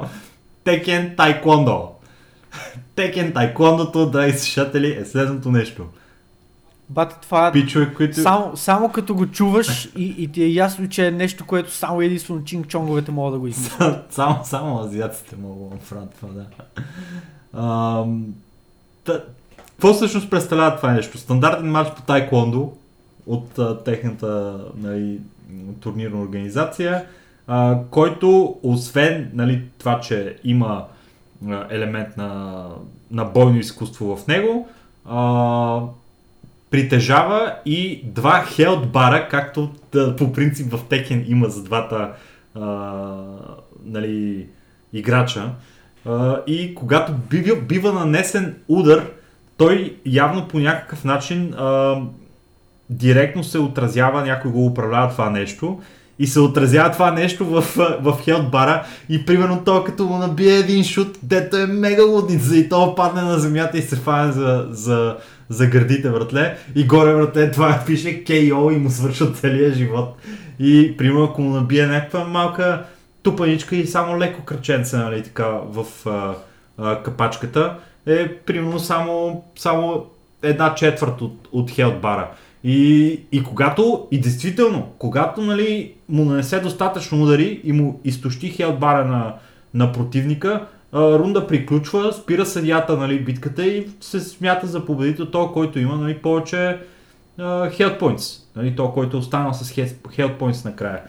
Текен 0.63 1.15
Тайкондо. 1.17 1.87
Текен 2.95 3.33
Тайкондото, 3.33 4.09
драги 4.09 4.37
слушатели, 4.37 4.97
е 5.01 5.05
следното 5.05 5.51
нещо. 5.51 5.85
Бате, 6.89 7.15
това 7.21 7.47
е... 7.47 7.51
Пичове, 7.51 7.93
които... 7.93 8.21
Само, 8.21 8.57
само 8.57 8.89
като 8.89 9.15
го 9.15 9.27
чуваш 9.27 9.89
и, 9.95 10.15
и 10.17 10.27
ти 10.27 10.43
е 10.43 10.47
ясно, 10.47 10.89
че 10.89 11.07
е 11.07 11.11
нещо, 11.11 11.45
което 11.45 11.71
само 11.71 12.01
единствено 12.01 12.41
чинг-чонговете 12.41 13.09
могат 13.09 13.33
да 13.33 13.39
го 13.39 13.47
измислят. 13.47 14.05
само, 14.13 14.39
само 14.43 14.79
азиатците 14.79 15.35
могат 15.35 15.69
да 15.69 15.75
направят 15.75 16.15
това, 16.15 16.29
да. 16.33 16.45
Ам, 17.61 18.25
та, 19.03 19.23
какво 19.55 19.93
всъщност 19.93 20.29
представлява 20.29 20.77
това 20.77 20.91
нещо? 20.91 21.17
Стандартен 21.17 21.71
матч 21.71 21.91
по 21.95 22.01
тайкондо 22.01 22.73
от 23.27 23.59
а, 23.59 23.83
техната 23.83 24.59
нали, 24.77 25.19
турнирна 25.79 26.21
организация, 26.21 27.05
а, 27.47 27.79
който 27.91 28.59
освен 28.63 29.31
нали, 29.33 29.63
това, 29.77 29.99
че 29.99 30.35
има 30.43 30.85
а, 31.49 31.67
елемент 31.69 32.17
на, 32.17 32.65
на 33.11 33.25
бойно 33.25 33.59
изкуство 33.59 34.17
в 34.17 34.27
него, 34.27 34.67
а, 35.05 35.81
притежава 36.69 37.55
и 37.65 38.01
два 38.05 38.43
хелт 38.47 38.91
бара, 38.91 39.27
както 39.29 39.69
да, 39.91 40.15
по 40.15 40.33
принцип 40.33 40.73
в 40.73 40.79
Текен 40.89 41.25
има 41.27 41.49
за 41.49 41.63
двата 41.63 42.11
а, 42.55 42.71
нали, 43.85 44.47
играча. 44.93 45.51
А, 46.05 46.41
и 46.47 46.75
когато 46.75 47.13
бива, 47.29 47.55
бива 47.61 47.93
нанесен 47.93 48.55
удар, 48.67 49.11
той 49.57 49.97
явно 50.05 50.47
по 50.47 50.59
някакъв 50.59 51.03
начин 51.03 51.53
а, 51.53 51.95
директно 52.89 53.43
се 53.43 53.59
отразява, 53.59 54.25
някой 54.25 54.51
го 54.51 54.65
управлява 54.65 55.11
това 55.11 55.29
нещо 55.29 55.79
и 56.19 56.27
се 56.27 56.39
отразява 56.39 56.91
това 56.91 57.11
нещо 57.11 57.45
в, 57.45 57.61
в 58.01 58.17
хелт 58.23 58.51
бара 58.51 58.85
и 59.09 59.25
примерно 59.25 59.61
той 59.65 59.83
като 59.83 60.03
му 60.03 60.17
набие 60.17 60.55
един 60.55 60.83
шут, 60.83 61.19
дето 61.23 61.57
е 61.57 61.65
мега 61.65 62.03
лудница 62.03 62.57
и 62.57 62.69
то 62.69 62.95
падне 62.95 63.21
на 63.21 63.39
земята 63.39 63.77
и 63.77 63.81
се 63.81 63.95
фане 63.95 64.31
за, 64.31 64.67
за, 64.69 65.17
за 65.49 65.67
гърдите, 65.67 66.09
братле. 66.09 66.57
И 66.75 66.87
горе, 66.87 67.15
братле, 67.15 67.51
това 67.51 67.79
пише 67.85 68.23
KO 68.23 68.75
и 68.75 68.77
му 68.77 68.89
свършва 68.89 69.31
целия 69.31 69.73
живот. 69.73 70.17
И 70.59 70.97
примерно 70.97 71.23
ако 71.23 71.41
му 71.41 71.49
набие 71.49 71.87
някаква 71.87 72.23
малка 72.23 72.83
тупаничка 73.23 73.75
и 73.75 73.87
само 73.87 74.19
леко 74.19 74.43
кръченце, 74.43 74.97
нали, 74.97 75.23
така, 75.23 75.47
в 75.47 75.85
а, 76.05 76.33
а, 76.77 77.03
капачката, 77.03 77.75
е 78.05 78.35
примерно 78.35 78.79
само, 78.79 79.43
само 79.55 80.05
една 80.43 80.75
четвърт 80.75 81.21
от, 81.21 81.47
от 81.51 81.71
хелт 81.71 82.01
бара. 82.01 82.27
И, 82.67 83.19
и 83.31 83.43
когато, 83.43 84.07
и 84.11 84.19
действително, 84.19 84.87
когато 84.97 85.41
нали, 85.41 85.93
му 86.09 86.25
нанесе 86.25 86.59
достатъчно 86.59 87.23
удари 87.23 87.61
и 87.63 87.71
му 87.71 87.99
изтощи 88.03 88.49
хелт 88.49 88.79
бара 88.79 89.05
на, 89.05 89.33
на 89.73 89.91
противника, 89.91 90.67
рунда 90.93 91.47
приключва, 91.47 92.13
спира 92.13 92.45
съдията 92.45 92.97
нали, 92.97 93.19
битката 93.19 93.65
и 93.65 93.87
се 94.01 94.19
смята 94.19 94.67
за 94.67 94.85
победител 94.85 95.25
то, 95.25 95.51
който 95.51 95.79
има 95.79 95.95
нали, 95.95 96.17
повече 96.17 96.77
хелт 97.71 97.99
points. 97.99 98.41
Нали, 98.55 98.75
то, 98.75 98.91
който 98.91 99.17
е 99.17 99.19
останал 99.19 99.53
с 99.53 99.71
хелт 100.13 100.31
points 100.39 100.65
накрая. 100.65 101.01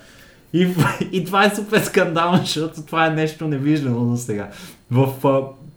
И, 0.53 0.69
и 1.13 1.25
това 1.25 1.45
е 1.45 1.55
супер 1.55 1.81
скандално, 1.81 2.39
защото 2.39 2.83
това 2.87 3.07
е 3.07 3.11
нещо 3.11 3.49
невиждано 3.49 4.05
до 4.05 4.17
сега. 4.17 4.49
В, 4.91 5.13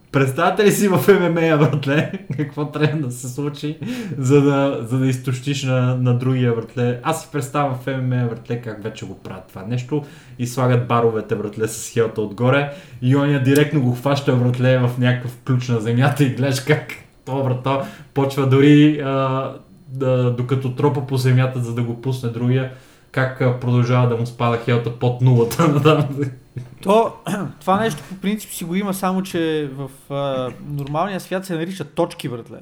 а, 0.10 0.12
Представете 0.12 0.66
ли 0.66 0.72
си 0.72 0.88
в 0.88 1.08
ММА, 1.08 1.58
братле, 1.58 2.12
какво 2.38 2.72
трябва 2.72 3.08
да 3.08 3.12
се 3.12 3.30
случи, 3.30 3.78
за 4.18 4.42
да, 4.42 4.80
за 4.82 4.98
да 5.00 5.08
изтощиш 5.08 5.64
на, 5.64 5.96
на 5.96 6.18
другия, 6.18 6.56
братле. 6.56 7.00
Аз 7.04 7.22
си 7.22 7.30
представям 7.32 7.76
в 7.76 8.02
ММА, 8.02 8.28
братле, 8.28 8.62
как 8.62 8.84
вече 8.84 9.06
го 9.06 9.18
правят 9.18 9.44
това 9.50 9.64
нещо 9.64 10.04
и 10.40 10.48
слагат 10.48 10.88
баровете, 10.88 11.36
братле, 11.36 11.68
с 11.68 11.90
хелта 11.90 12.22
отгоре 12.22 12.74
и 13.02 13.16
оня 13.16 13.44
директно 13.44 13.82
го 13.82 13.96
хваща, 13.96 14.36
братле, 14.36 14.80
в 14.80 14.92
някакъв 14.98 15.38
ключ 15.46 15.68
на 15.68 15.80
земята 15.80 16.24
и 16.24 16.30
гледаш 16.30 16.60
как 16.60 16.88
то, 17.26 17.44
брато, 17.44 17.82
почва 18.14 18.48
дори 18.48 19.00
а, 19.00 19.54
да, 19.88 20.32
докато 20.32 20.72
тропа 20.76 21.08
по 21.08 21.18
земята, 21.18 21.60
за 21.60 21.76
да 21.76 21.84
го 21.84 22.02
пусне 22.02 22.30
другия, 22.30 22.72
как 23.12 23.62
продължава 23.62 24.10
да 24.10 24.18
му 24.18 24.26
спада 24.26 24.58
хелта 24.58 24.92
под 25.00 25.22
нулата. 25.22 26.08
То, 26.82 27.14
това 27.60 27.80
нещо 27.80 28.04
по 28.10 28.16
принцип 28.16 28.52
си 28.52 28.64
го 28.64 28.76
има, 28.76 28.94
само 28.94 29.24
че 29.24 29.70
в 29.74 30.14
а, 30.14 30.52
нормалния 30.68 31.20
свят 31.20 31.46
се 31.46 31.56
нарича 31.56 31.86
точки, 31.86 32.30
братле. 32.30 32.60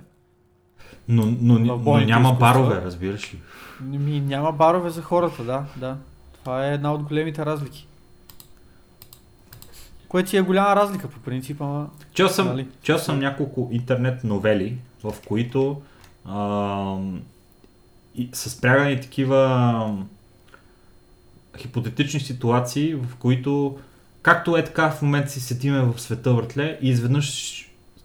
Но, 1.08 1.26
но, 1.42 1.60
но 1.60 1.98
няма 1.98 2.30
изкуства. 2.30 2.34
барове, 2.34 2.82
разбираш 2.86 3.34
ли? 3.34 3.40
Ми, 3.82 4.20
няма 4.20 4.52
барове 4.52 4.90
за 4.90 5.02
хората, 5.02 5.44
да, 5.44 5.66
да. 5.76 5.98
Това 6.40 6.68
е 6.68 6.74
една 6.74 6.94
от 6.94 7.04
големите 7.04 7.46
разлики. 7.46 7.88
Което 10.08 10.30
си 10.30 10.38
е 10.38 10.42
голяма 10.42 10.76
разлика 10.76 11.08
по 11.08 11.20
принцип, 11.20 11.62
ама... 11.62 11.90
Чел 12.14 12.30
съм, 12.30 12.48
Нали? 12.48 12.68
чел 12.82 13.00
съм 13.00 13.20
няколко 13.20 13.70
интернет 13.72 14.24
новели, 14.24 14.78
в 15.04 15.14
които 15.28 15.82
и, 18.16 18.30
са 18.34 18.50
спрягани 18.50 19.02
такива 19.02 19.98
хипотетични 21.58 22.20
ситуации, 22.20 22.96
в 22.96 23.16
които 23.16 23.80
както 24.28 24.58
е 24.58 24.64
така 24.64 24.90
в 24.90 25.02
момента 25.02 25.30
си 25.30 25.40
седиме 25.40 25.82
в 25.82 26.00
света 26.00 26.34
въртле 26.34 26.78
и 26.82 26.90
изведнъж 26.90 27.54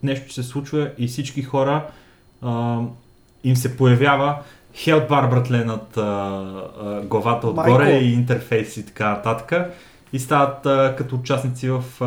нещо 0.02 0.32
се 0.32 0.42
случва 0.42 0.90
и 0.98 1.06
всички 1.06 1.42
хора 1.42 1.86
ам, 2.42 2.90
им 3.44 3.56
се 3.56 3.76
появява 3.76 4.42
хелбар 4.74 5.26
братле 5.26 5.64
над 5.64 5.96
а, 5.96 6.00
а, 6.00 7.00
главата 7.00 7.46
отгоре 7.46 7.84
Майко. 7.84 8.04
и 8.04 8.12
интерфейс 8.12 8.76
и 8.76 8.86
така 8.86 9.10
нататък 9.10 9.72
и 10.12 10.18
стават 10.18 10.66
а, 10.66 10.94
като 10.98 11.14
участници 11.14 11.68
в, 11.70 11.84
а, 12.00 12.06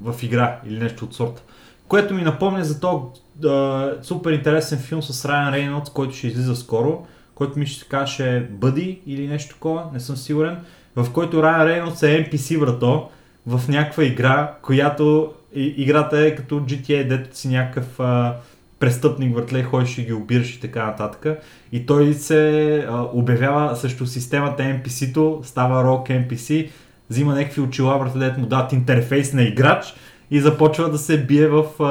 в 0.00 0.22
игра 0.22 0.60
или 0.66 0.78
нещо 0.78 1.04
от 1.04 1.14
сорта. 1.14 1.42
Което 1.88 2.14
ми 2.14 2.22
напомня 2.22 2.64
за 2.64 2.80
този 2.80 3.04
а, 3.48 3.92
супер 4.02 4.32
интересен 4.32 4.78
филм 4.78 5.02
с 5.02 5.24
Райан 5.24 5.54
Рейнолдс, 5.54 5.90
който 5.90 6.14
ще 6.14 6.26
излиза 6.26 6.56
скоро, 6.56 7.06
който 7.34 7.58
ми 7.58 7.66
ще 7.66 7.88
казваше 7.88 8.48
Бъди 8.50 9.00
или 9.06 9.28
нещо 9.28 9.54
такова, 9.54 9.84
не 9.92 10.00
съм 10.00 10.16
сигурен, 10.16 10.58
в 10.96 11.12
който 11.12 11.42
Райан 11.42 11.66
Рейнолдс 11.66 12.02
е 12.02 12.06
NPC 12.06 12.60
брато 12.60 13.08
в 13.46 13.68
някаква 13.68 14.04
игра, 14.04 14.54
която 14.62 15.32
и, 15.54 15.74
играта 15.76 16.18
е 16.18 16.34
като 16.34 16.60
GTA, 16.60 17.08
дето 17.08 17.36
си 17.36 17.48
някакъв 17.48 18.00
а, 18.00 18.36
престъпник 18.78 19.34
въртле, 19.34 19.62
ходиш 19.62 19.98
и 19.98 20.04
ги 20.04 20.12
обираш 20.12 20.54
и 20.54 20.60
така 20.60 20.86
нататък. 20.86 21.42
И 21.72 21.86
той 21.86 22.14
се 22.14 22.86
а, 22.88 23.02
обявява 23.12 23.76
срещу 23.76 24.06
системата 24.06 24.62
NPC-то, 24.62 25.40
става 25.44 25.84
рок 25.84 26.08
NPC, 26.08 26.70
взима 27.10 27.34
някакви 27.34 27.60
очила, 27.60 27.98
въртле, 27.98 28.20
дето 28.20 28.40
му 28.40 28.46
дадат 28.46 28.72
интерфейс 28.72 29.32
на 29.32 29.42
играч 29.42 29.94
и 30.30 30.40
започва 30.40 30.90
да 30.90 30.98
се 30.98 31.24
бие 31.24 31.48
в, 31.48 31.64
а, 31.82 31.84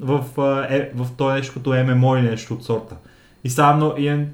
в, 0.00 0.40
а, 0.40 0.66
е, 0.70 0.90
в 0.94 1.08
този 1.16 1.34
нещо 1.34 1.54
като 1.54 1.84
ММО 1.84 2.16
или 2.16 2.30
нещо 2.30 2.54
от 2.54 2.64
сорта. 2.64 2.96
И 3.44 3.50
много, 3.74 4.00
и 4.00 4.08
е, 4.08 4.26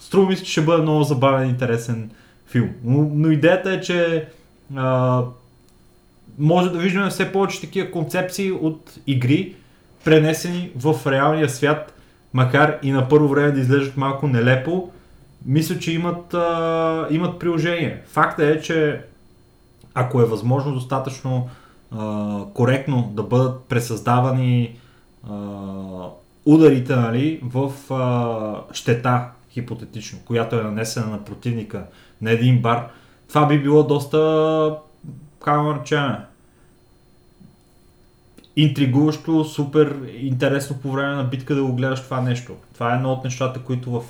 струва 0.00 0.28
ми 0.28 0.36
се, 0.36 0.44
че 0.44 0.52
ще 0.52 0.60
бъде 0.60 0.82
много 0.82 1.02
забавен 1.02 1.46
и 1.46 1.50
интересен 1.50 2.10
филм. 2.48 2.70
Но, 2.84 3.10
но 3.14 3.30
идеята 3.30 3.72
е, 3.72 3.80
че 3.80 4.28
а, 4.76 5.22
може 6.38 6.70
да 6.70 6.78
виждаме 6.78 7.10
все 7.10 7.32
повече 7.32 7.60
такива 7.60 7.90
концепции 7.90 8.52
от 8.52 8.98
игри, 9.06 9.54
пренесени 10.04 10.70
в 10.76 10.94
реалния 11.06 11.48
свят, 11.48 11.94
макар 12.32 12.78
и 12.82 12.90
на 12.90 13.08
първо 13.08 13.28
време 13.28 13.52
да 13.52 13.60
изглеждат 13.60 13.96
малко 13.96 14.28
нелепо, 14.28 14.90
мисля, 15.46 15.78
че 15.78 15.92
имат, 15.92 16.34
а, 16.34 17.06
имат 17.10 17.38
приложение. 17.38 18.02
Факта 18.06 18.46
е, 18.46 18.60
че 18.60 19.00
ако 19.94 20.20
е 20.22 20.26
възможно 20.26 20.72
достатъчно 20.72 21.48
а, 21.90 22.40
коректно 22.54 23.12
да 23.14 23.22
бъдат 23.22 23.64
пресъздавани 23.64 24.78
а, 25.30 25.34
ударите 26.46 26.96
нали, 26.96 27.40
в 27.42 27.92
а, 27.94 28.74
щета, 28.74 29.28
хипотетично, 29.50 30.18
която 30.24 30.56
е 30.56 30.62
нанесена 30.62 31.06
на 31.06 31.24
противника 31.24 31.86
на 32.22 32.30
един 32.30 32.62
бар, 32.62 32.88
това 33.28 33.46
би 33.46 33.62
било 33.62 33.82
доста, 33.82 34.76
как 35.44 35.86
интригуващо, 38.58 39.44
супер 39.44 39.96
интересно 40.20 40.76
по 40.82 40.92
време 40.92 41.16
на 41.16 41.24
битка 41.24 41.54
да 41.54 41.62
го 41.62 41.74
гледаш 41.74 42.02
това 42.02 42.20
нещо. 42.20 42.54
Това 42.74 42.92
е 42.92 42.96
едно 42.96 43.12
от 43.12 43.24
нещата, 43.24 43.60
които 43.60 43.90
в, 43.90 44.04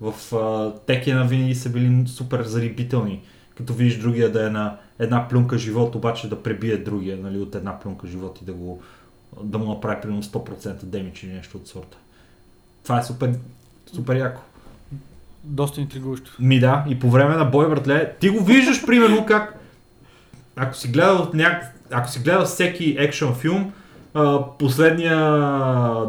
в 0.00 0.36
а, 0.36 0.72
Текена 0.86 1.24
винаги 1.24 1.54
са 1.54 1.70
били 1.70 2.04
супер 2.06 2.42
зарибителни. 2.42 3.20
Като 3.56 3.74
видиш 3.74 3.98
другия 3.98 4.32
да 4.32 4.46
е 4.46 4.50
на 4.50 4.76
една 4.98 5.28
плюнка 5.28 5.58
живот, 5.58 5.94
обаче 5.94 6.28
да 6.28 6.42
пребие 6.42 6.76
другия 6.76 7.16
нали, 7.16 7.38
от 7.38 7.54
една 7.54 7.80
плюнка 7.80 8.06
живот 8.06 8.38
и 8.42 8.44
да, 8.44 8.52
го, 8.52 8.82
да 9.42 9.58
му 9.58 9.68
направи 9.68 10.00
примерно 10.00 10.22
100% 10.22 10.84
демидж 10.84 11.22
или 11.22 11.32
нещо 11.32 11.56
от 11.56 11.68
сорта. 11.68 11.96
Това 12.82 12.98
е 12.98 13.02
супер, 13.02 13.34
супер 13.94 14.16
яко. 14.16 14.42
Доста 15.44 15.80
интригуващо. 15.80 16.30
Ми 16.40 16.60
да, 16.60 16.84
и 16.88 16.98
по 16.98 17.10
време 17.10 17.36
на 17.36 17.44
бой, 17.44 17.68
братле, 17.68 18.12
ти 18.20 18.28
го 18.28 18.44
виждаш 18.44 18.86
примерно 18.86 19.26
как 19.26 19.58
ако 20.56 20.76
си 20.76 20.88
гледал, 20.88 21.30
няк... 21.34 21.62
ако 21.90 22.08
си 22.08 22.20
гледал 22.20 22.44
всеки 22.44 22.96
екшен 22.98 23.34
филм, 23.34 23.72
последния 24.58 25.16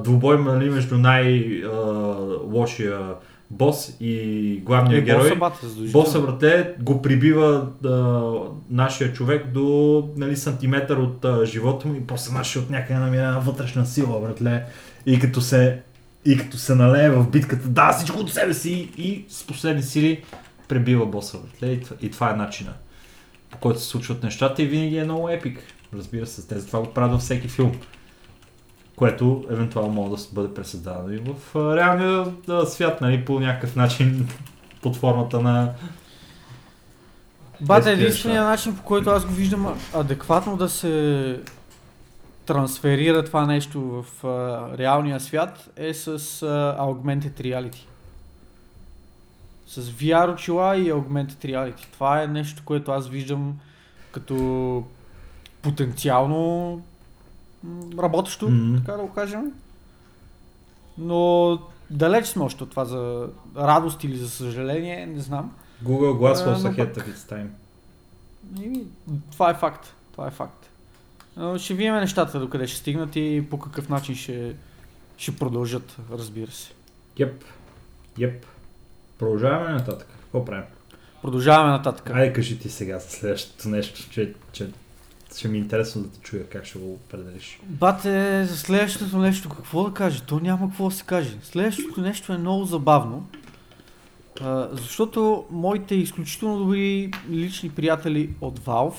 двубой 0.03 0.43
нали, 0.43 0.69
между 0.69 0.97
най-лошия 0.97 2.15
бос 3.51 3.97
и 3.99 4.61
главния 4.65 4.97
Е, 4.97 5.01
герой, 5.01 5.21
боса, 5.21 5.35
бата, 5.35 5.57
боса, 5.91 6.21
братле, 6.21 6.75
го 6.79 7.01
прибива 7.01 7.67
а, 7.85 7.89
нашия 8.69 9.13
човек 9.13 9.47
до 9.47 10.09
нали, 10.17 10.35
сантиметър 10.35 10.97
от 10.97 11.25
а, 11.25 11.45
живота 11.45 11.87
му 11.87 11.95
и 11.95 12.07
после 12.07 12.33
нашия 12.33 12.61
от 12.61 12.69
някъде 12.69 12.99
намира 12.99 13.39
вътрешна 13.45 13.85
сила, 13.85 14.19
братле. 14.21 14.65
И 15.05 15.19
като 15.19 15.41
се 15.41 15.79
и 16.25 16.37
като 16.37 16.57
се 16.57 16.75
налее 16.75 17.09
в 17.09 17.29
битката, 17.29 17.67
да, 17.67 17.93
всичко 17.93 18.19
от 18.19 18.33
себе 18.33 18.53
си 18.53 18.91
и 18.97 19.25
с 19.29 19.47
последни 19.47 19.83
сили 19.83 20.23
пребива 20.67 21.05
боса, 21.05 21.37
братле. 21.37 21.67
И, 21.67 22.05
и 22.05 22.11
това 22.11 22.29
е 22.29 22.35
начина 22.35 22.73
по 23.53 23.59
който 23.59 23.79
се 23.79 23.87
случват 23.87 24.23
нещата 24.23 24.63
и 24.63 24.65
винаги 24.65 24.97
е 24.97 25.03
много 25.03 25.29
епик. 25.29 25.59
Разбира 25.95 26.25
се, 26.25 26.47
те 26.47 26.65
това 26.65 26.79
го 26.79 26.93
правят 26.93 27.11
във 27.11 27.21
всеки 27.21 27.47
филм. 27.47 27.71
Което 28.95 29.45
евентуално 29.49 29.93
може 29.93 30.23
да 30.23 30.29
бъде 30.33 30.53
пресъздадено 30.53 31.13
и 31.13 31.17
в 31.17 31.55
реалния 31.75 32.25
а, 32.49 32.65
свят, 32.65 33.01
нали, 33.01 33.25
по 33.25 33.39
някакъв 33.39 33.75
начин 33.75 34.29
под 34.81 34.95
формата 34.95 35.41
на... 35.41 35.71
Бата, 37.61 37.83
Тези 37.83 38.01
единственият 38.01 38.49
неща. 38.49 38.51
начин, 38.51 38.75
по 38.75 38.83
който 38.83 39.09
аз 39.09 39.25
го 39.25 39.33
виждам 39.33 39.79
адекватно 39.93 40.57
да 40.57 40.69
се 40.69 41.39
трансферира 42.45 43.25
това 43.25 43.45
нещо 43.45 43.81
в 43.81 44.23
а, 44.27 44.77
реалния 44.77 45.19
свят 45.19 45.69
е 45.77 45.93
с 45.93 46.07
а, 46.07 46.17
Augmented 46.79 47.41
Reality. 47.41 47.85
С 49.67 49.81
VR 49.91 50.33
очила 50.33 50.77
и 50.77 50.93
Augmented 50.93 51.45
Reality. 51.45 51.85
Това 51.91 52.23
е 52.23 52.27
нещо, 52.27 52.61
което 52.65 52.91
аз 52.91 53.07
виждам 53.09 53.59
като 54.11 54.83
потенциално 55.61 56.81
работещо, 57.99 58.49
Мгм. 58.49 58.77
така 58.77 58.91
да 58.91 59.03
го 59.03 59.13
кажем. 59.13 59.51
Но 60.97 61.59
далеч 61.89 62.25
сме 62.27 62.43
още 62.43 62.63
от 62.63 62.69
това 62.69 62.85
за 62.85 63.27
радост 63.57 64.03
или 64.03 64.17
за 64.17 64.29
съжаление, 64.29 65.05
не 65.05 65.19
знам. 65.21 65.51
Google 65.83 66.13
Glass 66.13 66.53
was 66.53 66.75
ahead 66.75 66.97
of 66.97 67.13
its 67.13 67.33
time. 67.33 67.47
Това 69.31 69.49
е 69.49 69.53
факт. 69.53 69.93
Това 70.11 70.27
е 70.27 70.31
факт. 70.31 70.62
Но 71.37 71.57
ще 71.57 71.73
видим 71.73 71.95
нещата 71.95 72.39
докъде 72.39 72.67
ще 72.67 72.77
стигнат 72.77 73.15
и 73.15 73.43
по 73.49 73.59
какъв 73.59 73.89
начин 73.89 74.15
ще, 74.15 74.55
ще 75.17 75.35
продължат, 75.35 75.97
разбира 76.11 76.51
се. 76.51 76.71
Йеп. 77.19 77.43
Йеп. 78.19 78.45
Продължаваме 79.19 79.73
нататък. 79.73 80.07
Какво 80.19 80.45
правим? 80.45 80.65
Продължаваме 81.21 81.71
нататък. 81.71 82.09
Айде 82.09 82.33
кажи 82.33 82.59
ти 82.59 82.69
сега 82.69 82.99
следващото 82.99 83.69
нещо, 83.69 84.09
че, 84.09 84.33
че 84.51 84.69
ще 85.37 85.47
ми 85.47 85.57
е 85.57 85.61
интересно 85.61 86.01
да 86.01 86.09
те 86.09 86.19
чуя 86.19 86.49
как 86.49 86.65
ще 86.65 86.79
го 86.79 86.93
определиш. 86.93 87.59
Бате, 87.63 88.45
за 88.45 88.57
следващото 88.57 89.17
нещо, 89.17 89.49
какво 89.49 89.83
да 89.83 89.93
каже? 89.93 90.23
То 90.23 90.39
няма 90.39 90.69
какво 90.69 90.89
да 90.89 90.95
се 90.95 91.03
каже. 91.03 91.37
Следващото 91.43 92.01
нещо 92.01 92.33
е 92.33 92.37
много 92.37 92.65
забавно. 92.65 93.27
Защото 94.71 95.45
моите 95.51 95.95
изключително 95.95 96.57
добри 96.57 97.11
лични 97.29 97.69
приятели 97.69 98.29
от 98.41 98.59
Valve 98.59 98.95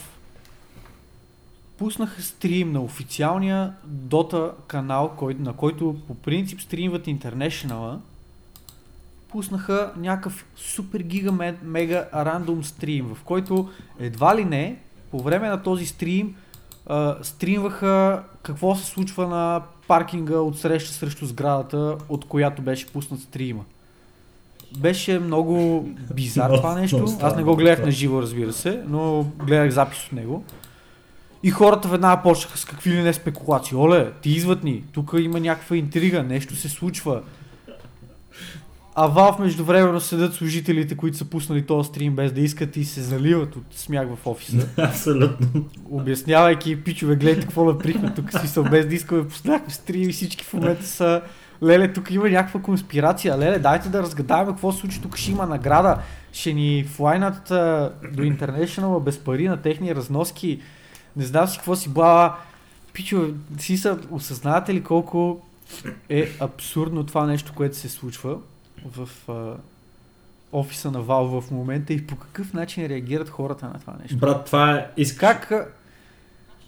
пуснаха 1.78 2.22
стрим 2.22 2.72
на 2.72 2.80
официалния 2.80 3.72
Dota 3.88 4.50
канал, 4.66 5.12
кой, 5.16 5.34
на 5.34 5.52
който 5.52 5.96
по 6.06 6.14
принцип 6.14 6.60
стримват 6.60 7.06
International. 7.06 7.96
Пуснаха 9.28 9.92
някакъв 9.96 10.46
супер 10.56 11.00
гига 11.00 11.32
ме- 11.32 11.58
мега 11.62 12.08
рандом 12.14 12.64
стрим, 12.64 13.14
в 13.14 13.22
който 13.22 13.68
едва 13.98 14.36
ли 14.36 14.44
не 14.44 14.76
по 15.10 15.22
време 15.22 15.48
на 15.48 15.62
този 15.62 15.86
стрим 15.86 16.34
а, 16.86 17.16
стримваха 17.22 18.22
какво 18.42 18.74
се 18.74 18.84
случва 18.84 19.28
на 19.28 19.62
паркинга 19.88 20.38
от 20.38 20.58
среща 20.58 20.92
срещу 20.92 21.26
сградата, 21.26 21.96
от 22.08 22.24
която 22.24 22.62
беше 22.62 22.86
пуснат 22.86 23.20
стрима. 23.20 23.64
Беше 24.78 25.18
много 25.18 25.84
бизар 26.14 26.50
това 26.56 26.74
нещо. 26.74 27.04
Аз 27.20 27.36
не 27.36 27.42
го 27.42 27.56
гледах 27.56 27.78
да. 27.78 27.86
на 27.86 27.92
живо, 27.92 28.22
разбира 28.22 28.52
се, 28.52 28.82
но 28.88 29.26
гледах 29.38 29.70
запис 29.70 30.06
от 30.06 30.12
него. 30.12 30.44
И 31.46 31.50
хората 31.50 31.88
веднага 31.88 32.22
почнаха 32.22 32.58
с 32.58 32.64
какви 32.64 32.90
ли 32.90 33.02
не 33.02 33.12
спекулации. 33.12 33.76
Оле, 33.76 34.12
ти 34.22 34.30
извътни, 34.30 34.84
тук 34.92 35.14
има 35.18 35.40
някаква 35.40 35.76
интрига, 35.76 36.22
нещо 36.22 36.56
се 36.56 36.68
случва. 36.68 37.22
А 38.94 39.10
Valve 39.10 39.40
междувременно 39.40 40.00
седят 40.00 40.34
служителите, 40.34 40.96
които 40.96 41.16
са 41.16 41.24
пуснали 41.24 41.66
този 41.66 41.88
стрим 41.88 42.14
без 42.14 42.32
да 42.32 42.40
искат 42.40 42.76
и 42.76 42.84
се 42.84 43.00
заливат 43.00 43.56
от 43.56 43.64
смях 43.70 44.08
в 44.08 44.26
офиса. 44.26 44.68
Абсолютно. 44.78 45.64
Обяснявайки, 45.90 46.84
пичове, 46.84 47.16
гледайте 47.16 47.42
какво 47.42 47.64
наприхме 47.64 48.14
тук, 48.14 48.40
си 48.40 48.48
са 48.48 48.62
без 48.62 48.86
да 48.86 48.94
искаме 48.94 49.28
пуснахме 49.28 49.70
стрим 49.70 50.10
и 50.10 50.12
всички 50.12 50.44
в 50.44 50.52
момента 50.52 50.86
са 50.86 51.22
Леле, 51.62 51.92
тук 51.92 52.10
има 52.10 52.30
някаква 52.30 52.60
конспирация. 52.60 53.38
Леле, 53.38 53.58
дайте 53.58 53.88
да 53.88 54.02
разгадаваме 54.02 54.52
какво 54.52 54.72
се 54.72 54.80
случи. 54.80 55.02
Тук 55.02 55.16
ще 55.16 55.30
има 55.30 55.46
награда. 55.46 55.98
Ще 56.32 56.52
ни 56.52 56.84
флайнат 56.84 57.50
а, 57.50 57.92
до 58.12 58.22
International 58.22 59.02
без 59.02 59.18
пари 59.18 59.48
на 59.48 59.56
техни 59.56 59.94
разноски. 59.94 60.60
Не 61.16 61.24
знам 61.24 61.46
си 61.46 61.56
какво 61.56 61.76
си 61.76 61.88
блава. 61.88 62.34
Пичо, 62.92 63.34
си 63.58 63.76
са, 63.76 63.98
осъзнавате 64.10 64.74
ли 64.74 64.82
колко 64.82 65.42
е 66.08 66.30
абсурдно 66.40 67.06
това 67.06 67.26
нещо, 67.26 67.52
което 67.56 67.76
се 67.76 67.88
случва 67.88 68.38
в 68.84 69.08
а, 69.28 69.54
офиса 70.52 70.90
на 70.90 71.02
Valve 71.02 71.40
в 71.40 71.50
момента 71.50 71.92
и 71.92 72.06
по 72.06 72.16
какъв 72.16 72.52
начин 72.52 72.86
реагират 72.86 73.28
хората 73.28 73.66
на 73.66 73.80
това 73.80 73.94
нещо? 74.02 74.16
Брат, 74.16 74.44
това 74.46 74.72
е... 74.76 74.86
Искаш... 74.96 75.20
Как, 75.20 75.52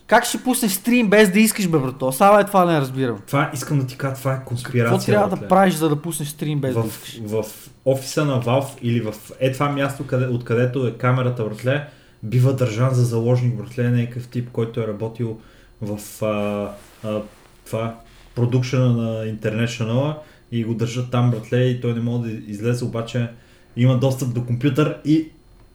как 0.07 0.25
ще 0.25 0.43
пуснеш 0.43 0.73
стрим 0.73 1.11
без 1.11 1.31
да 1.31 1.41
искаш, 1.41 1.69
бе, 1.69 1.79
брато? 1.79 2.13
Сега 2.13 2.41
е 2.41 2.47
това 2.47 2.65
не 2.65 2.81
разбирам. 2.81 3.19
Това 3.27 3.51
искам 3.55 3.79
да 3.79 3.87
ти 3.87 3.99
кажа, 3.99 4.15
това 4.15 4.35
е 4.35 4.45
конспирация. 4.45 4.99
Какво 4.99 5.07
трябва 5.07 5.29
да 5.29 5.37
братле. 5.37 5.49
правиш, 5.49 5.75
за 5.75 5.89
да 5.89 6.03
пуснеш 6.03 6.29
стрим 6.29 6.61
без 6.61 6.75
да 6.75 6.83
в, 6.83 6.87
искаш? 6.87 7.21
в 7.21 7.45
офиса 7.85 8.25
на 8.25 8.43
Valve 8.43 8.79
или 8.83 9.01
в 9.01 9.15
е 9.41 9.53
това 9.53 9.69
място, 9.69 10.07
къде, 10.07 10.27
откъдето 10.27 10.87
е 10.87 10.93
камерата, 10.93 11.45
братле, 11.45 11.89
бива 12.23 12.53
държан 12.53 12.95
за 12.95 13.05
заложник, 13.05 13.57
братле, 13.57 13.91
някакъв 13.91 14.29
тип, 14.29 14.49
който 14.53 14.81
е 14.81 14.87
работил 14.87 15.39
в 15.83 16.23
а, 16.25 16.71
а, 17.09 17.23
това 17.67 18.01
продукшена 18.35 18.93
на 18.93 19.35
International 19.35 20.17
и 20.53 20.65
го 20.65 20.75
държат 20.75 21.11
там, 21.11 21.31
братле, 21.31 21.65
и 21.65 21.81
той 21.81 21.95
не 21.95 22.01
може 22.01 22.31
да 22.31 22.53
излезе, 22.53 22.85
обаче 22.85 23.29
има 23.77 23.99
достъп 23.99 24.35
до 24.35 24.45
компютър 24.45 24.99
и 25.05 25.29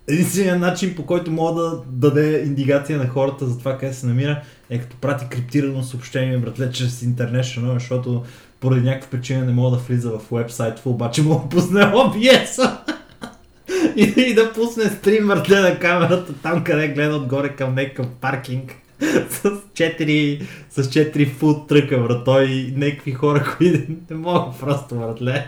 единственият 0.08 0.60
начин 0.60 0.96
по 0.96 1.06
който 1.06 1.32
мога 1.32 1.62
да 1.62 1.82
даде 1.86 2.44
индикация 2.46 2.98
на 2.98 3.08
хората 3.08 3.48
за 3.48 3.60
това 3.60 3.78
къде 3.78 3.94
се 3.94 4.08
намира 4.08 4.42
е 4.70 4.80
като 4.80 4.96
прати 4.96 5.26
криптирано 5.30 5.84
съобщение, 5.84 6.38
братле, 6.38 6.72
чрез 6.72 7.02
International, 7.02 7.74
защото 7.74 8.24
поради 8.60 8.82
някаква 8.82 9.10
причина 9.10 9.46
не 9.46 9.52
мога 9.52 9.78
да 9.78 9.84
влиза 9.84 10.12
в 10.12 10.22
вебсайт, 10.32 10.82
обаче 10.86 11.22
мога 11.22 11.44
да 11.44 11.50
пусне 11.50 11.82
OBS 11.82 12.80
и, 13.96 14.14
и 14.18 14.34
да 14.34 14.54
пусне 14.54 14.84
стрим 14.86 15.28
братле 15.28 15.60
на 15.60 15.80
камерата 15.80 16.34
там, 16.34 16.64
къде 16.64 16.88
гледа 16.88 17.16
отгоре 17.16 17.50
към 17.50 17.76
някакъв 17.76 18.08
паркинг 18.12 18.76
с 19.30 19.44
4, 19.44 20.42
с 20.70 20.84
4 20.84 21.30
фут 21.30 21.68
тръка, 21.68 22.00
брато, 22.00 22.42
и 22.42 22.74
някакви 22.78 23.12
хора, 23.12 23.46
които 23.58 23.80
не 24.10 24.18
могат 24.18 24.60
просто, 24.60 24.96
братле. 24.96 25.48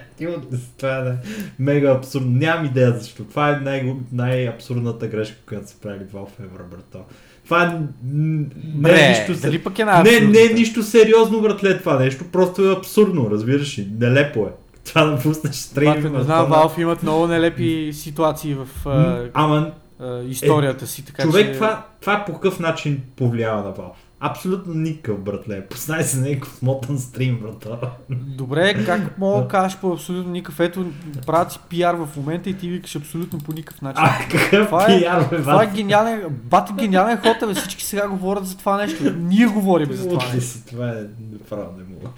Да 0.52 0.58
се- 0.58 0.64
Това 0.78 0.98
е 0.98 1.28
мега 1.60 1.92
абсурдно. 1.92 2.32
Нямам 2.32 2.66
идея 2.66 2.92
защо. 2.92 3.24
Това 3.24 3.50
е 3.50 3.56
най- 3.56 3.94
най-абсурдната 4.14 5.08
грешка, 5.08 5.38
която 5.48 5.70
са 5.70 5.76
правили 5.78 6.04
в 6.14 6.20
Евро, 6.40 6.64
брато. 6.72 7.00
Това 7.46 7.64
е 7.64 7.80
не 8.04 8.46
Бре, 8.56 9.00
е 9.00 9.10
нищо... 9.10 9.42
дали 9.42 9.60
пък 9.60 9.80
е 9.80 9.86
не, 9.86 9.92
не 10.20 10.42
е 10.42 10.54
нищо 10.54 10.84
сериозно, 10.84 11.42
братле, 11.42 11.78
това 11.80 12.00
нещо. 12.00 12.26
Просто 12.32 12.70
е 12.70 12.74
абсурдно, 12.74 13.30
разбираш 13.32 13.80
ли? 13.80 13.88
Нелепо 14.00 14.40
е. 14.40 14.50
Това 14.86 15.04
да 15.04 15.20
пуснеш 15.20 15.56
стрим. 15.56 16.14
Не 16.14 16.24
знам, 16.24 16.48
Valve 16.52 16.80
имат 16.82 17.04
много 17.04 17.28
нелепи 17.28 17.92
ситуации 17.94 18.54
в 18.56 18.68
а, 18.86 19.24
Ама 19.34 19.72
а, 20.00 20.20
историята 20.20 20.88
си, 20.88 21.06
така 21.06 21.24
човек, 21.24 21.48
че... 21.48 21.54
това, 21.54 21.86
това 22.02 22.24
по 22.26 22.34
какъв 22.34 22.60
начин 22.60 23.02
повлиява 23.16 23.64
на 23.64 23.74
Valve? 23.74 23.92
Абсолютно 24.26 24.74
никакъв, 24.74 25.20
братле. 25.20 25.66
Познай 25.68 26.04
се 26.04 26.18
някакъв 26.30 26.54
смотан 26.56 27.00
стрим, 27.00 27.40
брато. 27.40 27.78
Добре, 28.10 28.86
как 28.86 29.18
мога 29.18 29.42
да 29.42 29.48
кажеш 29.48 29.78
по 29.78 29.94
абсолютно 29.94 30.32
никакъв? 30.32 30.60
Ето, 30.60 30.86
правят 31.26 31.52
си 31.52 31.60
пиар 31.70 31.96
в 31.96 32.08
момента 32.18 32.50
и 32.50 32.54
ти 32.54 32.70
викаш 32.70 32.96
абсолютно 32.96 33.40
по 33.40 33.54
никакъв 33.54 33.82
начин. 33.82 34.04
А, 34.06 34.20
какъв 34.32 34.66
Това 34.68 34.84
е- 34.84 35.00
пиар, 35.00 35.30
бе, 35.30 35.38
Това 35.38 35.64
е 35.64 35.66
бат? 35.66 35.76
гениален, 35.76 36.24
бати 36.30 36.74
гениален 36.74 37.18
ход, 37.18 37.38
бе. 37.48 37.54
Всички 37.54 37.84
сега 37.84 38.08
говорят 38.08 38.46
за 38.48 38.58
това 38.58 38.78
нещо. 38.78 39.14
Ние 39.18 39.46
говорим 39.46 39.94
за 39.94 40.10
това 40.10 40.26
нещо. 40.26 40.42
си, 40.42 40.66
това 40.66 40.90
е 40.90 41.04
направо 41.32 41.70
не 41.78 41.84
мога. 41.94 42.10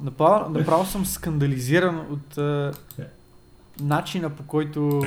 Направо, 0.00 0.50
направо 0.50 0.86
съм 0.86 1.06
скандализиран 1.06 2.00
от 2.10 2.38
а, 2.38 2.72
начина 3.80 4.30
по 4.30 4.42
който 4.42 5.04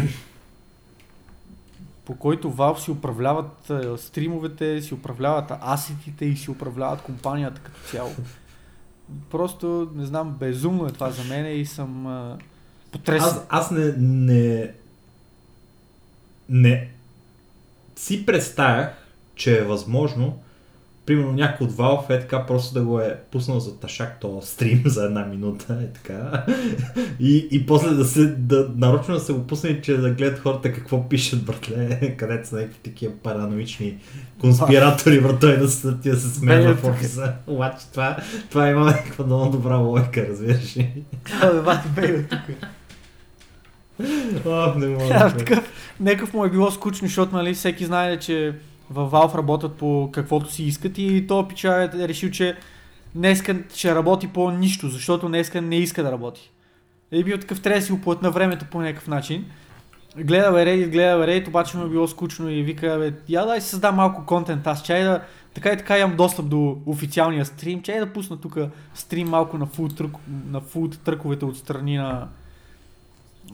по 2.06 2.16
който 2.16 2.52
Valve 2.52 2.80
си 2.80 2.92
управляват 2.92 3.70
а, 3.70 3.98
стримовете, 3.98 4.82
си 4.82 4.94
управляват 4.94 5.52
асетите 5.62 6.26
и 6.26 6.38
си 6.38 6.52
управляват 6.52 7.02
компанията 7.02 7.62
като 7.62 7.80
цяло. 7.80 8.12
Просто, 9.32 9.92
не 9.96 10.06
знам, 10.06 10.32
безумно 10.40 10.88
е 10.88 10.92
това 10.92 11.12
за 11.12 11.24
мен 11.24 11.60
и 11.60 11.66
съм 11.66 12.08
а, 12.08 12.38
потресен. 12.92 13.28
Аз, 13.28 13.46
аз 13.50 13.72
не, 13.72 13.94
не, 13.98 14.72
не 16.50 16.90
си 17.96 18.26
представях, 18.26 19.06
че 19.36 19.60
е 19.60 19.64
възможно 19.64 20.40
примерно 21.10 21.32
някой 21.32 21.68
от 21.68 21.74
Valve 21.74 22.10
е 22.10 22.20
така 22.20 22.46
просто 22.46 22.74
да 22.74 22.82
го 22.82 23.00
е 23.00 23.20
пуснал 23.32 23.60
за 23.60 23.80
ташак 23.80 24.20
то 24.20 24.42
стрим 24.42 24.82
за 24.86 25.06
една 25.06 25.26
минута 25.26 25.74
е 25.74 25.94
така 25.94 26.46
и, 27.20 27.48
и 27.52 27.66
после 27.66 27.90
да 27.90 28.06
се 28.06 28.26
да, 28.26 28.70
нарочно 28.76 29.14
да 29.14 29.20
се 29.20 29.34
го 29.34 29.48
пусне, 29.48 29.82
че 29.82 29.98
да 29.98 30.12
гледат 30.12 30.40
хората 30.40 30.74
какво 30.74 31.10
пишат 31.10 31.44
братле, 31.44 32.16
където 32.18 32.48
са 32.48 32.56
някакви 32.56 32.80
такива 32.80 33.14
параноични 33.24 33.98
конспиратори 34.42 35.22
брато 35.22 35.48
и 35.48 35.58
да 35.58 35.70
се, 35.70 35.92
да 35.92 36.16
се 36.16 36.30
смеят 36.40 36.78
в 36.78 36.82
тук. 36.82 36.92
офиса. 36.92 37.34
Обаче 37.48 37.86
това, 37.92 38.18
това 38.50 38.70
има 38.70 38.86
някаква 38.86 39.26
много 39.26 39.52
добра 39.52 39.76
лойка, 39.76 40.28
разбираш 40.30 40.78
ли? 40.78 41.04
Бати, 41.66 41.88
бе, 41.96 42.24
тук. 42.24 42.40
Ох, 44.46 44.76
не 44.76 44.88
мога. 44.88 45.08
Да- 45.08 45.38
такъв, 45.38 45.72
някакъв 46.00 46.34
му 46.34 46.46
е 46.46 46.50
било 46.50 46.72
скучно, 46.72 47.08
защото 47.08 47.36
нали, 47.36 47.54
всеки 47.54 47.86
знае, 47.86 48.20
че 48.20 48.54
във 48.90 49.12
Valve 49.12 49.38
работят 49.38 49.76
по 49.76 50.10
каквото 50.14 50.52
си 50.52 50.64
искат 50.64 50.98
и 50.98 51.28
то 51.28 51.48
пича 51.48 51.90
е 51.94 52.08
решил, 52.08 52.32
че 52.32 52.58
днеска 53.16 53.58
ще 53.76 53.96
работи 53.96 54.28
по 54.28 54.52
нищо, 54.52 54.90
защото 54.90 55.28
днеска 55.28 55.62
не 55.62 55.76
иска 55.76 56.04
да 56.04 56.12
работи. 56.12 56.52
Е 57.12 57.24
бил 57.24 57.38
такъв, 57.38 57.62
трябва 57.62 57.80
да 57.80 57.86
си 57.86 57.94
оплът 57.94 58.22
на 58.22 58.32
времето 58.32 58.66
по 58.72 58.82
някакъв 58.82 59.08
начин. 59.08 59.46
Гледа 60.18 60.52
бе 60.52 60.66
Reddit, 60.66 60.90
гледа 60.90 61.18
бе 61.18 61.32
Reddit, 61.32 61.48
обаче 61.48 61.78
му 61.78 61.86
е 61.86 61.90
било 61.90 62.08
скучно 62.08 62.50
и 62.50 62.64
вика, 62.64 62.98
бе, 63.00 63.14
я 63.30 63.46
дай 63.46 63.62
си 63.62 63.70
създам 63.70 63.96
малко 63.96 64.26
контент, 64.26 64.68
аз 64.68 64.84
чай 64.84 65.04
да, 65.04 65.22
така 65.54 65.72
и 65.72 65.78
така 65.78 66.00
имам 66.00 66.16
достъп 66.16 66.50
до 66.50 66.78
официалния 66.86 67.46
стрим, 67.46 67.82
чай 67.82 68.00
да 68.00 68.14
пусна 68.14 68.42
тук 68.42 68.58
стрим 68.94 69.30
малко 69.30 69.58
на 69.58 69.66
фуд, 69.66 69.98
трък, 69.98 70.12
на 70.50 70.62
фуд 70.62 71.00
тръковете 71.04 71.46
отстрани 71.46 71.98
на 71.98 72.28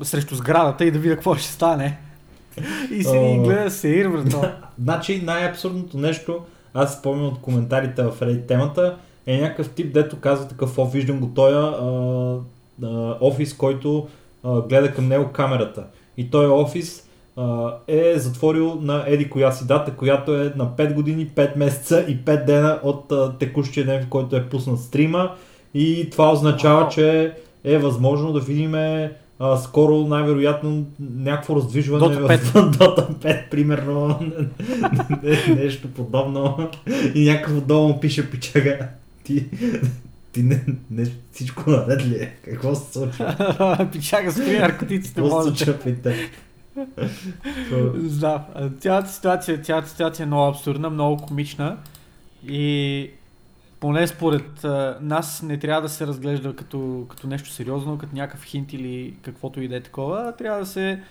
срещу 0.01 0.35
сградата 0.35 0.85
и 0.85 0.91
да 0.91 0.99
видя 0.99 1.15
какво 1.15 1.35
ще 1.35 1.47
стане. 1.47 1.97
И 2.91 3.03
се 3.03 3.17
О. 3.17 3.35
и 3.35 3.39
гледа 3.39 3.71
сеир, 3.71 4.09
брато. 4.09 4.41
Значи 4.83 5.21
най-абсурдното 5.25 5.97
нещо, 5.97 6.39
аз 6.73 6.97
спомням 6.97 7.27
от 7.27 7.41
коментарите 7.41 8.03
в 8.03 8.19
Reddit 8.21 8.47
темата, 8.47 8.97
е 9.27 9.41
някакъв 9.41 9.69
тип, 9.69 9.93
дето 9.93 10.19
казва 10.19 10.47
такъв, 10.47 10.77
о, 10.77 10.85
виждам 10.85 11.19
го 11.19 11.27
тоя 11.27 11.61
а, 11.61 11.85
а, 12.83 13.17
офис, 13.21 13.53
който 13.53 14.07
а, 14.43 14.61
гледа 14.61 14.93
към 14.93 15.07
него 15.07 15.29
камерата. 15.33 15.83
И 16.17 16.29
той 16.29 16.47
офис 16.47 17.09
а, 17.37 17.73
е 17.87 18.13
затворил 18.17 18.77
на 18.81 19.03
еди 19.07 19.29
коя 19.29 19.51
си 19.51 19.67
дата, 19.67 19.91
която 19.91 20.35
е 20.35 20.53
на 20.55 20.65
5 20.65 20.93
години, 20.93 21.29
5 21.35 21.57
месеца 21.57 22.05
и 22.07 22.17
5 22.17 22.45
дена 22.45 22.79
от 22.83 23.11
а, 23.11 23.37
текущия 23.37 23.85
ден, 23.85 24.03
в 24.03 24.09
който 24.09 24.35
е 24.35 24.49
пуснат 24.49 24.79
стрима. 24.79 25.31
И 25.73 26.09
това 26.09 26.31
означава, 26.31 26.79
Вау. 26.79 26.89
че 26.89 27.33
е 27.63 27.77
възможно 27.77 28.33
да 28.33 28.39
видим 28.39 28.75
а, 29.39 29.57
скоро 29.57 30.07
най-вероятно 30.07 30.85
някакво 30.99 31.55
раздвижване 31.55 32.05
Dota 32.05 32.37
в 32.43 32.77
Dota 32.77 33.13
5, 33.13 33.49
примерно 33.49 34.19
Не- 35.23 35.55
нещо 35.55 35.87
подобно 35.95 36.69
и 37.15 37.25
някакво 37.29 37.61
долу 37.61 37.87
му 37.87 37.99
пише 37.99 38.31
пичага 38.31 38.77
ти, 39.23 39.45
ти 40.31 40.43
не, 40.43 40.65
не, 40.91 41.05
всичко 41.31 41.69
наред 41.69 42.05
ли 42.05 42.15
е? 42.15 42.35
Какво 42.45 42.75
се 42.75 42.93
случва? 42.93 43.87
Пичага 43.91 44.31
спри 44.31 44.59
наркотиците, 44.59 45.21
Какво 45.21 45.41
се 45.41 45.47
случва 45.47 45.79
при 45.79 45.95
теб? 45.95 46.15
Да, 47.95 48.45
цялата 48.79 49.09
ситуация, 49.09 49.61
цялата 49.61 49.89
ситуация 49.89 50.23
е 50.23 50.27
много 50.27 50.49
абсурдна, 50.49 50.89
много 50.89 51.17
комична 51.17 51.77
и 52.47 53.09
поне 53.85 54.07
според 54.07 54.63
а, 54.63 54.97
нас 55.01 55.41
не 55.41 55.59
трябва 55.59 55.81
да 55.81 55.89
се 55.89 56.07
разглежда 56.07 56.55
като, 56.55 57.05
като 57.09 57.27
нещо 57.27 57.49
сериозно, 57.49 57.97
като 57.97 58.15
някакъв 58.15 58.43
хинт 58.43 58.73
или 58.73 59.15
каквото 59.21 59.61
и 59.61 59.67
да 59.67 59.75
е 59.75 59.81
такова, 59.81 60.35
трябва 60.37 60.59
да 60.59 60.65
се 60.65 61.01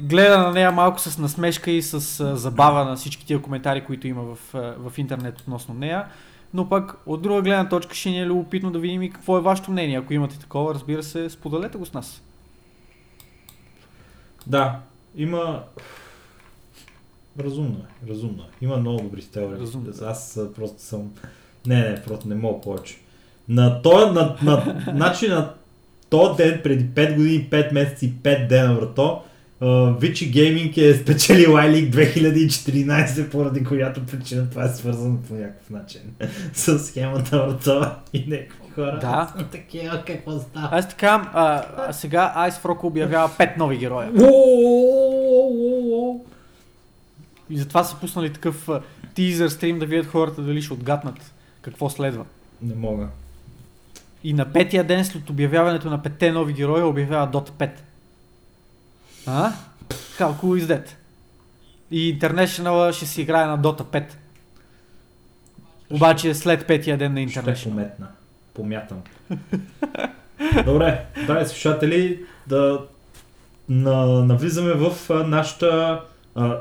гледа 0.00 0.38
на 0.38 0.50
нея 0.50 0.72
малко 0.72 1.00
с 1.00 1.18
насмешка 1.18 1.70
и 1.70 1.82
с 1.82 2.20
а, 2.20 2.36
забава 2.36 2.84
на 2.84 2.96
всички 2.96 3.26
тия 3.26 3.42
коментари, 3.42 3.84
които 3.84 4.08
има 4.08 4.22
в, 4.22 4.54
а, 4.54 4.74
в 4.88 4.98
интернет 4.98 5.40
относно 5.40 5.74
нея. 5.74 6.06
Но 6.54 6.68
пък 6.68 6.96
от 7.06 7.22
друга 7.22 7.42
гледна 7.42 7.68
точка 7.68 7.94
ще 7.94 8.10
ни 8.10 8.20
е 8.20 8.26
любопитно 8.26 8.70
да 8.70 8.78
видим 8.78 9.02
и 9.02 9.10
какво 9.10 9.38
е 9.38 9.40
вашето 9.40 9.70
мнение. 9.70 9.98
Ако 9.98 10.12
имате 10.12 10.38
такова, 10.38 10.74
разбира 10.74 11.02
се, 11.02 11.30
споделете 11.30 11.78
го 11.78 11.86
с 11.86 11.92
нас. 11.92 12.22
Да, 14.46 14.80
има... 15.16 15.64
Разумно 17.38 17.78
е, 17.78 18.10
разумно 18.10 18.42
е. 18.42 18.64
Има 18.64 18.76
много 18.76 19.02
добри 19.02 19.22
теории. 19.22 19.60
Разумно. 19.60 19.92
Аз 20.02 20.36
а, 20.36 20.52
просто 20.54 20.82
съм... 20.82 21.10
Не, 21.66 21.76
не, 21.76 22.02
просто 22.06 22.28
не 22.28 22.34
мога 22.34 22.60
повече. 22.60 22.96
На 23.48 23.82
то, 23.82 24.12
на, 24.12 24.36
на, 24.42 24.82
значи 24.94 25.28
на 25.28 25.50
то 26.10 26.34
ден, 26.34 26.60
преди 26.62 26.84
5 26.84 27.16
години, 27.16 27.48
5 27.50 27.72
месеца 27.72 28.06
и 28.06 28.12
5 28.12 28.46
дена, 28.48 28.74
брато, 28.74 29.22
Вичи 30.00 30.30
Гейминг 30.30 30.76
е 30.76 30.94
спечелил 30.94 31.50
iLeague 31.50 31.90
2014, 31.90 33.30
поради 33.30 33.64
която 33.64 34.06
причина 34.06 34.50
това 34.50 34.64
е 34.64 34.68
свързано 34.68 35.18
по 35.28 35.34
някакъв 35.34 35.70
начин 35.70 36.00
с 36.52 36.78
схемата 36.78 37.38
брато 37.38 37.90
и 38.12 38.24
някакви 38.28 38.70
хора. 38.74 38.98
Да. 39.00 39.32
Са 39.38 39.44
такива, 39.52 40.02
какво 40.06 40.38
става? 40.38 40.68
Аз 40.72 40.88
така, 40.88 41.30
а, 41.34 41.64
а 41.76 41.92
сега 41.92 42.34
Ice 42.36 42.62
Frog 42.62 42.84
обявява 42.84 43.28
5 43.28 43.58
нови 43.58 43.76
героя. 43.78 44.10
И 47.50 47.58
затова 47.58 47.84
са 47.84 47.96
пуснали 47.96 48.32
такъв 48.32 48.68
тизър 49.14 49.48
стрим 49.48 49.78
да 49.78 49.86
видят 49.86 50.06
хората 50.06 50.42
дали 50.42 50.62
ще 50.62 50.72
отгаднат 50.72 51.33
какво 51.64 51.90
следва. 51.90 52.24
Не 52.62 52.74
мога. 52.74 53.08
И 54.24 54.32
на 54.32 54.52
петия 54.52 54.84
ден 54.84 55.04
след 55.04 55.30
обявяването 55.30 55.90
на 55.90 56.02
петте 56.02 56.32
нови 56.32 56.52
героя 56.52 56.86
обявява 56.86 57.30
Dota 57.30 57.50
5. 57.50 57.70
А? 59.26 59.52
How 60.18 60.40
cool 60.40 60.62
is 60.62 60.64
that? 60.64 60.88
И 61.90 62.18
International 62.18 62.92
ще 62.92 63.06
си 63.06 63.22
играе 63.22 63.46
на 63.46 63.58
Dota 63.58 63.82
5. 63.82 64.04
Обаче 65.90 66.34
след 66.34 66.66
петия 66.66 66.98
ден 66.98 67.14
на 67.14 67.28
Ще 67.28 67.40
International. 67.40 67.64
пометна. 67.64 68.08
Помятам. 68.54 69.02
Добре, 70.64 71.06
драги 71.26 71.48
слушатели, 71.48 72.24
да 72.46 72.80
на, 73.68 74.06
навлизаме 74.06 74.72
в 74.72 75.10
нашата... 75.26 76.00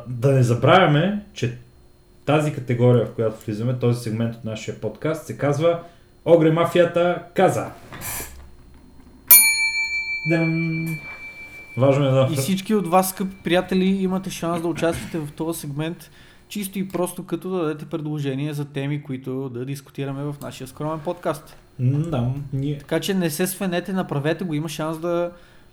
Да 0.08 0.32
не 0.32 0.44
забравяме, 0.44 1.26
че 1.34 1.58
тази 2.26 2.54
категория, 2.54 3.06
в 3.06 3.12
която 3.12 3.46
влизаме, 3.46 3.80
този 3.80 4.04
сегмент 4.04 4.36
от 4.36 4.44
нашия 4.44 4.82
подкаст, 4.82 5.26
се 5.26 5.38
казва 5.38 5.80
Огре 6.26 6.52
мафията 6.52 7.24
каза. 7.34 7.72
Дам. 10.30 10.86
Важно 11.78 12.06
е 12.06 12.12
да... 12.12 12.28
И 12.32 12.36
всички 12.36 12.76
от 12.76 12.88
вас, 12.88 13.10
скъпи 13.10 13.36
приятели, 13.44 13.86
имате 13.86 14.30
шанс 14.30 14.62
да 14.62 14.68
участвате 14.68 15.20
в 15.20 15.32
този 15.32 15.60
сегмент, 15.60 16.12
чисто 16.48 16.80
и 16.80 16.88
просто 16.88 17.26
като 17.26 17.50
да 17.50 17.58
дадете 17.58 17.86
предложения 17.86 18.54
за 18.54 18.66
теми, 18.66 19.04
които 19.04 19.50
да 19.50 19.66
дискутираме 19.66 20.24
в 20.24 20.36
нашия 20.42 20.68
скромен 20.68 21.00
подкаст. 21.00 21.58
Да, 21.80 22.32
ние... 22.54 22.78
Така 22.78 23.00
че 23.00 23.14
не 23.14 23.30
се 23.30 23.48
свенете, 23.48 23.94
направете 23.94 24.44
го, 24.44 24.54
има 24.54 24.70
шанс 24.70 24.98
да, 25.00 25.32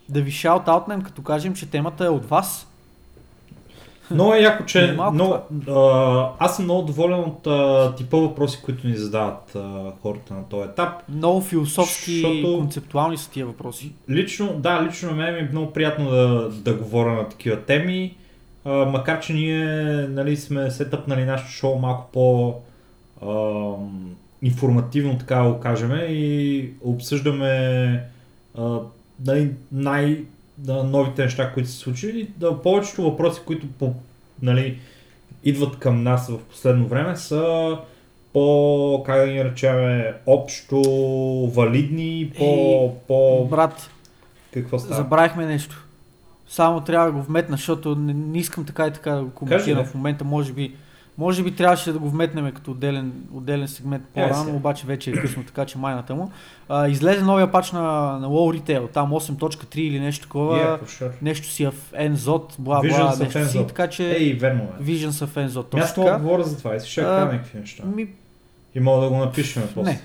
да 0.08 0.22
ви 0.22 0.30
шаут-аутнем, 0.30 1.02
като 1.02 1.22
кажем, 1.22 1.54
че 1.54 1.70
темата 1.70 2.04
е 2.04 2.08
от 2.08 2.24
вас. 2.24 2.69
Много 4.10 4.34
е 4.34 4.38
яко, 4.40 4.64
че... 4.64 4.96
Много, 5.12 5.38
а, 5.68 6.28
аз 6.38 6.56
съм 6.56 6.64
много 6.64 6.82
доволен 6.82 7.20
от 7.20 7.46
а, 7.46 7.94
типа 7.96 8.16
въпроси, 8.16 8.60
които 8.64 8.86
ни 8.86 8.96
задават 8.96 9.56
а, 9.56 9.92
хората 10.02 10.34
на 10.34 10.44
този 10.48 10.68
етап. 10.68 10.88
Много 11.08 11.40
философски 11.40 12.10
Защото- 12.12 12.58
концептуални 12.58 13.16
са 13.16 13.30
тия 13.30 13.46
въпроси. 13.46 13.92
Лично, 14.10 14.54
да, 14.58 14.82
лично 14.88 15.10
на 15.10 15.16
мен 15.16 15.34
ми 15.34 15.40
е 15.40 15.48
много 15.52 15.72
приятно 15.72 16.10
да, 16.10 16.48
да 16.50 16.74
говоря 16.74 17.12
на 17.12 17.28
такива 17.28 17.56
теми, 17.60 18.14
а, 18.64 18.70
макар 18.70 19.20
че 19.20 19.32
ние 19.32 19.64
нали, 20.08 20.36
сме 20.36 20.70
сетъпнали 20.70 21.24
нашето 21.24 21.50
шоу 21.50 21.78
малко 21.78 22.08
по 22.12 22.54
а, 23.22 23.28
информативно, 24.42 25.18
така 25.18 25.42
го 25.44 25.60
кажем, 25.60 25.90
и 26.08 26.70
обсъждаме 26.84 28.04
а, 28.58 28.78
нали, 29.26 29.50
най- 29.72 30.24
да, 30.60 30.84
новите 30.84 31.22
неща, 31.22 31.52
които 31.52 31.68
се 31.68 31.76
случили. 31.76 32.30
Да, 32.36 32.62
повечето 32.62 33.02
въпроси, 33.02 33.40
които 33.46 33.66
по, 33.78 33.94
нали, 34.42 34.78
идват 35.44 35.78
към 35.78 36.02
нас 36.02 36.28
в 36.28 36.38
последно 36.38 36.86
време 36.86 37.16
са 37.16 37.76
по, 38.32 39.02
как 39.06 39.20
да 39.20 39.32
ги 39.32 39.38
наречем, 39.38 40.04
общо 40.26 40.82
валидни, 41.54 42.32
по, 42.38 42.44
Ей, 42.44 42.90
по 43.08 43.44
Брат, 43.44 43.90
какво 44.54 44.78
става? 44.78 44.94
забравихме 44.94 45.46
нещо. 45.46 45.86
Само 46.48 46.80
трябва 46.80 47.06
да 47.06 47.12
го 47.12 47.22
вметна, 47.22 47.56
защото 47.56 47.94
не, 47.94 48.14
не 48.14 48.38
искам 48.38 48.64
така 48.64 48.86
и 48.86 48.92
така 48.92 49.10
да 49.10 49.22
го 49.22 49.30
коментирам 49.30 49.84
в 49.84 49.94
момента. 49.94 50.24
Може 50.24 50.52
би, 50.52 50.74
може 51.20 51.42
би 51.42 51.54
трябваше 51.54 51.92
да 51.92 51.98
го 51.98 52.10
вметнем 52.10 52.52
като 52.52 52.70
отделен, 52.70 53.12
отделен 53.32 53.68
сегмент 53.68 54.02
Яй 54.16 54.28
по-рано, 54.28 54.56
обаче 54.56 54.86
вече 54.86 55.10
е 55.10 55.12
късно, 55.12 55.44
така 55.44 55.64
че 55.64 55.78
майната 55.78 56.14
му. 56.14 56.30
А, 56.68 56.88
излезе 56.88 57.22
новия 57.22 57.50
пач 57.52 57.72
на, 57.72 57.82
на 58.18 58.28
WoW 58.28 58.60
Retail, 58.60 58.92
там 58.92 59.10
8.3 59.10 59.76
или 59.78 60.00
нещо 60.00 60.22
такова. 60.22 60.58
Yeah, 60.58 60.82
sure. 60.84 61.10
Нещо 61.22 61.46
си 61.48 61.64
е 61.64 61.70
в 61.70 61.92
Enzot, 61.92 62.54
бла 62.58 62.80
бла, 62.80 63.16
нещо 63.20 63.32
си, 63.32 63.58
Enzot. 63.58 63.68
така 63.68 63.86
че 63.86 64.12
Ей, 64.12 64.32
верно 64.34 64.62
е. 64.62 64.82
Visions 64.82 65.26
of 65.26 65.46
Enzot, 65.48 65.66
Ами 65.72 65.82
Аз 65.82 65.94
точно 65.94 66.04
така. 66.04 66.18
говоря 66.18 66.44
за 66.44 66.58
това 66.58 66.76
и 66.76 66.80
ще 66.80 67.00
кажа 67.00 67.24
някакви 67.24 67.58
неща. 67.58 67.84
Ми, 67.86 68.08
И 68.74 68.80
мога 68.80 69.04
да 69.04 69.08
го 69.10 69.16
напишем 69.16 69.62
после. 69.74 69.90
не, 69.90 70.00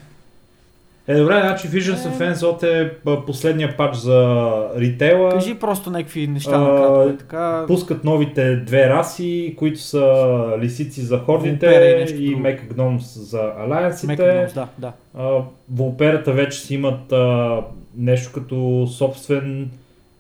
Е, 1.08 1.16
добре, 1.16 1.40
значи 1.42 1.68
Visions 1.68 2.42
of 2.42 2.64
е 2.64 2.98
а, 3.08 3.26
последния 3.26 3.78
пач 3.78 3.96
за 3.96 4.50
ритейла. 4.78 5.30
кажи 5.32 5.56
просто 5.56 5.90
някакви 5.92 6.28
неща 6.28 6.58
накратко. 6.58 7.10
е 7.10 7.18
така. 7.18 7.64
Пускат 7.68 8.04
новите 8.04 8.56
две 8.56 8.90
раси, 8.90 9.56
които 9.58 9.80
са 9.80 10.58
лисици 10.62 11.02
за 11.02 11.18
хордите 11.18 11.68
Вулпера 11.68 11.86
и 11.86 12.26
и. 12.26 12.36
Мекагномс 12.36 13.30
за 13.30 13.52
алиансите. 13.58 14.08
Мекагномс, 14.08 14.54
да, 14.54 14.68
да. 14.78 14.92
А, 15.18 15.42
Вулперата 15.70 16.32
вече 16.32 16.60
си 16.60 16.74
имат 16.74 17.12
а, 17.12 17.58
нещо 17.98 18.32
като 18.34 18.88
собствен 18.92 19.72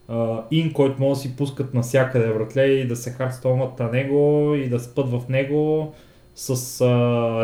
а, 0.07 0.41
ин, 0.51 0.73
който 0.73 1.01
могат 1.01 1.17
да 1.17 1.21
си 1.21 1.35
пускат 1.35 1.73
навсякъде 1.73 2.27
братле 2.27 2.65
и 2.65 2.87
да 2.87 2.95
се 2.95 3.11
хардстонват 3.11 3.79
на 3.79 3.91
него 3.91 4.53
и 4.55 4.69
да 4.69 4.79
спът 4.79 5.09
в 5.09 5.21
него 5.29 5.93
с 6.35 6.49
а, 6.81 6.85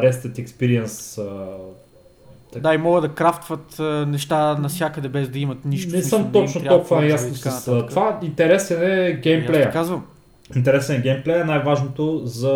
Rested 0.01 0.45
Experience. 0.45 1.21
А, 1.21 1.57
Так. 2.51 2.61
Да, 2.61 2.73
и 2.73 2.77
могат 2.77 3.03
да 3.03 3.09
крафтват 3.09 3.79
а, 3.79 4.05
неща 4.05 4.57
навсякъде 4.57 5.09
без 5.09 5.29
да 5.29 5.39
имат 5.39 5.65
нищо. 5.65 5.95
не 5.95 6.01
съм 6.01 6.31
точно 6.31 6.63
толкова 6.63 7.05
ясно 7.05 7.33
така 7.33 7.51
с 7.51 7.85
това. 7.89 8.19
Интересен 8.23 8.83
е 8.83 9.13
геймплея. 9.13 9.71
казвам. 9.71 10.05
Интересен 10.55 10.95
е 10.95 10.99
геймплея. 10.99 11.45
Най-важното 11.45 12.21
за 12.25 12.51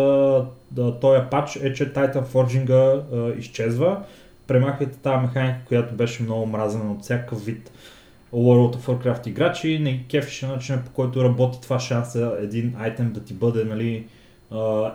да, 0.70 1.00
този 1.00 1.20
пач 1.30 1.56
е, 1.56 1.72
че 1.72 1.92
Titan 1.92 2.24
Forging 2.24 3.38
изчезва. 3.38 3.98
Премахвайте 4.46 4.98
тази 4.98 5.16
механика, 5.16 5.58
която 5.68 5.94
беше 5.94 6.22
много 6.22 6.46
мразена 6.46 6.92
от 6.92 7.02
всякакъв 7.02 7.44
вид 7.44 7.70
World 8.34 8.76
of 8.76 8.78
Warcraft 8.78 9.28
играчи. 9.28 9.78
Не 9.78 10.04
кефише 10.10 10.46
начинът 10.46 10.84
по 10.84 10.90
който 10.90 11.24
работи 11.24 11.58
това 11.62 11.78
шанса 11.78 12.32
един 12.40 12.74
айтем 12.78 13.12
да 13.12 13.20
ти 13.20 13.34
бъде 13.34 13.64
нали, 13.64 14.06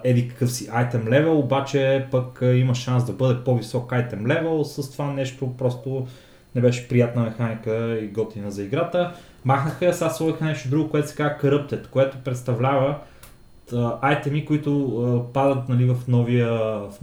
еди 0.04 0.30
какъв 0.30 0.52
си 0.52 0.70
айтем 0.74 1.08
левел, 1.08 1.40
обаче 1.40 2.08
пък 2.12 2.40
има 2.42 2.76
шанс 2.76 3.06
да 3.06 3.14
бъде 3.14 3.44
по-висок 3.44 3.94
айтем 3.94 4.28
левел. 4.28 4.64
С 4.64 4.92
това 4.92 5.14
нещо 5.14 5.54
просто 5.58 6.08
не 6.56 6.62
беше 6.62 6.88
приятна 6.88 7.24
механика 7.24 8.00
и 8.02 8.08
готина 8.08 8.52
за 8.52 8.64
играта. 8.64 9.14
Махнаха 9.46 9.86
я, 9.86 9.94
сега 9.94 10.10
сложиха 10.10 10.46
нещо 10.46 10.70
друго, 10.70 10.90
което 10.90 11.08
се 11.08 11.16
казва 11.16 11.38
Corrupted, 11.42 11.88
което 11.88 12.18
представлява 12.24 12.98
айтеми, 14.02 14.46
които 14.46 15.30
падат 15.34 15.70
нали, 15.70 15.86
в, 15.86 15.98
новия, 16.08 16.54
в, 16.54 16.94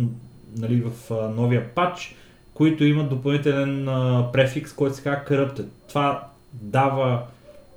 нали, 0.56 0.80
в 0.82 1.10
новия 1.34 1.74
патч, 1.74 2.16
които 2.54 2.84
имат 2.84 3.08
допълнителен 3.08 3.84
префикс, 4.32 4.72
който 4.72 4.96
се 4.96 5.02
казва 5.02 5.24
Corrupted. 5.28 5.66
Това 5.88 6.28
дава 6.52 7.22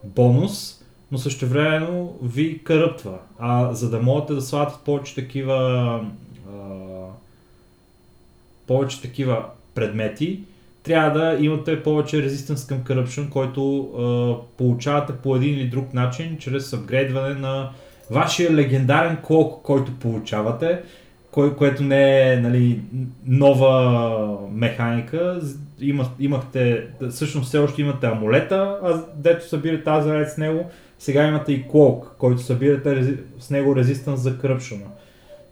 бонус, 0.04 0.81
но 1.12 1.18
същевременно 1.18 2.18
ви 2.24 2.64
каръптва. 2.64 3.18
А 3.40 3.74
за 3.74 3.90
да 3.90 4.00
можете 4.00 4.34
да 4.34 4.42
слагате 4.42 4.78
повече 4.86 5.16
такива 5.16 5.56
а, 6.48 6.58
повече 8.68 9.02
такива 9.02 9.46
предмети, 9.76 10.40
трябва 10.84 11.20
да 11.20 11.38
имате 11.46 11.84
повече 11.84 12.22
резистенс 12.22 12.68
към 12.68 12.84
corruption, 12.84 13.30
който 13.30 13.82
а, 13.82 14.58
получавате 14.58 15.14
по 15.14 15.36
един 15.36 15.54
или 15.54 15.68
друг 15.68 15.94
начин, 15.94 16.38
чрез 16.38 16.74
апгрейдване 16.74 17.34
на 17.34 17.70
вашия 18.12 18.54
легендарен 18.56 19.18
клок, 19.24 19.62
който 19.64 19.92
получавате, 20.00 20.82
кой, 21.32 21.56
което 21.56 21.84
не 21.84 22.34
е 22.34 22.36
нали, 22.36 22.82
нова 23.26 24.38
механика. 24.52 25.42
Има, 25.82 26.10
имахте, 26.20 26.88
всъщност 27.10 27.48
все 27.48 27.58
още 27.58 27.82
имате 27.82 28.08
амулета, 28.08 28.80
а 28.84 29.02
дето 29.16 29.50
събирате 29.50 29.90
Азарет 29.90 30.30
с 30.30 30.38
него, 30.38 30.70
сега 31.02 31.28
имате 31.28 31.54
и 31.54 31.68
клок, 31.68 32.16
който 32.18 32.42
събирате 32.42 32.90
рези- 32.90 33.18
с 33.40 33.50
него 33.50 33.76
резистенс 33.76 34.20
за 34.20 34.38
corruption. 34.38 34.80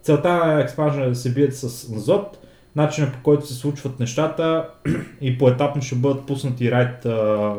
Целта 0.02 0.28
на 0.28 0.60
експанжена 0.60 1.04
е 1.04 1.08
да 1.08 1.14
се 1.14 1.34
биете 1.34 1.54
с 1.54 1.92
азот, 1.96 2.38
начинът 2.76 3.12
по 3.12 3.22
който 3.22 3.46
се 3.46 3.54
случват 3.54 4.00
нещата 4.00 4.68
и 5.20 5.38
поетапно 5.38 5.82
ще 5.82 5.94
бъдат 5.94 6.26
пуснати 6.26 6.70
райд 6.70 7.06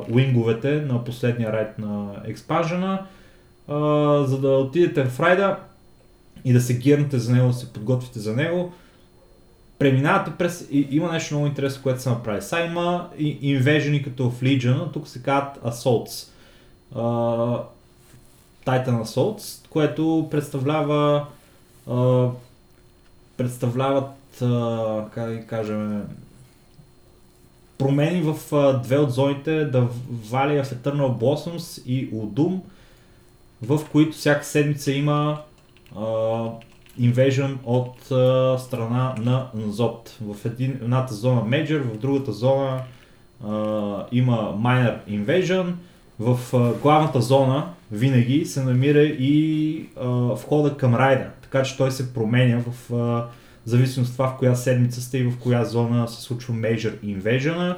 уинговете 0.10 0.82
на 0.82 1.04
последния 1.04 1.52
райд 1.52 1.80
на 1.80 2.22
експанжена. 2.26 3.06
а, 3.68 3.76
за 4.28 4.40
да 4.40 4.50
отидете 4.50 5.06
в 5.06 5.20
райда 5.20 5.58
и 6.46 6.54
да 6.54 6.62
се 6.62 6.78
гирнете 6.78 7.20
за 7.20 7.34
него, 7.34 7.48
да 7.48 7.54
се 7.54 7.74
подготвите 7.74 8.20
за 8.20 8.36
него. 8.36 8.74
Преминавате 9.80 10.32
през... 10.38 10.68
И, 10.72 10.88
има 10.92 11.12
нещо 11.12 11.34
много 11.34 11.48
интересно, 11.48 11.84
което 11.84 12.02
се 12.02 12.10
направи. 12.10 12.42
Сега 12.42 12.66
има 12.66 13.10
инвежени 13.20 14.04
като 14.04 14.30
в 14.30 14.42
Legion, 14.42 14.94
тук 14.94 15.08
се 15.08 15.24
казват 15.24 15.58
Assaults. 15.64 16.28
Uh, 16.96 17.62
Titan 18.66 19.04
Assaults, 19.04 19.68
което 19.70 20.28
представлява 20.32 21.26
uh, 21.90 22.32
представляват, 23.38 24.12
uh, 24.40 25.10
как 25.10 25.30
да 25.30 25.46
кажем, 25.48 26.04
промени 27.78 28.22
в 28.22 28.34
uh, 28.34 28.82
две 28.82 28.98
от 28.98 29.12
зоните, 29.12 29.72
The 29.72 29.88
Valley 30.12 30.64
of 30.64 30.76
Eternal 30.76 31.18
Blossoms 31.18 31.86
и 31.86 32.12
Udum, 32.12 32.60
в 33.62 33.80
които 33.92 34.18
всяка 34.18 34.46
седмица 34.46 34.92
има 34.92 35.42
uh, 35.96 36.52
invasion 37.00 37.56
от 37.64 38.00
uh, 38.10 38.58
страна 38.58 39.16
на 39.18 39.48
Нзот. 39.56 40.18
В 40.22 40.46
един, 40.46 40.72
едната 40.72 41.14
зона 41.14 41.42
Major, 41.42 41.82
в 41.82 41.98
другата 41.98 42.32
зона 42.32 42.82
uh, 43.46 44.06
има 44.12 44.56
Minor 44.58 44.98
Invasion. 45.10 45.74
В 46.20 46.40
uh, 46.52 46.82
главната 46.82 47.22
зона 47.22 47.68
винаги 47.92 48.46
се 48.46 48.64
намира 48.64 49.02
и 49.02 49.86
uh, 49.96 50.36
входа 50.36 50.78
към 50.78 50.96
райда, 50.96 51.30
така 51.42 51.64
че 51.64 51.78
той 51.78 51.92
се 51.92 52.14
променя 52.14 52.60
в 52.60 52.90
uh, 52.92 53.24
зависимост 53.66 54.10
от 54.10 54.16
това 54.16 54.28
в 54.28 54.38
коя 54.38 54.56
седмица 54.56 55.02
сте 55.02 55.18
и 55.18 55.24
в 55.24 55.38
коя 55.40 55.64
зона 55.64 56.08
се 56.08 56.22
случва 56.22 56.54
Major 56.54 57.00
Invasion. 57.04 57.76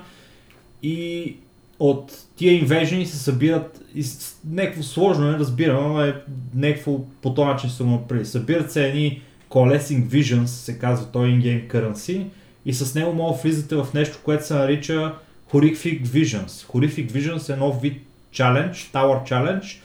И 0.84 1.36
от 1.80 2.12
тия 2.36 2.54
инвежени 2.54 3.06
се 3.06 3.18
събират 3.18 3.82
и 3.96 4.06
някакво 4.50 4.84
сложно 4.84 5.32
не 5.32 5.38
разбирам, 5.38 5.94
но 5.94 6.02
е 6.02 6.22
някакво 6.56 7.00
по 7.22 7.34
този 7.34 7.46
начин 7.46 7.70
го 7.80 7.92
направили. 7.92 8.26
Събират 8.26 8.72
се 8.72 8.88
едни 8.88 9.22
Coalescing 9.50 10.06
Visions, 10.06 10.46
се 10.46 10.80
казва 10.80 11.12
той 11.12 11.28
in-game 11.28 11.72
currency 11.72 12.26
и 12.66 12.74
с 12.74 12.96
него 12.96 13.14
мога 13.14 13.38
влизате 13.44 13.76
в 13.76 13.88
нещо, 13.94 14.20
което 14.24 14.48
се 14.48 14.54
нарича 14.54 15.16
Horrific 15.52 16.06
Visions. 16.06 16.48
Horrific 16.48 17.12
Visions 17.12 17.54
е 17.54 17.58
нов 17.58 17.82
вид 17.82 18.02
challenge, 18.34 18.74
Tower 18.74 19.30
Challenge, 19.30 19.80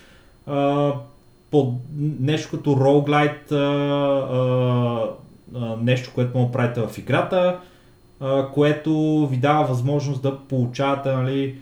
uh, 0.48 0.94
под 1.50 1.74
нещо 2.20 2.56
като 2.56 2.70
roguelite, 2.70 3.50
uh, 3.50 5.10
uh, 5.54 5.82
нещо, 5.82 6.10
което 6.14 6.38
да 6.38 6.52
правите 6.52 6.80
в 6.80 6.98
играта, 6.98 7.60
uh, 8.20 8.50
което 8.50 9.26
ви 9.30 9.36
дава 9.36 9.64
възможност 9.64 10.22
да 10.22 10.38
получавате 10.38 11.12
нали, 11.12 11.56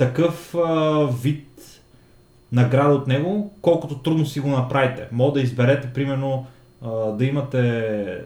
такъв 0.00 0.54
а, 0.54 1.06
вид 1.22 1.46
награда 2.52 2.94
от 2.94 3.06
него, 3.06 3.52
колкото 3.62 3.98
трудно 3.98 4.26
си 4.26 4.40
го 4.40 4.48
направите. 4.48 5.08
Мога 5.12 5.32
да 5.32 5.40
изберете, 5.40 5.88
примерно, 5.94 6.46
а, 6.82 6.90
да 6.90 7.24
имате, 7.24 7.60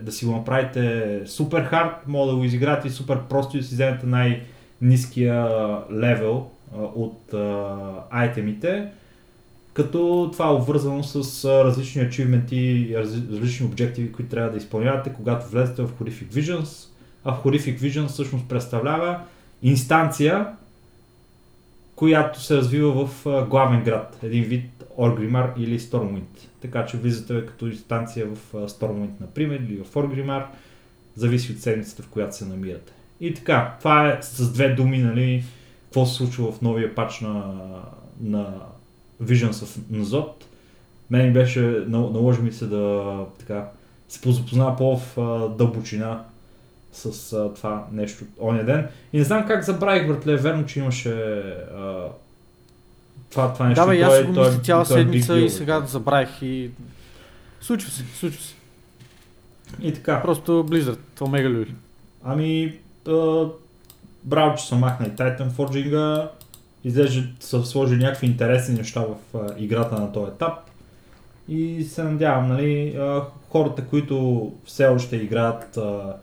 да 0.03 0.13
си 0.13 0.27
го 0.27 0.33
направите 0.33 1.21
супер 1.27 1.63
хард, 1.63 1.91
мога 2.07 2.31
да 2.31 2.37
го 2.37 2.45
изиграете 2.45 2.91
супер 2.91 3.19
просто 3.29 3.57
и 3.57 3.61
да 3.61 3.67
си 3.67 3.75
вземете 3.75 4.07
най-низкия 4.07 5.49
левел 5.93 6.47
а, 6.77 6.83
от 6.83 7.35
а, 7.35 7.77
айтемите, 8.11 8.87
като 9.75 10.31
това 10.33 10.47
е 10.47 10.53
обвързано 10.53 11.03
с 11.03 11.45
различни 11.65 12.03
ачивменти 12.03 12.57
и 12.57 12.97
различни 12.97 13.67
обективи, 13.67 14.13
които 14.13 14.31
трябва 14.31 14.51
да 14.51 14.57
изпълнявате, 14.57 15.13
когато 15.13 15.51
влезете 15.51 15.83
в 15.83 15.93
Horrific 15.93 16.33
Visions. 16.33 16.89
А 17.25 17.35
в 17.35 17.45
Horrific 17.45 17.79
Visions 17.79 18.07
всъщност 18.07 18.49
представлява 18.49 19.21
инстанция, 19.63 20.47
която 21.97 22.41
се 22.41 22.57
развива 22.57 23.07
в 23.07 23.25
главен 23.49 23.83
град, 23.85 24.19
един 24.23 24.45
вид 24.45 24.85
Оргримар 24.99 25.53
или 25.57 25.81
Stormwind. 25.81 26.49
Така 26.61 26.87
че 26.87 26.97
влизате 26.97 27.47
като 27.47 27.67
инстанция 27.67 28.27
в 28.27 28.69
Stormwind, 28.69 29.21
например, 29.21 29.57
или 29.57 29.85
в 29.85 29.97
Оргримар, 29.97 30.47
зависи 31.17 31.53
от 31.53 31.59
седмицата, 31.59 32.03
в 32.03 32.09
която 32.09 32.37
се 32.37 32.45
намирате. 32.45 32.93
И 33.21 33.35
така, 33.35 33.75
това 33.79 34.09
е 34.09 34.19
с 34.23 34.53
две 34.53 34.69
думи, 34.69 34.99
нали, 34.99 35.45
какво 35.85 36.07
се 36.07 36.15
случва 36.15 36.53
в 36.53 36.63
новия 36.63 36.95
пач 36.95 37.21
на, 37.21 37.55
на 38.21 38.55
Visions 39.23 39.53
of 39.53 39.79
Nzot. 39.93 40.45
Мен 41.11 41.33
беше, 41.33 41.61
наложи 41.89 42.43
ми 42.43 42.53
се 42.53 42.67
да 42.67 43.15
така, 43.39 43.69
се 44.09 44.21
позапозная 44.21 44.77
по-в 44.77 45.17
дълбочина 45.59 46.25
с 46.93 47.33
а, 47.33 47.55
това 47.55 47.87
нещо 47.93 48.25
оня 48.41 48.65
ден. 48.65 48.89
И 49.13 49.19
не 49.19 49.25
знам 49.25 49.47
как 49.47 49.65
забравих, 49.65 50.07
братле, 50.07 50.37
верно, 50.37 50.67
че 50.67 50.79
имаше 50.79 51.13
а, 51.77 52.09
това, 53.31 53.53
това 53.53 53.69
нещо. 53.69 53.85
Да, 53.85 53.91
бе, 53.91 54.01
аз 54.01 54.23
го 54.23 54.29
мисля 54.29 54.61
цяла 54.63 54.85
той 54.85 55.01
е 55.01 55.03
седмица 55.03 55.39
и 55.39 55.51
сега 55.51 55.81
забравих 55.81 56.43
и... 56.43 56.71
Случва 57.61 57.91
се, 57.91 58.05
случва 58.19 58.43
се. 58.43 58.55
И 59.83 59.95
така. 59.95 60.23
Просто 60.23 60.53
Blizzard, 60.53 60.99
Omega 61.19 61.49
Люли. 61.49 61.75
Ами, 62.25 62.79
а, 63.09 63.47
браво, 64.25 64.57
че 64.57 64.67
са 64.67 64.77
махнали 64.77 65.11
Titan 65.11 65.51
Forging, 65.51 66.29
изглежда 66.85 67.29
са 67.41 67.65
сложили 67.65 68.03
някакви 68.03 68.27
интересни 68.27 68.75
неща 68.75 69.01
в 69.01 69.39
а, 69.39 69.55
играта 69.59 70.01
на 70.01 70.13
този 70.13 70.31
етап. 70.31 70.53
И 71.49 71.85
се 71.85 72.03
надявам, 72.03 72.49
нали, 72.49 72.97
а, 72.97 73.23
хората, 73.49 73.85
които 73.85 74.53
все 74.65 74.87
още 74.87 75.17
играят 75.17 75.77
а, 75.77 76.17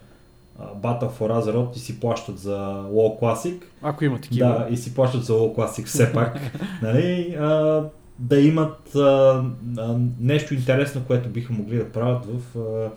Battle 0.60 1.12
for 1.12 1.42
Azeroth 1.42 1.76
и 1.76 1.80
си 1.80 2.00
плащат 2.00 2.40
за 2.40 2.58
WoW 2.92 3.20
Classic, 3.22 3.62
Ако 3.82 4.06
има 4.06 4.22
такива. 4.22 4.48
да, 4.48 4.68
и 4.70 4.78
си 4.78 4.96
плащат 4.96 5.24
за 5.24 5.34
WoW 5.34 5.56
Classic 5.56 5.86
все 5.86 6.12
пак, 6.14 6.40
нали, 6.82 7.36
а, 7.40 7.84
да 8.20 8.40
имат 8.40 8.96
а, 8.96 9.44
а, 9.78 9.98
нещо 10.20 10.54
интересно, 10.54 11.04
което 11.08 11.30
биха 11.30 11.54
могли 11.54 11.78
да 11.78 11.92
правят 11.92 12.26
в 12.26 12.60
а, 12.60 12.92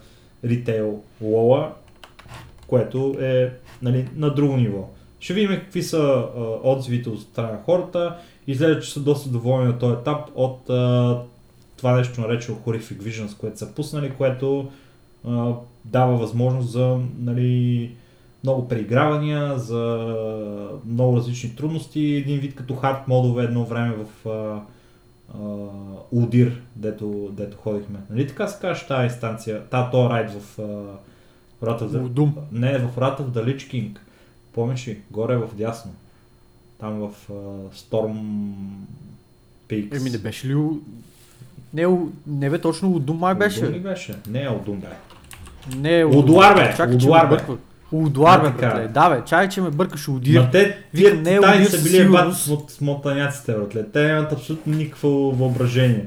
ритейл 0.48 1.02
WoW, 1.22 1.68
което 2.66 3.16
е 3.20 3.52
нали, 3.82 4.08
на 4.16 4.34
друго 4.34 4.56
ниво. 4.56 4.88
Ще 5.24 5.34
видим 5.34 5.50
какви 5.50 5.82
са 5.82 5.98
а, 5.98 6.40
отзивите 6.62 7.08
от 7.08 7.20
страна 7.20 7.52
на 7.52 7.62
хората. 7.64 8.16
Изглежда, 8.46 8.80
че 8.80 8.92
са 8.92 9.00
доста 9.00 9.28
доволни 9.28 9.66
на 9.66 9.78
този 9.78 9.92
етап 9.92 10.30
от 10.34 10.70
а, 10.70 11.18
това 11.76 11.96
нещо 11.96 12.20
наречено 12.20 12.58
Horrific 12.66 13.02
Visions, 13.02 13.36
което 13.36 13.58
са 13.58 13.74
пуснали, 13.74 14.12
което 14.18 14.70
а, 15.28 15.52
дава 15.84 16.16
възможност 16.16 16.70
за 16.70 16.98
нали, 17.18 17.90
много 18.42 18.68
преигравания, 18.68 19.58
за 19.58 20.14
много 20.86 21.16
различни 21.16 21.56
трудности. 21.56 22.00
Един 22.00 22.40
вид 22.40 22.54
като 22.54 22.74
хард 22.74 23.08
модове 23.08 23.44
едно 23.44 23.64
време 23.64 23.94
в 23.94 24.28
а, 24.28 24.60
а, 25.34 25.40
Удир, 26.12 26.62
дето, 26.76 27.28
дето 27.32 27.56
ходихме. 27.56 27.98
Нали 28.10 28.26
така 28.26 28.46
се 28.46 28.60
казва 28.60 28.86
тази 28.86 29.04
инстанция, 29.04 29.62
та 29.70 29.90
то 29.90 30.10
райд 30.10 30.30
в 30.30 30.58
а, 30.58 30.64
врата 31.62 31.84
в. 31.84 32.32
Не, 32.52 32.78
в 32.78 32.96
врата 32.96 33.22
в 33.22 33.32
Lich 33.32 33.56
King. 33.56 33.98
Помниш 34.54 34.88
ли? 34.88 34.98
Горе 35.10 35.36
в 35.36 35.48
дясно. 35.54 35.90
Там 36.80 36.92
в 36.98 37.10
uh, 37.32 37.74
Storm 37.74 38.16
Peaks. 39.68 39.96
Еми 40.00 40.10
не 40.10 40.18
беше 40.18 40.48
ли... 40.48 40.56
Не, 41.74 41.86
у- 41.86 42.08
не 42.26 42.50
бе, 42.50 42.58
точно 42.60 42.90
Удум 42.90 43.16
май 43.18 43.32
Удум 43.32 43.42
ли 43.42 43.48
беше. 43.48 43.66
беше? 43.66 44.14
Не 44.28 44.42
е 44.42 44.48
Удум, 44.48 44.76
бе. 44.80 44.86
Не, 45.76 46.04
Удуар, 46.04 46.54
бе, 46.54 46.74
Чакай, 46.76 46.94
Удуар, 46.94 47.28
бе. 47.28 47.36
Удуар, 47.92 48.40
бе, 48.42 48.50
братле. 48.50 48.88
Да, 48.88 49.10
бе, 49.10 49.22
чай, 49.24 49.48
че 49.48 49.60
ме 49.60 49.70
бъркаш 49.70 50.08
Удир. 50.08 50.40
Ма 50.40 50.50
те, 50.50 50.78
Викам, 50.94 51.12
тия 51.12 51.22
не 51.22 51.34
е 51.34 51.40
тайни 51.40 51.66
са 51.66 51.82
били 51.82 51.96
сигурност. 51.96 52.48
от 52.48 52.70
смотаняците, 52.70 53.52
братле. 53.52 53.86
Те 53.92 54.06
нямат 54.06 54.32
абсолютно 54.32 54.76
никакво 54.76 55.08
въображение. 55.08 56.06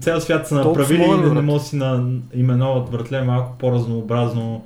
Цял 0.00 0.20
свят 0.20 0.48
са 0.48 0.54
направили 0.54 1.02
и 1.04 1.08
да 1.22 1.34
не 1.34 1.40
могат 1.40 1.62
да 1.62 1.68
си 1.68 1.76
на, 1.76 2.10
именуват, 2.34 2.90
братле, 2.90 3.22
малко 3.22 3.58
по-разнообразно 3.58 4.64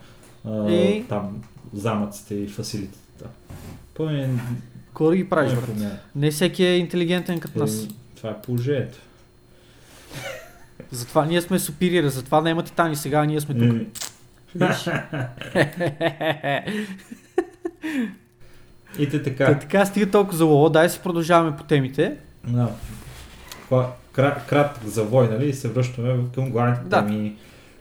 а, 0.48 0.70
И? 0.70 1.04
там 1.08 1.42
замъците 1.74 2.34
и 2.34 2.48
фасилитета. 2.48 2.98
Пълни 3.94 4.40
Кой 4.94 5.10
да 5.10 5.16
ги 5.16 5.28
правиш, 5.28 5.52
помня. 5.54 5.90
Не 6.14 6.30
всеки 6.30 6.64
е 6.64 6.76
интелигентен 6.76 7.40
като 7.40 7.58
нас. 7.58 7.84
Е, 7.84 7.88
Това 8.16 8.30
е 8.30 8.42
положението. 8.42 8.98
Затова 10.90 11.24
ние 11.24 11.40
сме 11.40 11.58
супириери, 11.58 12.08
затова 12.10 12.40
не 12.40 12.50
има 12.50 12.62
титани 12.62 12.96
сега, 12.96 13.24
ние 13.24 13.40
сме 13.40 13.54
тук. 13.54 13.62
Еми, 13.62 13.86
И 18.98 19.08
те 19.08 19.22
Та, 19.22 19.30
така. 19.30 19.58
така 19.58 19.86
стига 19.86 20.10
толкова 20.10 20.36
за 20.36 20.44
лово, 20.44 20.68
дай 20.68 20.88
си 20.88 21.00
продължаваме 21.02 21.56
по 21.56 21.64
темите. 21.64 22.16
Да. 22.48 22.68
Крат, 24.12 24.46
кратък 24.46 24.84
завой, 24.84 25.28
нали? 25.28 25.48
И 25.48 25.52
се 25.52 25.68
връщаме 25.68 26.16
към 26.34 26.50
главните 26.50 26.80
Да. 26.84 27.06
теми. 27.06 27.36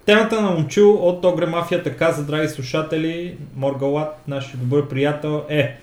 Темата 0.05 0.41
на 0.41 0.51
момчил 0.51 0.93
от 0.93 1.25
Огре 1.25 1.45
Мафия 1.45 1.83
така, 1.83 2.11
за 2.11 2.25
драги 2.25 2.47
слушатели, 2.49 3.37
Моргалат, 3.55 4.27
нашия 4.27 4.57
добър 4.57 4.87
приятел, 4.87 5.45
е 5.49 5.79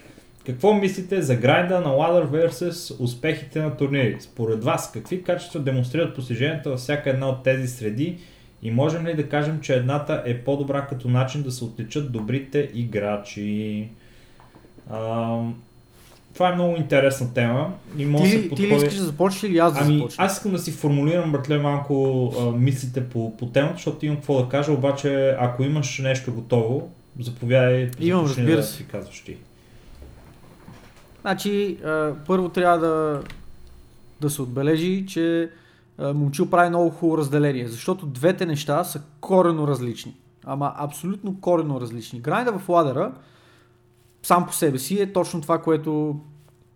какво 0.49 0.75
мислите 0.75 1.23
за 1.23 1.37
грайда 1.37 1.81
на 1.81 1.89
Ladder 1.89 2.49
vs 2.49 3.01
успехите 3.01 3.63
на 3.63 3.77
турнири? 3.77 4.17
Според 4.21 4.65
вас, 4.65 4.93
какви 4.93 5.23
качества 5.23 5.61
демонстрират 5.61 6.15
постиженията 6.15 6.71
във 6.71 6.79
всяка 6.79 7.11
една 7.11 7.29
от 7.29 7.43
тези 7.43 7.69
среди 7.69 8.17
и 8.63 8.71
можем 8.71 9.07
ли 9.07 9.15
да 9.15 9.29
кажем, 9.29 9.61
че 9.61 9.75
едната 9.75 10.23
е 10.27 10.39
по-добра 10.39 10.87
като 10.87 11.09
начин 11.09 11.43
да 11.43 11.51
се 11.51 11.65
отличат 11.65 12.13
добрите 12.13 12.71
играчи? 12.75 13.89
Ам, 14.93 15.55
това 16.35 16.49
е 16.49 16.55
много 16.55 16.77
интересна 16.77 17.35
тема 17.35 17.73
и 17.99 18.05
може 18.05 18.31
Ти, 18.31 18.37
да 18.37 18.43
се 18.43 18.49
ти 18.49 18.63
ли 18.63 18.69
подходи... 18.69 18.75
искаш 18.75 18.95
да 18.95 19.05
започнеш 19.05 19.43
или 19.43 19.59
аз 19.59 19.73
да 19.75 19.81
Ами, 19.83 19.97
започна? 19.99 20.25
аз 20.25 20.37
искам 20.37 20.53
да 20.53 20.59
си 20.59 20.73
формулирам, 20.73 21.33
братле, 21.33 21.59
малко 21.59 22.25
а, 22.41 22.51
мислите 22.51 23.05
по, 23.09 23.37
по 23.37 23.47
темата, 23.47 23.75
защото 23.75 24.07
имам 24.07 24.17
какво 24.17 24.43
да 24.43 24.49
кажа, 24.49 24.73
обаче 24.73 25.37
ако 25.39 25.63
имаш 25.63 25.99
нещо 25.99 26.35
готово, 26.35 26.91
заповядай, 27.21 27.91
Имам, 28.01 28.25
разбира 28.25 28.57
да 28.57 28.63
се. 28.63 28.77
си 28.77 28.87
казваш 28.87 29.21
ти. 29.21 29.37
Значи, 31.29 31.79
а, 31.85 32.15
първо 32.27 32.49
трябва 32.49 32.79
да, 32.79 33.23
да 34.21 34.31
се 34.31 34.43
отбележи, 34.43 35.07
че 35.07 35.51
а, 35.99 36.15
Момчил 36.15 36.51
прави 36.51 36.69
много 36.69 36.91
хубаво 36.91 37.19
разделение, 37.19 37.69
защото 37.69 38.07
двете 38.07 38.47
неща 38.47 38.85
са 38.85 39.03
корено 39.21 39.67
различни. 39.67 40.17
Ама 40.45 40.73
абсолютно 40.77 41.41
корено 41.41 41.81
различни. 41.81 42.21
Грайнда 42.21 42.59
в 42.59 42.69
ладера 42.69 43.13
сам 44.23 44.47
по 44.47 44.53
себе 44.53 44.79
си 44.79 45.01
е 45.01 45.13
точно 45.13 45.41
това, 45.41 45.59
което 45.59 46.21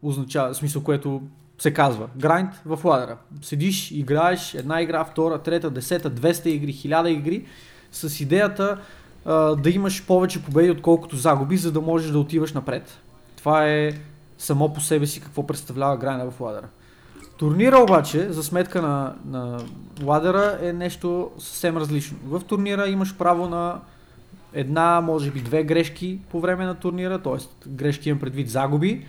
означава, 0.03 0.55
смисъл, 0.55 0.83
което 0.83 1.23
се 1.59 1.75
казва. 1.75 2.09
Грайнд 2.17 2.51
в 2.67 2.85
ладера. 2.85 3.17
Седиш, 3.43 3.91
играеш 3.91 4.55
една 4.55 4.83
игра, 4.83 5.05
втора, 5.05 5.39
трета, 5.39 5.71
десета, 5.71 6.11
200 6.11 6.47
игри, 6.47 6.73
1000 6.73 7.09
игри 7.09 7.47
с 7.93 8.21
идеята 8.21 8.81
а, 9.25 9.57
да 9.57 9.71
имаш 9.71 10.07
повече 10.07 10.43
победи, 10.43 10.71
отколкото 10.71 11.17
загуби, 11.17 11.57
за 11.57 11.73
да 11.73 11.81
можеш 11.81 12.11
да 12.11 12.19
отиваш 12.19 12.53
напред. 12.53 12.99
Това 13.37 13.69
е 13.69 13.93
само 14.43 14.73
по 14.73 14.81
себе 14.81 15.07
си 15.07 15.21
какво 15.21 15.47
представлява 15.47 15.97
грайна 15.97 16.31
в 16.31 16.41
ладера. 16.41 16.69
Турнира 17.37 17.79
обаче, 17.79 18.33
за 18.33 18.43
сметка 18.43 18.83
на, 18.83 19.15
на 19.27 19.59
ладера, 20.05 20.59
е 20.63 20.73
нещо 20.73 21.31
съвсем 21.39 21.77
различно. 21.77 22.19
В 22.25 22.41
турнира 22.41 22.89
имаш 22.89 23.17
право 23.17 23.49
на 23.49 23.81
една, 24.53 25.01
може 25.01 25.31
би 25.31 25.41
две 25.41 25.65
грешки 25.65 26.19
по 26.31 26.41
време 26.41 26.65
на 26.65 26.75
турнира, 26.75 27.23
т.е. 27.23 27.69
грешки 27.69 28.09
имам 28.09 28.21
предвид 28.21 28.51
загуби, 28.51 29.07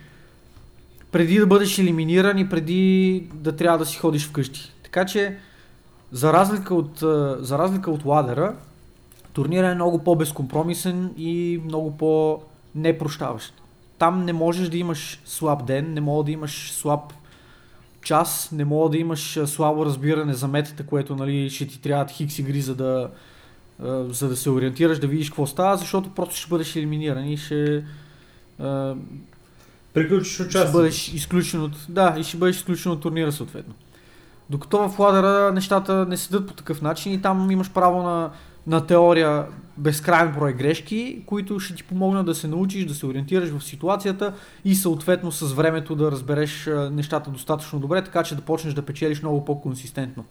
преди 1.12 1.38
да 1.38 1.46
бъдеш 1.46 1.78
елиминиран 1.78 2.38
и 2.38 2.48
преди 2.48 3.26
да 3.34 3.56
трябва 3.56 3.78
да 3.78 3.86
си 3.86 3.98
ходиш 3.98 4.28
вкъщи. 4.28 4.72
Така 4.82 5.06
че, 5.06 5.38
за 6.12 6.32
разлика 6.32 6.74
от, 6.74 6.98
за 7.38 7.58
разлика 7.58 7.90
от 7.90 8.04
ладера, 8.04 8.56
турнира 9.32 9.70
е 9.70 9.74
много 9.74 10.04
по-безкомпромисен 10.04 11.14
и 11.16 11.60
много 11.64 11.96
по-непрощаващ. 11.96 13.63
Там 13.98 14.24
не 14.24 14.32
можеш 14.32 14.68
да 14.68 14.76
имаш 14.76 15.20
слаб 15.24 15.66
ден, 15.66 15.94
не 15.94 16.00
мога 16.00 16.24
да 16.24 16.30
имаш 16.30 16.72
слаб 16.72 17.12
час, 18.02 18.48
не 18.52 18.64
мога 18.64 18.90
да 18.90 18.98
имаш 18.98 19.38
слабо 19.46 19.86
разбиране 19.86 20.34
за 20.34 20.48
метата, 20.48 20.86
което 20.86 21.16
нали, 21.16 21.50
ще 21.50 21.66
ти 21.66 21.80
трябват 21.80 22.10
хикс 22.10 22.38
игри, 22.38 22.60
за 22.60 22.74
да, 22.74 23.10
за 24.08 24.28
да 24.28 24.36
се 24.36 24.50
ориентираш, 24.50 24.98
да 24.98 25.06
видиш 25.06 25.28
какво 25.28 25.46
става, 25.46 25.76
защото 25.76 26.10
просто 26.10 26.36
ще 26.36 26.48
бъдеш 26.48 26.76
елиминиран 26.76 27.28
и 27.28 27.36
ще, 27.36 27.84
Приключиш 29.94 30.34
ще 30.34 30.42
участието. 30.42 30.72
бъдеш 30.72 31.08
изключен 31.08 31.62
от, 31.62 31.86
да, 31.88 32.14
и 32.18 32.22
ще 32.22 32.36
бъдеш 32.36 32.56
изключен 32.56 32.92
от 32.92 33.00
турнира 33.00 33.32
съответно. 33.32 33.74
Докато 34.50 34.88
в 34.88 34.98
ладера 34.98 35.52
нещата 35.52 36.06
не 36.08 36.16
седат 36.16 36.46
по 36.46 36.54
такъв 36.54 36.82
начин 36.82 37.12
и 37.12 37.22
там 37.22 37.50
имаш 37.50 37.70
право 37.70 38.02
на, 38.02 38.30
на 38.66 38.86
теория 38.86 39.46
безкрайен 39.76 40.32
брой 40.32 40.52
грешки, 40.52 41.22
които 41.26 41.60
ще 41.60 41.74
ти 41.74 41.84
помогнат 41.84 42.26
да 42.26 42.34
се 42.34 42.48
научиш, 42.48 42.84
да 42.84 42.94
се 42.94 43.06
ориентираш 43.06 43.50
в 43.50 43.64
ситуацията 43.64 44.34
и 44.64 44.74
съответно 44.74 45.32
с 45.32 45.52
времето 45.52 45.96
да 45.96 46.10
разбереш 46.10 46.70
нещата 46.90 47.30
достатъчно 47.30 47.78
добре, 47.78 48.04
така 48.04 48.22
че 48.22 48.34
да 48.34 48.42
почнеш 48.42 48.74
да 48.74 48.82
печелиш 48.82 49.22
много 49.22 49.44
по-консистентно. 49.44 50.24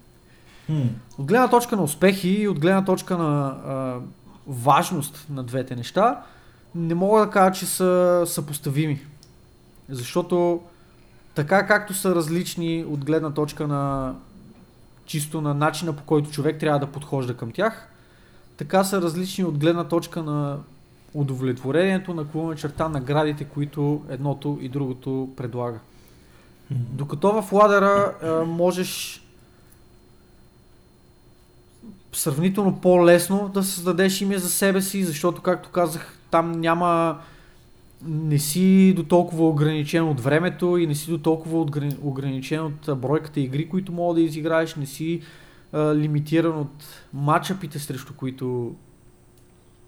Хм. 0.66 0.82
От 1.18 1.26
гледна 1.26 1.48
точка 1.48 1.76
на 1.76 1.84
успехи 1.84 2.30
и 2.30 2.48
от 2.48 2.60
гледна 2.60 2.86
точка 2.86 3.18
на 3.18 3.48
а, 3.48 4.00
важност 4.48 5.26
на 5.30 5.44
двете 5.44 5.76
неща, 5.76 6.22
не 6.76 6.96
мога 6.96 7.20
да 7.20 7.30
кажа, 7.30 7.60
че 7.60 7.66
са 7.66 8.24
съпоставими. 8.26 9.02
Защото 9.90 10.62
така 11.36 11.68
както 11.68 11.94
са 11.94 12.16
различни 12.16 12.86
от 12.88 13.06
гледна 13.06 13.34
точка 13.34 13.68
на 13.68 14.14
чисто 15.06 15.42
на 15.42 15.54
начина 15.54 15.94
по 15.94 16.04
който 16.04 16.32
човек 16.32 16.60
трябва 16.60 16.80
да 16.80 16.88
подхожда 16.88 17.38
към 17.38 17.52
тях, 17.52 17.93
така 18.58 18.84
са 18.84 19.02
различни 19.02 19.44
от 19.44 19.58
гледна 19.58 19.84
точка 19.84 20.24
на 20.24 20.58
удовлетворението 21.14 22.14
на 22.14 22.28
клубна 22.28 22.56
черта 22.56 22.90
наградите, 22.90 23.44
които 23.44 24.02
едното 24.10 24.58
и 24.62 24.70
другото 24.70 25.30
предлага. 25.38 25.80
Докато 26.72 27.42
в 27.42 27.52
ладера 27.54 28.14
а, 28.24 28.46
можеш 28.46 29.24
сравнително 32.14 32.80
по-лесно 32.82 33.52
да 33.54 33.64
създадеш 33.64 34.22
име 34.22 34.38
за 34.38 34.50
себе 34.50 34.82
си, 34.82 35.04
защото, 35.04 35.42
както 35.42 35.70
казах, 35.70 36.18
там 36.32 36.52
няма 36.52 37.20
не 38.06 38.40
си 38.40 38.94
до 38.96 39.04
толкова 39.04 39.48
ограничен 39.50 40.10
от 40.10 40.22
времето 40.22 40.78
и 40.78 40.88
не 40.88 40.96
си 40.96 41.12
до 41.12 41.18
толкова 41.18 41.60
ограничен 42.02 42.66
от 42.66 43.00
бройката 43.00 43.40
игри, 43.40 43.70
които 43.70 43.92
мога 43.92 44.14
да 44.14 44.22
изиграеш, 44.22 44.76
не 44.76 44.86
си 44.86 45.22
лимитиран 45.76 46.60
от 46.60 46.84
матчапите, 47.14 47.80
срещу 47.80 48.14
които, 48.14 48.76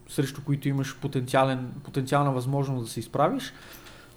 срещу 0.09 0.41
които 0.45 0.69
имаш 0.69 0.97
потенциален, 1.01 1.71
потенциална 1.83 2.31
възможност 2.31 2.85
да 2.85 2.91
се 2.91 2.99
изправиш. 2.99 3.53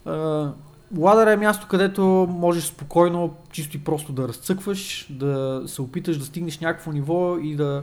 А, 0.05 0.53
Ладър 0.97 1.27
е 1.27 1.37
място, 1.37 1.67
където 1.71 2.27
можеш 2.31 2.65
спокойно, 2.65 3.35
чисто 3.51 3.77
и 3.77 3.81
просто 3.81 4.13
да 4.13 4.29
разцъкваш, 4.29 5.07
да 5.11 5.63
се 5.67 5.83
опиташ 5.83 6.19
да 6.19 6.25
стигнеш 6.25 6.59
някакво 6.59 6.93
ниво 6.93 7.39
и 7.39 7.57
да, 7.57 7.83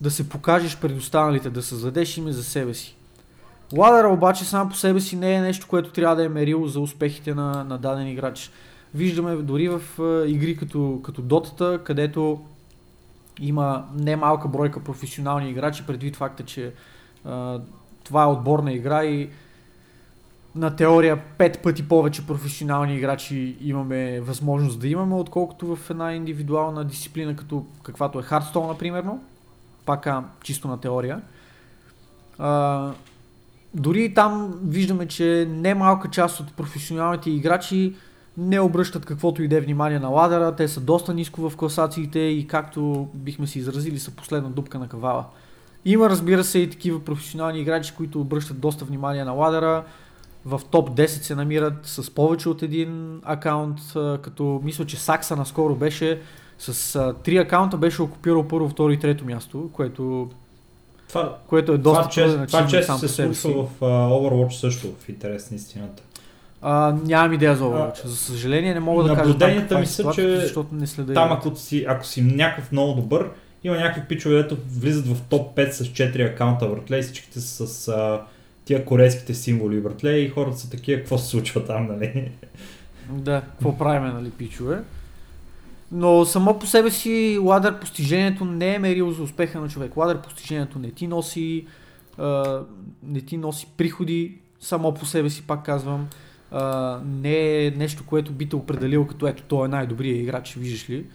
да 0.00 0.10
се 0.10 0.28
покажеш 0.28 0.78
пред 0.78 0.98
останалите, 0.98 1.50
да 1.50 1.62
създадеш 1.62 2.16
име 2.16 2.32
за 2.32 2.44
себе 2.44 2.74
си. 2.74 2.96
Ладъра 3.76 4.08
обаче 4.08 4.44
сам 4.44 4.68
по 4.68 4.74
себе 4.74 5.00
си 5.00 5.16
не 5.16 5.34
е 5.34 5.40
нещо, 5.40 5.66
което 5.68 5.92
трябва 5.92 6.16
да 6.16 6.24
е 6.24 6.28
мерило 6.28 6.66
за 6.66 6.80
успехите 6.80 7.34
на, 7.34 7.64
на 7.64 7.78
даден 7.78 8.08
играч. 8.08 8.50
Виждаме 8.94 9.36
дори 9.36 9.68
в 9.68 9.82
а, 10.00 10.28
игри 10.28 10.56
като, 10.56 11.00
като 11.04 11.22
Дотата, 11.22 11.80
където 11.84 12.40
има 13.40 13.84
немалка 13.94 14.48
бройка 14.48 14.80
професионални 14.80 15.50
играчи, 15.50 15.86
предвид 15.86 16.16
факта, 16.16 16.44
че 16.44 16.72
а, 17.24 17.60
това 18.04 18.22
е 18.22 18.26
отборна 18.26 18.72
игра 18.72 19.04
и 19.04 19.30
на 20.54 20.76
теория 20.76 21.22
пет 21.38 21.62
пъти 21.62 21.88
повече 21.88 22.26
професионални 22.26 22.96
играчи 22.96 23.56
имаме 23.60 24.20
възможност 24.20 24.80
да 24.80 24.88
имаме, 24.88 25.14
отколкото 25.14 25.76
в 25.76 25.90
една 25.90 26.14
индивидуална 26.14 26.84
дисциплина, 26.84 27.36
като 27.36 27.66
каквато 27.82 28.18
е 28.18 28.22
Хардстоун, 28.22 28.66
например. 28.66 29.04
Пак 29.86 30.06
а, 30.06 30.24
чисто 30.42 30.68
на 30.68 30.80
теория. 30.80 31.20
А, 32.38 32.90
дори 33.74 34.14
там 34.14 34.60
виждаме, 34.64 35.08
че 35.08 35.46
немалка 35.50 36.10
част 36.10 36.40
от 36.40 36.54
професионалните 36.54 37.30
играчи 37.30 37.94
не 38.36 38.60
обръщат 38.60 39.06
каквото 39.06 39.42
и 39.42 39.48
да 39.48 39.56
е 39.56 39.60
внимание 39.60 39.98
на 39.98 40.08
ладера. 40.08 40.56
Те 40.56 40.68
са 40.68 40.80
доста 40.80 41.14
ниско 41.14 41.50
в 41.50 41.56
класациите 41.56 42.18
и 42.18 42.46
както 42.46 43.08
бихме 43.14 43.46
се 43.46 43.58
изразили 43.58 43.98
са 43.98 44.10
последна 44.10 44.48
дупка 44.48 44.78
на 44.78 44.88
кавала. 44.88 45.24
Има 45.84 46.10
разбира 46.10 46.44
се 46.44 46.58
и 46.58 46.70
такива 46.70 47.04
професионални 47.04 47.60
играчи, 47.60 47.94
които 47.96 48.20
обръщат 48.20 48.60
доста 48.60 48.84
внимание 48.84 49.24
на 49.24 49.32
ладера. 49.32 49.84
В 50.44 50.60
топ 50.70 50.90
10 50.90 51.06
се 51.06 51.34
намират 51.34 51.74
с 51.82 52.10
повече 52.10 52.48
от 52.48 52.62
един 52.62 53.20
акаунт, 53.24 53.78
като 54.22 54.60
мисля, 54.64 54.86
че 54.86 55.00
Сакса 55.00 55.36
наскоро 55.36 55.74
беше 55.74 56.20
с 56.58 57.14
три 57.24 57.36
акаунта 57.36 57.76
беше 57.76 58.02
окупирал 58.02 58.48
първо, 58.48 58.68
второ 58.68 58.92
и 58.92 58.98
трето 58.98 59.24
място, 59.24 59.70
което, 59.72 60.30
Това, 61.08 61.38
което 61.46 61.72
е 61.72 61.78
доста 61.78 62.08
това, 62.08 62.24
труден 62.24 62.46
това 62.46 62.82
сам 62.82 62.98
се 62.98 63.08
си. 63.08 63.14
случва 63.14 63.64
в 63.64 63.80
uh, 63.80 63.86
Overwatch 64.10 64.50
също, 64.50 64.86
в 65.00 65.08
интерес 65.08 65.50
на 65.50 65.56
истината. 65.56 66.02
А, 66.62 66.94
нямам 67.04 67.32
идея 67.32 67.56
за 67.56 67.64
Overwatch. 67.64 68.06
За 68.06 68.16
съжаление 68.16 68.74
не 68.74 68.80
мога 68.80 69.02
да 69.02 69.08
кажа 69.08 69.20
наблюденията 69.20 69.74
е 69.74 69.80
ми 69.80 69.86
са, 69.86 70.10
че 70.14 70.36
защото 70.36 70.74
не 70.74 70.86
следа. 70.86 71.14
Там 71.14 71.32
ако 71.32 71.56
си, 71.56 71.84
ако 71.88 72.06
си 72.06 72.22
някакъв 72.22 72.72
много 72.72 73.00
добър, 73.00 73.30
има 73.64 73.76
някакви 73.76 74.02
пичове, 74.08 74.34
дето 74.34 74.56
влизат 74.80 75.06
в 75.06 75.20
топ 75.22 75.56
5 75.56 75.70
с 75.70 75.84
4 75.84 76.32
акаунта 76.32 76.68
въртле 76.68 76.98
и 76.98 77.02
всичките 77.02 77.40
са 77.40 77.66
с 77.66 77.88
а, 77.88 78.22
тия 78.64 78.84
корейските 78.84 79.34
символи 79.34 79.80
въртле 79.80 80.12
и 80.12 80.28
хората 80.28 80.56
са 80.56 80.70
такива, 80.70 81.00
какво 81.00 81.18
се 81.18 81.28
случва 81.28 81.64
там, 81.64 81.86
нали? 81.86 82.30
Да, 83.10 83.40
какво 83.40 83.78
правиме, 83.78 84.12
нали, 84.12 84.30
пичове. 84.30 84.82
Но 85.92 86.24
само 86.24 86.58
по 86.58 86.66
себе 86.66 86.90
си 86.90 87.38
ладър 87.42 87.80
постижението 87.80 88.44
не 88.44 88.74
е 88.74 88.78
мерило 88.78 89.10
за 89.10 89.22
успеха 89.22 89.60
на 89.60 89.68
човек. 89.68 89.96
Ладър 89.96 90.20
постижението 90.20 90.78
не 90.78 90.90
ти 90.90 91.06
носи, 91.06 91.66
а, 92.18 92.60
не 93.02 93.20
ти 93.20 93.36
носи 93.36 93.66
приходи, 93.76 94.38
само 94.60 94.94
по 94.94 95.06
себе 95.06 95.30
си, 95.30 95.42
пак 95.42 95.64
казвам. 95.64 96.08
Не 97.04 97.66
е 97.66 97.70
нещо, 97.70 98.04
което 98.06 98.32
би 98.32 98.48
те 98.48 98.56
определило 98.56 99.06
като 99.06 99.26
ето, 99.26 99.42
той 99.42 99.64
е 99.64 99.68
най-добрият 99.68 100.18
играч, 100.18 100.54
виждаш 100.54 100.90
ли. 100.90 101.06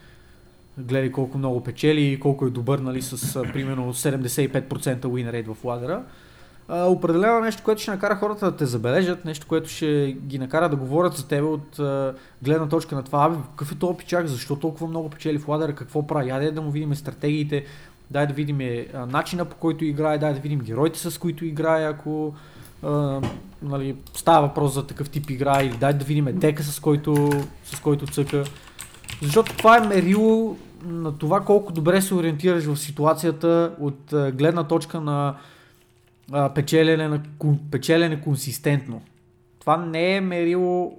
Гледай 0.77 1.11
колко 1.11 1.37
много 1.37 1.63
печели 1.63 2.01
и 2.01 2.19
колко 2.19 2.45
е 2.45 2.49
добър, 2.49 2.79
нали, 2.79 3.01
с 3.01 3.43
примерно 3.53 3.93
75% 3.93 4.99
win 4.99 5.31
rate 5.31 5.53
в 5.53 5.65
ладера. 5.65 6.03
А, 6.67 6.85
определено 6.85 7.39
нещо, 7.39 7.63
което 7.63 7.81
ще 7.81 7.91
накара 7.91 8.15
хората 8.15 8.51
да 8.51 8.57
те 8.57 8.65
забележат, 8.65 9.25
нещо, 9.25 9.47
което 9.47 9.69
ще 9.69 10.17
ги 10.19 10.39
накара 10.39 10.69
да 10.69 10.75
говорят 10.75 11.13
за 11.13 11.27
тебе 11.27 11.41
от 11.41 11.79
а, 11.79 12.15
гледна 12.41 12.67
точка 12.69 12.95
на 12.95 13.03
това, 13.03 13.25
абе, 13.25 13.35
какъв 13.49 13.71
е 13.71 13.75
този 13.75 13.97
пичак, 13.97 14.27
защо 14.27 14.55
толкова 14.55 14.87
много 14.87 15.09
печели 15.09 15.39
в 15.39 15.47
ладера, 15.47 15.75
какво 15.75 16.07
прави, 16.07 16.29
яде 16.29 16.51
да 16.51 16.61
му 16.61 16.71
видим 16.71 16.95
стратегиите, 16.95 17.65
дай 18.11 18.27
да 18.27 18.33
видим 18.33 18.85
начина 19.07 19.45
по 19.45 19.55
който 19.55 19.85
играе, 19.85 20.17
дай 20.17 20.33
да 20.33 20.39
видим 20.39 20.59
героите 20.59 20.99
с 20.99 21.19
които 21.19 21.45
играе, 21.45 21.85
ако 21.85 22.33
а, 22.83 23.21
нали, 23.61 23.95
става 24.13 24.47
въпрос 24.47 24.73
за 24.73 24.87
такъв 24.87 25.09
тип 25.09 25.29
игра 25.29 25.63
или 25.63 25.77
дай 25.77 25.93
да 25.93 26.05
видим 26.05 26.27
дека 26.39 26.63
с 26.63 26.79
който, 26.79 27.29
с 27.63 27.79
който 27.79 28.07
цъка. 28.07 28.43
Защото 29.21 29.57
това 29.57 29.77
е 29.77 29.87
мерило 29.87 30.57
на 30.85 31.17
това 31.17 31.41
колко 31.41 31.73
добре 31.73 32.01
се 32.01 32.15
ориентираш 32.15 32.65
в 32.65 32.75
ситуацията 32.75 33.75
от 33.79 34.13
а, 34.13 34.31
гледна 34.31 34.63
точка 34.63 35.01
на 35.01 35.35
а, 36.31 36.53
печелене, 36.53 37.07
на 37.07 37.21
печелене 37.71 38.21
консистентно. 38.21 39.01
Това 39.59 39.77
не 39.77 40.15
е 40.15 40.21
мерило 40.21 40.97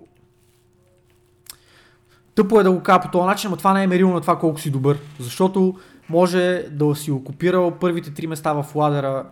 Тъпо 2.38 2.60
е 2.60 2.62
да 2.62 2.72
го 2.72 2.80
кажа 2.80 3.00
по 3.00 3.10
този 3.10 3.26
начин, 3.26 3.50
но 3.50 3.56
това 3.56 3.74
не 3.74 3.82
е 3.82 3.86
мерило 3.86 4.12
на 4.12 4.20
това 4.20 4.38
колко 4.38 4.60
си 4.60 4.70
добър. 4.70 4.98
Защото 5.20 5.74
може 6.09 6.64
да 6.70 6.94
си 6.94 7.10
окупирал 7.10 7.70
първите 7.70 8.14
три 8.14 8.26
места 8.26 8.52
в 8.52 8.66
ладера 8.74 9.24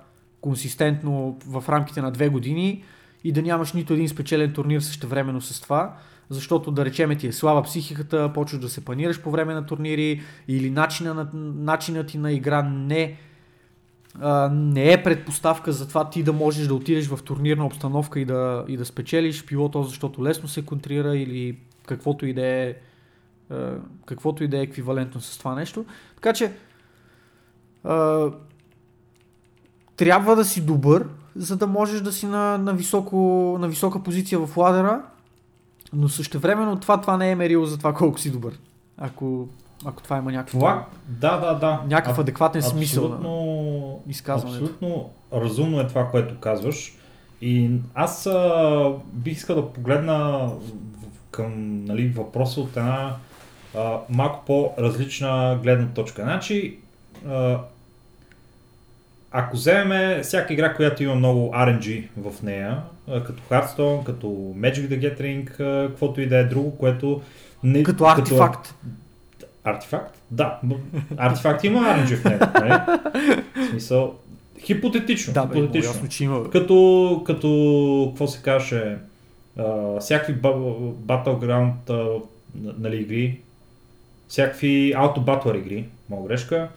консистентно 0.46 1.38
в 1.46 1.64
рамките 1.68 2.02
на 2.02 2.10
две 2.10 2.28
години 2.28 2.84
и 3.24 3.32
да 3.32 3.42
нямаш 3.42 3.72
нито 3.72 3.92
един 3.92 4.08
спечелен 4.08 4.52
турнир 4.52 4.80
същевременно 4.80 5.40
с 5.40 5.60
това, 5.60 5.96
защото 6.28 6.70
да 6.70 6.84
речеме 6.84 7.16
ти 7.16 7.26
е 7.26 7.32
слаба 7.32 7.62
психиката, 7.62 8.32
почваш 8.34 8.60
да 8.60 8.68
се 8.68 8.84
панираш 8.84 9.22
по 9.22 9.30
време 9.30 9.54
на 9.54 9.66
турнири 9.66 10.22
или 10.48 10.70
начина, 10.70 11.14
на, 11.14 11.28
начина 11.54 12.06
ти 12.06 12.18
на 12.18 12.32
игра 12.32 12.62
не, 12.62 13.16
а, 14.20 14.48
не 14.52 14.92
е 14.92 15.02
предпоставка 15.02 15.72
за 15.72 15.88
това 15.88 16.10
ти 16.10 16.22
да 16.22 16.32
можеш 16.32 16.66
да 16.66 16.74
отидеш 16.74 17.06
в 17.06 17.22
турнирна 17.24 17.66
обстановка 17.66 18.20
и 18.20 18.24
да, 18.24 18.64
и 18.68 18.76
да 18.76 18.84
спечелиш, 18.84 19.44
било 19.46 19.68
то 19.68 19.82
защото 19.82 20.24
лесно 20.24 20.48
се 20.48 20.64
контрира 20.64 21.16
или 21.16 21.58
каквото 21.86 22.26
и 22.26 22.34
да 22.34 22.46
е 22.46 22.74
каквото 24.06 24.44
и 24.44 24.48
да 24.48 24.58
е 24.58 24.62
еквивалентно 24.62 25.20
с 25.20 25.38
това 25.38 25.54
нещо. 25.54 25.84
Така 26.14 26.32
че 26.32 26.52
трябва 29.96 30.36
да 30.36 30.44
си 30.44 30.60
добър, 30.60 31.08
за 31.36 31.56
да 31.56 31.66
можеш 31.66 32.00
да 32.00 32.12
си 32.12 32.26
на, 32.26 32.58
на, 32.58 32.72
високо, 32.72 33.16
на 33.60 33.68
висока 33.68 34.02
позиция 34.02 34.38
в 34.38 34.56
ладера, 34.56 35.02
но 35.92 36.08
същевременно 36.08 36.80
това, 36.80 37.00
това 37.00 37.16
не 37.16 37.30
е 37.30 37.34
мерило 37.34 37.66
за 37.66 37.78
това 37.78 37.92
колко 37.94 38.20
си 38.20 38.30
добър. 38.32 38.58
Ако, 38.98 39.48
ако 39.84 40.02
това 40.02 40.16
има 40.16 40.32
някакво... 40.32 40.58
Това, 40.58 40.86
да, 41.08 41.36
да, 41.40 41.54
да. 41.54 41.80
Някакъв 41.88 42.18
А- 42.18 42.20
адекватен 42.20 42.62
смисъл 42.62 43.08
на 43.08 44.10
изказването. 44.10 44.64
абсолютно 44.64 45.10
разумно 45.32 45.80
е 45.80 45.86
това, 45.86 46.10
което 46.10 46.40
казваш. 46.40 46.94
И 47.40 47.70
аз 47.94 48.26
а, 48.26 48.92
бих 49.12 49.36
искал 49.36 49.56
да 49.56 49.72
погледна 49.72 50.50
към 51.30 51.84
нали, 51.84 52.08
въпроса 52.08 52.60
от 52.60 52.76
една 52.76 53.16
а, 53.76 53.98
малко 54.08 54.44
по-различна 54.46 55.58
гледна 55.62 55.86
точка. 55.86 56.22
Значи, 56.22 56.78
а, 57.28 57.58
ако 59.38 59.56
вземем 59.56 60.22
всяка 60.22 60.52
игра, 60.52 60.74
която 60.74 61.02
има 61.02 61.14
много 61.14 61.52
RNG 61.54 62.08
в 62.16 62.42
нея, 62.42 62.78
като 63.06 63.42
Hearthstone, 63.50 64.04
като 64.04 64.26
Magic 64.56 64.88
the 64.88 65.00
Gathering, 65.00 65.56
каквото 65.88 66.20
и 66.20 66.26
да 66.26 66.36
е 66.38 66.44
друго, 66.44 66.78
което 66.78 67.20
не, 67.62 67.82
Като 67.82 68.04
артефакт. 68.04 68.74
Артефакт? 69.64 70.22
Да. 70.30 70.60
Артефакт 71.16 71.64
има 71.64 71.80
RNG 71.80 72.16
в 72.16 72.24
него. 72.24 72.44
Нали? 72.54 72.80
В 73.66 73.70
смисъл, 73.70 74.14
хипотетично. 74.60 75.32
Да, 75.32 75.46
бе, 75.46 75.54
хипотетично. 75.54 75.90
ясно, 75.92 76.08
че 76.08 76.24
има. 76.24 76.40
бе. 76.40 76.50
Като, 76.50 77.22
като, 77.26 78.06
какво 78.10 78.26
се 78.26 78.42
каже, 78.42 78.96
а, 79.58 80.00
всякакви 80.00 80.34
Battleground 81.06 81.90
н- 81.90 82.74
нали, 82.78 82.96
игри, 82.96 83.40
всякакви 84.28 84.94
Auto 84.96 85.18
Battler 85.18 85.58
игри, 85.58 85.84
моя 86.10 86.28
грешка, 86.28 86.68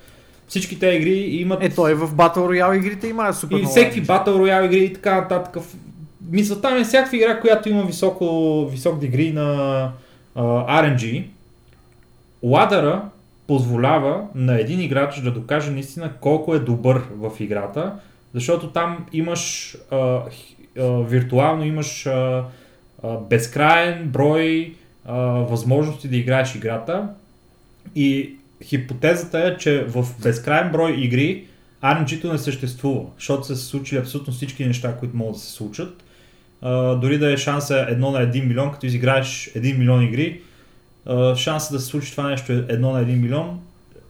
всички 0.49 0.80
тези 0.80 0.97
игри 0.97 1.19
имат 1.19 1.63
Е, 1.63 1.69
той 1.69 1.93
в 1.93 2.11
Battle 2.11 2.38
Royale 2.38 2.77
игрите 2.77 3.07
има 3.07 3.34
супер 3.34 3.59
и 3.59 3.65
всеки. 3.65 4.03
Battle 4.03 4.27
Royale 4.27 4.65
игри 4.65 4.84
и 4.84 4.93
така 4.93 5.21
нататък. 5.21 5.63
Мисълта 6.31 6.71
ми 6.71 6.81
е 6.81 6.84
всякаква 6.84 7.17
игра, 7.17 7.39
която 7.39 7.69
има 7.69 7.84
високо, 7.84 8.67
висок 8.71 8.99
дегри 8.99 9.31
на 9.31 9.91
а, 10.35 10.43
RNG, 10.84 11.26
ладъра 12.43 13.01
позволява 13.47 14.21
на 14.35 14.59
един 14.59 14.81
играч 14.81 15.21
да 15.21 15.31
докаже 15.31 15.71
наистина 15.71 16.11
колко 16.21 16.55
е 16.55 16.59
добър 16.59 17.03
в 17.15 17.31
играта, 17.39 17.93
защото 18.34 18.67
там 18.67 19.05
имаш 19.13 19.76
а, 19.91 19.97
а, 19.97 20.23
виртуално 20.85 21.65
имаш 21.65 22.05
а, 22.05 22.43
а, 23.03 23.17
безкрайен 23.17 24.09
брой 24.09 24.76
а, 25.05 25.15
възможности 25.23 26.07
да 26.07 26.15
играеш 26.15 26.55
играта 26.55 27.07
и 27.95 28.38
хипотезата 28.64 29.40
е, 29.40 29.57
че 29.57 29.84
в 29.84 30.06
безкрайен 30.23 30.72
брой 30.72 30.91
игри 30.91 31.45
RNG-то 31.84 32.31
не 32.31 32.38
съществува, 32.38 33.06
защото 33.18 33.44
са 33.44 33.56
се 33.56 33.65
случили 33.65 33.99
абсолютно 33.99 34.34
всички 34.34 34.65
неща, 34.65 34.95
които 34.98 35.18
могат 35.18 35.34
да 35.34 35.40
се 35.40 35.52
случат. 35.52 36.03
Дори 37.02 37.18
да 37.18 37.34
е 37.34 37.38
шанса 37.38 37.73
1 37.73 37.98
на 37.98 38.34
1 38.34 38.45
милион, 38.45 38.72
като 38.72 38.86
изиграеш 38.86 39.52
1 39.56 39.77
милион 39.77 40.03
игри, 40.03 40.41
а, 41.06 41.36
шансът 41.36 41.73
да 41.73 41.80
се 41.80 41.86
случи 41.86 42.11
това 42.11 42.30
нещо 42.30 42.52
1 42.52 42.77
на 42.77 43.06
1 43.06 43.15
милион 43.15 43.60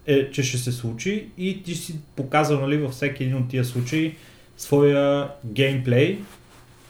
е, 0.08 0.32
че 0.32 0.44
ще 0.44 0.58
се 0.58 0.72
случи 0.72 1.28
и 1.38 1.64
ти 1.64 1.76
си 1.76 2.00
показал 2.16 2.62
нали, 2.62 2.78
във 2.78 2.92
всеки 2.92 3.24
един 3.24 3.38
от 3.38 3.50
тия 3.50 3.66
случаи 3.66 4.16
своя 4.58 5.30
геймплей 5.46 6.20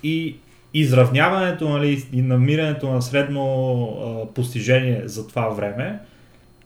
и 0.03 0.35
изравняването 0.73 1.69
нали, 1.69 2.07
и 2.13 2.21
намирането 2.21 2.91
на 2.91 3.01
средно 3.01 3.43
а, 3.83 4.33
постижение 4.33 5.01
за 5.05 5.27
това 5.27 5.49
време, 5.49 5.99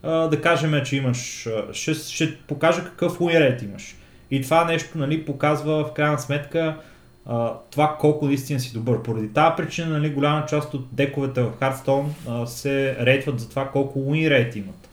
да 0.03 0.41
кажем, 0.43 0.81
че 0.85 0.95
имаш, 0.95 1.47
ще, 1.71 1.93
ще 1.93 2.37
покажа 2.37 2.83
какъв 2.83 3.21
уирет 3.21 3.61
имаш. 3.61 3.95
И 4.31 4.41
това 4.41 4.65
нещо 4.65 4.97
нали, 4.97 5.25
показва 5.25 5.85
в 5.85 5.93
крайна 5.93 6.19
сметка 6.19 6.77
това 7.71 7.97
колко 7.99 8.25
наистина 8.25 8.59
си 8.59 8.73
добър. 8.73 9.03
Поради 9.03 9.33
тази 9.33 9.55
причина 9.57 9.99
нали, 9.99 10.09
голяма 10.09 10.45
част 10.45 10.73
от 10.73 10.87
дековете 10.91 11.41
в 11.41 11.51
Hearthstone 11.59 12.45
се 12.45 12.97
рейтват 12.99 13.39
за 13.39 13.49
това 13.49 13.67
колко 13.67 13.99
win 13.99 14.57
имат. 14.57 14.89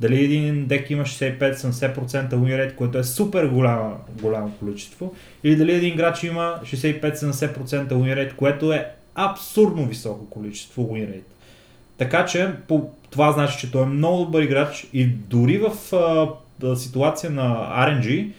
Дали 0.00 0.24
един 0.24 0.66
дек 0.66 0.90
има 0.90 1.02
65-70% 1.02 2.30
win 2.30 2.74
което 2.74 2.98
е 2.98 3.04
супер 3.04 3.46
голямо, 3.46 3.96
голямо 4.22 4.52
количество, 4.58 5.14
или 5.44 5.56
дали 5.56 5.72
един 5.72 5.94
играч 5.94 6.22
има 6.22 6.60
65-70% 6.62 7.88
win 7.88 8.36
което 8.36 8.72
е 8.72 8.90
абсурдно 9.14 9.86
високо 9.86 10.30
количество 10.30 10.82
win. 10.82 11.20
Така 11.98 12.26
че 12.26 12.52
по, 12.68 12.90
това 13.10 13.32
значи, 13.32 13.58
че 13.58 13.70
той 13.70 13.82
е 13.82 13.86
много 13.86 14.24
добър 14.24 14.42
играч 14.42 14.86
и 14.92 15.06
дори 15.06 15.58
в 15.58 15.92
а, 16.62 16.76
ситуация 16.76 17.30
на 17.30 17.44
RNG 17.76 18.30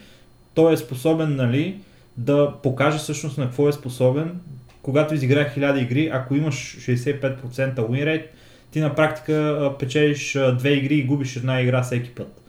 той 0.54 0.72
е 0.72 0.76
способен 0.76 1.36
нали, 1.36 1.78
да 2.16 2.52
покаже 2.62 2.98
всъщност 2.98 3.38
на 3.38 3.44
какво 3.44 3.68
е 3.68 3.72
способен, 3.72 4.40
когато 4.82 5.14
изиграе 5.14 5.54
1000 5.56 5.82
игри, 5.82 6.10
ако 6.12 6.34
имаш 6.34 6.54
65% 6.54 7.74
win 7.74 8.04
rate, 8.04 8.26
ти 8.70 8.80
на 8.80 8.94
практика 8.94 9.72
печелиш 9.78 10.38
две 10.58 10.70
игри 10.70 10.94
и 10.94 11.04
губиш 11.04 11.36
една 11.36 11.60
игра 11.60 11.82
всеки 11.82 12.10
път. 12.10 12.42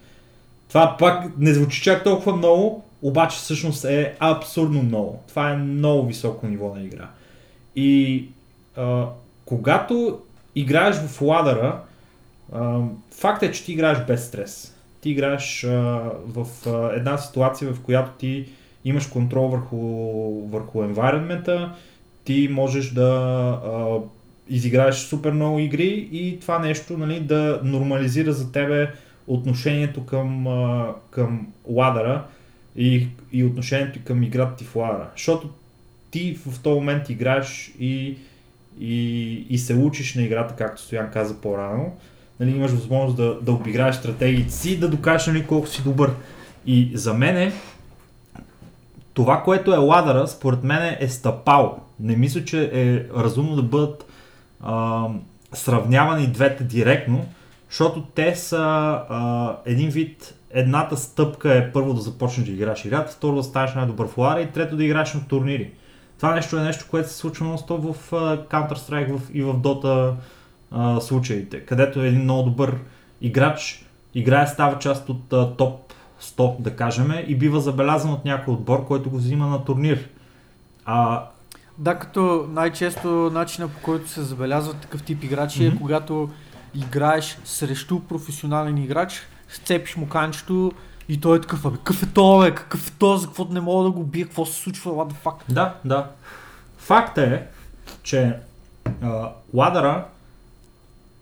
Това 0.67 0.95
пак 0.99 1.37
не 1.37 1.53
звучи 1.53 1.81
чак 1.81 2.03
толкова 2.03 2.35
много, 2.35 2.85
обаче 3.01 3.37
всъщност 3.37 3.85
е 3.85 4.15
абсурдно 4.19 4.83
много. 4.83 5.23
Това 5.27 5.51
е 5.51 5.57
много 5.57 6.07
високо 6.07 6.47
ниво 6.47 6.75
на 6.75 6.83
игра. 6.83 7.09
И 7.75 8.25
а, 8.75 9.05
когато 9.45 10.19
играеш 10.59 10.95
в 10.95 11.21
ладъра, 11.21 11.79
факт 13.11 13.43
е, 13.43 13.51
че 13.51 13.65
ти 13.65 13.71
играеш 13.71 13.97
без 14.07 14.27
стрес. 14.27 14.75
Ти 15.01 15.09
играеш 15.09 15.65
в 16.25 16.47
една 16.95 17.17
ситуация, 17.17 17.73
в 17.73 17.81
която 17.81 18.11
ти 18.11 18.49
имаш 18.85 19.07
контрол 19.07 19.47
върху, 19.47 19.77
върху 20.47 20.79
environment 20.79 21.69
ти 22.23 22.49
можеш 22.51 22.91
да 22.91 23.09
а, 23.65 23.99
изиграеш 24.49 24.95
супер 24.95 25.31
много 25.31 25.59
игри 25.59 26.09
и 26.11 26.39
това 26.39 26.59
нещо 26.59 26.97
нали, 26.97 27.19
да 27.19 27.59
нормализира 27.63 28.33
за 28.33 28.51
тебе 28.51 28.91
отношението 29.27 30.05
към, 30.05 30.47
а, 30.47 30.93
към 31.11 31.47
ладъра 31.69 32.25
и, 32.75 33.07
и 33.31 33.43
отношението 33.43 33.99
към 34.03 34.23
играта 34.23 34.55
ти 34.55 34.63
в 34.63 34.75
ладъра. 34.75 35.09
Защото 35.15 35.49
ти 36.11 36.39
в 36.45 36.61
този 36.61 36.75
момент 36.75 37.09
играеш 37.09 37.73
и, 37.79 38.17
и, 38.79 39.33
и 39.49 39.57
се 39.57 39.75
учиш 39.75 40.15
на 40.15 40.21
играта, 40.21 40.55
както 40.57 40.81
Стоян 40.81 41.11
каза 41.11 41.41
по-рано. 41.41 41.93
Нали, 42.39 42.51
имаш 42.51 42.71
възможност 42.71 43.17
да, 43.17 43.37
да 43.41 43.51
обиграеш 43.51 43.95
стратегиите 43.95 44.53
си, 44.53 44.79
да 44.79 44.89
докажеш 44.89 45.27
нали, 45.27 45.47
колко 45.47 45.67
си 45.67 45.83
добър. 45.83 46.11
И 46.65 46.91
за 46.93 47.13
мен 47.13 47.51
това, 49.13 49.43
което 49.43 49.73
е 49.73 49.77
ладъра, 49.77 50.27
според 50.27 50.63
мен 50.63 50.95
е 50.99 51.07
стъпало. 51.07 51.79
Не 51.99 52.15
мисля, 52.15 52.45
че 52.45 52.69
е 52.73 53.03
разумно 53.19 53.55
да 53.55 53.63
бъдат 53.63 54.05
а, 54.61 55.07
сравнявани 55.53 56.27
двете 56.27 56.63
директно, 56.63 57.25
защото 57.69 58.01
те 58.15 58.35
са 58.35 58.57
а, 59.09 59.55
един 59.65 59.89
вид, 59.89 60.35
едната 60.51 60.97
стъпка 60.97 61.53
е 61.53 61.71
първо 61.71 61.93
да 61.93 62.01
започнеш 62.01 62.47
да 62.47 62.53
играш 62.53 62.85
играта, 62.85 63.11
второ 63.11 63.35
да 63.35 63.43
станеш 63.43 63.73
най-добър 63.73 64.07
в 64.07 64.17
ладъра 64.17 64.41
и 64.41 64.51
трето 64.51 64.77
да 64.77 64.83
играеш 64.83 65.13
на 65.13 65.27
турнири. 65.27 65.71
Това 66.17 66.35
нещо 66.35 66.57
е 66.57 66.63
нещо, 66.63 66.85
което 66.89 67.09
се 67.09 67.15
случва 67.15 67.45
нон-стоп 67.45 67.93
в 67.93 68.11
Counter-Strike 68.49 69.17
в, 69.17 69.21
и 69.33 69.43
в 69.43 69.53
Dota 69.53 70.13
а, 70.71 71.01
случаите, 71.01 71.59
където 71.59 72.01
един 72.01 72.21
много 72.21 72.49
добър 72.49 72.77
играч 73.21 73.85
играе, 74.15 74.47
става 74.47 74.79
част 74.79 75.09
от 75.09 75.33
а, 75.33 75.55
топ 75.55 75.93
100, 76.21 76.59
да 76.59 76.75
кажем, 76.75 77.11
и 77.27 77.35
бива 77.35 77.59
забелязан 77.59 78.11
от 78.11 78.25
някой 78.25 78.53
отбор, 78.53 78.87
който 78.87 79.09
го 79.09 79.17
взима 79.17 79.47
на 79.47 79.65
турнир. 79.65 80.09
А, 80.85 81.23
Да, 81.77 81.99
като 81.99 82.47
най-често 82.49 83.07
начина 83.33 83.67
по 83.67 83.81
който 83.81 84.09
се 84.09 84.21
забелязват 84.21 84.77
такъв 84.77 85.03
тип 85.03 85.23
играчи 85.23 85.59
mm-hmm. 85.59 85.75
е 85.75 85.77
когато 85.77 86.29
играеш 86.75 87.37
срещу 87.43 87.99
професионален 87.99 88.77
играч, 88.77 89.21
сцепиш 89.49 89.95
му 89.95 90.09
канчето 90.09 90.71
и 91.09 91.21
той 91.21 91.37
е 91.37 91.41
такъв, 91.41 91.65
абе, 91.65 91.77
какъв 91.77 92.03
е 92.03 92.05
то, 92.05 92.39
бе, 92.39 92.55
какъв 92.55 92.87
е 92.87 93.17
за 93.17 93.27
каквото 93.27 93.53
не 93.53 93.59
мога 93.59 93.83
да 93.83 93.91
го 93.91 94.03
бия, 94.03 94.25
какво 94.25 94.45
се 94.45 94.61
случва, 94.61 94.91
what 94.91 95.13
the 95.13 95.23
fuck. 95.23 95.53
Да, 95.53 95.75
да. 95.85 96.09
Факт 96.77 97.17
е, 97.17 97.47
че 98.03 98.35
а, 99.01 99.31
ладъра 99.53 100.05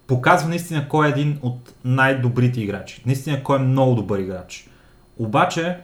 показва 0.08 0.50
наистина 0.50 0.90
кой 0.90 1.08
е 1.08 1.10
един 1.10 1.40
от 1.42 1.74
най-добрите 1.86 2.62
играчи. 2.62 3.04
Наистина 3.06 3.44
кой 3.44 3.60
е 3.60 3.62
много 3.62 3.96
добър 3.96 4.20
играч. 4.20 4.70
Обаче, 5.18 5.78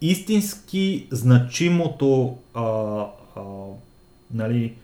истински 0.00 1.06
значимото 1.10 2.36
а, 2.54 2.62
а, 3.36 3.40
нали, 4.30 4.74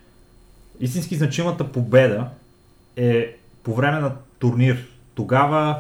истински 0.81 1.17
значимата 1.17 1.73
победа 1.73 2.29
е 2.97 3.37
по 3.63 3.75
време 3.75 4.01
на 4.01 4.13
турнир. 4.39 4.87
Тогава 5.15 5.79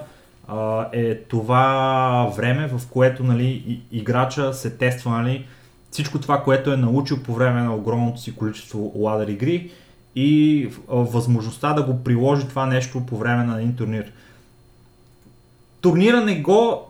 е 0.93 1.15
това 1.15 2.33
време, 2.37 2.69
в 2.69 2.81
което 2.91 3.25
нали, 3.25 3.81
играча 3.93 4.55
се 4.55 4.71
тества 4.71 5.11
нали, 5.11 5.47
всичко 5.91 6.21
това, 6.21 6.43
което 6.43 6.73
е 6.73 6.77
научил 6.77 7.23
по 7.23 7.35
време 7.35 7.63
на 7.63 7.75
огромното 7.75 8.21
си 8.21 8.37
количество 8.37 8.93
ладър 8.97 9.29
игри 9.29 9.71
и 10.17 10.69
възможността 10.89 11.73
да 11.73 11.83
го 11.83 12.05
приложи 12.05 12.49
това 12.49 12.67
нещо 12.67 13.07
по 13.07 13.17
време 13.17 13.45
на 13.45 13.59
един 13.59 13.77
турнир. 13.77 14.13
Турнира 15.81 16.21
не 16.21 16.41
го 16.41 16.89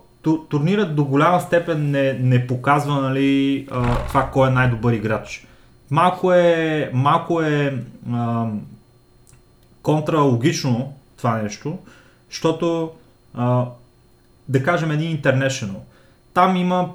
турнирът 0.48 0.96
до 0.96 1.04
голяма 1.04 1.40
степен 1.40 1.90
не, 1.90 2.12
не 2.12 2.46
показва 2.46 3.00
нали, 3.00 3.66
това 4.08 4.30
кой 4.32 4.48
е 4.48 4.52
най-добър 4.52 4.92
играч. 4.92 5.46
Малко 5.90 6.32
е, 6.32 6.90
малко 6.94 7.42
е 7.42 7.82
а, 8.12 8.46
контралогично 9.82 10.92
това 11.16 11.42
нещо, 11.42 11.78
защото 12.30 12.90
да 14.48 14.62
кажем 14.64 14.90
един 14.90 15.18
International. 15.18 15.78
Там 16.34 16.56
има 16.56 16.90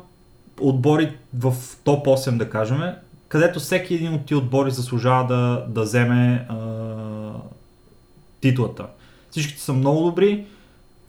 отбори 0.62 1.18
в 1.34 1.54
топ 1.84 2.08
8, 2.08 2.38
да 2.38 2.50
кажем, 2.50 2.82
където 3.28 3.60
всеки 3.60 3.96
един 3.96 4.14
от 4.14 4.26
тия 4.26 4.38
отбори 4.38 4.72
заслужава 4.72 5.28
да, 5.28 5.66
да 5.68 5.82
вземе 5.82 6.48
а, 6.50 6.58
титлата. 8.42 8.86
Всичките 9.32 9.62
са 9.62 9.74
много 9.74 10.04
добри, 10.04 10.46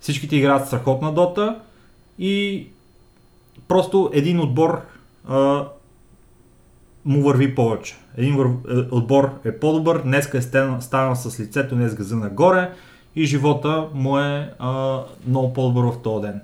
всичките 0.00 0.36
играят 0.36 0.66
страхотна 0.66 1.14
дота 1.14 1.60
и 2.18 2.66
просто 3.68 4.10
един 4.12 4.40
отбор 4.40 4.82
а, 5.28 5.64
му 7.04 7.22
върви 7.22 7.54
повече. 7.54 7.96
Един. 8.16 8.34
Е, 8.34 8.74
отбор 8.90 9.40
е 9.44 9.58
по-добър, 9.58 10.02
днеска 10.02 10.38
е 10.38 10.42
станал 10.80 11.14
с 11.14 11.40
лицето 11.40 11.74
днес 11.74 11.94
газа 11.94 12.16
нагоре 12.16 12.72
и 13.18 13.26
живота 13.26 13.86
му 13.94 14.18
е 14.18 14.50
а, 14.58 15.00
много 15.26 15.52
по-добър 15.52 15.92
в 15.92 16.02
този 16.02 16.22
ден. 16.22 16.40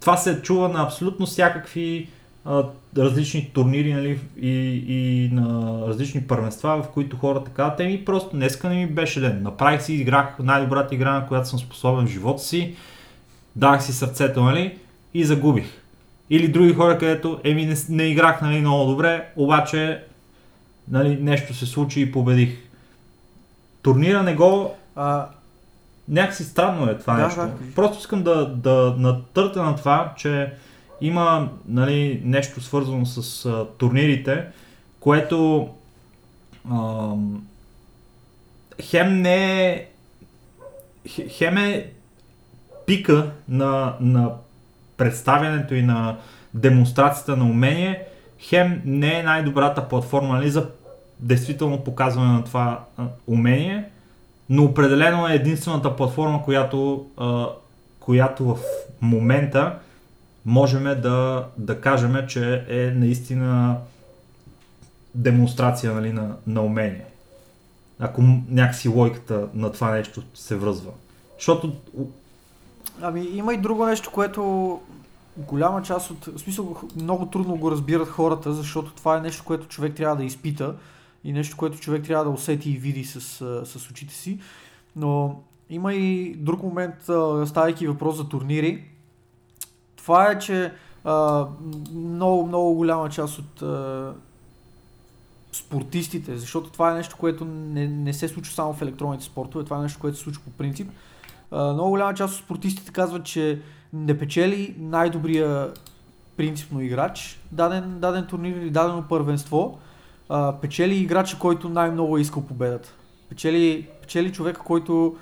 Това 0.00 0.16
се 0.16 0.42
чува 0.42 0.68
на 0.68 0.82
абсолютно 0.82 1.26
всякакви 1.26 2.08
а, 2.44 2.64
различни 2.98 3.50
турнири 3.54 3.94
нали, 3.94 4.20
и, 4.40 4.84
и 4.88 5.30
на 5.32 5.78
различни 5.88 6.22
първенства, 6.22 6.82
в 6.82 6.88
които 6.88 7.16
хората 7.16 7.50
казват, 7.50 7.80
еми 7.80 8.04
просто 8.04 8.36
днеска 8.36 8.68
не 8.68 8.74
ми 8.74 8.86
беше 8.86 9.20
ден. 9.20 9.42
Направих 9.42 9.82
си, 9.82 9.94
играх 9.94 10.38
най-добрата 10.38 10.94
игра, 10.94 11.12
на 11.12 11.26
която 11.26 11.48
съм 11.48 11.58
способен 11.58 12.06
в 12.06 12.10
живота 12.10 12.42
си, 12.42 12.74
дах 13.56 13.84
си 13.84 13.92
сърцето, 13.92 14.42
нали, 14.42 14.78
и 15.14 15.24
загубих. 15.24 15.66
Или 16.30 16.48
други 16.48 16.72
хора, 16.72 16.98
където, 16.98 17.40
еми 17.44 17.66
не, 17.66 17.74
не 17.88 18.04
играх 18.04 18.42
нали, 18.42 18.60
много 18.60 18.90
добре, 18.90 19.28
обаче 19.36 20.02
нали, 20.88 21.18
нещо 21.20 21.54
се 21.54 21.66
случи 21.66 22.00
и 22.00 22.12
победих. 22.12 22.58
Турнира 23.82 24.22
не 24.22 24.34
го... 24.34 24.74
А... 24.96 25.28
Някакси 26.08 26.44
странно 26.44 26.90
е 26.90 26.98
това 26.98 27.14
да, 27.14 27.24
нещо. 27.26 27.40
Да. 27.40 27.52
Просто 27.74 27.98
искам 27.98 28.22
да, 28.22 28.46
да 28.46 28.94
натърта 28.98 29.62
на 29.62 29.76
това, 29.76 30.12
че 30.16 30.52
има 31.00 31.48
нали, 31.68 32.22
нещо 32.24 32.60
свързано 32.60 33.06
с 33.06 33.46
а, 33.46 33.66
турнирите, 33.78 34.46
което 35.00 35.68
а, 36.70 37.10
хем 38.82 39.22
не 39.22 39.66
е 39.66 39.88
хем 41.28 41.56
е 41.56 41.90
пика 42.86 43.30
на, 43.48 43.94
на 44.00 44.30
представянето 44.96 45.74
и 45.74 45.82
на 45.82 46.16
демонстрацията 46.54 47.36
на 47.36 47.44
умение, 47.44 48.02
хем 48.38 48.82
не 48.84 49.18
е 49.18 49.22
най-добрата 49.22 49.88
платформа 49.88 50.34
нали, 50.34 50.50
за 50.50 50.68
действително 51.20 51.84
показване 51.84 52.32
на 52.32 52.44
това 52.44 52.84
умение, 53.26 53.84
но 54.48 54.64
определено 54.64 55.28
е 55.28 55.34
единствената 55.34 55.96
платформа, 55.96 56.42
която, 56.42 57.06
а, 57.16 57.48
която 58.00 58.44
в 58.44 58.58
момента 59.00 59.78
можем 60.46 60.84
да, 60.84 61.46
да 61.56 61.80
кажем, 61.80 62.16
че 62.28 62.64
е 62.68 62.90
наистина 62.94 63.76
демонстрация 65.14 65.92
нали, 65.92 66.12
на, 66.12 66.36
на 66.46 66.62
умение. 66.62 67.04
Ако 68.00 68.22
някакси 68.50 68.88
логиката 68.88 69.48
на 69.54 69.72
това 69.72 69.90
нещо 69.90 70.22
се 70.34 70.56
връзва. 70.56 70.90
Защото... 71.38 71.72
Ами 73.02 73.20
има 73.20 73.54
и 73.54 73.58
друго 73.58 73.86
нещо, 73.86 74.10
което 74.10 74.80
голяма 75.36 75.82
част 75.82 76.10
от... 76.10 76.24
В 76.24 76.38
смисъл, 76.38 76.76
много 76.96 77.26
трудно 77.26 77.56
го 77.56 77.70
разбират 77.70 78.08
хората, 78.08 78.52
защото 78.52 78.92
това 78.92 79.16
е 79.16 79.20
нещо, 79.20 79.44
което 79.44 79.68
човек 79.68 79.94
трябва 79.94 80.16
да 80.16 80.24
изпита 80.24 80.74
и 81.24 81.32
нещо, 81.32 81.56
което 81.56 81.78
човек 81.78 82.04
трябва 82.04 82.24
да 82.24 82.30
усети 82.30 82.70
и 82.70 82.76
види 82.76 83.04
с, 83.04 83.20
с 83.64 83.90
очите 83.90 84.14
си. 84.14 84.38
Но 84.96 85.42
има 85.70 85.94
и 85.94 86.34
друг 86.34 86.62
момент, 86.62 86.94
ставайки 87.46 87.86
въпрос 87.86 88.16
за 88.16 88.28
турнири. 88.28 88.84
Това 89.96 90.30
е, 90.30 90.38
че 90.38 90.72
много, 91.94 92.46
много 92.46 92.74
голяма 92.74 93.10
част 93.10 93.38
от 93.38 93.62
спортистите, 95.52 96.36
защото 96.36 96.70
това 96.70 96.90
е 96.90 96.94
нещо, 96.94 97.16
което 97.20 97.44
не, 97.44 97.88
не 97.88 98.12
се 98.12 98.28
случва 98.28 98.54
само 98.54 98.74
в 98.74 98.82
електронните 98.82 99.24
спортове, 99.24 99.64
това 99.64 99.78
е 99.78 99.82
нещо, 99.82 100.00
което 100.00 100.16
се 100.16 100.22
случва 100.22 100.42
по 100.42 100.50
принцип. 100.50 100.90
Много 101.52 101.90
голяма 101.90 102.14
част 102.14 102.34
от 102.34 102.44
спортистите 102.44 102.92
казват, 102.92 103.24
че 103.24 103.62
не 103.92 104.18
печели 104.18 104.74
най-добрия 104.78 105.72
принципно 106.36 106.80
играч, 106.80 107.40
даден, 107.52 108.00
даден 108.00 108.26
турнир 108.26 108.56
или 108.56 108.70
дадено 108.70 109.04
първенство, 109.08 109.78
а, 110.28 110.52
печели 110.52 110.94
играча, 110.94 111.38
който 111.38 111.68
най-много 111.68 112.18
е 112.18 112.20
искал 112.20 112.42
победата. 112.42 112.92
Печели, 113.28 113.86
печели 114.00 114.32
човека, 114.32 114.60
който... 114.60 115.16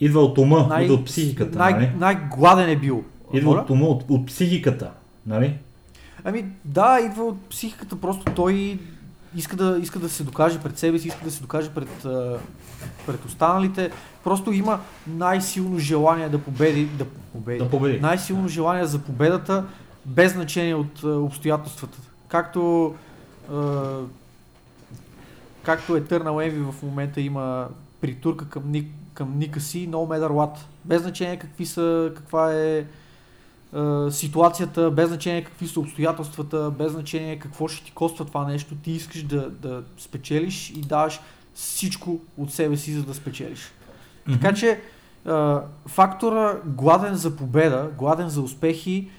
Идва 0.00 0.20
от 0.20 0.38
ума, 0.38 0.66
най- 0.68 0.84
идва 0.84 0.94
от 0.94 1.04
психиката. 1.04 1.58
Най- 1.58 1.72
нали? 1.72 1.92
най-гладен 1.98 2.68
е 2.68 2.76
бил. 2.76 3.04
Идва 3.32 3.50
от 3.50 3.70
ума, 3.70 3.86
от, 3.86 4.04
от 4.08 4.26
психиката, 4.26 4.90
нали? 5.26 5.58
Ами 6.24 6.44
да, 6.64 6.98
идва 7.00 7.24
от 7.24 7.40
психиката, 7.48 8.00
просто 8.00 8.32
той 8.34 8.78
иска 9.36 9.56
да, 9.56 9.78
иска 9.82 9.98
да 9.98 10.08
се 10.08 10.24
докаже 10.24 10.58
пред 10.58 10.78
себе 10.78 10.98
си, 10.98 11.08
иска 11.08 11.24
да 11.24 11.30
се 11.30 11.40
докаже 11.40 11.70
пред, 11.70 11.88
пред 13.06 13.24
останалите. 13.24 13.90
Просто 14.24 14.52
има 14.52 14.80
най-силно 15.06 15.78
желание 15.78 16.28
да 16.28 16.38
победи. 16.38 16.84
Да 16.84 17.04
победи. 17.32 17.58
Да 17.58 17.70
победи. 17.70 18.00
Най-силно 18.00 18.48
желание 18.48 18.84
за 18.84 18.98
победата, 18.98 19.64
без 20.06 20.32
значение 20.32 20.74
от 20.74 21.02
обстоятелствата. 21.02 21.98
Както 22.28 22.94
както 25.66 25.96
Eternal 25.96 26.50
Envy 26.50 26.72
в 26.72 26.82
момента 26.82 27.20
има 27.20 27.68
притурка 28.00 28.48
към, 28.48 28.70
ник, 28.70 28.86
към 29.14 29.38
ника 29.38 29.60
си, 29.60 29.88
no 29.88 29.94
matter 29.94 30.30
what. 30.30 30.58
Без 30.84 31.02
значение 31.02 31.38
какви 31.38 31.66
са, 31.66 32.12
каква 32.16 32.52
е, 32.52 32.78
е 32.78 32.84
ситуацията, 34.10 34.90
без 34.90 35.08
значение 35.08 35.44
какви 35.44 35.68
са 35.68 35.80
обстоятелствата, 35.80 36.70
без 36.78 36.92
значение 36.92 37.38
какво 37.38 37.68
ще 37.68 37.84
ти 37.84 37.92
коства 37.92 38.24
това 38.24 38.48
нещо, 38.48 38.74
ти 38.74 38.90
искаш 38.90 39.22
да, 39.22 39.50
да 39.50 39.82
спечелиш 39.98 40.70
и 40.70 40.80
даваш 40.80 41.20
всичко 41.54 42.20
от 42.36 42.52
себе 42.52 42.76
си, 42.76 42.92
за 42.92 43.02
да 43.02 43.14
спечелиш. 43.14 43.60
Mm-hmm. 43.60 44.32
Така 44.32 44.54
че 44.54 44.70
е, 44.70 44.80
фактора 45.86 46.60
гладен 46.64 47.14
за 47.14 47.36
победа, 47.36 47.90
гладен 47.98 48.28
за 48.28 48.40
успехи, 48.40 49.10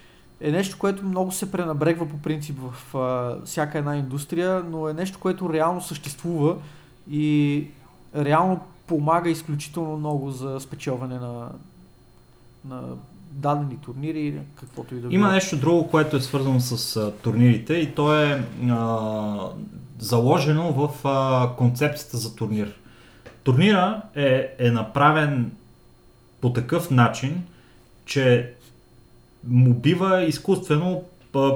е 0.42 0.52
нещо, 0.52 0.78
което 0.80 1.06
много 1.06 1.32
се 1.32 1.52
пренабрегва 1.52 2.10
по 2.10 2.18
принцип 2.18 2.60
в 2.60 2.96
а, 2.98 3.36
всяка 3.46 3.78
една 3.78 3.98
индустрия, 3.98 4.64
но 4.70 4.90
е 4.90 4.94
нещо, 4.94 5.20
което 5.20 5.54
реално 5.54 5.82
съществува 5.82 6.56
и 7.12 7.68
реално 8.16 8.60
помага 8.88 9.30
изключително 9.30 9.98
много 9.98 10.32
за 10.32 10.60
спечелване 10.60 11.20
на, 11.20 11.50
на 12.66 12.82
дадени 13.32 13.78
турнири 13.78 14.20
или 14.20 14.40
каквото 14.56 14.96
и 14.96 15.00
да 15.00 15.08
Има 15.12 15.32
нещо 15.32 15.58
друго, 15.58 15.90
което 15.90 16.18
е 16.18 16.22
свързано 16.22 16.60
с 16.60 16.96
а, 16.96 17.12
турнирите 17.12 17.74
и 17.74 17.92
то 17.92 18.16
е 18.16 18.44
а, 18.70 19.38
заложено 20.00 20.72
в 20.72 20.90
а, 21.04 21.50
концепцията 21.58 22.18
за 22.18 22.36
турнир. 22.36 22.80
Турнира 23.44 24.02
е, 24.16 24.56
е 24.60 24.72
направен 24.72 25.52
по 26.42 26.54
такъв 26.54 26.92
начин, 26.92 27.44
че 28.06 28.54
му 29.50 29.74
бива 29.74 30.24
изкуствено 30.24 31.04
а, 31.36 31.52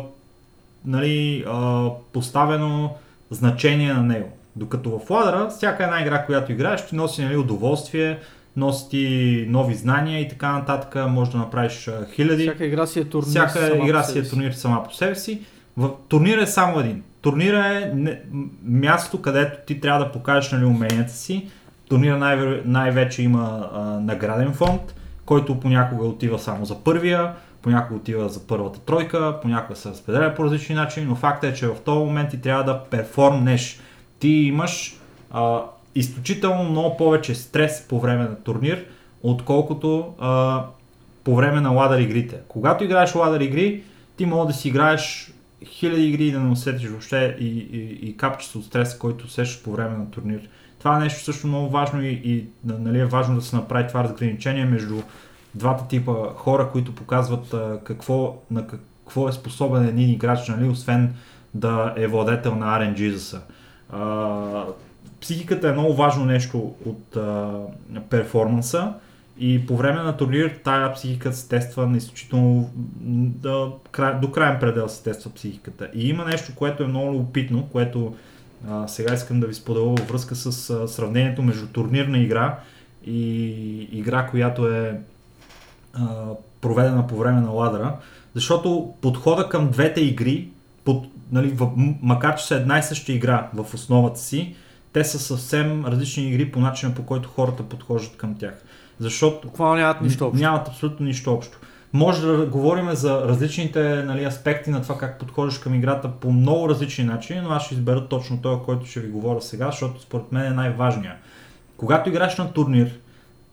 нали, 0.85 1.43
а, 1.47 1.89
поставено 2.13 2.93
значение 3.31 3.93
на 3.93 4.03
него. 4.03 4.29
Докато 4.55 4.99
в 4.99 5.09
ладъра, 5.09 5.49
всяка 5.49 5.83
една 5.83 6.01
игра, 6.01 6.25
която 6.25 6.51
играеш, 6.51 6.85
ти 6.85 6.95
носи 6.95 7.23
нали, 7.23 7.37
удоволствие, 7.37 8.19
носи 8.57 8.89
ти 8.89 9.45
нови 9.49 9.75
знания 9.75 10.21
и 10.21 10.27
така 10.27 10.51
нататък, 10.51 11.09
може 11.09 11.31
да 11.31 11.37
направиш 11.37 11.87
а, 11.87 12.05
хиляди. 12.13 12.43
Всяка 12.43 12.65
игра 12.65 12.87
си 12.87 12.99
е 12.99 13.05
турнир. 13.05 13.29
Всяка 13.29 13.59
сама 13.59 13.85
игра 13.85 14.01
по 14.01 14.07
си 14.07 14.19
е 14.19 14.23
турнир 14.23 14.51
сама 14.51 14.83
по 14.83 14.93
себе 14.93 15.15
си. 15.15 15.41
В 15.77 15.89
турнира 16.07 16.41
е 16.41 16.47
само 16.47 16.79
един. 16.79 17.03
Турнира 17.21 17.67
е 17.67 17.91
не, 17.95 18.21
място, 18.63 19.21
където 19.21 19.57
ти 19.67 19.81
трябва 19.81 20.05
да 20.05 20.11
покажеш 20.11 20.51
нали, 20.51 20.65
уменията 20.65 21.13
си. 21.13 21.47
Турнира 21.89 22.17
най- 22.17 22.61
най-вече 22.65 23.23
има 23.23 23.69
а, 23.73 23.81
награден 23.81 24.53
фонд, 24.53 24.81
който 25.25 25.59
понякога 25.59 26.05
отива 26.05 26.39
само 26.39 26.65
за 26.65 26.75
първия, 26.83 27.33
понякога 27.61 27.95
отива 27.95 28.29
за 28.29 28.47
първата 28.47 28.79
тройка, 28.79 29.39
понякога 29.41 29.75
се 29.75 29.89
разпределя 29.89 30.33
по 30.35 30.43
различни 30.43 30.75
начини, 30.75 31.05
но 31.05 31.15
факта 31.15 31.47
е, 31.47 31.53
че 31.53 31.67
в 31.67 31.75
този 31.85 31.99
момент 31.99 32.29
ти 32.29 32.41
трябва 32.41 32.63
да 32.63 32.83
перформнеш. 32.83 33.79
Ти 34.19 34.27
имаш 34.27 34.99
а, 35.31 35.61
изключително 35.95 36.63
много 36.63 36.97
повече 36.97 37.35
стрес 37.35 37.87
по 37.89 37.99
време 37.99 38.23
на 38.23 38.35
турнир, 38.35 38.85
отколкото 39.23 40.13
а, 40.19 40.63
по 41.23 41.35
време 41.35 41.61
на 41.61 41.69
ладър 41.69 41.99
игрите. 41.99 42.37
Когато 42.47 42.83
играеш 42.83 43.15
ладър 43.15 43.39
игри, 43.41 43.83
ти 44.17 44.25
мога 44.25 44.47
да 44.47 44.53
си 44.53 44.67
играеш 44.67 45.33
хиляди 45.65 46.07
игри 46.07 46.27
и 46.27 46.31
да 46.31 46.39
не 46.39 46.51
усетиш 46.51 46.89
въобще 46.89 47.37
и, 47.39 47.45
и, 47.45 48.09
и 48.09 48.17
капчето 48.17 48.57
от 48.57 48.65
стрес, 48.65 48.97
който 48.97 49.25
усещаш 49.25 49.63
по 49.63 49.71
време 49.71 49.97
на 49.97 50.11
турнир. 50.11 50.49
Това 50.79 50.97
е 50.97 50.99
нещо 50.99 51.23
също 51.23 51.47
много 51.47 51.69
важно 51.69 52.03
и, 52.03 52.07
и 52.07 52.45
нали, 52.65 52.99
е 52.99 53.05
важно 53.05 53.35
да 53.35 53.41
се 53.41 53.55
направи 53.55 53.87
това 53.87 54.03
разграничение 54.03 54.65
между 54.65 55.01
двата 55.55 55.87
типа 55.87 56.13
хора, 56.35 56.69
които 56.71 56.95
показват 56.95 57.53
а, 57.53 57.79
какво, 57.83 58.37
на 58.51 58.67
какво 58.67 59.29
е 59.29 59.31
способен 59.31 59.87
един 59.87 60.09
играч, 60.09 60.47
нали, 60.47 60.69
освен 60.69 61.13
да 61.53 61.93
е 61.97 62.07
владетел 62.07 62.55
на 62.55 62.79
RNG-за. 62.79 63.41
Психиката 65.21 65.69
е 65.69 65.71
много 65.71 65.93
важно 65.93 66.25
нещо 66.25 66.73
от 66.85 67.15
а, 67.15 67.51
перформанса 68.09 68.93
и 69.37 69.65
по 69.65 69.77
време 69.77 70.01
на 70.01 70.17
турнир 70.17 70.59
тая 70.63 70.93
психика 70.93 71.33
се 71.33 71.49
тества 71.49 71.87
на 71.87 71.97
изключително 71.97 72.69
да, 73.41 73.67
край, 73.91 74.19
до 74.19 74.31
крайен 74.31 74.59
предел 74.59 74.87
се 74.89 75.03
тества 75.03 75.31
психиката. 75.33 75.89
И 75.93 76.09
има 76.09 76.25
нещо, 76.25 76.51
което 76.55 76.83
е 76.83 76.87
много 76.87 77.13
любопитно, 77.13 77.67
което 77.71 78.15
а, 78.69 78.87
сега 78.87 79.13
искам 79.13 79.39
да 79.39 79.47
ви 79.47 79.53
споделя 79.53 79.85
във 79.85 80.07
връзка 80.09 80.35
с 80.35 80.69
а, 80.69 80.87
сравнението 80.87 81.41
между 81.41 81.67
турнирна 81.67 82.17
игра 82.17 82.59
и 83.05 83.49
игра, 83.91 84.27
която 84.27 84.67
е 84.67 84.99
проведена 86.61 87.07
по 87.07 87.15
време 87.15 87.41
на 87.41 87.49
ладъра, 87.49 87.95
защото 88.35 88.93
подхода 89.01 89.49
към 89.49 89.69
двете 89.69 90.01
игри, 90.01 90.49
под, 90.85 91.05
нали, 91.31 91.47
в, 91.49 91.71
макар 92.01 92.35
че 92.35 92.45
са 92.45 92.55
една 92.55 92.79
и 92.79 92.83
съща 92.83 93.11
игра 93.11 93.49
в 93.53 93.73
основата 93.73 94.19
си, 94.19 94.55
те 94.93 95.03
са 95.03 95.19
съвсем 95.19 95.85
различни 95.85 96.23
игри 96.29 96.51
по 96.51 96.59
начина 96.59 96.93
по 96.93 97.03
който 97.03 97.29
хората 97.29 97.63
подхождат 97.63 98.17
към 98.17 98.35
тях. 98.35 98.63
Защото 98.99 99.47
Буквално 99.47 99.75
нямат 99.75 100.01
нищо 100.01 100.25
общо. 100.27 100.41
Нямат 100.41 100.67
абсолютно 100.67 101.05
нищо 101.05 101.33
общо. 101.33 101.59
Може 101.93 102.27
да 102.27 102.45
говорим 102.45 102.93
за 102.93 103.27
различните 103.27 104.03
нали, 104.03 104.23
аспекти 104.23 104.69
на 104.69 104.81
това 104.81 104.97
как 104.97 105.19
подходиш 105.19 105.57
към 105.57 105.73
играта 105.73 106.11
по 106.11 106.31
много 106.31 106.69
различни 106.69 107.03
начини, 107.03 107.41
но 107.41 107.49
аз 107.49 107.65
ще 107.65 107.73
избера 107.73 108.07
точно 108.07 108.41
този, 108.41 108.61
който 108.65 108.85
ще 108.85 108.99
ви 108.99 109.11
говоря 109.11 109.41
сега, 109.41 109.65
защото 109.65 110.01
според 110.01 110.31
мен 110.31 110.45
е 110.45 110.55
най-важният. 110.55 111.17
Когато 111.77 112.09
играеш 112.09 112.37
на 112.37 112.53
турнир, 112.53 112.99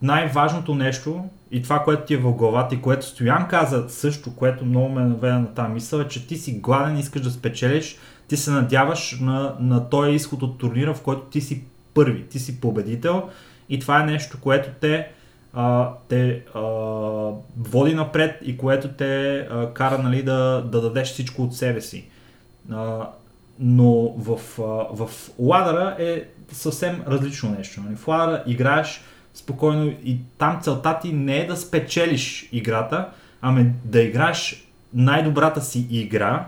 най-важното 0.02 0.74
нещо 0.74 1.24
и 1.50 1.62
това, 1.62 1.78
което 1.78 2.02
ти 2.02 2.14
е 2.14 2.18
в 2.18 2.32
главата 2.32 2.74
и 2.74 2.80
което 2.80 3.06
Стоян 3.06 3.48
каза 3.48 3.84
също, 3.88 4.36
което 4.36 4.64
много 4.64 4.88
ме 4.88 5.00
наведе 5.00 5.34
на 5.34 5.54
тази 5.54 5.72
мисъл, 5.72 6.00
е, 6.00 6.08
че 6.08 6.26
ти 6.26 6.36
си 6.36 6.52
гладен 6.52 6.96
и 6.96 7.00
искаш 7.00 7.22
да 7.22 7.30
спечелиш, 7.30 7.98
ти 8.28 8.36
се 8.36 8.50
надяваш 8.50 9.18
на, 9.20 9.56
на 9.60 9.88
този 9.88 10.10
изход 10.10 10.42
от 10.42 10.58
турнира, 10.58 10.94
в 10.94 11.02
който 11.02 11.22
ти 11.22 11.40
си 11.40 11.64
първи, 11.94 12.26
ти 12.26 12.38
си 12.38 12.60
победител 12.60 13.28
и 13.68 13.78
това 13.78 14.00
е 14.02 14.06
нещо, 14.06 14.38
което 14.40 14.68
те 14.80 15.08
а, 15.52 15.90
те 16.08 16.44
а, 16.54 16.60
води 17.58 17.94
напред 17.94 18.38
и 18.42 18.56
което 18.56 18.88
те 18.88 19.38
а, 19.38 19.72
кара 19.72 19.98
нали, 19.98 20.22
да, 20.22 20.62
да 20.72 20.80
дадеш 20.80 21.08
всичко 21.08 21.42
от 21.42 21.56
себе 21.56 21.80
си. 21.80 22.08
А, 22.72 23.08
но 23.58 24.14
в, 24.18 24.40
а, 24.58 25.04
в 25.04 25.10
ладъра 25.38 25.96
е 25.98 26.24
съвсем 26.52 27.02
различно 27.06 27.50
нещо. 27.58 27.80
Нали? 27.80 27.96
В 27.96 28.08
ладъра 28.08 28.42
играеш 28.46 29.00
спокойно 29.34 29.92
и 30.04 30.18
там 30.38 30.58
целта 30.62 30.98
ти 31.02 31.12
не 31.12 31.38
е 31.38 31.46
да 31.46 31.56
спечелиш 31.56 32.48
играта, 32.52 33.08
ами 33.42 33.72
да 33.84 34.02
играеш 34.02 34.68
най-добрата 34.94 35.60
си 35.60 35.86
игра, 35.90 36.46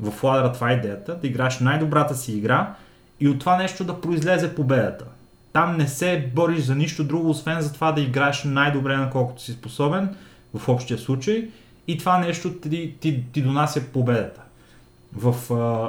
в 0.00 0.24
ладъра 0.24 0.52
това 0.52 0.70
е 0.70 0.74
идеята, 0.74 1.16
да 1.16 1.26
играеш 1.26 1.58
най-добрата 1.58 2.14
си 2.14 2.32
игра 2.32 2.74
и 3.20 3.28
от 3.28 3.38
това 3.38 3.56
нещо 3.56 3.84
да 3.84 4.00
произлезе 4.00 4.54
победата. 4.54 5.04
Там 5.52 5.76
не 5.76 5.88
се 5.88 6.30
бориш 6.34 6.60
за 6.60 6.74
нищо 6.74 7.04
друго, 7.04 7.30
освен 7.30 7.60
за 7.60 7.72
това 7.72 7.92
да 7.92 8.00
играеш 8.00 8.44
най-добре, 8.44 8.96
на 8.96 9.10
колкото 9.10 9.42
си 9.42 9.52
способен, 9.52 10.16
в 10.54 10.68
общия 10.68 10.98
случай, 10.98 11.48
и 11.88 11.98
това 11.98 12.18
нещо 12.18 12.52
ти, 12.52 12.94
ти, 13.00 13.24
ти 13.32 13.42
донася 13.42 13.82
победата. 13.92 14.40
В, 15.12 15.34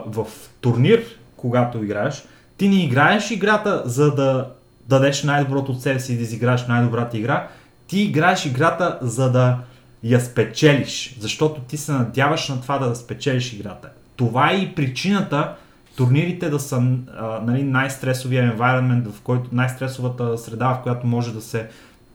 в 0.05 0.27
турнир, 0.61 1.03
когато 1.35 1.84
играеш, 1.84 2.23
ти 2.57 2.69
не 2.69 2.84
играеш 2.84 3.31
играта 3.31 3.81
за 3.85 4.15
да 4.15 4.49
дадеш 4.91 5.23
най-доброто 5.23 5.72
от 5.72 5.81
себе 5.81 5.99
си 5.99 6.13
и 6.13 6.18
да 6.18 6.22
изиграеш 6.22 6.68
най-добрата 6.68 7.18
игра, 7.18 7.47
ти 7.88 8.01
играеш 8.01 8.45
играта 8.45 8.99
за 9.01 9.31
да 9.31 9.57
я 10.03 10.22
спечелиш, 10.22 11.15
защото 11.19 11.61
ти 11.61 11.77
се 11.77 11.91
надяваш 11.91 12.49
на 12.49 12.61
това 12.61 12.77
да 12.77 12.95
спечелиш 12.95 13.53
играта. 13.53 13.89
Това 14.15 14.51
е 14.51 14.55
и 14.55 14.76
причината 14.76 15.55
турнирите 15.95 16.49
да 16.49 16.59
са 16.59 16.76
а, 16.76 17.41
нали, 17.45 17.63
най-стресовия 17.63 18.57
environment, 18.57 19.11
в 19.11 19.22
който 19.22 19.49
най-стресовата 19.51 20.38
среда, 20.38 20.73
в 20.73 20.84
която 20.84 21.07
може 21.07 21.34
да 21.34 21.41
се 21.41 21.69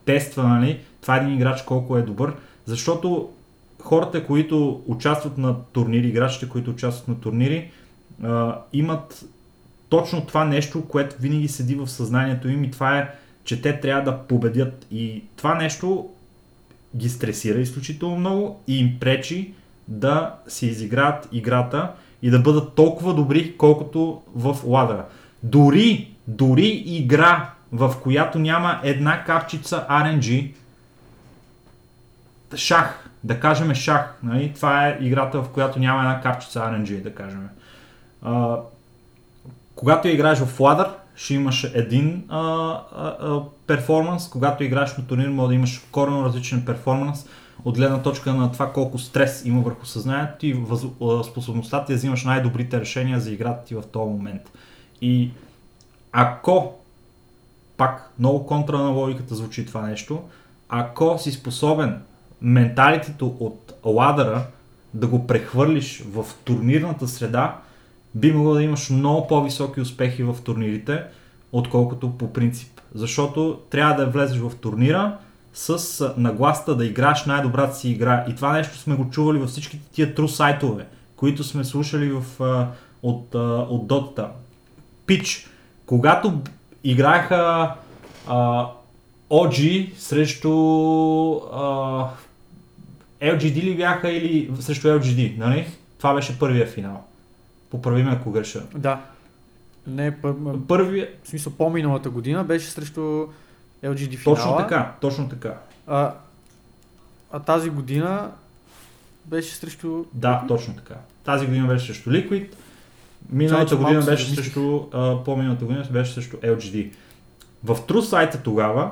тества 0.05 0.49
нали, 0.49 0.81
това 1.03 1.17
е 1.17 1.21
един 1.21 1.35
играч 1.35 1.63
колко 1.63 1.97
е 1.97 2.03
добър, 2.03 2.35
защото 2.65 3.31
хората, 3.83 4.25
които 4.25 4.83
участват 4.87 5.39
на 5.39 5.55
турнири, 5.73 6.09
играчите, 6.09 6.49
които 6.49 6.71
участват 6.71 7.09
на 7.09 7.21
турнири, 7.21 7.71
а, 8.25 8.59
имат 8.73 9.25
точно 9.89 10.27
това 10.27 10.45
нещо, 10.45 10.89
което 10.89 11.17
винаги 11.21 11.49
седи 11.49 11.75
в 11.75 11.89
съзнанието 11.89 12.49
им 12.49 12.65
и 12.65 12.71
това 12.71 12.99
е, 12.99 13.11
че 13.45 13.63
те 13.63 13.81
трябва 13.81 14.13
да 14.13 14.19
победят. 14.19 14.87
И 14.91 15.23
това 15.37 15.55
нещо 15.55 16.09
ги 16.97 17.09
стресира 17.09 17.59
изключително 17.59 18.17
много 18.17 18.61
и 18.67 18.79
им 18.79 18.97
пречи 19.01 19.53
да 19.89 20.35
си 20.49 20.67
изиграят 20.67 21.29
играта 21.33 21.93
и 22.23 22.31
да 22.31 22.39
бъдат 22.39 22.75
толкова 22.75 23.15
добри, 23.15 23.57
колкото 23.57 24.23
в 24.35 24.57
ладъра. 24.65 25.05
Дори, 25.43 26.11
дори 26.27 26.67
игра, 26.87 27.51
в 27.73 27.95
която 28.03 28.39
няма 28.39 28.81
една 28.83 29.25
капчица 29.25 29.87
RNG, 29.91 30.53
шах, 32.57 33.09
да 33.25 33.41
кажем 33.41 33.75
шах, 33.75 34.19
нали? 34.23 34.53
това 34.55 34.89
е 34.89 34.99
играта, 35.01 35.43
в 35.43 35.49
която 35.49 35.79
няма 35.79 36.01
една 36.01 36.21
капчица 36.21 36.61
RNG, 36.61 37.03
да 37.03 37.15
кажем. 37.15 37.49
Когато 39.77 40.09
играеш 40.09 40.39
в 40.39 40.61
ладър, 40.61 40.89
ще 41.15 41.35
имаш 41.35 41.71
един 41.75 42.25
а, 42.29 42.41
а, 42.41 43.17
а, 43.21 43.43
перформанс, 43.67 44.29
когато 44.29 44.65
играеш 44.65 44.97
на 44.97 45.07
турнир, 45.07 45.29
може 45.29 45.49
да 45.49 45.55
имаш 45.55 45.83
коренно 45.93 46.25
различен 46.25 46.65
перформанс, 46.65 47.27
от 47.65 47.77
гледна 47.77 48.03
точка 48.03 48.35
на 48.35 48.53
това 48.53 48.73
колко 48.73 48.99
стрес 48.99 49.43
има 49.45 49.61
върху 49.61 49.87
съзнанието 49.87 50.47
и 50.47 50.53
въз, 50.53 50.85
а, 51.03 51.25
способността 51.25 51.85
ти 51.85 51.93
да 51.93 51.97
взимаш 51.97 52.25
най-добрите 52.25 52.81
решения 52.81 53.21
за 53.21 53.33
играта 53.33 53.65
ти 53.65 53.75
в 53.75 53.83
този 53.93 54.11
момент. 54.11 54.43
И 55.01 55.31
ако, 56.13 56.75
пак 57.77 58.13
много 58.19 58.47
контра 58.47 58.79
на 58.79 58.89
логиката 58.89 59.35
звучи 59.35 59.67
това 59.67 59.83
нещо, 59.83 60.23
ако 60.69 61.19
си 61.19 61.33
способен 61.33 62.03
менталитето 62.41 63.37
от 63.41 63.73
ладъра 63.85 64.47
да 64.95 65.07
го 65.07 65.27
прехвърлиш 65.27 66.03
в 66.13 66.27
турнирната 66.45 67.09
среда, 67.09 67.57
би 68.17 68.33
могло 68.33 68.55
да 68.55 68.63
имаш 68.63 68.91
много 68.91 69.27
по-високи 69.27 69.81
успехи 69.81 70.23
в 70.23 70.37
турнирите, 70.45 71.03
отколкото 71.53 72.11
по 72.11 72.33
принцип. 72.33 72.81
Защото 72.95 73.61
трябва 73.71 73.95
да 73.95 74.11
влезеш 74.11 74.39
в 74.39 74.53
турнира 74.61 75.19
с 75.55 76.15
нагласта 76.17 76.77
да 76.77 76.87
играш 76.87 77.25
най-добрата 77.25 77.75
си 77.75 77.91
игра. 77.91 78.25
И 78.29 78.35
това 78.35 78.53
нещо 78.53 78.79
сме 78.79 78.95
го 78.95 79.11
чували 79.11 79.39
във 79.39 79.51
всичките 79.51 79.91
тия 79.93 80.15
тру 80.15 80.29
сайтове, 80.29 80.87
които 81.17 81.45
сме 81.45 81.65
слушали 81.65 82.11
в, 82.11 82.25
от, 83.03 83.35
от 83.69 83.89
Dota. 83.89 84.27
Пич, 85.07 85.51
когато 85.87 86.41
играеха 86.85 87.75
а, 88.27 88.67
OG 89.31 89.91
срещу 89.99 90.51
а, 91.53 92.09
LGD 93.23 93.63
ли 93.63 93.77
бяха 93.77 94.11
или 94.13 94.51
срещу 94.61 94.89
LGD, 94.89 95.39
нали? 95.39 95.67
Това 95.99 96.15
беше 96.15 96.39
първия 96.39 96.67
финал. 96.67 97.06
Поправи 97.71 98.03
ме 98.03 98.11
ако 98.11 98.31
греша. 98.31 98.63
Да. 98.75 99.01
Не, 99.87 100.21
пър... 100.21 100.33
м, 100.33 100.55
Първия, 100.69 101.09
в 101.25 101.29
смисъл 101.29 101.53
по-миналата 101.53 102.11
година 102.11 102.45
беше 102.45 102.71
срещу 102.71 103.27
LGD 103.85 104.17
финала. 104.17 104.37
точно 104.37 104.57
така, 104.57 104.95
точно 105.01 105.29
така. 105.29 105.55
А, 105.87 106.15
а 107.33 107.41
тази 107.41 107.71
година 107.71 108.31
беше 109.25 109.55
срещу... 109.55 110.05
Да, 110.13 110.45
точно 110.49 110.75
така. 110.75 110.95
Тази 111.25 111.47
година 111.47 111.67
беше 111.67 111.87
срещу 111.87 112.11
Liquid. 112.11 112.49
Миналата 113.31 113.69
че 113.69 113.77
година 113.77 114.03
беше 114.03 114.35
също, 114.35 114.89
а, 114.93 115.25
по-миналата 115.25 115.65
година 115.65 115.87
беше 115.91 116.13
също 116.13 116.37
LGD. 116.37 116.91
В 117.65 117.77
True 117.77 118.01
сайта 118.01 118.43
тогава, 118.43 118.91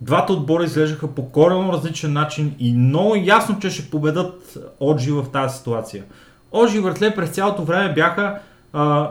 двата 0.00 0.32
отбора 0.32 0.64
изглеждаха 0.64 1.14
по 1.14 1.30
коренно 1.30 1.72
различен 1.72 2.12
начин 2.12 2.54
и 2.58 2.72
много 2.72 3.16
ясно, 3.16 3.58
че 3.60 3.70
ще 3.70 3.90
победат 3.90 4.58
OG 4.80 5.22
в 5.22 5.30
тази 5.32 5.58
ситуация. 5.58 6.04
OG 6.52 6.76
и 6.76 6.80
Въртле 6.80 7.14
през 7.14 7.30
цялото 7.30 7.64
време 7.64 7.92
бяха 7.92 8.38
а, 8.72 9.10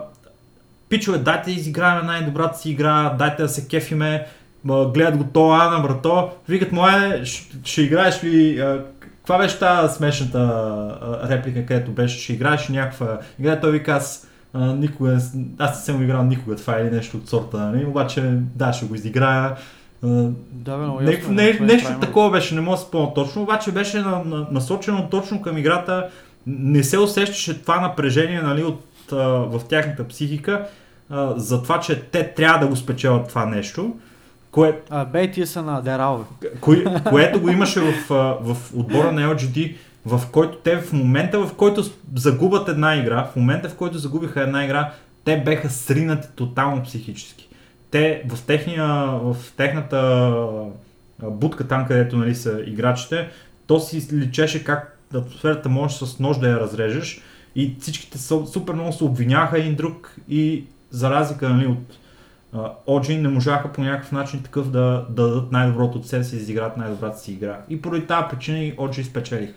пичове, 0.89 1.17
дайте 1.17 1.51
да 1.51 1.59
изиграем 1.59 2.05
най-добрата 2.05 2.57
си 2.57 2.71
игра, 2.71 3.15
дайте 3.19 3.41
да 3.41 3.49
се 3.49 3.67
кефиме, 3.67 4.25
гледат 4.65 5.17
го 5.17 5.23
то 5.23 5.51
Ана, 5.51 5.79
брато, 5.79 6.29
викат 6.47 6.71
му, 6.71 6.87
е, 6.87 7.25
ще, 7.25 7.57
ще 7.63 7.81
играеш 7.81 8.23
ли, 8.23 8.59
а, 8.59 8.83
каква 8.99 9.37
беше 9.37 9.59
тази 9.59 9.95
смешната 9.95 10.39
а, 11.01 11.29
реплика, 11.29 11.65
където 11.65 11.91
беше, 11.91 12.23
ще 12.23 12.33
играеш 12.33 12.67
някаква 12.67 13.19
игра, 13.39 13.59
той 13.59 13.71
вика, 13.71 13.91
аз 13.91 14.27
а, 14.53 14.65
никога, 14.65 15.19
аз 15.57 15.77
не 15.77 15.93
съм 15.93 16.03
играл 16.03 16.23
никога 16.23 16.55
това 16.55 16.79
или 16.79 16.91
нещо 16.91 17.17
от 17.17 17.29
сорта, 17.29 17.57
нали? 17.57 17.85
обаче 17.85 18.21
да, 18.55 18.73
ще 18.73 18.85
го 18.85 18.95
изиграя. 18.95 19.55
Да, 20.03 20.77
бе, 20.77 20.83
много 20.83 21.01
ясно. 21.01 21.31
е, 21.31 21.33
не, 21.33 21.49
е 21.49 21.59
нещо 21.59 21.91
такова 22.01 22.31
беше, 22.31 22.55
не 22.55 22.61
мога 22.61 22.77
да 22.77 22.83
спомня 22.83 23.13
точно, 23.13 23.41
обаче 23.41 23.71
беше 23.71 24.01
на, 24.01 24.23
на, 24.25 24.47
насочено 24.51 25.09
точно 25.09 25.41
към 25.41 25.57
играта. 25.57 26.09
Не 26.49 26.83
се 26.83 26.99
усещаше 26.99 27.61
това 27.61 27.81
напрежение 27.81 28.41
нали, 28.41 28.63
от, 28.63 28.83
а, 29.11 29.15
в 29.27 29.61
тяхната 29.69 30.07
психика 30.07 30.67
а, 31.09 31.39
за 31.39 31.63
това, 31.63 31.79
че 31.79 32.01
те 32.01 32.33
трябва 32.33 32.59
да 32.59 32.67
го 32.67 32.75
спечелят 32.75 33.27
това 33.27 33.45
нещо, 33.45 33.95
кое, 34.51 34.79
А, 34.89 35.05
бе, 35.05 35.31
тия 35.31 35.47
са 35.47 35.61
на 35.61 35.81
Дерал, 35.81 36.25
бе. 36.41 36.49
кое, 36.61 36.83
което 37.09 37.41
го 37.41 37.49
имаше 37.49 37.79
в, 37.79 37.93
в 38.41 38.57
отбора 38.75 39.11
на 39.11 39.35
LGD, 39.35 39.75
в 40.05 40.21
който 40.31 40.57
те 40.57 40.77
в 40.77 40.93
момента, 40.93 41.39
в 41.39 41.53
който 41.53 41.83
загубят 42.15 42.69
една 42.69 42.95
игра, 42.95 43.23
в 43.23 43.35
момента 43.35 43.69
в 43.69 43.75
който 43.75 43.97
загубиха 43.97 44.41
една 44.41 44.65
игра, 44.65 44.91
те 45.25 45.43
беха 45.45 45.69
сринати 45.69 46.27
тотално 46.35 46.83
психически. 46.83 47.49
Те 47.91 48.23
в, 48.27 48.41
техния, 48.41 48.85
в 49.05 49.35
техната 49.57 50.31
будка 51.21 51.67
там, 51.67 51.85
където 51.87 52.17
нали, 52.17 52.35
са 52.35 52.61
играчите, 52.65 53.29
то 53.67 53.79
си 53.79 54.07
личеше 54.13 54.63
как 54.63 54.98
атмосферата 55.13 55.69
можеш 55.69 55.97
с 55.97 56.19
нож 56.19 56.37
да 56.37 56.49
я 56.49 56.59
разрежеш 56.59 57.21
и 57.55 57.75
всичките 57.79 58.17
супер 58.17 58.73
много 58.73 58.93
се 58.93 59.03
обвиняха 59.03 59.59
един 59.59 59.75
друг 59.75 60.15
и 60.29 60.65
за 60.91 61.09
разлика 61.09 61.49
нали, 61.49 61.67
от 61.67 61.97
OG 62.87 63.21
не 63.21 63.27
можаха 63.27 63.73
по 63.73 63.81
някакъв 63.81 64.11
начин 64.11 64.43
такъв 64.43 64.71
да, 64.71 65.05
да 65.09 65.27
дадат 65.27 65.51
най-доброто 65.51 65.97
от 65.97 66.07
себе 66.07 66.23
си 66.23 66.35
и 66.35 66.39
изиграят 66.39 66.77
най-добрата 66.77 67.19
си 67.19 67.31
игра. 67.31 67.61
И 67.69 67.81
поради 67.81 68.07
тази 68.07 68.25
причина 68.29 68.59
и 68.59 68.75
OG 68.75 69.03
спечелиха. 69.03 69.53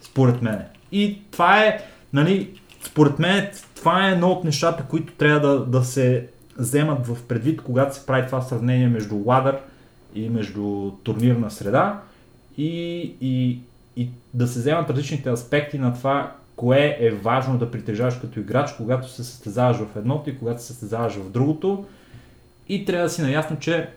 Според 0.00 0.42
мен. 0.42 0.62
И 0.92 1.18
това 1.30 1.64
е, 1.64 1.80
нали, 2.12 2.60
според 2.84 3.18
мен 3.18 3.50
това 3.74 4.08
е 4.08 4.12
едно 4.12 4.30
от 4.30 4.44
нещата, 4.44 4.84
които 4.84 5.12
трябва 5.12 5.48
да, 5.48 5.66
да 5.66 5.84
се 5.84 6.26
вземат 6.58 7.06
в 7.06 7.22
предвид, 7.22 7.62
когато 7.62 7.96
се 7.96 8.06
прави 8.06 8.26
това 8.26 8.40
сравнение 8.40 8.88
между 8.88 9.22
ладър 9.26 9.58
и 10.14 10.28
между 10.28 10.90
турнирна 11.02 11.50
среда 11.50 12.00
и, 12.56 13.14
и, 13.20 13.58
и 14.00 14.10
да 14.34 14.46
се 14.46 14.58
вземат 14.58 14.90
различните 14.90 15.30
аспекти 15.30 15.78
на 15.78 15.94
това, 15.94 16.36
кое 16.56 16.96
е 17.00 17.10
важно 17.10 17.58
да 17.58 17.70
притежаваш 17.70 18.14
като 18.14 18.40
играч, 18.40 18.72
когато 18.72 19.10
се 19.10 19.24
състезаваш 19.24 19.76
в 19.76 19.96
едното 19.96 20.30
и 20.30 20.38
когато 20.38 20.60
се 20.60 20.66
състезаваш 20.66 21.14
в 21.14 21.30
другото. 21.30 21.86
И 22.68 22.84
трябва 22.84 23.04
да 23.04 23.10
си 23.10 23.22
наясно, 23.22 23.58
че 23.58 23.88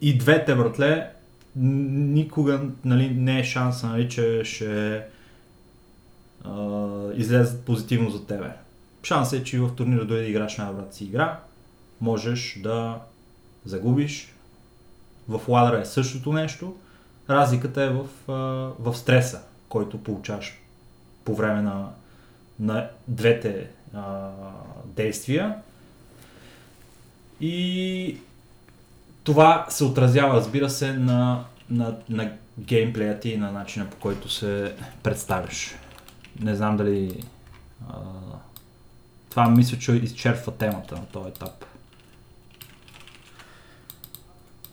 и 0.00 0.18
двете, 0.18 0.54
братле, 0.54 1.10
н- 1.56 2.12
никога 2.12 2.60
нали, 2.84 3.10
не 3.10 3.40
е 3.40 3.44
шанса, 3.44 3.86
нали, 3.86 4.08
че 4.08 4.44
ще 4.44 5.02
а, 6.44 6.88
излезат 7.14 7.64
позитивно 7.64 8.10
за 8.10 8.26
тебе. 8.26 8.50
Шансът 9.02 9.40
е, 9.40 9.44
че 9.44 9.60
в 9.60 9.74
турнира 9.74 10.04
дойде 10.04 10.22
да 10.22 10.28
играш 10.28 10.56
най-добрата 10.56 10.96
си 10.96 11.04
игра, 11.04 11.40
можеш 12.00 12.58
да 12.62 12.98
загубиш. 13.64 14.34
В 15.28 15.40
ладъра 15.48 15.80
е 15.80 15.84
същото 15.84 16.32
нещо. 16.32 16.76
Разликата 17.30 17.82
е 17.82 17.88
в, 17.88 18.06
в 18.78 18.96
стреса, 18.96 19.42
който 19.68 20.02
получаваш 20.02 20.58
по 21.24 21.34
време 21.34 21.62
на, 21.62 21.88
на 22.60 22.88
двете 23.08 23.70
а, 23.94 24.30
действия. 24.84 25.56
И 27.40 28.18
това 29.24 29.66
се 29.68 29.84
отразява, 29.84 30.34
разбира 30.34 30.70
се, 30.70 30.92
на, 30.92 31.44
на, 31.70 31.96
на 32.08 32.32
геймплея 32.58 33.20
ти 33.20 33.30
и 33.30 33.36
на 33.36 33.52
начина 33.52 33.90
по 33.90 33.96
който 33.96 34.28
се 34.28 34.74
представяш. 35.02 35.74
Не 36.40 36.54
знам 36.54 36.76
дали 36.76 37.24
а, 37.88 37.94
това 39.30 39.48
мисля, 39.48 39.78
че 39.78 39.92
изчерпва 39.92 40.52
темата 40.52 40.94
на 40.94 41.06
този 41.06 41.28
етап. 41.28 41.64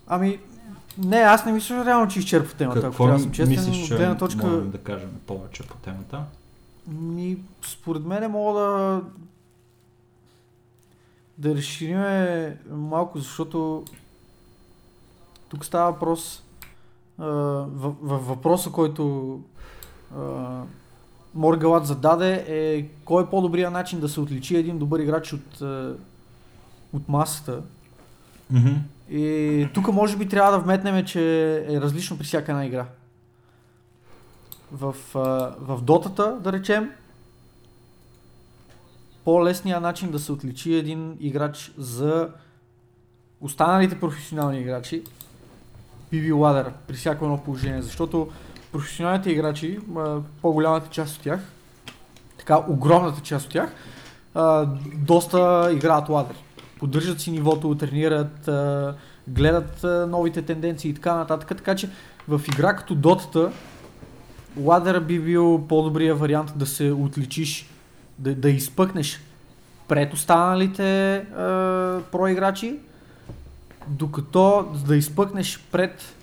Ами, 0.07 0.39
не, 0.97 1.17
аз 1.17 1.45
не 1.45 1.51
мисля 1.51 1.85
реално, 1.85 2.07
че 2.07 2.19
изчерпва 2.19 2.57
темата. 2.57 2.79
Ако 2.79 2.87
Какво 2.87 3.07
да 3.07 3.19
съм 3.19 3.31
честен, 3.31 3.49
мислиш, 3.49 3.87
че 3.87 3.95
гледна 3.95 4.17
точка... 4.17 4.47
можем 4.47 4.71
да 4.71 4.77
кажем 4.77 5.09
повече 5.27 5.63
по 5.63 5.75
темата? 5.75 6.23
Ми, 6.87 7.37
според 7.61 8.05
мен 8.05 8.31
мога 8.31 8.59
да 8.59 9.01
да 11.37 11.55
разшириме 11.55 12.57
малко, 12.71 13.19
защото 13.19 13.83
тук 15.49 15.65
става 15.65 15.91
въпрос 15.91 16.43
а, 17.17 17.25
в, 17.25 17.95
в 18.01 18.17
въпроса, 18.27 18.69
който 18.69 19.39
а, 20.17 20.61
Моргалат 21.35 21.85
зададе 21.85 22.45
е 22.47 22.87
кой 23.05 23.23
е 23.23 23.25
по-добрият 23.25 23.73
начин 23.73 23.99
да 23.99 24.09
се 24.09 24.19
отличи 24.19 24.55
един 24.55 24.77
добър 24.77 24.99
играч 24.99 25.33
от, 25.33 25.61
от 26.93 27.09
масата. 27.09 27.61
Mm-hmm. 28.53 28.77
И 29.09 29.67
тук 29.73 29.87
може 29.87 30.17
би 30.17 30.27
трябва 30.27 30.51
да 30.51 30.59
вметнем, 30.59 31.05
че 31.05 31.55
е 31.69 31.81
различно 31.81 32.17
при 32.17 32.25
всяка 32.25 32.51
една 32.51 32.65
игра. 32.65 32.85
В, 34.71 34.95
в 35.59 35.81
дотата, 35.81 36.37
да 36.41 36.53
речем, 36.53 36.91
по-лесният 39.25 39.81
начин 39.81 40.11
да 40.11 40.19
се 40.19 40.31
отличи 40.31 40.73
един 40.73 41.17
играч 41.19 41.73
за 41.77 42.29
останалите 43.41 43.99
професионални 43.99 44.59
играчи 44.59 45.03
би 46.11 46.21
бил 46.21 46.39
ладър 46.39 46.71
при 46.87 46.95
всяко 46.95 47.25
едно 47.25 47.37
положение, 47.37 47.81
защото 47.81 48.31
професионалните 48.71 49.31
играчи, 49.31 49.79
по-голямата 50.41 50.89
част 50.89 51.15
от 51.15 51.23
тях, 51.23 51.39
така 52.37 52.57
огромната 52.67 53.21
част 53.21 53.45
от 53.45 53.51
тях, 53.51 53.75
доста 54.95 55.69
играят 55.73 56.09
ладър. 56.09 56.35
Поддържат 56.79 57.21
си 57.21 57.31
нивото, 57.31 57.75
тренират, 57.75 58.49
гледат 59.27 59.85
новите 60.09 60.41
тенденции 60.41 60.91
и 60.91 60.93
така 60.93 61.15
нататък. 61.15 61.57
Така 61.57 61.75
че 61.75 61.89
в 62.27 62.41
игра 62.47 62.75
като 62.75 62.95
дотата, 62.95 63.51
ладъра 64.57 65.01
би 65.01 65.19
бил 65.19 65.65
по-добрия 65.69 66.15
вариант 66.15 66.53
да 66.55 66.65
се 66.65 66.91
отличиш, 66.91 67.69
да, 68.19 68.35
да 68.35 68.49
изпъкнеш 68.49 69.21
пред 69.87 70.13
останалите 70.13 71.15
а, 71.15 71.99
проиграчи, 72.11 72.75
докато 73.87 74.71
да 74.87 74.95
изпъкнеш 74.95 75.59
пред 75.71 76.15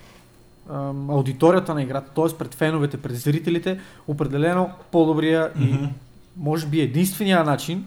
а, 0.71 0.93
аудиторията 1.09 1.75
на 1.75 1.83
играта, 1.83 2.11
т.е. 2.15 2.39
пред 2.39 2.55
феновете, 2.55 2.97
пред 2.97 3.17
зрителите, 3.17 3.81
определено 4.09 4.71
по-добрия 4.93 5.51
и 5.61 5.61
Mm-hmm. 5.61 5.89
може 6.37 6.67
би 6.67 6.81
единствения 6.81 7.45
начин 7.45 7.87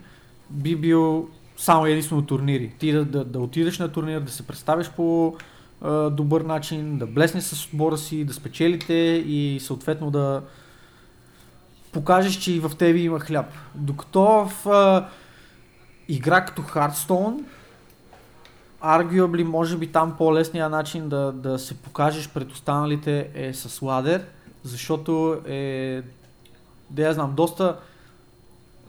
би 0.49 0.75
бил 0.75 1.29
само 1.57 1.85
единствено 1.85 2.21
турнири. 2.21 2.71
Ти 2.79 2.91
да, 2.91 3.05
да, 3.05 3.25
да 3.25 3.39
отидеш 3.39 3.79
на 3.79 3.91
турнир, 3.91 4.19
да 4.19 4.31
се 4.31 4.47
представиш 4.47 4.89
по 4.89 5.35
а, 5.81 6.09
добър 6.09 6.41
начин, 6.41 6.97
да 6.97 7.07
блеснеш 7.07 7.43
с 7.43 7.65
отбора 7.65 7.97
си, 7.97 8.25
да 8.25 8.33
спечелите 8.33 8.93
и 9.27 9.59
съответно 9.61 10.11
да 10.11 10.41
покажеш, 11.91 12.33
че 12.33 12.53
и 12.53 12.59
в 12.59 12.71
тебе 12.77 12.99
има 12.99 13.19
хляб. 13.19 13.45
Докато 13.75 14.21
в 14.21 14.69
а, 14.69 15.07
игра 16.07 16.45
като 16.45 16.61
Hearthstone, 16.61 17.43
arguably, 18.83 19.43
може 19.43 19.77
би 19.77 19.87
там 19.87 20.15
по-лесният 20.17 20.71
начин 20.71 21.09
да, 21.09 21.31
да 21.31 21.59
се 21.59 21.77
покажеш 21.77 22.29
пред 22.29 22.51
останалите 22.51 23.29
е 23.33 23.53
с 23.53 23.81
ладер, 23.81 24.25
защото 24.63 25.41
е, 25.47 26.01
да 26.89 27.01
я 27.01 27.13
знам, 27.13 27.33
доста, 27.35 27.79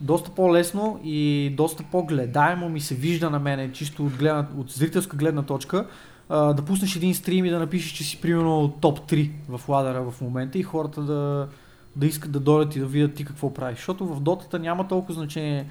доста 0.01 0.31
по-лесно 0.31 1.01
и 1.05 1.51
доста 1.57 1.85
по-гледаемо 1.93 2.69
ми 2.69 2.81
се 2.81 2.95
вижда 2.95 3.31
на 3.31 3.39
мене, 3.39 3.73
чисто 3.73 4.07
от, 4.07 4.17
гледна, 4.17 4.47
от 4.59 4.71
зрителска 4.71 5.17
гледна 5.17 5.43
точка, 5.43 5.87
да 6.31 6.63
пуснеш 6.67 6.97
един 6.97 7.15
стрим 7.15 7.45
и 7.45 7.51
да 7.51 7.59
напишеш, 7.59 7.93
че 7.93 8.05
си 8.05 8.21
примерно 8.21 8.75
топ 8.81 9.11
3 9.11 9.31
в 9.49 9.69
ладера 9.69 10.11
в 10.11 10.21
момента 10.21 10.59
и 10.59 10.63
хората 10.63 11.03
да, 11.03 11.49
да 11.97 12.07
искат 12.07 12.33
да 12.33 12.41
дойдат 12.41 12.77
и 12.77 12.81
да 12.81 12.87
видят 12.87 13.15
ти 13.15 13.25
какво 13.25 13.55
правиш. 13.55 13.77
Защото 13.79 14.07
в 14.07 14.21
дотата 14.21 14.59
няма 14.59 14.89
толкова 14.89 15.15
значение, 15.15 15.67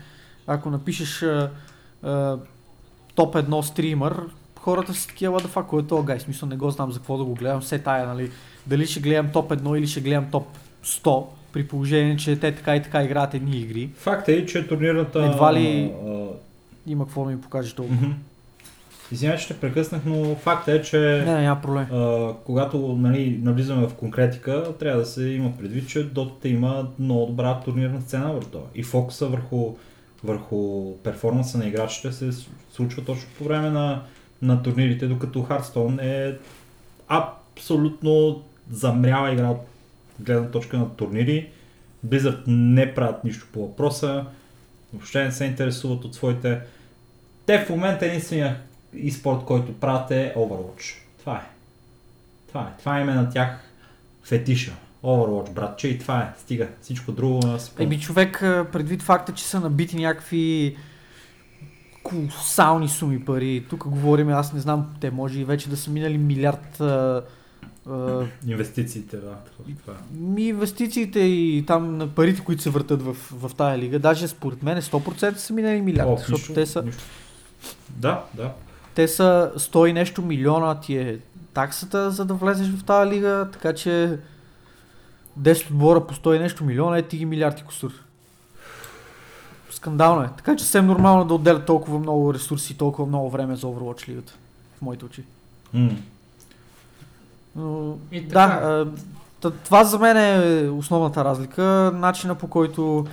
ако 0.47 0.69
напишеш 0.69 1.25
топ 3.15 3.35
1 3.35 3.61
стример, 3.61 4.23
хората 4.59 4.93
са 4.93 5.07
такива, 5.07 5.41
да 5.41 5.47
фак, 5.47 5.67
кой 5.67 5.81
е 5.81 5.85
то 5.85 6.03
гай, 6.03 6.19
смисъл 6.19 6.49
не 6.49 6.57
го 6.57 6.69
знам 6.69 6.91
за 6.91 6.99
какво 6.99 7.17
да 7.17 7.23
го 7.23 7.33
гледам, 7.33 7.61
все 7.61 7.79
тая, 7.79 8.07
нали, 8.07 8.31
дали 8.67 8.85
ще 8.85 8.99
гледам 8.99 9.31
топ 9.31 9.51
1 9.51 9.77
или 9.77 9.87
ще 9.87 10.01
гледам 10.01 10.31
топ 10.31 10.47
100, 10.83 11.25
При 11.53 11.67
положение, 11.67 12.17
че 12.17 12.39
те 12.39 12.55
така 12.55 12.75
и 12.75 12.81
така 12.83 13.03
играят 13.03 13.33
едни 13.33 13.57
игри. 13.57 13.89
Факт 13.95 14.29
е, 14.29 14.45
че 14.45 14.67
турнирната... 14.67 15.23
Едва 15.25 15.53
ли- 15.53 15.91
а, 16.07 16.25
Има 16.87 17.05
какво 17.05 17.25
да 17.25 17.31
ми 17.31 17.41
покажеш 17.41 17.73
толкова. 17.73 17.95
мгм. 18.01 18.11
Извинявай, 19.11 19.39
че 19.39 19.47
те 19.47 19.53
прекъснах, 19.59 20.01
но 20.05 20.35
факт 20.35 20.67
е, 20.67 20.81
че... 20.81 20.99
Не, 20.99 21.33
не, 21.33 21.41
няма 21.41 21.61
проблем. 21.61 21.85
А, 21.91 22.33
когато 22.45 22.77
нали, 22.99 23.39
навлизаме 23.43 23.87
в 23.87 23.93
конкретика, 23.93 24.73
трябва 24.79 24.99
да 24.99 25.05
се 25.05 25.29
има 25.29 25.57
предвид, 25.57 25.89
че 25.89 26.13
Dota 26.13 26.45
има 26.45 26.87
много 26.99 27.25
добра 27.25 27.59
турнирна 27.59 28.01
сцена 28.01 28.33
върху 28.33 28.49
това. 28.49 28.63
И 28.75 28.83
фокуса 28.83 29.27
върху, 29.27 29.75
върху 30.23 30.91
перформанса 31.03 31.57
на 31.57 31.67
играчите 31.67 32.11
се 32.11 32.29
случва 32.71 33.03
точно 33.03 33.29
по 33.37 33.43
време 33.43 33.69
на, 33.69 34.01
на 34.41 34.63
турнирите, 34.63 35.07
докато 35.07 35.39
Hearthstone 35.39 36.01
е 36.01 36.37
абсолютно 37.07 38.41
замряла 38.71 39.33
игра 39.33 39.49
от 39.49 39.67
гледна 40.19 40.51
точка 40.51 40.77
на 40.77 40.95
турнири. 40.95 41.49
Blizzard 42.07 42.43
не 42.47 42.95
правят 42.95 43.23
нищо 43.23 43.47
по 43.53 43.67
въпроса, 43.67 44.25
въобще 44.93 45.23
не 45.23 45.31
се 45.31 45.45
интересуват 45.45 46.05
от 46.05 46.15
своите... 46.15 46.61
Те 47.45 47.65
в 47.65 47.69
момента 47.69 48.05
единствения 48.05 48.59
и 48.93 49.11
спорт, 49.11 49.45
който 49.45 49.73
правят 49.73 50.11
е 50.11 50.33
Overwatch. 50.37 50.95
Това 51.19 51.37
е. 51.37 51.49
Това 52.47 52.61
е. 52.61 52.79
Това 52.79 52.99
е 52.99 53.03
на 53.03 53.29
тях 53.29 53.59
фетиша. 54.23 54.73
Overwatch, 55.03 55.51
братче, 55.53 55.87
и 55.87 55.99
това 55.99 56.19
е. 56.19 56.39
Стига. 56.39 56.67
Всичко 56.81 57.11
друго 57.11 57.39
на 57.47 57.59
си 57.59 57.71
Еми 57.79 57.99
човек, 57.99 58.37
предвид 58.71 59.01
факта, 59.01 59.33
че 59.33 59.43
са 59.43 59.59
набити 59.59 59.95
някакви 59.95 60.77
колосални 62.03 62.89
суми 62.89 63.25
пари. 63.25 63.65
Тук 63.69 63.87
говорим, 63.87 64.29
аз 64.29 64.53
не 64.53 64.59
знам, 64.59 64.95
те 65.01 65.11
може 65.11 65.39
и 65.39 65.45
вече 65.45 65.69
да 65.69 65.77
са 65.77 65.91
минали 65.91 66.17
милиард 66.17 66.81
Инвестициите, 68.47 69.17
да. 69.17 69.35
Това 69.81 69.93
е. 69.93 70.17
ми 70.17 70.43
инвестициите 70.43 71.19
и 71.19 71.63
там 71.67 71.97
на 71.97 72.07
парите, 72.07 72.43
които 72.43 72.61
се 72.61 72.69
въртат 72.69 73.01
в, 73.01 73.13
в 73.13 73.51
тая 73.57 73.77
лига. 73.77 73.99
Даже 73.99 74.27
според 74.27 74.63
мен 74.63 74.81
100% 74.81 75.35
са 75.35 75.53
минали 75.53 75.81
милиард, 75.81 76.09
О, 76.09 76.17
защото 76.17 76.39
нищо, 76.39 76.53
те 76.53 76.65
са, 76.65 76.83
нищо. 76.83 77.03
Да, 77.89 78.23
да. 78.33 78.53
те 78.95 79.07
са 79.07 79.51
100 79.57 79.85
и 79.89 79.93
нещо 79.93 80.21
милиона 80.21 80.79
ти 80.79 80.97
е 80.97 81.19
таксата, 81.53 82.11
за 82.11 82.25
да 82.25 82.33
влезеш 82.33 82.67
в 82.67 82.83
тази 82.83 83.11
лига, 83.11 83.47
така 83.51 83.73
че 83.73 84.19
10 85.39 85.71
отбора 85.71 86.07
по 86.07 86.13
100 86.13 86.35
и 86.35 86.39
нещо 86.39 86.63
милиона 86.63 86.97
е 86.97 87.01
ти 87.01 87.17
ги 87.17 87.25
милиарди 87.25 87.63
косур. 87.63 87.91
Скандално 89.71 90.21
е. 90.21 90.29
Така 90.37 90.55
че 90.55 90.63
съвсем 90.63 90.85
нормално 90.85 91.25
да 91.25 91.33
отделят 91.33 91.65
толкова 91.65 91.99
много 91.99 92.33
ресурси 92.33 92.73
и 92.73 92.77
толкова 92.77 93.07
много 93.07 93.29
време 93.29 93.55
за 93.55 93.67
Overwatch 93.67 94.07
лигата. 94.07 94.33
В 94.77 94.81
моите 94.81 95.05
очи. 95.05 95.23
М. 95.73 95.89
Но, 97.55 97.97
И 98.11 98.21
да, 98.21 98.27
така. 98.27 98.41
а, 98.63 98.87
т- 99.41 99.51
това 99.51 99.83
за 99.83 99.99
мен 99.99 100.17
е 100.17 100.69
основната 100.69 101.25
разлика. 101.25 101.63
Начина 101.95 102.35
по 102.35 102.47
който 102.47 103.05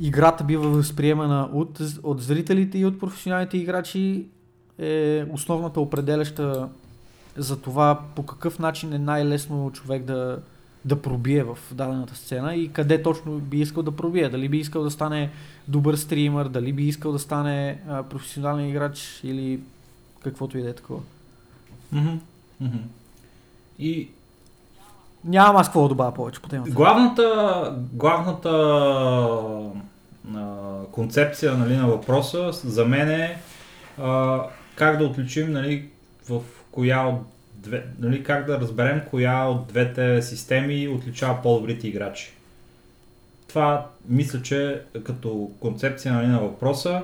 играта 0.00 0.44
бива 0.44 0.68
възприемана 0.68 1.48
от, 1.52 1.80
от 2.02 2.22
зрителите 2.22 2.78
и 2.78 2.86
от 2.86 3.00
професионалните 3.00 3.58
играчи 3.58 4.24
е 4.78 5.24
основната 5.32 5.80
определяща 5.80 6.68
за 7.36 7.60
това 7.60 8.00
по 8.14 8.22
какъв 8.22 8.58
начин 8.58 8.92
е 8.92 8.98
най-лесно 8.98 9.70
човек 9.72 10.02
да, 10.02 10.38
да 10.84 11.02
пробие 11.02 11.44
в 11.44 11.58
дадената 11.72 12.14
сцена 12.14 12.54
и 12.54 12.68
къде 12.68 13.02
точно 13.02 13.32
би 13.32 13.60
искал 13.60 13.82
да 13.82 13.92
пробие. 13.92 14.28
Дали 14.28 14.48
би 14.48 14.58
искал 14.58 14.82
да 14.82 14.90
стане 14.90 15.30
добър 15.68 15.96
стример, 15.96 16.48
дали 16.48 16.72
би 16.72 16.84
искал 16.84 17.12
да 17.12 17.18
стане 17.18 17.78
а, 17.88 18.02
професионален 18.02 18.68
играч 18.68 19.20
или 19.24 19.60
каквото 20.22 20.58
и 20.58 20.62
да 20.62 20.70
е 20.70 20.74
такова. 20.74 21.00
Мгм. 21.92 22.14
Мгм. 22.60 22.78
И 23.78 24.08
Нямам 25.24 25.56
аз 25.56 25.66
какво 25.66 25.82
да 25.82 25.88
добавя 25.88 26.14
повече 26.14 26.42
по 26.42 26.48
темата. 26.48 26.70
главната, 26.70 27.74
главната 27.92 28.50
а, 30.36 30.84
концепция 30.92 31.54
нали, 31.54 31.76
на 31.76 31.86
въпроса 31.86 32.52
за 32.52 32.84
мен 32.84 33.10
е 33.10 33.38
а, 33.98 34.42
как 34.74 34.98
да 34.98 35.04
отличим 35.04 35.52
нали, 35.52 35.88
в 36.28 36.40
коя 36.70 37.06
от 37.06 37.20
две, 37.54 37.84
нали, 37.98 38.24
как 38.24 38.46
да 38.46 38.60
разберем 38.60 39.02
коя 39.10 39.44
от 39.44 39.66
двете 39.66 40.22
системи 40.22 40.88
отличава 40.88 41.42
по-добрите 41.42 41.88
играчи. 41.88 42.32
Това 43.48 43.86
мисля, 44.08 44.42
че 44.42 44.82
като 45.04 45.50
концепция 45.60 46.14
нали, 46.14 46.26
на 46.26 46.40
въпроса 46.40 47.02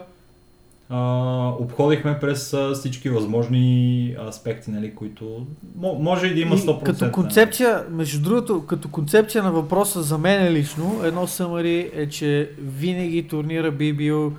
обходихме 1.61 2.19
през 2.21 2.57
всички 2.75 3.09
възможни 3.09 4.17
аспекти, 4.29 4.71
нали, 4.71 4.95
които 4.95 5.47
мо- 5.79 5.99
може 5.99 6.27
и 6.27 6.35
да 6.35 6.41
има 6.41 6.55
И 6.55 6.59
100%. 6.59 6.83
Като 6.83 7.13
концепция, 7.13 7.85
между 7.91 8.23
другото, 8.23 8.67
като 8.67 8.89
концепция 8.89 9.43
на 9.45 9.53
въпроса 9.53 10.03
за 10.03 10.19
мен 10.19 10.53
лично, 10.53 11.01
едно 11.05 11.27
съмари 11.27 11.91
е, 11.95 12.09
че 12.09 12.51
винаги 12.59 13.29
турнира 13.29 13.71
би 13.71 13.93
бил 13.93 14.33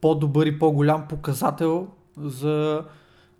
по-добър 0.00 0.46
и 0.46 0.58
по-голям 0.58 1.08
показател 1.08 1.86
за 2.16 2.82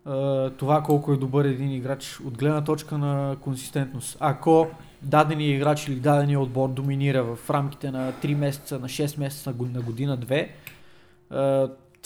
е, 0.06 0.10
това 0.50 0.82
колко 0.82 1.12
е 1.12 1.16
добър 1.16 1.44
един 1.44 1.72
играч 1.72 2.20
от 2.26 2.38
гледна 2.38 2.64
точка 2.64 2.98
на 2.98 3.36
консистентност. 3.36 4.16
Ако 4.20 4.66
дадения 5.02 5.56
играч 5.56 5.88
или 5.88 5.94
дадения 5.94 6.40
отбор 6.40 6.68
доминира 6.68 7.22
в 7.24 7.50
рамките 7.50 7.90
на 7.90 8.12
3 8.12 8.34
месеца, 8.34 8.78
на 8.78 8.88
6 8.88 9.18
месеца, 9.18 9.50
на 9.50 9.56
год- 9.56 9.74
на 9.74 9.80
година-две, 9.80 10.38
е, 10.38 10.50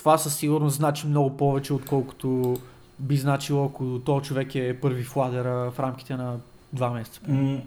това 0.03 0.19
със 0.19 0.37
сигурност 0.37 0.77
значи 0.77 1.07
много 1.07 1.37
повече, 1.37 1.73
отколкото 1.73 2.57
би 2.99 3.17
значило, 3.17 3.65
ако 3.65 4.01
този 4.05 4.25
човек 4.25 4.55
е 4.55 4.81
първи 4.81 5.05
в 5.05 5.17
ладера 5.17 5.71
в 5.71 5.81
рамките 5.81 6.17
на 6.17 6.37
2 6.77 6.93
месеца. 6.93 7.21
М, 7.29 7.61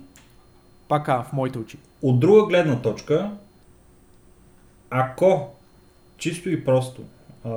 Пак 0.88 1.10
а, 1.10 1.24
в 1.24 1.34
моите 1.34 1.60
очи. 1.60 1.78
От 2.02 2.20
друга 2.20 2.45
гледна 2.45 2.82
точка, 2.82 3.32
ако 4.90 5.56
чисто 6.18 6.49
и 6.49 6.66
просто 6.66 7.03
а, 7.45 7.52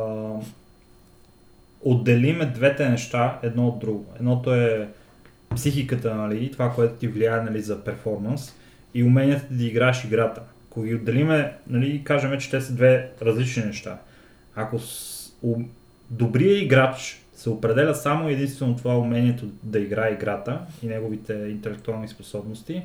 отделиме 1.80 2.46
двете 2.46 2.88
неща 2.88 3.38
едно 3.42 3.68
от 3.68 3.78
друго. 3.78 4.06
Едното 4.16 4.54
е 4.54 4.88
психиката, 5.54 6.14
нали, 6.14 6.52
това, 6.52 6.72
което 6.74 6.94
ти 6.94 7.08
влияе 7.08 7.42
нали, 7.42 7.60
за 7.62 7.84
перформанс 7.84 8.54
и 8.94 9.04
уменията 9.04 9.46
да 9.50 9.64
играеш 9.64 10.04
играта. 10.04 10.42
Ако 10.70 10.82
ги 10.82 10.94
отделиме, 10.94 11.52
нали, 11.66 12.04
кажем, 12.04 12.40
че 12.40 12.50
те 12.50 12.60
са 12.60 12.74
две 12.74 13.10
различни 13.22 13.64
неща. 13.64 13.98
Ако 14.60 14.78
с, 14.78 15.32
у, 15.42 15.56
добрият 16.10 16.62
играч 16.62 17.22
се 17.34 17.50
определя 17.50 17.94
само 17.94 18.28
единствено 18.28 18.76
това 18.76 18.98
умението 18.98 19.46
да 19.62 19.78
играе 19.78 20.12
играта 20.12 20.60
и 20.82 20.86
неговите 20.86 21.32
интелектуални 21.34 22.08
способности, 22.08 22.82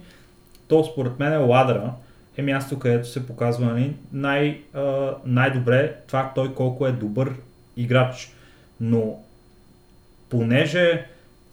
то 0.68 0.84
според 0.84 1.20
мен 1.20 1.50
ладъра 1.50 1.94
е 2.38 2.41
място, 2.41 2.80
където 2.80 3.08
се 3.08 3.28
показва 3.28 3.66
нали, 3.66 3.95
най, 4.12 4.62
а, 4.74 5.14
най-добре 5.26 5.95
това 6.08 6.32
той 6.36 6.54
колко 6.56 6.88
е 6.88 6.91
добър 6.91 7.36
играч. 7.78 8.34
Но 8.80 9.20
понеже 10.30 11.06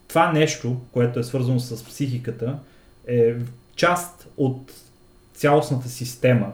това 0.09 0.33
нещо, 0.33 0.81
което 0.93 1.19
е 1.19 1.25
свързано 1.25 1.61
с 1.61 1.85
психиката, 1.85 2.59
е 3.07 3.35
част 3.77 4.29
от 4.37 4.73
цялостната 5.35 5.89
система 5.89 6.53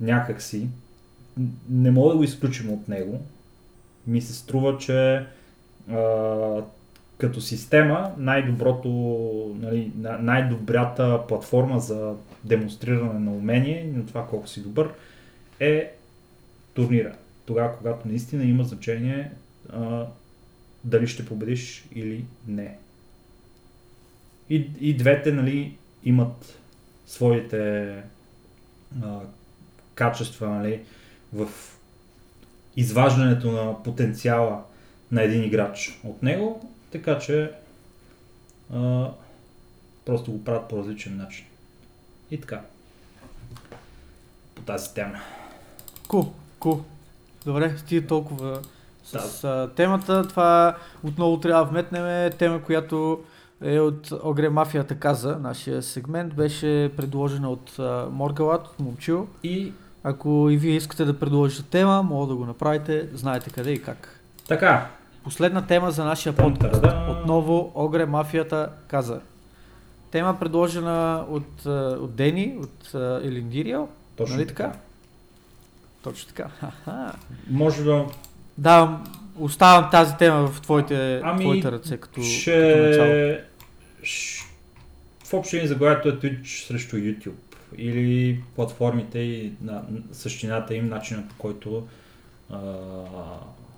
някакси, 0.00 0.68
не 1.70 1.90
мога 1.90 2.10
да 2.10 2.16
го 2.16 2.24
изключим 2.24 2.72
от 2.72 2.88
него. 2.88 3.20
Ми 4.06 4.22
се 4.22 4.34
струва, 4.34 4.78
че 4.78 5.26
а, 5.90 6.62
като 7.18 7.40
система 7.40 8.14
най-доброто, 8.18 8.88
нали, 9.60 9.92
на- 9.98 10.18
най-добрата 10.18 11.20
платформа 11.28 11.80
за 11.80 12.14
демонстриране 12.44 13.18
на 13.18 13.32
умение 13.32 13.84
и 13.84 13.96
на 13.96 14.06
това 14.06 14.26
колко 14.26 14.48
си 14.48 14.62
добър 14.62 14.92
е 15.60 15.92
турнира. 16.74 17.16
Тогава, 17.46 17.76
когато 17.76 18.08
наистина 18.08 18.44
има 18.44 18.64
значение 18.64 19.30
а, 19.72 20.06
дали 20.84 21.06
ще 21.06 21.26
победиш 21.26 21.88
или 21.94 22.24
не. 22.48 22.76
И, 24.50 24.70
и 24.80 24.96
двете 24.96 25.32
нали, 25.32 25.76
имат 26.04 26.58
своите 27.06 27.88
а, 29.02 29.20
качества 29.94 30.48
нали, 30.48 30.80
в 31.36 31.48
изваждането 32.76 33.52
на 33.52 33.82
потенциала 33.82 34.62
на 35.12 35.22
един 35.22 35.44
играч 35.44 36.00
от 36.04 36.22
него, 36.22 36.70
така 36.92 37.18
че 37.18 37.50
а, 38.74 39.08
просто 40.04 40.32
го 40.32 40.44
правят 40.44 40.68
по 40.68 40.78
различен 40.78 41.16
начин. 41.16 41.46
И 42.30 42.40
така. 42.40 42.60
По 44.54 44.62
тази 44.62 44.94
тема. 44.94 45.18
Ку, 46.08 46.24
ку. 46.58 46.76
Добре, 47.44 47.78
стига 47.78 48.06
толкова 48.06 48.62
с 49.04 49.44
а, 49.44 49.70
темата. 49.76 50.28
Това 50.28 50.76
отново 51.04 51.40
трябва 51.40 51.64
да 51.64 51.70
вметнем 51.70 52.32
тема, 52.38 52.62
която 52.62 53.24
е 53.62 53.80
от 53.80 54.12
Огре 54.22 54.48
Мафията 54.48 54.98
каза, 54.98 55.38
нашия 55.38 55.82
сегмент, 55.82 56.34
беше 56.34 56.92
предложена 56.96 57.50
от 57.50 57.78
а, 57.78 58.08
Моргалат, 58.10 58.66
от 58.66 58.80
Момчил. 58.80 59.28
И 59.42 59.72
Ако 60.08 60.48
и 60.50 60.56
вие 60.56 60.76
искате 60.76 61.04
да 61.04 61.18
предложите 61.18 61.62
тема, 61.70 62.02
мога 62.02 62.26
да 62.26 62.34
го 62.34 62.46
направите, 62.46 63.08
знаете 63.14 63.50
къде 63.50 63.72
и 63.72 63.82
как. 63.82 64.20
така, 64.48 64.90
Последна 65.24 65.66
тема 65.66 65.90
за 65.90 66.04
нашия 66.04 66.36
подкаст. 66.36 66.84
Отново 67.08 67.72
Огре 67.74 68.06
Мафията 68.06 68.68
каза. 68.88 69.20
Тема 70.10 70.38
предложена 70.38 71.26
от, 71.30 71.66
а, 71.66 71.70
от 72.00 72.14
Дени, 72.14 72.56
от 72.60 72.94
а, 72.94 73.20
Елиндирио. 73.24 73.88
Точно 74.16 74.36
нали 74.36 74.46
така. 74.46 74.64
така? 74.64 74.78
Точно 76.02 76.28
така. 76.28 76.48
Ха-ха. 76.60 77.12
Може 77.50 77.84
да 77.84 78.06
Да, 78.58 79.00
оставям 79.38 79.90
тази 79.90 80.16
тема 80.16 80.46
в 80.46 80.60
твоите, 80.60 81.20
Ами, 81.24 81.44
твоите 81.44 81.72
ръце 81.72 81.96
като, 81.96 82.14
като 82.14 82.20
начало. 82.20 82.40
ще... 82.40 83.44
Ш... 84.02 84.42
В 85.24 85.34
общи 85.34 85.66
заглавието 85.66 86.08
е 86.08 86.12
Twitch 86.12 86.66
срещу 86.66 86.96
YouTube 86.96 87.45
или 87.78 88.40
платформите 88.54 89.18
и 89.18 89.52
на, 89.62 89.82
същината 90.12 90.74
им, 90.74 90.88
начинът 90.88 91.28
по 91.28 91.34
който 91.38 91.86
а, 92.50 92.58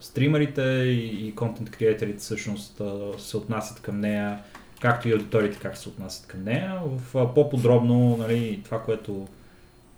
стримерите 0.00 0.62
и, 0.62 1.34
контент 1.34 1.70
креаторите 1.70 2.18
всъщност 2.18 2.80
а, 2.80 3.18
се 3.18 3.36
отнасят 3.36 3.80
към 3.80 4.00
нея, 4.00 4.38
както 4.80 5.08
и 5.08 5.12
аудиториите 5.12 5.58
как 5.58 5.76
се 5.76 5.88
отнасят 5.88 6.26
към 6.26 6.44
нея. 6.44 6.80
В 6.84 7.16
а, 7.18 7.34
по-подробно 7.34 8.16
нали, 8.16 8.60
това, 8.64 8.82
което 8.82 9.28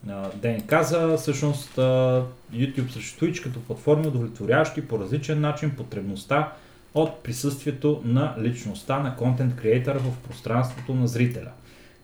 а, 0.08 0.30
Дени 0.34 0.66
каза, 0.66 1.16
всъщност 1.16 1.78
а, 1.78 2.22
YouTube 2.52 2.90
срещу 2.90 3.24
Twitch 3.24 3.42
като 3.42 3.60
платформи, 3.60 4.06
удовлетворяващи 4.06 4.88
по 4.88 4.98
различен 4.98 5.40
начин 5.40 5.76
потребността 5.76 6.52
от 6.94 7.22
присъствието 7.22 8.02
на 8.04 8.34
личността 8.40 8.98
на 8.98 9.16
контент 9.16 9.56
креатора 9.56 9.98
в 9.98 10.28
пространството 10.28 10.94
на 10.94 11.08
зрителя. 11.08 11.50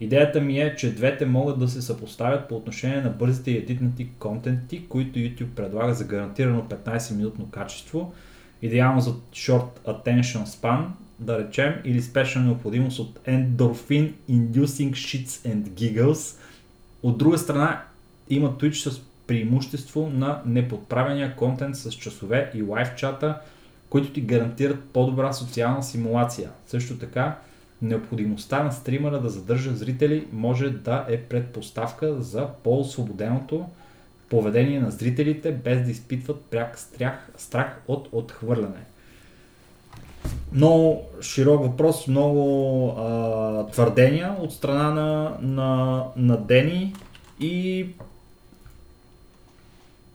Идеята 0.00 0.40
ми 0.40 0.60
е, 0.60 0.76
че 0.76 0.94
двете 0.94 1.26
могат 1.26 1.58
да 1.58 1.68
се 1.68 1.82
съпоставят 1.82 2.48
по 2.48 2.56
отношение 2.56 3.00
на 3.00 3.10
бързите 3.10 3.50
и 3.50 3.56
едитнати 3.56 4.08
контенти, 4.18 4.86
които 4.88 5.18
YouTube 5.18 5.54
предлага 5.54 5.94
за 5.94 6.04
гарантирано 6.04 6.62
15-минутно 6.62 7.50
качество, 7.50 8.12
идеално 8.62 9.00
за 9.00 9.10
short 9.32 9.68
attention 9.86 10.44
span, 10.44 10.84
да 11.18 11.38
речем, 11.38 11.74
или 11.84 12.02
спешна 12.02 12.42
необходимост 12.42 12.98
от 12.98 13.18
endorphin 13.26 14.12
inducing 14.30 14.90
shits 14.90 15.26
and 15.26 15.68
giggles. 15.68 16.38
От 17.02 17.18
друга 17.18 17.38
страна, 17.38 17.82
има 18.30 18.52
Twitch 18.52 18.90
с 18.90 19.00
преимущество 19.26 20.10
на 20.14 20.42
неподправения 20.46 21.36
контент 21.36 21.76
с 21.76 21.92
часове 21.92 22.50
и 22.54 22.62
лайв 22.62 22.94
чата, 22.96 23.40
които 23.90 24.12
ти 24.12 24.20
гарантират 24.20 24.84
по-добра 24.84 25.32
социална 25.32 25.82
симулация. 25.82 26.50
Също 26.66 26.98
така, 26.98 27.38
необходимостта 27.82 28.62
на 28.62 28.72
стримера 28.72 29.20
да 29.20 29.28
задържа 29.28 29.74
зрители 29.74 30.26
може 30.32 30.70
да 30.70 31.06
е 31.08 31.20
предпоставка 31.20 32.20
за 32.22 32.48
по-освободеното 32.64 33.66
поведение 34.30 34.80
на 34.80 34.90
зрителите, 34.90 35.52
без 35.52 35.84
да 35.84 35.90
изпитват 35.90 36.40
пряк 36.44 36.78
страх, 36.78 37.28
страх 37.36 37.82
от 37.88 38.08
отхвърляне. 38.12 38.84
Много 40.52 41.02
широк 41.20 41.62
въпрос, 41.62 42.06
много 42.06 42.88
а, 42.88 43.66
твърдения 43.66 44.36
от 44.40 44.52
страна 44.52 44.90
на, 44.90 45.36
на, 45.40 46.02
на 46.16 46.36
Дени 46.36 46.94
и 47.40 47.86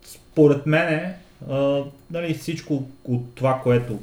според 0.03 0.65
мен 0.65 1.13
а, 1.49 1.83
нали, 2.11 2.33
всичко 2.33 2.83
от 3.03 3.35
това, 3.35 3.59
което 3.63 3.99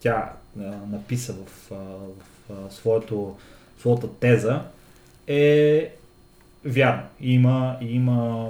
тя 0.00 0.32
а, 0.60 0.62
написа 0.90 1.32
в, 1.32 1.72
а, 1.72 1.74
в 1.74 2.37
своето, 2.70 3.36
своята 3.80 4.08
теза 4.08 4.62
е 5.26 5.90
вярно. 6.64 7.02
Има, 7.20 7.76
има 7.80 8.48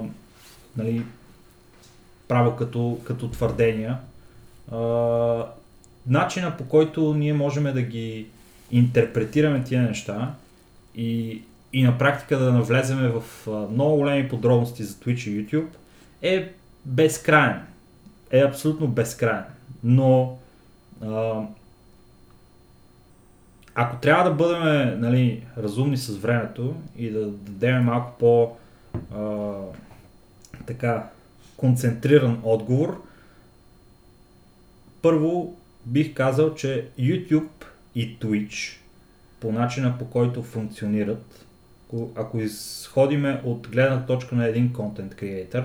нали, 0.77 1.03
право 2.27 2.55
като, 2.55 2.99
като 3.03 3.29
твърдения. 3.29 3.97
А, 4.71 4.77
начина 6.07 6.57
по 6.57 6.67
който 6.67 7.13
ние 7.13 7.33
можем 7.33 7.63
да 7.63 7.81
ги 7.81 8.27
интерпретираме 8.71 9.63
тия 9.63 9.81
неща 9.81 10.33
и, 10.95 11.41
и 11.73 11.83
на 11.83 11.97
практика 11.97 12.37
да 12.37 12.53
навлеземе 12.53 13.07
в 13.07 13.47
много 13.71 13.97
големи 13.97 14.29
подробности 14.29 14.83
за 14.83 14.93
Twitch 14.93 15.29
и 15.29 15.47
YouTube 15.47 15.69
е 16.21 16.51
безкрайен. 16.85 17.61
Е 18.31 18.39
абсолютно 18.39 18.87
безкрайен. 18.87 19.43
Но 19.83 20.37
а, 21.01 21.41
ако 23.75 23.97
трябва 23.97 24.23
да 24.23 24.35
бъдем 24.35 24.99
нали, 25.01 25.43
разумни 25.57 25.97
с 25.97 26.17
времето 26.17 26.75
и 26.97 27.09
да 27.09 27.25
дадем 27.27 27.83
малко 27.83 28.17
по 28.19 28.55
а, 29.15 29.53
така 30.65 31.09
концентриран 31.57 32.39
отговор, 32.43 33.03
първо 35.01 35.55
бих 35.85 36.13
казал, 36.13 36.55
че 36.55 36.87
YouTube 36.99 37.65
и 37.95 38.19
Twitch 38.19 38.77
по 39.39 39.51
начина 39.51 39.97
по 39.97 40.05
който 40.05 40.43
функционират, 40.43 41.45
ако- 42.15 42.39
изходиме 42.39 43.41
от 43.43 43.67
гледна 43.67 44.05
точка 44.05 44.35
на 44.35 44.47
един 44.47 44.73
контент 44.73 45.15
креатор, 45.15 45.63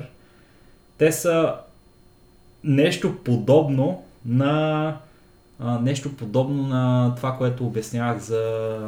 те 0.99 1.12
са 1.12 1.55
нещо 2.65 3.18
подобно 3.24 4.05
на 4.26 4.97
а, 5.58 5.81
нещо 5.81 6.16
подобно 6.16 6.66
на 6.66 7.15
това, 7.16 7.36
което 7.36 7.66
обяснявах 7.66 8.18
за, 8.18 8.78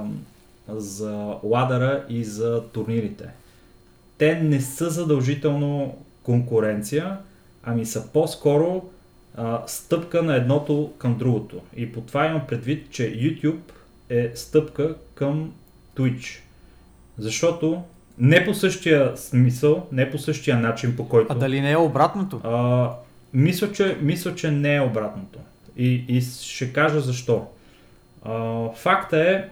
за 0.69 1.35
ладъра 1.45 2.05
и 2.09 2.25
за 2.25 2.63
турнирите. 2.73 3.29
Те 4.19 4.35
не 4.35 4.61
са 4.61 4.91
задължително 4.91 5.97
конкуренция, 6.23 7.19
ами 7.63 7.87
са 7.87 8.13
по-скоро 8.13 8.83
а, 9.37 9.63
стъпка 9.67 10.23
на 10.23 10.37
едното 10.37 10.93
към 10.99 11.19
другото. 11.19 11.61
И 11.77 11.93
по 11.93 12.01
това 12.01 12.27
имам 12.27 12.47
предвид, 12.49 12.91
че 12.91 13.03
YouTube 13.03 13.73
е 14.11 14.33
стъпка 14.35 14.95
към 15.15 15.53
Twitch. 15.97 16.41
Защото 17.19 17.83
не 18.19 18.45
по 18.45 18.55
същия 18.55 19.17
смисъл, 19.17 19.87
не 19.93 20.11
по 20.11 20.19
същия 20.19 20.59
начин, 20.59 20.97
по 20.97 21.09
който... 21.09 21.33
А 21.33 21.39
дали 21.39 21.61
не 21.61 21.73
е 21.73 21.77
обратното? 21.77 22.41
А, 22.45 22.91
мисля, 23.35 23.73
че, 23.73 23.99
мисля, 24.03 24.35
че 24.35 24.51
не 24.51 24.77
е 24.77 24.81
обратното. 24.81 25.39
И, 25.77 26.05
и 26.09 26.21
ще 26.21 26.73
кажа 26.73 27.01
защо. 27.01 27.47
А, 28.25 28.69
факта 28.75 29.19
е, 29.19 29.49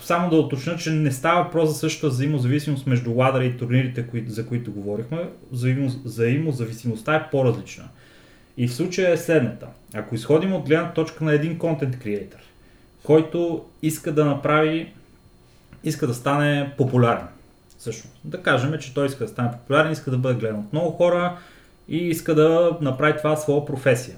само 0.00 0.30
да 0.30 0.36
уточня, 0.36 0.76
че 0.76 0.90
не 0.90 1.12
става 1.12 1.42
въпрос 1.42 1.68
за 1.68 1.74
същата 1.74 2.08
взаимозависимост 2.08 2.86
между 2.86 3.14
ладъра 3.14 3.44
и 3.44 3.56
турнирите, 3.56 4.06
за 4.26 4.46
които 4.46 4.72
говорихме. 4.72 5.28
Взаимо, 5.52 5.90
взаимозависимостта 6.04 7.14
е 7.14 7.30
по-различна. 7.30 7.84
И 8.56 8.68
в 8.68 8.74
случая 8.74 9.12
е 9.12 9.16
следната. 9.16 9.66
Ако 9.94 10.14
изходим 10.14 10.52
от 10.52 10.66
гледна 10.66 10.92
точка 10.92 11.24
на 11.24 11.32
един 11.32 11.58
контент 11.58 11.98
креатор, 11.98 12.38
който 13.02 13.64
иска 13.82 14.12
да 14.12 14.24
направи, 14.24 14.92
иска 15.84 16.06
да 16.06 16.14
стане 16.14 16.72
популярен. 16.78 17.26
Всъщност, 17.78 18.20
да 18.24 18.42
кажем, 18.42 18.78
че 18.78 18.94
той 18.94 19.06
иска 19.06 19.24
да 19.24 19.30
стане 19.30 19.52
популярен, 19.52 19.92
иска 19.92 20.10
да 20.10 20.18
бъде 20.18 20.40
гледан 20.40 20.60
от 20.60 20.72
много 20.72 20.90
хора 20.90 21.38
и 21.88 21.96
иска 21.96 22.34
да 22.34 22.78
направи 22.80 23.18
това 23.18 23.36
своя 23.36 23.64
професия. 23.64 24.16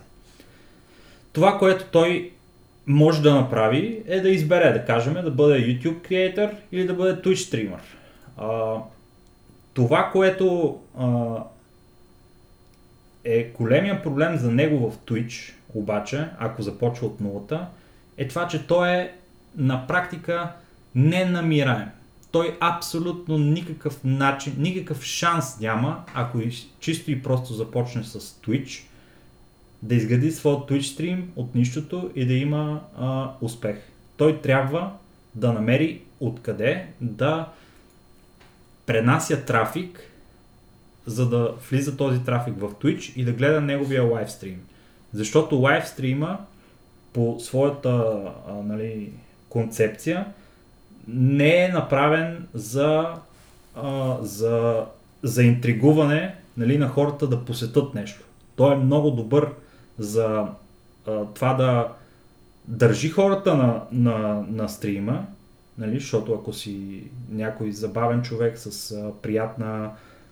Това, 1.35 1.59
което 1.59 1.85
той 1.93 2.33
може 2.87 3.23
да 3.23 3.35
направи 3.35 4.03
е 4.07 4.21
да 4.21 4.29
избере, 4.29 4.73
да 4.73 4.85
кажем, 4.85 5.15
да 5.15 5.31
бъде 5.31 5.61
YouTube 5.61 6.03
креатор 6.03 6.49
или 6.73 6.87
да 6.87 6.95
бъде 6.95 7.23
Twitch 7.23 7.35
стример. 7.35 7.81
А, 8.37 8.77
това, 9.75 10.11
което 10.13 10.79
а, 10.99 11.37
е 13.25 13.45
големия 13.45 14.03
проблем 14.03 14.37
за 14.37 14.51
него 14.51 14.91
в 14.91 14.99
Twitch, 14.99 15.53
обаче, 15.75 16.29
ако 16.39 16.63
започва 16.63 17.07
от 17.07 17.21
нулата, 17.21 17.67
е 18.17 18.29
това, 18.29 18.49
че 18.49 18.67
той 18.67 18.91
е 18.91 19.13
на 19.57 19.87
практика 19.87 20.53
ненамираем. 20.95 21.89
Той 22.31 22.57
абсолютно 22.61 23.39
никакъв 23.39 24.05
начин, 24.05 24.55
никакъв 24.59 25.03
шанс 25.03 25.61
няма, 25.61 26.05
ако 26.15 26.39
чисто 26.81 27.11
и 27.11 27.23
просто 27.23 27.55
започне 27.55 28.05
с 28.05 28.21
Twitch, 28.21 28.83
да 29.85 29.95
изгради 29.95 30.33
своя 30.33 30.57
Twitch 30.57 30.93
стрим 30.93 31.33
от 31.37 31.55
нищото 31.55 32.11
и 32.15 32.27
да 32.27 32.35
има 32.35 32.81
а, 32.99 33.31
успех. 33.41 33.77
Той 34.17 34.41
трябва 34.41 34.93
да 35.35 35.53
намери 35.53 36.01
откъде 36.21 36.87
да 37.01 37.49
пренася 38.87 39.45
трафик, 39.45 40.11
за 41.07 41.29
да 41.29 41.55
влиза 41.71 41.97
този 41.97 42.25
трафик 42.25 42.55
в 42.59 42.71
Twitch 42.71 43.17
и 43.17 43.25
да 43.25 43.33
гледа 43.33 43.61
неговия 43.61 44.03
лайвстрим. 44.03 44.61
Защото 45.13 45.57
лайвстрима 45.57 46.39
по 47.13 47.37
своята 47.41 48.23
а, 48.49 48.53
нали, 48.53 49.11
концепция 49.49 50.27
не 51.09 51.65
е 51.65 51.69
направен 51.69 52.47
за, 52.55 53.15
а, 53.77 54.19
за, 54.23 54.85
за 55.23 55.43
интригуване 55.43 56.35
нали, 56.57 56.79
на 56.79 56.89
хората 56.89 57.27
да 57.27 57.45
посетат 57.45 57.95
нещо. 57.95 58.25
Той 58.57 58.75
е 58.75 58.79
много 58.79 59.11
добър 59.11 59.51
за 59.99 60.47
а, 61.07 61.25
това 61.35 61.55
да 61.55 61.89
държи 62.69 63.09
хората 63.09 63.55
на, 63.55 63.83
на, 63.93 64.45
на 64.49 64.69
стрима, 64.69 65.27
нали, 65.79 66.01
защото 66.01 66.35
ако 66.35 66.53
си 66.53 67.03
някой 67.31 67.73
забавен 67.73 68.23
човек 68.23 68.59
с 68.59 68.93
а, 68.93 69.13
приятна, 69.23 69.91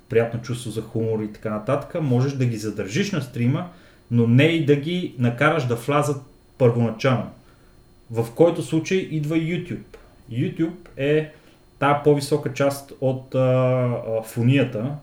приятно 0.08 0.42
чувство 0.42 0.70
за 0.70 0.82
хумор 0.82 1.20
и 1.20 1.32
така 1.32 1.50
нататък, 1.50 2.02
можеш 2.02 2.32
да 2.32 2.44
ги 2.44 2.56
задържиш 2.56 3.12
на 3.12 3.22
стрима, 3.22 3.68
но 4.10 4.26
не 4.26 4.44
и 4.44 4.66
да 4.66 4.76
ги 4.76 5.14
накараш 5.18 5.66
да 5.66 5.74
влязат 5.74 6.22
първоначално. 6.58 7.30
В 8.10 8.26
който 8.34 8.62
случай 8.62 8.98
идва 8.98 9.36
YouTube. 9.36 9.96
YouTube 10.30 10.88
е 10.96 11.32
тая 11.78 12.02
по-висока 12.02 12.52
част 12.52 12.92
от 13.00 13.34
а, 13.34 13.38
а, 13.38 14.22
фунията, 14.22 14.94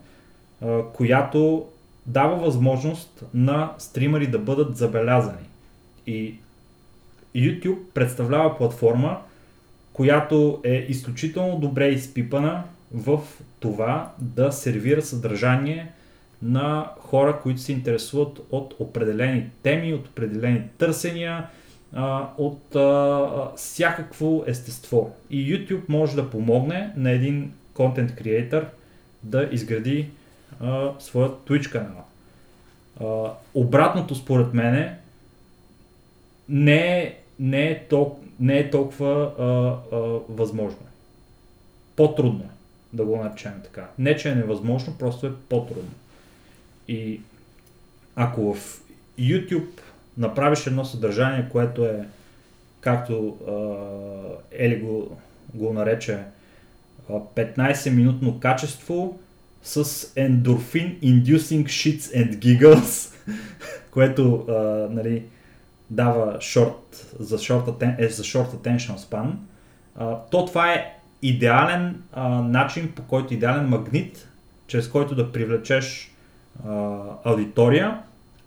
а, 0.62 0.84
която 0.94 1.68
дава 2.10 2.36
възможност 2.36 3.24
на 3.34 3.74
стримери 3.78 4.28
да 4.28 4.40
бъдат 4.40 4.78
забелязани. 4.78 5.48
И 6.08 6.36
YouTube 7.36 7.80
представлява 7.94 8.58
платформа, 8.58 9.18
която 9.94 10.62
е 10.64 10.86
изключително 10.90 11.60
добре 11.60 11.88
изпипана 11.88 12.64
в 12.94 13.20
това 13.60 14.12
да 14.20 14.52
сервира 14.52 15.02
съдържание 15.02 15.92
на 16.42 16.92
хора, 17.00 17.40
които 17.44 17.62
се 17.62 17.72
интересуват 17.72 18.40
от 18.52 18.76
определени 18.80 19.50
теми, 19.64 19.94
от 19.94 20.08
определени 20.08 20.62
търсения, 20.78 21.48
от 22.38 22.76
всякакво 23.56 24.44
естество. 24.48 25.16
И 25.30 25.54
YouTube 25.54 25.84
може 25.88 26.16
да 26.16 26.30
помогне 26.30 26.94
на 26.96 27.12
един 27.12 27.52
контент 27.74 28.16
креатор 28.16 28.66
да 29.24 29.50
изгради 29.52 30.10
а, 30.60 30.92
своят 31.00 31.40
Twitch 31.48 31.72
канал. 31.72 32.06
А, 33.02 33.34
обратното 33.54 34.16
според 34.16 34.54
мен 34.54 34.96
не 36.50 37.00
е, 37.00 37.18
не 37.40 37.72
е, 37.72 37.88
тол- 37.88 38.16
не 38.40 38.60
е 38.60 38.70
толкова 38.70 39.34
а, 39.40 39.44
а, 39.96 40.00
възможно. 40.30 40.80
По-трудно 41.96 42.44
е 42.44 42.50
да 42.94 43.06
го 43.06 43.18
наречем 43.18 43.62
така. 43.64 43.88
Не, 44.00 44.16
че 44.16 44.30
е 44.30 44.36
невъзможно, 44.36 44.96
просто 45.00 45.28
е 45.28 45.32
по-трудно. 45.50 45.92
И 46.88 47.22
ако 48.16 48.54
в 48.54 48.82
YouTube 49.20 49.80
направиш 50.18 50.68
едно 50.68 50.86
съдържание, 50.86 51.50
което 51.52 51.86
е, 51.86 52.08
както 52.82 53.38
а, 53.48 54.64
Ели 54.64 54.80
го, 54.80 55.18
го 55.54 55.74
нарече, 55.74 56.24
15-минутно 57.10 58.40
качество 58.40 59.20
с 59.64 60.08
ендорфин 60.16 61.00
inducing 61.04 61.66
shits 61.66 62.00
and 62.00 62.40
giggles, 62.40 63.16
което 63.92 64.46
а, 64.50 64.54
нали, 64.92 65.24
дава 65.90 66.38
short, 66.38 67.16
за, 67.20 67.38
short 67.38 68.00
е, 68.00 68.10
за 68.10 68.24
short 68.24 68.50
attention 68.50 68.98
span, 68.98 69.32
а, 69.96 70.18
то 70.32 70.46
това 70.46 70.74
е 70.74 71.00
идеален 71.22 72.02
а, 72.14 72.30
начин, 72.42 72.92
по 72.96 73.04
който 73.04 73.34
идеален 73.34 73.68
магнит, 73.68 74.30
чрез 74.68 74.90
който 74.90 75.16
да 75.16 75.32
привлечеш 75.32 76.12
а, 76.68 76.98
аудитория, 77.24 78.00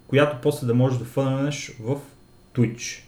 която 0.06 0.36
после 0.42 0.66
да 0.66 0.74
можеш 0.74 0.98
да 0.98 1.04
фънеш 1.04 1.76
в 1.80 1.96
Twitch 2.54 3.02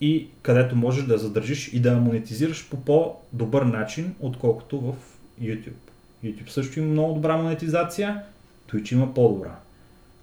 и 0.00 0.28
където 0.42 0.76
можеш 0.76 1.04
да 1.04 1.18
задържиш 1.18 1.72
и 1.72 1.80
да 1.80 1.96
монетизираш 1.96 2.68
по 2.70 2.76
по-добър 2.76 3.62
начин, 3.62 4.14
отколкото 4.20 4.80
в 4.80 4.94
YouTube. 5.42 5.85
YouTube 6.26 6.48
също 6.48 6.78
има 6.78 6.88
много 6.88 7.14
добра 7.14 7.36
монетизация, 7.36 8.22
Twitch 8.68 8.92
има 8.92 9.14
по-добра. 9.14 9.56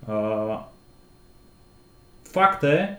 А, 0.08 0.60
факта 2.34 2.74
е, 2.74 2.96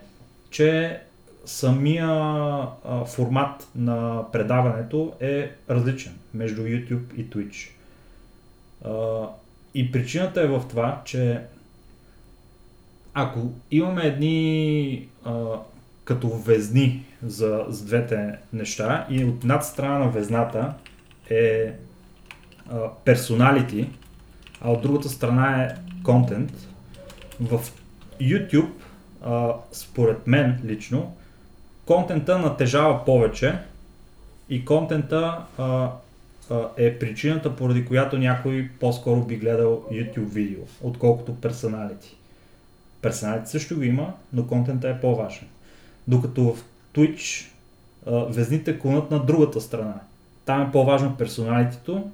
че 0.49 1.01
самия 1.45 2.07
а, 2.07 3.05
формат 3.07 3.67
на 3.75 4.25
предаването 4.31 5.13
е 5.19 5.51
различен 5.69 6.13
между 6.33 6.61
YouTube 6.61 7.15
и 7.15 7.29
Twitch. 7.29 7.69
А, 8.85 9.23
и 9.73 9.91
причината 9.91 10.41
е 10.41 10.47
в 10.47 10.63
това, 10.69 11.01
че 11.05 11.41
ако 13.13 13.51
имаме 13.71 14.01
едни 14.01 15.07
а, 15.25 15.45
като 16.03 16.29
везни 16.29 17.05
за, 17.23 17.65
за 17.67 17.85
двете 17.85 18.35
неща 18.53 19.07
и 19.09 19.25
от 19.25 19.43
над 19.43 19.65
страна 19.65 19.99
на 19.99 20.09
везната 20.09 20.73
е 21.29 21.73
персоналити, 23.05 23.89
а 24.61 24.71
от 24.71 24.81
другата 24.81 25.09
страна 25.09 25.63
е 25.63 25.75
контент, 26.03 26.67
в 27.39 27.61
YouTube, 28.21 28.71
а, 29.25 29.53
според 29.71 30.27
мен 30.27 30.61
лично, 30.65 31.15
контента 31.85 32.39
натежава 32.39 33.05
повече 33.05 33.59
и 34.49 34.65
контента 34.65 35.45
а, 35.57 35.91
а, 36.49 36.69
е 36.77 36.99
причината, 36.99 37.55
поради 37.55 37.85
която 37.85 38.17
някой 38.17 38.69
по-скоро 38.79 39.21
би 39.21 39.35
гледал 39.35 39.83
YouTube 39.91 40.29
видео, 40.29 40.61
отколкото 40.81 41.35
персоналити. 41.35 42.15
Персоналите 43.01 43.49
също 43.49 43.75
го 43.75 43.83
има, 43.83 44.13
но 44.33 44.47
контента 44.47 44.89
е 44.89 45.01
по-важен. 45.01 45.47
Докато 46.07 46.43
в 46.43 46.63
Twitch 46.93 47.51
а, 48.07 48.11
везните 48.11 48.79
клонат 48.79 49.11
на 49.11 49.25
другата 49.25 49.61
страна. 49.61 49.99
Там 50.45 50.61
е 50.61 50.71
по-важно 50.71 51.17
персоналитето, 51.17 52.11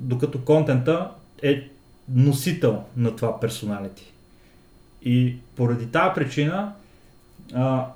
докато 0.00 0.44
контента 0.44 1.10
е 1.42 1.68
носител 2.08 2.84
на 2.96 3.16
това 3.16 3.40
персоналити. 3.40 4.12
И 5.02 5.36
поради 5.56 5.86
тази 5.86 6.14
причина 6.14 6.72
а, 7.54 7.86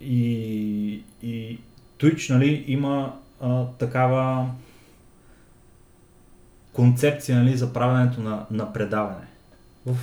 и, 0.00 1.02
и 1.22 1.58
Twitch 1.98 2.34
нали, 2.34 2.64
има 2.66 3.18
а, 3.40 3.64
такава 3.66 4.50
концепция 6.72 7.38
нали, 7.38 7.56
за 7.56 7.72
правенето 7.72 8.20
на, 8.20 8.46
на 8.50 8.72
предаване. 8.72 9.26
В 9.86 9.96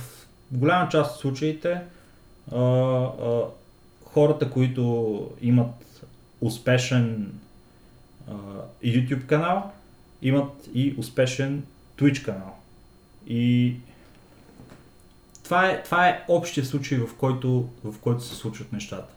голяма 0.52 0.88
част 0.88 1.14
от 1.14 1.20
случаите 1.20 1.80
а, 2.52 2.58
а, 2.58 3.42
хората, 4.04 4.50
които 4.50 5.30
имат 5.40 6.04
успешен 6.40 7.32
а, 8.30 8.32
YouTube 8.84 9.26
канал, 9.26 9.72
имат 10.22 10.68
и 10.74 10.94
успешен 10.98 11.62
Twitch 11.98 12.24
канал. 12.24 12.56
И 13.26 13.74
това 15.44 15.68
е, 15.68 15.82
това 15.82 16.08
е 16.08 16.24
общия 16.28 16.64
случай, 16.66 16.98
в 16.98 17.14
който, 17.16 17.68
в 17.84 17.98
който 17.98 18.22
се 18.22 18.34
случват 18.34 18.72
нещата. 18.72 19.14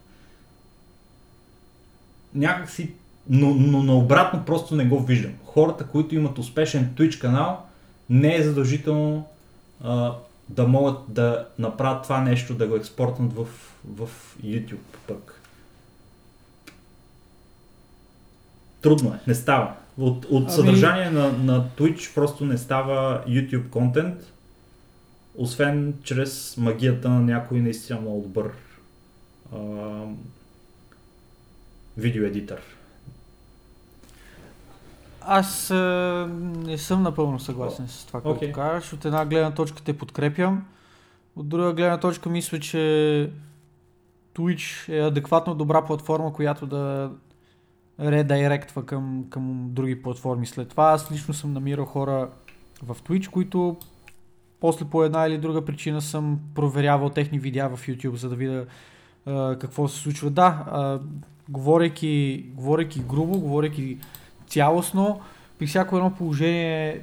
Някакси, 2.36 2.92
но, 3.30 3.50
но 3.54 3.84
наобратно 3.84 4.46
просто 4.46 4.76
не 4.76 4.86
го 4.86 5.00
виждам. 5.00 5.34
Хората, 5.46 5.88
които 5.88 6.16
имат 6.16 6.38
успешен 6.38 6.94
Twitch 6.96 7.20
канал, 7.22 7.66
не 8.10 8.36
е 8.36 8.44
задължително 8.44 9.28
а, 9.84 10.16
да 10.50 10.68
могат 10.68 10.98
да 11.08 11.48
направят 11.60 12.04
това 12.04 12.22
нещо, 12.22 12.54
да 12.54 12.68
го 12.68 12.76
експортнат 12.76 13.34
в, 13.34 13.48
в 13.86 14.10
YouTube 14.44 14.78
пък. 15.08 15.42
Трудно 18.82 19.14
е, 19.14 19.20
не 19.28 19.36
става. 19.36 19.76
От, 19.98 20.26
от 20.26 20.44
ами... 20.44 20.52
съдържание 20.52 21.10
на, 21.10 21.32
на 21.32 21.68
Twitch 21.78 22.14
просто 22.14 22.46
не 22.46 22.58
става 22.58 23.24
YouTube 23.28 23.70
контент, 23.70 24.34
освен 25.36 25.94
чрез 26.04 26.58
магията 26.58 27.10
на 27.10 27.22
някой 27.22 27.60
наистина 27.60 28.02
много 28.02 28.22
добър 28.22 28.52
а, 29.56 29.58
видеоедитър. 31.98 32.62
Аз 35.22 35.72
а, 35.72 36.30
не 36.66 36.78
съм 36.78 37.04
напълно 37.04 37.40
съгласен 37.40 37.88
с 37.88 38.06
това, 38.06 38.22
което 38.22 38.46
okay. 38.46 38.52
казваш. 38.52 38.94
От 38.94 39.06
една 39.06 39.26
гледна 39.26 39.52
точка 39.52 39.84
те 39.84 39.98
подкрепям. 39.98 40.66
От 41.36 41.50
друга 41.50 41.74
гледна 41.74 42.00
точка 42.00 42.30
мисля, 42.30 42.60
че 42.60 43.30
Twitch 44.36 44.90
е 44.90 45.08
адекватно 45.08 45.56
добра 45.56 45.86
платформа, 45.86 46.34
която 46.34 46.66
да 46.66 47.12
редиректва 48.02 48.86
към, 48.86 49.26
към 49.30 49.68
други 49.70 50.02
платформи. 50.02 50.46
След 50.46 50.70
това 50.70 50.92
аз 50.92 51.12
лично 51.12 51.34
съм 51.34 51.54
намирал 51.54 51.86
хора 51.86 52.30
в 52.84 52.96
Twitch, 52.96 53.30
които 53.30 53.78
после 54.60 54.86
по 54.86 55.04
една 55.04 55.28
или 55.28 55.38
друга 55.38 55.66
причина 55.66 56.02
съм 56.02 56.40
проверявал 56.56 57.10
техни 57.10 57.40
видеа 57.40 57.70
в 57.70 57.88
YouTube, 57.88 58.16
за 58.16 58.30
да 58.30 58.36
видя 58.36 58.66
а, 59.26 59.58
какво 59.60 59.88
се 59.88 60.00
случва. 60.00 60.30
Да, 60.30 60.66
а, 60.72 61.00
говорейки, 61.50 62.46
говорейки 62.56 63.00
грубо, 63.00 63.40
говорейки 63.40 63.98
цялостно, 64.48 65.22
при 65.60 65.68
всяко 65.68 65.98
едно 65.98 66.16
положение 66.16 67.02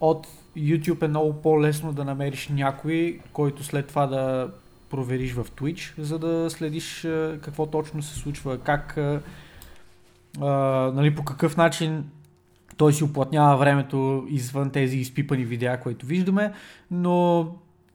от 0.00 0.26
YouTube 0.56 1.02
е 1.02 1.08
много 1.08 1.32
по-лесно 1.32 1.92
да 1.92 2.04
намериш 2.04 2.48
някой, 2.48 3.20
който 3.32 3.64
след 3.64 3.86
това 3.86 4.06
да 4.06 4.50
провериш 4.90 5.32
в 5.32 5.44
Twitch, 5.44 6.00
за 6.00 6.18
да 6.18 6.50
следиш 6.50 7.04
а, 7.04 7.38
какво 7.42 7.66
точно 7.66 8.02
се 8.02 8.18
случва, 8.18 8.58
как, 8.58 8.96
а, 8.98 9.20
нали, 10.38 11.14
по 11.14 11.24
какъв 11.24 11.56
начин 11.56 12.04
той 12.76 12.92
си 12.92 13.04
оплътнява 13.04 13.56
времето 13.56 14.26
извън 14.28 14.70
тези 14.70 14.96
изпипани 14.96 15.44
видеа, 15.44 15.80
които 15.80 16.06
виждаме, 16.06 16.52
но 16.90 17.48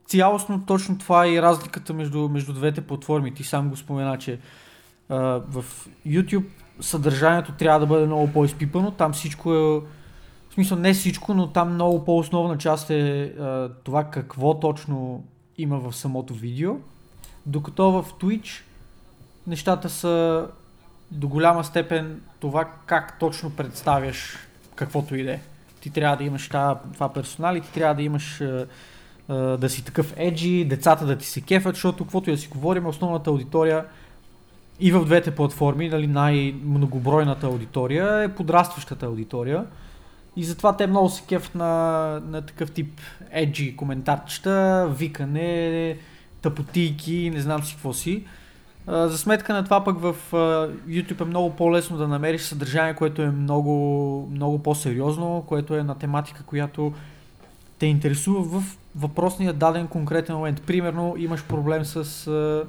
цялостно 0.05 0.65
точно 0.65 0.97
това 0.97 1.25
е 1.25 1.31
и 1.31 1.41
разликата 1.41 1.93
между, 1.93 2.29
между 2.29 2.53
двете 2.53 2.81
платформи. 2.81 3.33
Ти 3.33 3.43
сам 3.43 3.69
го 3.69 3.75
спомена, 3.75 4.17
че 4.17 4.39
а, 5.09 5.15
в 5.49 5.65
YouTube 6.07 6.45
съдържанието 6.79 7.51
трябва 7.51 7.79
да 7.79 7.85
бъде 7.85 8.05
много 8.05 8.31
по-изпипано, 8.33 8.91
там 8.91 9.13
всичко 9.13 9.53
е, 9.53 9.57
в 10.49 10.53
смисъл 10.53 10.77
не 10.77 10.93
всичко, 10.93 11.33
но 11.33 11.47
там 11.47 11.73
много 11.73 12.05
по-основна 12.05 12.57
част 12.57 12.89
е 12.89 13.23
а, 13.23 13.69
това 13.83 14.03
какво 14.03 14.59
точно 14.59 15.23
има 15.57 15.79
в 15.79 15.95
самото 15.95 16.33
видео, 16.33 16.75
докато 17.45 17.91
в 17.91 18.05
Twitch 18.13 18.61
нещата 19.47 19.89
са 19.89 20.47
до 21.11 21.27
голяма 21.27 21.63
степен 21.63 22.21
това 22.39 22.69
как 22.85 23.19
точно 23.19 23.49
представяш 23.49 24.37
каквото 24.75 25.15
и 25.15 25.23
да 25.23 25.31
е. 25.31 25.39
Ти 25.81 25.89
трябва 25.89 26.17
да 26.17 26.23
имаш 26.23 26.47
това, 26.47 27.13
персонали, 27.13 27.61
ти 27.61 27.71
трябва 27.71 27.95
да 27.95 28.03
имаш 28.03 28.41
а, 28.41 28.65
а, 29.29 29.35
да 29.35 29.69
си 29.69 29.85
такъв 29.85 30.13
еджи, 30.17 30.65
децата 30.65 31.05
да 31.05 31.17
ти 31.17 31.25
се 31.25 31.41
кефят, 31.41 31.75
защото 31.75 32.03
каквото 32.03 32.29
и 32.29 32.33
да 32.33 32.39
си 32.39 32.47
говорим, 32.47 32.85
основната 32.85 33.29
аудитория 33.29 33.85
и 34.79 34.91
в 34.91 35.05
двете 35.05 35.31
платформи, 35.31 35.89
нали, 35.89 36.07
най-многобройната 36.07 37.47
аудитория 37.47 38.23
е 38.23 38.35
подрастващата 38.35 39.05
аудитория. 39.05 39.65
И 40.35 40.43
затова 40.43 40.77
те 40.77 40.87
много 40.87 41.09
се 41.09 41.23
кефят 41.27 41.55
на, 41.55 42.21
на 42.27 42.41
такъв 42.41 42.71
тип 42.71 43.01
еджи 43.31 43.75
коментарчета, 43.75 44.87
викане, 44.97 45.97
тъпотийки, 46.41 47.31
не 47.33 47.41
знам 47.41 47.63
си 47.63 47.73
какво 47.73 47.93
си. 47.93 48.23
За 48.87 49.17
сметка 49.17 49.53
на 49.53 49.63
това 49.63 49.83
пък 49.83 49.99
в 49.99 50.15
YouTube 50.87 51.21
е 51.21 51.25
много 51.25 51.55
по-лесно 51.55 51.97
да 51.97 52.07
намериш 52.07 52.41
съдържание, 52.41 52.93
което 52.93 53.21
е 53.21 53.29
много, 53.29 54.29
много 54.31 54.63
по-сериозно, 54.63 55.43
което 55.47 55.75
е 55.75 55.83
на 55.83 55.97
тематика, 55.97 56.43
която 56.43 56.93
те 57.79 57.85
интересува 57.85 58.59
в 58.59 58.77
въпросния 58.95 59.53
даден 59.53 59.87
конкретен 59.87 60.35
момент. 60.35 60.61
Примерно 60.61 61.15
имаш 61.17 61.43
проблем 61.43 61.85
с 61.85 62.65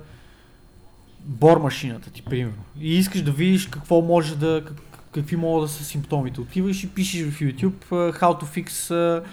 бор 1.21 1.57
машината 1.57 2.11
ти, 2.11 2.23
примерно. 2.23 2.63
И 2.81 2.99
искаш 2.99 3.23
да 3.23 3.31
видиш 3.31 3.67
какво 3.67 4.03
може 4.03 4.37
да, 4.37 4.63
как, 4.67 4.77
какви 5.13 5.37
могат 5.37 5.65
да 5.65 5.69
са 5.69 5.85
симптомите. 5.85 6.41
Отиваш 6.41 6.85
и 6.85 6.91
пишеш 6.91 7.31
в 7.31 7.41
YouTube 7.41 7.87
uh, 7.91 8.21
how 8.21 8.43
to 8.43 8.45
fix 8.45 8.69
uh, 8.71 9.25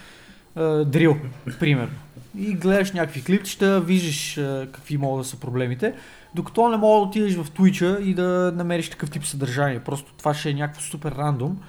uh, 0.58 1.60
примерно. 1.60 1.96
И 2.38 2.54
гледаш 2.54 2.92
някакви 2.92 3.24
клипчета, 3.24 3.82
виждаш 3.82 4.36
uh, 4.36 4.72
какви 4.72 4.98
могат 4.98 5.24
да 5.24 5.30
са 5.30 5.40
проблемите. 5.40 5.94
Докато 6.36 6.70
не 6.70 6.78
мога 6.78 7.00
да 7.00 7.08
отидеш 7.08 7.36
в 7.36 7.52
Twitch 7.52 8.00
и 8.00 8.14
да 8.14 8.54
намериш 8.56 8.90
такъв 8.90 9.12
тип 9.12 9.26
съдържание. 9.26 9.80
Просто 9.80 10.14
това 10.14 10.34
ще 10.34 10.50
е 10.50 10.54
някакво 10.54 10.82
супер 10.82 11.12
рандом. 11.12 11.62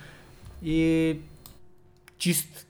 И 0.63 1.19
чист 2.19 2.67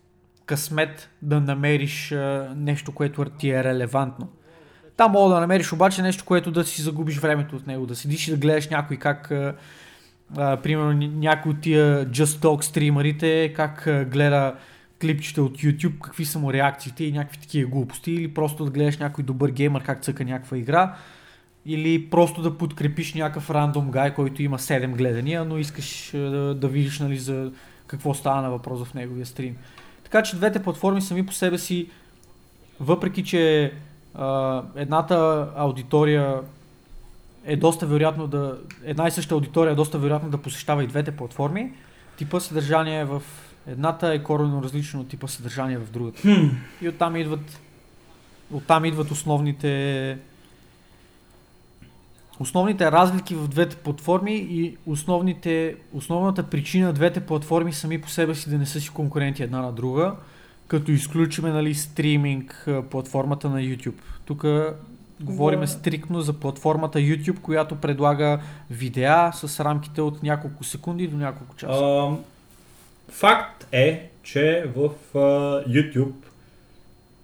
късмет 0.47 1.10
да 1.23 1.40
намериш 1.40 2.14
нещо, 2.56 2.92
което 2.92 3.24
ти 3.24 3.50
е 3.50 3.64
релевантно. 3.64 4.28
Там 4.97 5.12
мога 5.12 5.34
да 5.34 5.40
намериш 5.40 5.73
обаче 5.73 6.02
нещо, 6.02 6.24
което 6.24 6.50
да 6.50 6.64
си 6.64 6.82
загубиш 6.82 7.18
времето 7.18 7.56
от 7.56 7.66
него, 7.66 7.86
да 7.86 7.97
седиш 7.97 8.28
и 8.28 8.31
да 8.31 8.36
гледаш 8.36 8.68
някой 8.68 8.97
как, 8.97 9.31
а, 9.31 9.55
а, 10.36 10.56
примерно 10.56 10.92
някой 10.92 11.52
от 11.52 11.60
тия 11.60 12.06
Just 12.06 12.24
Talk 12.24 12.62
стримерите, 12.62 13.52
как 13.56 13.86
а, 13.86 14.05
гледа 14.05 14.55
клипчета 15.00 15.42
от 15.42 15.58
YouTube, 15.58 15.98
какви 15.98 16.24
са 16.24 16.39
му 16.39 16.52
реакциите 16.52 17.05
и 17.05 17.12
някакви 17.12 17.39
такива 17.39 17.70
глупости, 17.70 18.12
или 18.12 18.34
просто 18.34 18.64
да 18.64 18.70
гледаш 18.70 18.98
някой 18.98 19.24
добър 19.24 19.50
геймър 19.50 19.82
как 19.82 20.02
цъка 20.02 20.24
някаква 20.24 20.56
игра, 20.56 20.94
или 21.67 22.10
просто 22.10 22.43
да 22.43 22.59
подкрепиш 22.59 23.15
някакъв 23.15 23.51
рандом 23.51 23.91
гай, 23.91 24.15
който 24.15 24.43
има 24.43 24.59
7 24.59 24.97
гледания, 24.97 25.44
но 25.44 25.59
искаш 25.59 26.10
да, 26.12 26.55
да 26.55 26.68
видиш 26.68 26.99
нали, 27.01 27.18
за 27.18 27.52
какво 27.86 28.15
става 28.15 28.43
на 28.43 28.51
въпрос 28.51 28.84
в 28.84 28.94
неговия 28.94 29.26
стрим. 29.26 29.57
Така 30.05 30.23
че 30.23 30.36
двете 30.36 30.62
платформи 30.62 31.02
сами 31.02 31.26
по 31.26 31.33
себе 31.33 31.59
си, 31.59 31.89
въпреки 32.81 33.25
че 33.25 33.73
а, 34.15 34.62
едната 34.76 35.49
аудитория 35.57 36.41
е 37.44 37.57
доста 37.57 37.86
вероятно 37.86 38.26
да, 38.26 38.59
една 38.84 39.09
и 39.09 39.10
съща 39.10 39.34
аудитория 39.34 39.73
е 39.73 39.75
доста 39.75 39.99
вероятно 39.99 40.31
да 40.31 40.39
посещава 40.39 40.84
и 40.84 40.86
двете 40.86 41.17
платформи, 41.17 41.73
типа 42.17 42.41
съдържание 42.41 43.05
в 43.05 43.23
едната 43.67 44.15
е 44.15 44.23
коренно 44.23 44.62
различно 44.62 45.01
от 45.01 45.09
типа 45.09 45.26
съдържание 45.26 45.78
в 45.78 45.91
другата. 45.91 46.20
Хм. 46.23 46.47
И 46.83 46.89
оттам 46.89 47.17
идват, 47.17 47.60
оттам 48.52 48.84
идват 48.84 49.10
основните 49.10 50.18
основните 52.40 52.92
разлики 52.92 53.34
в 53.34 53.48
двете 53.48 53.76
платформи 53.76 54.34
и 54.34 54.76
основните, 54.86 55.76
основната 55.92 56.42
причина 56.42 56.92
двете 56.92 57.20
платформи 57.20 57.72
сами 57.72 58.00
по 58.00 58.08
себе 58.08 58.34
си 58.34 58.50
да 58.50 58.58
не 58.58 58.66
са 58.66 58.80
си 58.80 58.90
конкуренти 58.90 59.42
една 59.42 59.62
на 59.62 59.72
друга, 59.72 60.14
като 60.68 60.90
изключиме 60.90 61.50
нали, 61.50 61.74
стриминг 61.74 62.68
платформата 62.90 63.48
на 63.48 63.60
YouTube. 63.60 63.94
Тук 64.24 64.44
говорим 65.20 65.66
стриктно 65.66 66.20
за 66.20 66.32
платформата 66.32 66.98
YouTube, 66.98 67.40
която 67.40 67.76
предлага 67.76 68.40
видеа 68.70 69.32
с 69.34 69.64
рамките 69.64 70.00
от 70.00 70.22
няколко 70.22 70.64
секунди 70.64 71.08
до 71.08 71.16
няколко 71.16 71.56
часа. 71.56 71.82
А, 71.82 72.16
факт 73.08 73.66
е, 73.72 74.10
че 74.22 74.64
в 74.76 74.90
а, 75.14 75.18
YouTube 75.68 76.14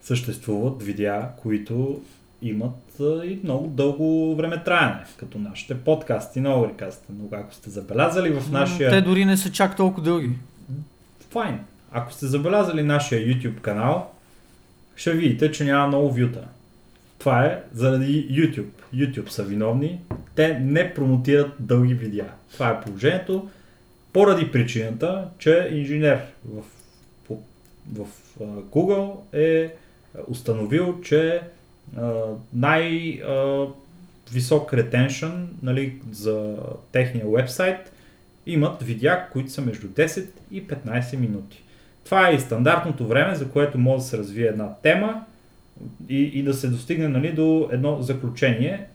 съществуват 0.03 0.83
видеа, 0.83 1.29
които 1.43 2.01
имат 2.43 2.90
и 3.05 3.41
много 3.45 3.67
дълго 3.67 4.37
време 4.37 4.63
траяне, 4.65 5.05
като 5.17 5.39
нашите 5.39 5.79
подкасти 5.79 6.41
на 6.41 6.49
Overcast. 6.49 6.99
Но 7.11 7.29
ако 7.33 7.55
сте 7.55 7.71
забелязали 7.71 8.31
в 8.33 8.51
нашия... 8.51 8.91
Те 8.91 9.01
дори 9.01 9.25
не 9.25 9.37
са 9.37 9.53
чак 9.53 9.77
толкова 9.77 10.05
дълги. 10.05 10.31
Файн. 11.31 11.59
Ако 11.93 12.13
сте 12.13 12.27
забелязали 12.27 12.83
нашия 12.83 13.21
YouTube 13.21 13.61
канал, 13.61 14.11
ще 14.97 15.13
видите, 15.13 15.53
че 15.53 15.65
няма 15.65 15.87
много 15.87 16.13
вюта. 16.13 16.45
Това 17.19 17.45
е 17.45 17.63
заради 17.73 18.29
YouTube. 18.31 18.95
YouTube 18.95 19.29
са 19.29 19.45
виновни. 19.45 20.01
Те 20.35 20.59
не 20.59 20.95
промотират 20.95 21.53
дълги 21.59 21.95
видеа. 21.95 22.27
Това 22.53 22.69
е 22.69 22.81
положението. 22.81 23.49
Поради 24.13 24.53
причината, 24.53 25.29
че 25.39 25.69
инженер 25.73 26.21
в, 26.45 26.63
в, 27.31 27.37
в 27.97 28.07
Google 28.63 29.17
е 29.33 29.75
установил, 30.29 31.01
че 31.01 31.43
най- 32.53 33.23
висок 34.33 34.75
ретеншън 34.75 35.49
нали, 35.63 35.95
за 36.11 36.57
техния 36.93 37.27
вебсайт 37.29 37.93
имат 38.47 38.83
видеа, 38.83 39.27
които 39.33 39.51
са 39.51 39.63
между 39.63 39.87
10 39.87 40.27
и 40.51 40.67
15 40.67 41.17
минути. 41.17 41.63
Това 42.05 42.29
е 42.29 42.35
и 42.35 42.41
стандартното 42.41 43.07
време, 43.07 43.35
за 43.35 43.49
което 43.49 43.79
може 43.79 44.03
да 44.03 44.09
се 44.09 44.19
развие 44.19 44.47
една 44.47 44.75
тема 44.83 45.25
и, 46.09 46.23
и 46.23 46.43
да 46.43 46.55
се 46.55 46.69
достигне 46.69 47.09
нали, 47.09 47.33
до 47.33 47.69
едно 47.73 48.03
заключение. 48.03 48.87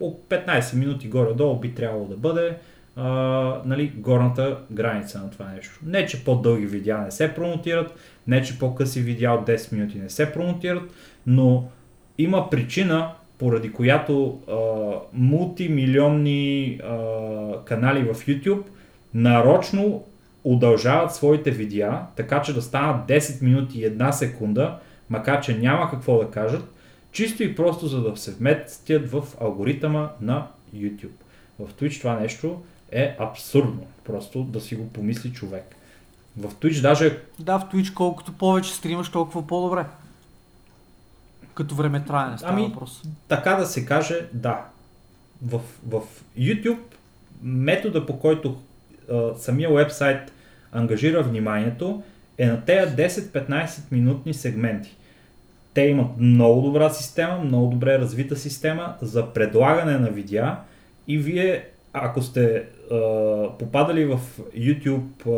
От 0.00 0.22
15 0.28 0.76
минути 0.76 1.08
горе-долу 1.08 1.60
би 1.60 1.74
трябвало 1.74 2.06
да 2.06 2.16
бъде 2.16 2.56
а, 2.96 3.04
нали, 3.64 3.92
горната 3.96 4.58
граница 4.70 5.18
на 5.18 5.30
това 5.30 5.46
нещо. 5.56 5.78
Не, 5.86 6.06
че 6.06 6.24
по-дълги 6.24 6.66
видеа 6.66 6.98
не 6.98 7.10
се 7.10 7.34
промотират, 7.34 7.94
не, 8.26 8.42
че 8.42 8.58
по-къси 8.58 9.00
видеа 9.00 9.32
от 9.32 9.46
10 9.46 9.72
минути 9.72 9.98
не 9.98 10.10
се 10.10 10.32
промотират, 10.32 10.82
но 11.30 11.64
има 12.18 12.50
причина, 12.50 13.12
поради 13.38 13.72
която 13.72 14.38
а, 14.48 14.54
мултимилионни 15.12 16.80
а, 16.82 16.98
канали 17.64 18.04
в 18.04 18.14
YouTube 18.14 18.62
нарочно 19.14 20.04
удължават 20.44 21.14
своите 21.14 21.50
видеа, 21.50 22.02
така 22.16 22.42
че 22.42 22.54
да 22.54 22.62
станат 22.62 23.08
10 23.08 23.42
минути 23.42 23.78
и 23.78 23.84
1 23.84 24.10
секунда, 24.10 24.78
макар 25.10 25.40
че 25.40 25.58
няма 25.58 25.90
какво 25.90 26.18
да 26.18 26.30
кажат, 26.30 26.72
чисто 27.12 27.42
и 27.42 27.54
просто 27.54 27.86
за 27.86 28.02
да 28.02 28.16
се 28.16 28.34
вместят 28.34 29.10
в 29.10 29.22
алгоритъма 29.40 30.10
на 30.20 30.46
YouTube. 30.76 31.18
В 31.58 31.72
Twitch 31.72 32.00
това 32.00 32.20
нещо 32.20 32.62
е 32.92 33.16
абсурдно, 33.18 33.86
просто 34.04 34.42
да 34.42 34.60
си 34.60 34.76
го 34.76 34.88
помисли 34.88 35.32
човек. 35.32 35.76
В 36.36 36.54
Twitch 36.54 36.82
даже... 36.82 37.18
Да, 37.38 37.58
в 37.58 37.64
Twitch 37.72 37.94
колкото 37.94 38.32
повече 38.32 38.74
стримаш, 38.74 39.10
толкова 39.10 39.46
по-добре. 39.46 39.84
Като 41.60 41.74
време 41.74 42.04
траяне 42.04 42.38
става 42.38 42.52
Ами, 42.52 42.66
въпрос. 42.66 43.02
Така 43.28 43.54
да 43.54 43.66
се 43.66 43.86
каже, 43.86 44.28
да. 44.32 44.64
В, 45.42 45.60
в 45.86 46.00
YouTube 46.38 46.78
метода 47.42 48.06
по 48.06 48.18
който 48.18 48.56
а, 49.10 49.34
самия 49.36 49.70
вебсайт 49.70 50.32
ангажира 50.72 51.22
вниманието 51.22 52.02
е 52.38 52.46
на 52.46 52.64
тези 52.64 52.96
10-15 52.96 53.92
минутни 53.92 54.34
сегменти. 54.34 54.96
Те 55.74 55.80
имат 55.80 56.06
много 56.18 56.60
добра 56.62 56.90
система, 56.90 57.38
много 57.38 57.70
добре 57.70 57.98
развита 57.98 58.36
система 58.36 58.94
за 59.02 59.32
предлагане 59.32 59.98
на 59.98 60.10
видеа 60.10 60.56
и 61.08 61.18
вие, 61.18 61.64
ако 61.92 62.22
сте 62.22 62.64
а, 62.90 62.96
попадали 63.58 64.04
в 64.04 64.20
YouTube 64.56 65.26
а, 65.26 65.30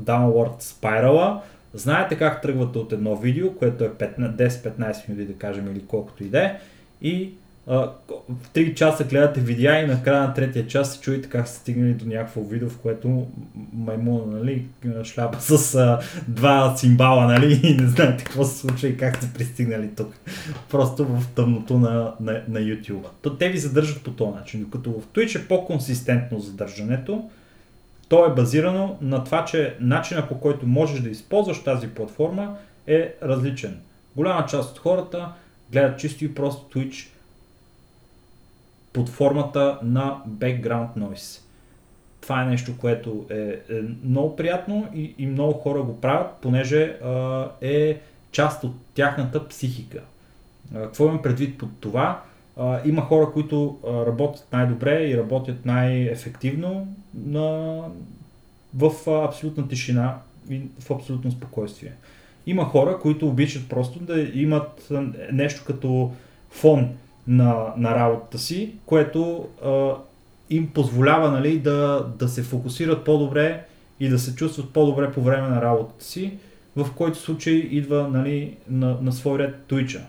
Downward 0.00 0.62
Spiral, 0.62 1.40
знаете 1.74 2.18
как 2.18 2.42
тръгвате 2.42 2.78
от 2.78 2.92
едно 2.92 3.16
видео, 3.16 3.54
което 3.54 3.84
е 3.84 3.88
10-15 3.88 5.08
минути, 5.08 5.26
да 5.26 5.38
кажем, 5.38 5.72
или 5.72 5.82
колкото 5.86 6.24
и 6.24 6.28
да 6.28 6.42
е, 6.42 6.58
и 7.02 7.32
в 7.66 7.92
3 8.54 8.74
часа 8.74 9.04
гледате 9.04 9.40
видеа 9.40 9.80
и 9.80 9.86
накрая 9.86 10.22
на 10.22 10.34
третия 10.34 10.66
час 10.66 10.94
се 10.94 11.00
чуете 11.00 11.28
как 11.28 11.48
сте 11.48 11.58
стигнали 11.58 11.94
до 11.94 12.06
някакво 12.06 12.42
видео, 12.42 12.68
в 12.68 12.78
което 12.78 13.26
маймуна, 13.72 14.26
нали, 14.26 14.64
шляпа 15.04 15.40
с 15.40 15.74
а, 15.74 16.00
два 16.28 16.74
цимбала, 16.74 17.26
нали, 17.26 17.60
и 17.62 17.74
не 17.74 17.88
знаете 17.88 18.24
какво 18.24 18.44
се 18.44 18.58
случва 18.58 18.88
и 18.88 18.96
как 18.96 19.16
сте 19.16 19.32
пристигнали 19.34 19.88
тук. 19.96 20.14
Просто 20.70 21.04
в 21.04 21.24
тъмното 21.34 21.78
на, 21.78 22.14
на, 22.20 22.42
на 22.48 22.60
YouTube. 22.60 23.06
То 23.22 23.36
те 23.36 23.48
ви 23.48 23.58
задържат 23.58 24.02
по 24.02 24.10
този 24.10 24.32
начин, 24.32 24.60
докато 24.60 24.92
в 24.92 25.06
Twitch 25.14 25.42
е 25.44 25.48
по-консистентно 25.48 26.40
задържането. 26.40 27.30
То 28.08 28.26
е 28.26 28.34
базирано 28.34 28.98
на 29.00 29.24
това, 29.24 29.44
че 29.44 29.76
начина 29.80 30.28
по 30.28 30.40
който 30.40 30.66
можеш 30.66 31.00
да 31.00 31.08
използваш 31.08 31.62
тази 31.62 31.88
платформа 31.88 32.56
е 32.86 33.14
различен. 33.22 33.80
Голяма 34.16 34.46
част 34.46 34.72
от 34.72 34.78
хората 34.78 35.32
гледат 35.72 35.98
чисто 35.98 36.24
и 36.24 36.34
просто 36.34 36.78
Twitch 36.78 37.08
под 38.92 39.08
формата 39.08 39.78
на 39.82 40.22
background 40.28 40.88
noise. 40.98 41.42
Това 42.20 42.42
е 42.42 42.46
нещо, 42.46 42.78
което 42.78 43.26
е, 43.30 43.34
е 43.36 43.82
много 44.04 44.36
приятно 44.36 44.88
и, 44.94 45.14
и 45.18 45.26
много 45.26 45.52
хора 45.52 45.82
го 45.82 46.00
правят, 46.00 46.30
понеже 46.42 46.98
а, 47.04 47.48
е 47.60 48.00
част 48.32 48.64
от 48.64 48.74
тяхната 48.94 49.48
психика. 49.48 50.02
А, 50.74 50.82
какво 50.82 51.04
имам 51.04 51.22
предвид 51.22 51.58
под 51.58 51.70
това? 51.80 52.22
Има 52.84 53.02
хора, 53.02 53.30
които 53.32 53.78
работят 53.84 54.46
най-добре 54.52 55.08
и 55.08 55.18
работят 55.18 55.66
най-ефективно 55.66 56.88
на, 57.14 57.78
в 58.74 59.10
абсолютна 59.10 59.68
тишина 59.68 60.18
и 60.50 60.60
в 60.80 60.90
абсолютно 60.90 61.30
спокойствие. 61.30 61.92
Има 62.46 62.64
хора, 62.64 62.98
които 62.98 63.28
обичат 63.28 63.68
просто 63.68 64.00
да 64.00 64.20
имат 64.34 64.92
нещо 65.32 65.64
като 65.66 66.12
фон 66.50 66.88
на, 67.28 67.72
на 67.76 67.94
работата 67.94 68.38
си, 68.38 68.74
което 68.86 69.48
а, 69.64 69.94
им 70.50 70.70
позволява 70.70 71.30
нали, 71.30 71.58
да, 71.58 72.06
да 72.18 72.28
се 72.28 72.42
фокусират 72.42 73.04
по-добре 73.04 73.64
и 74.00 74.08
да 74.08 74.18
се 74.18 74.34
чувстват 74.34 74.72
по-добре 74.72 75.12
по 75.12 75.22
време 75.22 75.48
на 75.48 75.62
работата 75.62 76.04
си, 76.04 76.32
в 76.76 76.88
който 76.96 77.18
случай 77.18 77.54
идва 77.54 78.08
нали, 78.08 78.56
на, 78.70 78.98
на 79.02 79.12
свой 79.12 79.38
ред 79.38 79.54
Twitch. 79.68 80.00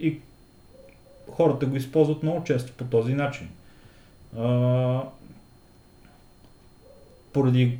И 0.00 0.18
хората 1.36 1.66
го 1.66 1.76
използват 1.76 2.22
много 2.22 2.44
често 2.44 2.72
по 2.72 2.84
този 2.84 3.14
начин. 3.14 3.48
А, 4.38 5.02
поради 7.32 7.78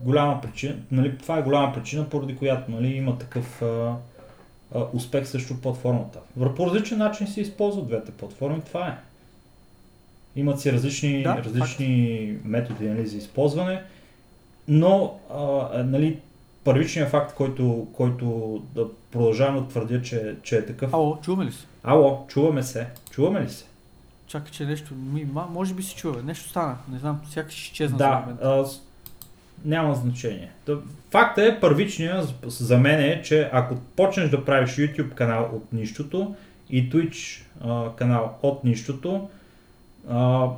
голяма 0.00 0.40
причина, 0.40 0.76
нали, 0.90 1.18
това 1.18 1.38
е 1.38 1.42
голяма 1.42 1.72
причина, 1.72 2.08
поради 2.08 2.36
която 2.36 2.70
нали, 2.70 2.88
има 2.88 3.18
такъв 3.18 3.62
а, 3.62 3.96
а, 4.74 4.84
успех 4.92 5.28
също 5.28 5.60
платформата. 5.60 6.18
По 6.56 6.66
различен 6.66 6.98
начин 6.98 7.26
се 7.26 7.40
използват 7.40 7.86
двете 7.86 8.12
платформи, 8.12 8.60
това 8.66 8.88
е. 8.88 8.96
Имат 10.36 10.60
си 10.60 10.72
различни, 10.72 11.22
Да, 11.22 11.42
различни 11.44 12.36
методи 12.44 12.88
нали, 12.88 13.06
за 13.06 13.16
използване, 13.16 13.82
но 14.68 15.18
а, 15.30 15.82
нали, 15.82 16.18
първичният 16.68 17.10
факт, 17.10 17.34
който, 17.34 17.86
който 17.92 18.26
да 18.74 18.86
продължавам 19.10 19.62
да 19.62 19.68
твърдя, 19.68 20.02
че, 20.02 20.36
че 20.42 20.56
е 20.56 20.66
такъв. 20.66 20.94
Ало, 20.94 21.18
чуваме 21.22 21.44
ли 21.44 21.52
се? 21.52 21.66
Ало, 21.84 22.24
чуваме 22.28 22.62
се. 22.62 22.86
Чуваме 23.10 23.40
ли 23.40 23.48
се? 23.48 23.64
Чакай, 24.26 24.50
че 24.50 24.66
нещо, 24.66 24.94
ми, 24.94 25.26
може 25.50 25.74
би 25.74 25.82
се 25.82 25.94
чува, 25.96 26.22
нещо 26.22 26.48
стана, 26.48 26.76
не 26.92 26.98
знам, 26.98 27.20
сякаш 27.30 27.54
ще 27.54 27.62
изчезна 27.62 27.98
Да, 27.98 28.24
а, 28.42 28.64
няма 29.64 29.94
значение. 29.94 30.50
Та, 30.66 30.72
Факта 31.10 31.44
е, 31.44 31.60
първичния 31.60 32.22
за- 32.22 32.34
за 32.44 32.78
мен 32.78 33.00
е, 33.00 33.22
че 33.22 33.50
ако 33.52 33.74
почнеш 33.96 34.30
да 34.30 34.44
правиш 34.44 34.70
YouTube 34.70 35.14
канал 35.14 35.50
от 35.52 35.72
нищото 35.72 36.34
и 36.70 36.90
Twitch 36.90 37.42
а, 37.60 37.96
канал 37.96 38.38
от 38.42 38.64
нищото, 38.64 39.28
а, 40.10 40.48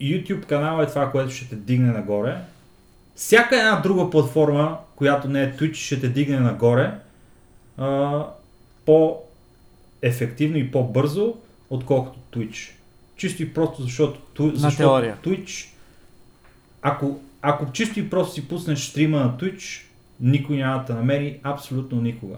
YouTube 0.00 0.46
канал 0.46 0.82
е 0.82 0.86
това, 0.86 1.10
което 1.10 1.30
ще 1.30 1.48
те 1.48 1.56
дигне 1.56 1.92
нагоре. 1.92 2.36
Всяка 3.18 3.56
една 3.56 3.80
друга 3.80 4.10
платформа, 4.10 4.78
която 4.96 5.28
не 5.28 5.42
е 5.42 5.52
Twitch, 5.52 5.74
ще 5.74 6.00
те 6.00 6.08
дигне 6.08 6.40
нагоре 6.40 6.94
а, 7.76 8.24
по-ефективно 8.86 10.56
и 10.56 10.70
по-бързо, 10.70 11.34
отколкото 11.70 12.18
Twitch. 12.32 12.70
Чисто 13.16 13.42
и 13.42 13.54
просто 13.54 13.82
защото, 13.82 14.20
Twi- 14.34 14.54
защото. 14.54 15.28
Twitch, 15.28 15.68
ако, 16.82 17.20
ако 17.42 17.72
чисто 17.72 18.00
и 18.00 18.10
просто 18.10 18.34
си 18.34 18.48
пуснеш 18.48 18.78
стрима 18.78 19.18
на 19.18 19.36
Twitch, 19.36 19.82
никой 20.20 20.56
няма 20.56 20.78
да 20.78 20.84
те 20.84 20.92
намери 20.92 21.40
абсолютно 21.42 22.00
никога. 22.00 22.36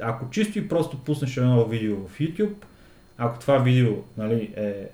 Ако 0.00 0.30
чисто 0.30 0.58
и 0.58 0.68
просто 0.68 0.98
пуснеш 0.98 1.36
едно 1.36 1.64
видео 1.64 1.96
в 1.96 2.18
YouTube, 2.18 2.54
ако 3.18 3.40
това 3.40 3.58
видео 3.58 3.96
нали, 4.16 4.50
е 4.56 4.88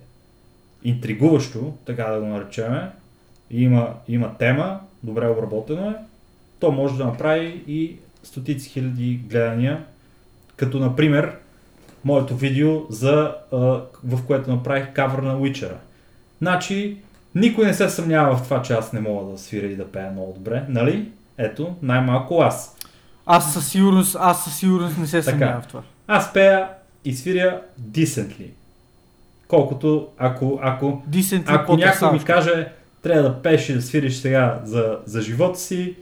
интригуващо, 0.84 1.74
така 1.86 2.04
да 2.04 2.20
го 2.20 2.26
наречеме, 2.26 2.90
и 3.50 3.62
има, 3.62 3.94
има 4.08 4.36
тема, 4.38 4.80
добре 5.06 5.28
обработено 5.28 5.90
е, 5.90 5.94
то 6.60 6.72
може 6.72 6.96
да 6.96 7.04
направи 7.04 7.62
и 7.66 7.96
стотици 8.22 8.68
хиляди 8.68 9.20
гледания, 9.28 9.84
като 10.56 10.78
например 10.78 11.36
моето 12.04 12.36
видео, 12.36 12.80
за, 12.90 13.34
а, 13.52 13.56
в 14.04 14.26
което 14.26 14.50
направих 14.50 14.92
кавър 14.92 15.18
на 15.18 15.36
Witcher. 15.36 15.72
Значи, 16.38 16.96
никой 17.34 17.66
не 17.66 17.74
се 17.74 17.88
съмнява 17.88 18.36
в 18.36 18.42
това, 18.42 18.62
че 18.62 18.72
аз 18.72 18.92
не 18.92 19.00
мога 19.00 19.32
да 19.32 19.38
свиря 19.38 19.66
и 19.66 19.76
да 19.76 19.92
пея 19.92 20.10
много 20.10 20.32
добре, 20.32 20.64
нали? 20.68 21.08
Ето, 21.38 21.76
най-малко 21.82 22.40
аз. 22.40 22.76
Аз 23.26 23.54
със 23.54 23.68
сигурност, 23.68 24.16
аз 24.20 24.44
със 24.44 24.58
сигурност 24.58 24.98
не 24.98 25.06
се 25.06 25.22
съмнявам 25.22 25.62
в 25.62 25.66
това. 25.66 25.82
Аз 26.06 26.32
пея 26.32 26.68
и 27.04 27.14
свиря 27.14 27.62
decently. 27.90 28.50
Колкото, 29.48 30.08
ако, 30.18 30.58
ако, 30.62 31.02
Decent 31.10 31.44
ако 31.46 31.76
някой 31.76 32.12
ми 32.12 32.24
каже, 32.24 32.68
трябва 33.06 33.22
да 33.22 33.34
пееш 33.34 33.68
и 33.68 33.74
да 33.74 33.82
свириш 33.82 34.14
сега 34.14 34.58
за, 34.64 34.96
за 35.04 35.20
живота 35.20 35.58
си, 35.58 35.94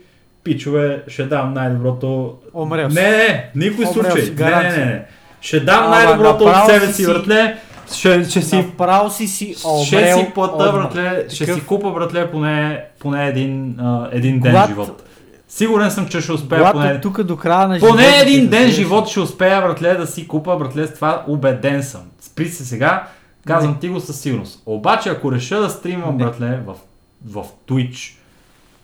пичове, 0.43 1.03
ще 1.07 1.23
дам 1.23 1.53
най-доброто... 1.53 2.35
Умрел. 2.53 2.87
Не, 2.87 3.01
не, 3.01 3.49
никой 3.55 3.85
Умрел 3.85 3.93
случай. 3.93 4.21
си, 4.23 4.33
Не, 4.33 4.45
не, 4.45 4.69
не, 4.69 4.85
не. 4.85 5.05
Ще 5.41 5.59
дам 5.59 5.89
най-доброто 5.89 6.43
от 6.43 6.55
себе 6.65 6.87
си 6.87 7.05
братле. 7.05 7.57
Ще, 7.93 8.23
ще 8.23 8.41
си 8.41 8.55
Направо 8.55 9.09
си 9.09 9.27
си 9.27 9.55
омрел. 9.65 9.83
ще 9.83 10.13
си 10.13 10.31
плата, 10.33 10.71
братле, 10.71 11.25
ще 11.29 11.45
Такъв- 11.45 11.55
си 11.55 11.65
купа, 11.65 11.91
братле, 11.91 12.31
поне, 12.31 12.83
поне 12.99 13.27
един, 13.27 13.79
а, 13.79 14.09
един 14.11 14.39
ден 14.39 14.51
Когато- 14.51 14.67
живот. 14.69 15.01
Сигурен 15.47 15.91
съм, 15.91 16.07
че 16.07 16.21
ще 16.21 16.31
успея 16.31 16.59
Когато 16.61 16.77
поне... 16.79 17.01
тук 17.01 17.23
до 17.23 17.37
края 17.37 17.67
на 17.67 17.79
Поне 17.79 18.03
живота 18.03 18.21
един 18.21 18.47
ден 18.47 18.69
живот 18.69 19.07
ще 19.07 19.19
успея, 19.19 19.61
братле, 19.61 19.93
да 19.93 20.07
си 20.07 20.27
купа, 20.27 20.57
братле, 20.57 20.87
с 20.87 20.93
това 20.93 21.23
убеден 21.27 21.83
съм. 21.83 22.01
Спри 22.19 22.47
се 22.47 22.65
сега, 22.65 23.07
казвам 23.47 23.77
ти 23.79 23.89
го 23.89 23.99
със 23.99 24.19
сигурност. 24.19 24.63
Обаче, 24.65 25.09
ако 25.09 25.31
реша 25.31 25.59
да 25.59 25.69
стримам, 25.69 26.17
Не. 26.17 26.23
братле, 26.23 26.59
в, 26.67 26.73
в 27.25 27.45
Twitch, 27.67 28.15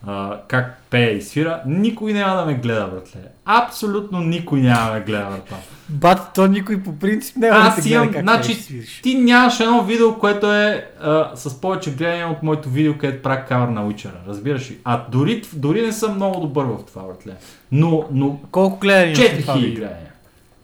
а, 0.07 0.39
как 0.47 0.81
пее 0.89 1.09
и 1.09 1.21
свира, 1.21 1.61
никой 1.65 2.13
няма 2.13 2.35
да 2.35 2.45
ме 2.45 2.53
гледа, 2.53 2.87
братле. 2.87 3.19
Абсолютно 3.45 4.19
никой 4.19 4.59
няма 4.61 4.85
да 4.85 4.93
ме 4.93 5.01
гледа, 5.01 5.25
братле. 5.25 5.57
Бат, 5.89 6.31
то 6.35 6.47
никой 6.47 6.83
по 6.83 6.99
принцип 6.99 7.35
няма 7.37 7.59
да 7.59 7.67
Аз 7.67 7.83
те 7.83 7.89
имам, 7.89 8.03
гледа 8.03 8.13
как 8.13 8.23
значи, 8.23 8.53
свириш. 8.53 9.01
ти 9.01 9.15
нямаш 9.15 9.59
едно 9.59 9.83
видео, 9.83 10.15
което 10.15 10.53
е 10.53 10.87
а, 11.01 11.31
с 11.35 11.61
повече 11.61 11.91
гледания 11.91 12.27
от 12.27 12.43
моето 12.43 12.69
видео, 12.69 12.97
където 12.97 13.23
правя 13.23 13.45
кавър 13.45 13.67
на 13.67 13.81
Witcher. 13.83 14.11
Разбираш 14.27 14.71
ли? 14.71 14.77
А 14.83 15.05
дори, 15.09 15.43
дори 15.53 15.81
не 15.81 15.91
съм 15.91 16.15
много 16.15 16.39
добър 16.39 16.65
в 16.65 16.85
това, 16.87 17.03
братле. 17.03 17.33
Но, 17.71 18.03
но 18.11 18.39
Колко 18.51 18.79
гледания 18.79 19.07
имаш 19.07 19.31
на 19.31 19.37
това 19.37 19.53
4000 19.53 19.59
видео? 19.59 19.75
гледания. 19.75 20.11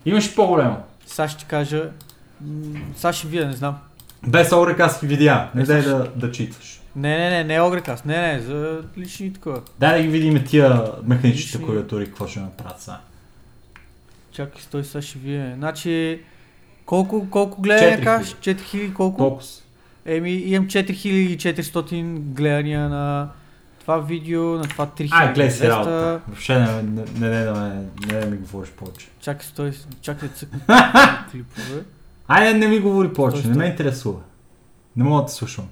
Имаш 0.06 0.26
и 0.26 0.36
по-голямо. 0.36 0.78
Сега 1.06 1.28
ще 1.28 1.40
ти 1.40 1.46
кажа... 1.46 1.90
Сега 2.96 3.14
ще 3.14 3.28
видя, 3.28 3.48
не 3.48 3.54
знам. 3.54 3.76
Без 4.28 4.52
орекаски 4.52 5.08
видеа. 5.08 5.48
Не 5.56 5.62
Е, 5.62 5.66
дай 5.66 5.82
да, 5.82 6.08
да 6.16 6.32
читаш. 6.32 6.77
Не, 6.96 7.18
не, 7.20 7.30
не, 7.30 7.44
не 7.46 7.62
Огрекас, 7.62 8.06
не, 8.06 8.34
не, 8.34 8.40
за 8.40 8.84
лични 8.98 9.34
такова. 9.34 9.62
Дай 9.80 9.98
да 9.98 10.04
ги 10.04 10.10
видим 10.10 10.44
тия 10.46 10.84
механичните 11.04 11.58
Лични- 11.58 11.66
клавиатури, 11.66 12.06
какво 12.06 12.28
ще 12.28 12.40
направят 12.40 12.82
сега. 12.82 13.00
Чакай, 14.32 14.62
стой, 14.62 14.84
сега 14.84 15.02
ще 15.02 15.20
видя. 15.20 15.54
Значи, 15.56 16.22
колко, 16.86 17.28
колко 17.30 17.62
гледания 17.62 17.98
4000. 17.98 18.04
кажеш? 18.04 18.34
4000, 18.34 18.94
колко? 18.94 19.40
Са? 19.42 19.64
Еми, 20.06 20.32
имам 20.32 20.68
4400 20.68 21.94
гледания 22.14 22.90
на 22.90 23.30
това 23.80 23.98
видео, 23.98 24.44
на 24.44 24.64
това 24.64 24.86
3200. 24.88 25.10
Ай, 25.14 25.28
гледай 25.28 25.52
си 25.52 25.70
работа. 25.70 26.22
Въобще 26.28 26.60
не, 26.60 26.82
не, 26.84 26.84
не, 27.20 27.30
не, 27.42 27.52
ме- 27.52 27.84
не, 28.06 28.20
да 28.20 28.26
ми 28.26 28.38
говориш 28.38 28.70
повече. 28.72 29.08
Чакай, 29.20 29.46
стой, 29.46 29.72
чакай 30.02 30.30
да 30.30 30.36
цъкна 30.36 30.60
клипове. 31.32 31.84
Айде, 32.28 32.54
не 32.56 32.68
ми 32.68 32.80
говори 32.80 33.14
повече, 33.14 33.48
не 33.48 33.56
ме 33.56 33.66
интересува. 33.66 34.20
Не 34.96 35.04
мога 35.04 35.24
да 35.24 35.30
слушам. 35.30 35.68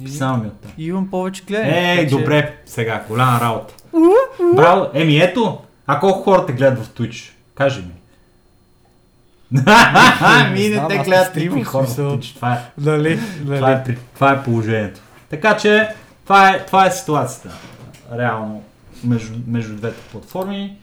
И, 0.00 0.08
Само 0.08 0.36
ми 0.36 0.48
оттам. 0.48 0.70
и 0.78 0.86
имам 0.86 1.10
повече 1.10 1.44
гледания. 1.44 1.88
Ей, 1.90 1.96
така 1.96 2.08
че- 2.08 2.16
добре, 2.16 2.56
сега, 2.66 3.04
голяма 3.08 3.40
работа. 3.40 3.74
Браво, 4.54 4.86
еми 4.94 5.18
ето, 5.18 5.58
а 5.86 6.00
колко 6.00 6.22
хора 6.22 6.46
те 6.46 6.52
гледат 6.52 6.78
в 6.78 6.88
Twitch? 6.90 7.30
Кажи 7.54 7.80
ми. 7.80 7.92
Ми 10.52 10.68
не 10.68 10.88
те 10.88 10.98
гледат 10.98 11.36
никакви 11.36 11.62
хора 11.62 11.86
в. 11.86 11.96
Twitch. 11.96 12.34
Това 12.34 12.52
е, 12.52 12.58
Нали, 12.78 13.20
това 13.46 13.70
е, 13.72 13.84
при- 13.84 13.98
това 14.14 14.32
е 14.32 14.42
положението. 14.42 15.00
Така 15.30 15.56
че, 15.56 15.88
това 16.24 16.50
е, 16.50 16.66
това 16.66 16.86
е 16.86 16.90
ситуацията. 16.90 17.50
Реално, 18.12 18.62
между, 19.04 19.38
между 19.46 19.76
двете 19.76 20.00
платформи. 20.02 20.76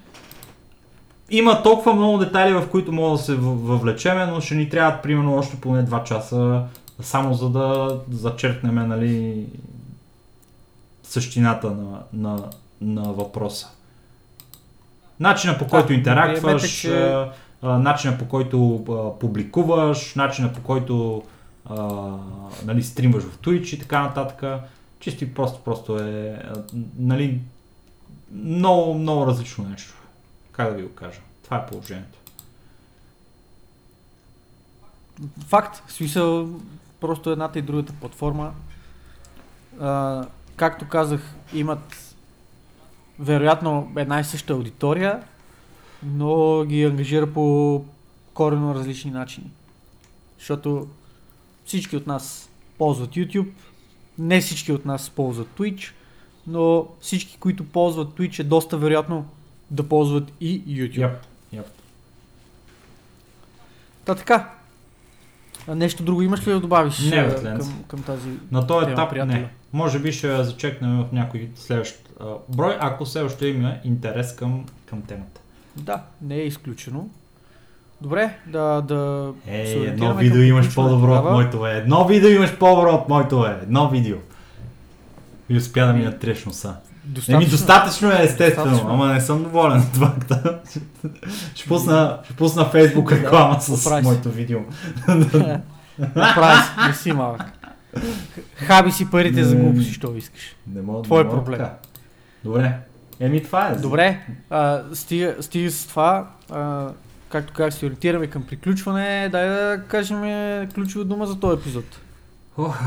Има 1.29 1.63
толкова 1.63 1.93
много 1.93 2.17
детайли, 2.17 2.53
в 2.53 2.67
които 2.67 2.91
мога 2.91 3.11
да 3.11 3.23
се 3.23 3.33
във- 3.33 3.61
въвлечеме, 3.61 4.25
но 4.25 4.41
ще 4.41 4.55
ни 4.55 4.69
трябват 4.69 5.03
примерно 5.03 5.35
още 5.35 5.55
поне 5.55 5.83
2 5.83 6.03
часа, 6.03 6.63
само 7.01 7.33
за 7.33 7.49
да 7.49 7.99
зачеркнем 8.11 8.87
нали, 8.87 9.45
същината 11.03 11.71
на, 11.71 12.01
на, 12.13 12.49
на 12.81 13.03
въпроса. 13.03 13.67
Начина 15.19 15.57
по 15.57 15.67
който 15.67 15.87
Да, 15.87 15.93
интерактваш, 15.93 16.81
че- 16.81 17.27
начина 17.63 18.17
по 18.17 18.27
който 18.27 18.75
а, 18.89 19.19
публикуваш, 19.19 20.15
начина 20.15 20.53
по 20.53 20.61
който 20.61 21.23
а, 21.65 21.75
нали, 22.65 22.83
стримваш 22.83 23.23
в 23.23 23.37
Twitch 23.37 23.75
и 23.75 23.79
така 23.79 24.01
нататък. 24.01 24.61
Чисто 24.99 25.23
и 25.23 25.33
просто, 25.33 25.59
просто 25.63 25.97
е 25.99 26.41
нали, 26.97 27.41
много, 28.31 28.93
много 28.93 29.27
различно 29.27 29.69
нещо. 29.69 29.93
Как 30.51 30.69
да 30.69 30.75
ви 30.75 30.83
го 30.83 30.89
кажа? 30.95 31.19
Това 31.43 31.57
е 31.57 31.65
положението. 31.65 32.17
Факт, 35.47 35.83
в 35.87 35.93
смисъл, 35.93 36.49
просто 36.99 37.31
едната 37.31 37.59
и 37.59 37.61
другата 37.61 37.93
платформа. 37.93 38.53
А, 39.79 40.25
както 40.55 40.87
казах, 40.87 41.35
имат 41.53 42.15
вероятно 43.19 43.91
една 43.97 44.19
и 44.19 44.23
съща 44.23 44.53
аудитория, 44.53 45.23
но 46.03 46.63
ги 46.65 46.83
ангажира 46.83 47.33
по 47.33 47.85
корено 48.33 48.75
различни 48.75 49.11
начини. 49.11 49.51
Защото 50.37 50.87
всички 51.65 51.97
от 51.97 52.07
нас 52.07 52.49
ползват 52.77 53.09
YouTube, 53.09 53.51
не 54.19 54.41
всички 54.41 54.71
от 54.71 54.85
нас 54.85 55.09
ползват 55.09 55.47
Twitch, 55.57 55.91
но 56.47 56.87
всички, 57.01 57.37
които 57.39 57.65
ползват 57.65 58.07
Twitch 58.07 58.39
е 58.39 58.43
доста 58.43 58.77
вероятно 58.77 59.25
да 59.71 59.89
ползват 59.89 60.31
и 60.41 60.63
YouTube. 60.65 60.99
Yep. 60.99 61.17
Yep. 61.53 61.65
Та 64.05 64.15
така. 64.15 64.55
Нещо 65.67 66.03
друго 66.03 66.21
имаш 66.21 66.47
ли 66.47 66.51
да 66.51 66.59
добавиш 66.59 66.99
Не, 66.99 67.35
към, 67.35 67.83
към 67.87 68.03
тази... 68.03 68.29
На 68.51 68.67
този 68.67 68.91
етап 68.91 69.09
приятели. 69.09 69.39
не. 69.39 69.49
Може 69.73 69.99
би 69.99 70.11
ще 70.11 70.27
я 70.27 70.43
зачекнем 70.43 70.97
в 70.97 71.11
някой 71.11 71.49
следващ 71.55 72.09
а, 72.19 72.25
брой, 72.49 72.77
ако 72.79 73.05
все 73.05 73.21
още 73.21 73.47
има 73.47 73.73
интерес 73.83 74.35
към, 74.35 74.65
към 74.85 75.01
темата. 75.01 75.41
Да, 75.75 76.01
не 76.21 76.35
е 76.35 76.45
изключено. 76.45 77.09
Добре, 78.01 78.37
да, 78.47 78.81
да 78.81 79.33
се 79.45 79.51
ориентираме 79.51 79.87
едно 79.87 80.13
видео 80.13 80.41
имаш 80.41 80.75
по-добро 80.75 81.13
от 81.13 81.31
моето 81.31 81.67
е. 81.67 81.71
Едно 81.71 82.07
видео 82.07 82.29
имаш 82.29 82.57
по-добро 82.57 82.93
от 82.93 83.09
моето 83.09 83.45
е. 83.45 83.59
Едно 83.63 83.89
видео. 83.89 84.17
И 85.49 85.57
успя 85.57 85.85
да 85.85 85.93
ми 85.93 86.03
натреш 86.03 86.45
носа. 86.45 86.75
Достатъчно. 87.15 87.35
Еми 87.35 87.45
достатъчно 87.45 88.11
е 88.11 88.21
естествено, 88.21 88.65
Достатъчно. 88.65 88.93
ама 88.93 89.13
не 89.13 89.21
съм 89.21 89.43
доволен 89.43 89.77
от 89.79 89.95
факта. 89.97 90.59
ще 91.55 91.67
пусна, 91.67 92.19
ще 92.23 92.33
пусна 92.33 92.65
фейсбук 92.65 93.11
реклама 93.11 93.61
с 93.61 93.69
Оправи 93.79 94.03
се. 94.03 94.09
моето 94.09 94.31
видео. 94.31 94.59
Направи 96.15 96.57
си, 96.57 96.87
не 96.87 96.93
си 96.93 97.11
малък. 97.11 97.41
Хаби 98.55 98.91
си 98.91 99.11
парите 99.11 99.43
за 99.43 99.55
глупости, 99.55 99.93
що 99.93 100.15
искаш. 100.15 100.55
Не 100.67 100.81
мога, 100.81 101.01
Твой 101.01 101.17
не 101.17 101.23
мога 101.25 101.37
проблем. 101.37 101.59
така. 101.59 101.73
Добре. 102.43 102.77
Еми 103.19 103.43
това 103.43 103.67
е. 103.67 103.75
Добре, 103.75 104.19
а, 104.49 104.81
стига, 104.93 105.35
стига 105.41 105.71
с 105.71 105.87
това. 105.87 106.27
А, 106.51 106.87
както 107.29 107.53
как 107.53 107.73
се 107.73 107.85
ориентираме 107.85 108.27
към 108.27 108.43
приключване, 108.43 109.29
дай 109.31 109.47
да 109.47 109.81
кажем 109.87 110.21
ключова 110.69 111.05
дума 111.05 111.25
за 111.27 111.39
този 111.39 111.59
епизод. 111.59 111.85
Ох, 112.57 112.79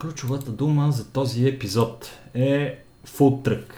ключовата 0.00 0.50
дума 0.50 0.92
за 0.92 1.04
този 1.06 1.48
епизод 1.48 2.10
е 2.34 2.78
truck. 3.18 3.72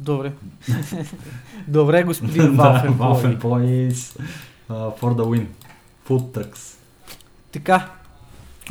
Добре. 0.00 0.32
Добре, 1.68 2.02
господин 2.02 2.56
Вафен. 2.56 3.38
Boys 3.38 4.20
uh, 4.70 4.98
for 5.00 5.14
the 5.14 5.24
win. 5.24 5.46
Food 6.08 6.32
trucks. 6.32 6.78
Така. 7.52 7.90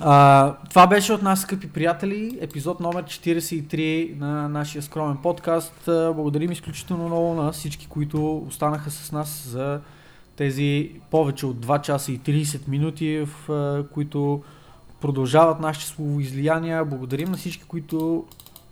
А, 0.02 0.54
това 0.70 0.88
беше 0.88 1.14
от 1.14 1.22
нас, 1.22 1.42
скъпи 1.42 1.70
приятели, 1.70 2.38
епизод 2.42 2.80
номер 2.80 3.04
43 3.04 4.20
на 4.20 4.50
нашия 4.50 4.82
скромен 4.82 5.18
подкаст. 5.18 5.74
Благодарим 5.86 6.52
изключително 6.52 7.06
много 7.06 7.34
на 7.34 7.52
всички, 7.52 7.88
които 7.88 8.38
останаха 8.38 8.92
с 8.92 9.12
нас 9.12 9.48
за 9.48 9.80
тези 10.36 10.92
повече 11.12 11.46
от 11.46 11.66
2 11.66 11.82
часа 11.82 12.12
и 12.12 12.20
30 12.20 12.68
минути, 12.68 13.26
в 13.26 13.86
които 13.94 14.44
продължават 15.02 15.60
нашите 15.60 15.86
словоизлияния. 15.86 16.86
Благодарим 16.86 17.32
на 17.32 17.38
всички, 17.38 17.64
които 17.64 18.26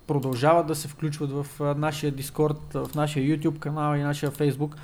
продължават 0.08 0.68
да 0.68 0.76
се 0.76 0.88
включват 0.88 1.32
в 1.32 1.76
нашия 1.78 2.12
Дискорд, 2.12 2.74
в 2.74 2.96
нашия 2.96 3.26
YouTube 3.26 3.60
канал 3.60 3.96
и 3.96 4.04
нашия 4.04 4.32
Facebook 4.32 4.76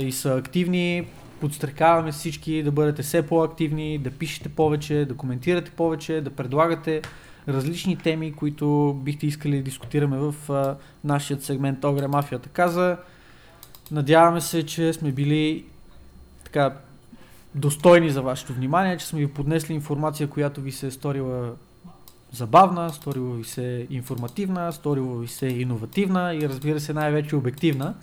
и 0.00 0.12
са 0.12 0.34
активни. 0.34 1.06
Подстрекаваме 1.40 2.12
всички 2.12 2.62
да 2.62 2.72
бъдете 2.72 3.02
все 3.02 3.26
по-активни, 3.26 3.98
да 3.98 4.10
пишете 4.10 4.48
повече, 4.48 5.04
да 5.04 5.16
коментирате 5.16 5.70
повече, 5.70 6.20
да 6.20 6.30
предлагате 6.30 7.02
различни 7.48 7.96
теми, 7.96 8.32
които 8.32 8.96
бихте 9.04 9.26
искали 9.26 9.56
да 9.56 9.62
дискутираме 9.62 10.16
в 10.18 10.34
нашия 11.04 11.40
сегмент 11.40 11.84
Огре 11.84 12.08
Мафията 12.08 12.48
каза. 12.48 12.96
Надяваме 13.90 14.40
се, 14.40 14.66
че 14.66 14.92
сме 14.92 15.12
били 15.12 15.64
така 16.44 16.76
достойни 17.54 18.10
за 18.10 18.22
вашето 18.22 18.52
внимание, 18.52 18.96
че 18.96 19.06
сме 19.06 19.20
ви 19.20 19.26
поднесли 19.26 19.74
информация, 19.74 20.28
която 20.28 20.60
ви 20.60 20.72
се 20.72 20.86
е 20.86 20.90
сторила 20.90 21.52
забавна, 22.32 22.90
сторила 22.92 23.34
ви 23.36 23.44
се 23.44 23.86
информативна, 23.90 24.72
сторила 24.72 25.16
ви 25.18 25.28
се 25.28 25.46
иновативна 25.46 26.34
и 26.34 26.48
разбира 26.48 26.80
се 26.80 26.92
най-вече 26.92 27.36
обективна. 27.36 27.94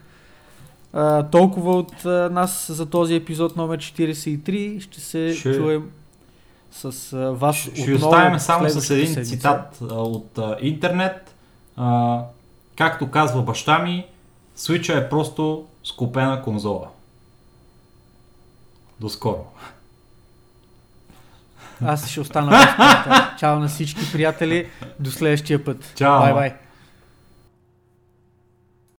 А, 0.93 1.23
толкова 1.23 1.75
от 1.75 2.05
а, 2.05 2.29
нас 2.31 2.71
за 2.71 2.85
този 2.85 3.15
епизод 3.15 3.55
номер 3.55 3.77
43. 3.79 4.79
Ще 4.79 5.01
се 5.01 5.33
Ще- 5.33 5.53
чуем 5.53 5.91
с 6.71 7.13
а, 7.13 7.17
вас 7.31 7.55
Ще, 7.55 7.75
ще 7.75 7.93
отново 7.93 8.11
оставим 8.11 8.39
само 8.39 8.69
с 8.69 8.89
един 8.89 9.07
седмица. 9.07 9.31
цитат 9.35 9.79
а, 9.81 9.93
от 9.93 10.37
а, 10.37 10.57
интернет. 10.61 11.35
А, 11.75 12.21
както 12.75 13.11
казва 13.11 13.41
баща 13.41 13.79
ми, 13.79 14.05
Switch 14.57 15.05
е 15.05 15.09
просто 15.09 15.65
скупена 15.83 16.41
конзола. 16.41 16.87
До 18.99 19.09
скоро. 19.09 19.45
Аз 21.85 22.09
ще 22.09 22.21
остана. 22.21 22.57
Чао 23.39 23.59
на 23.59 23.67
всички 23.67 24.11
приятели. 24.11 24.67
До 24.99 25.11
следващия 25.11 25.63
път. 25.63 25.93
Чао. 25.95 26.19
Бай-бай. 26.19 26.53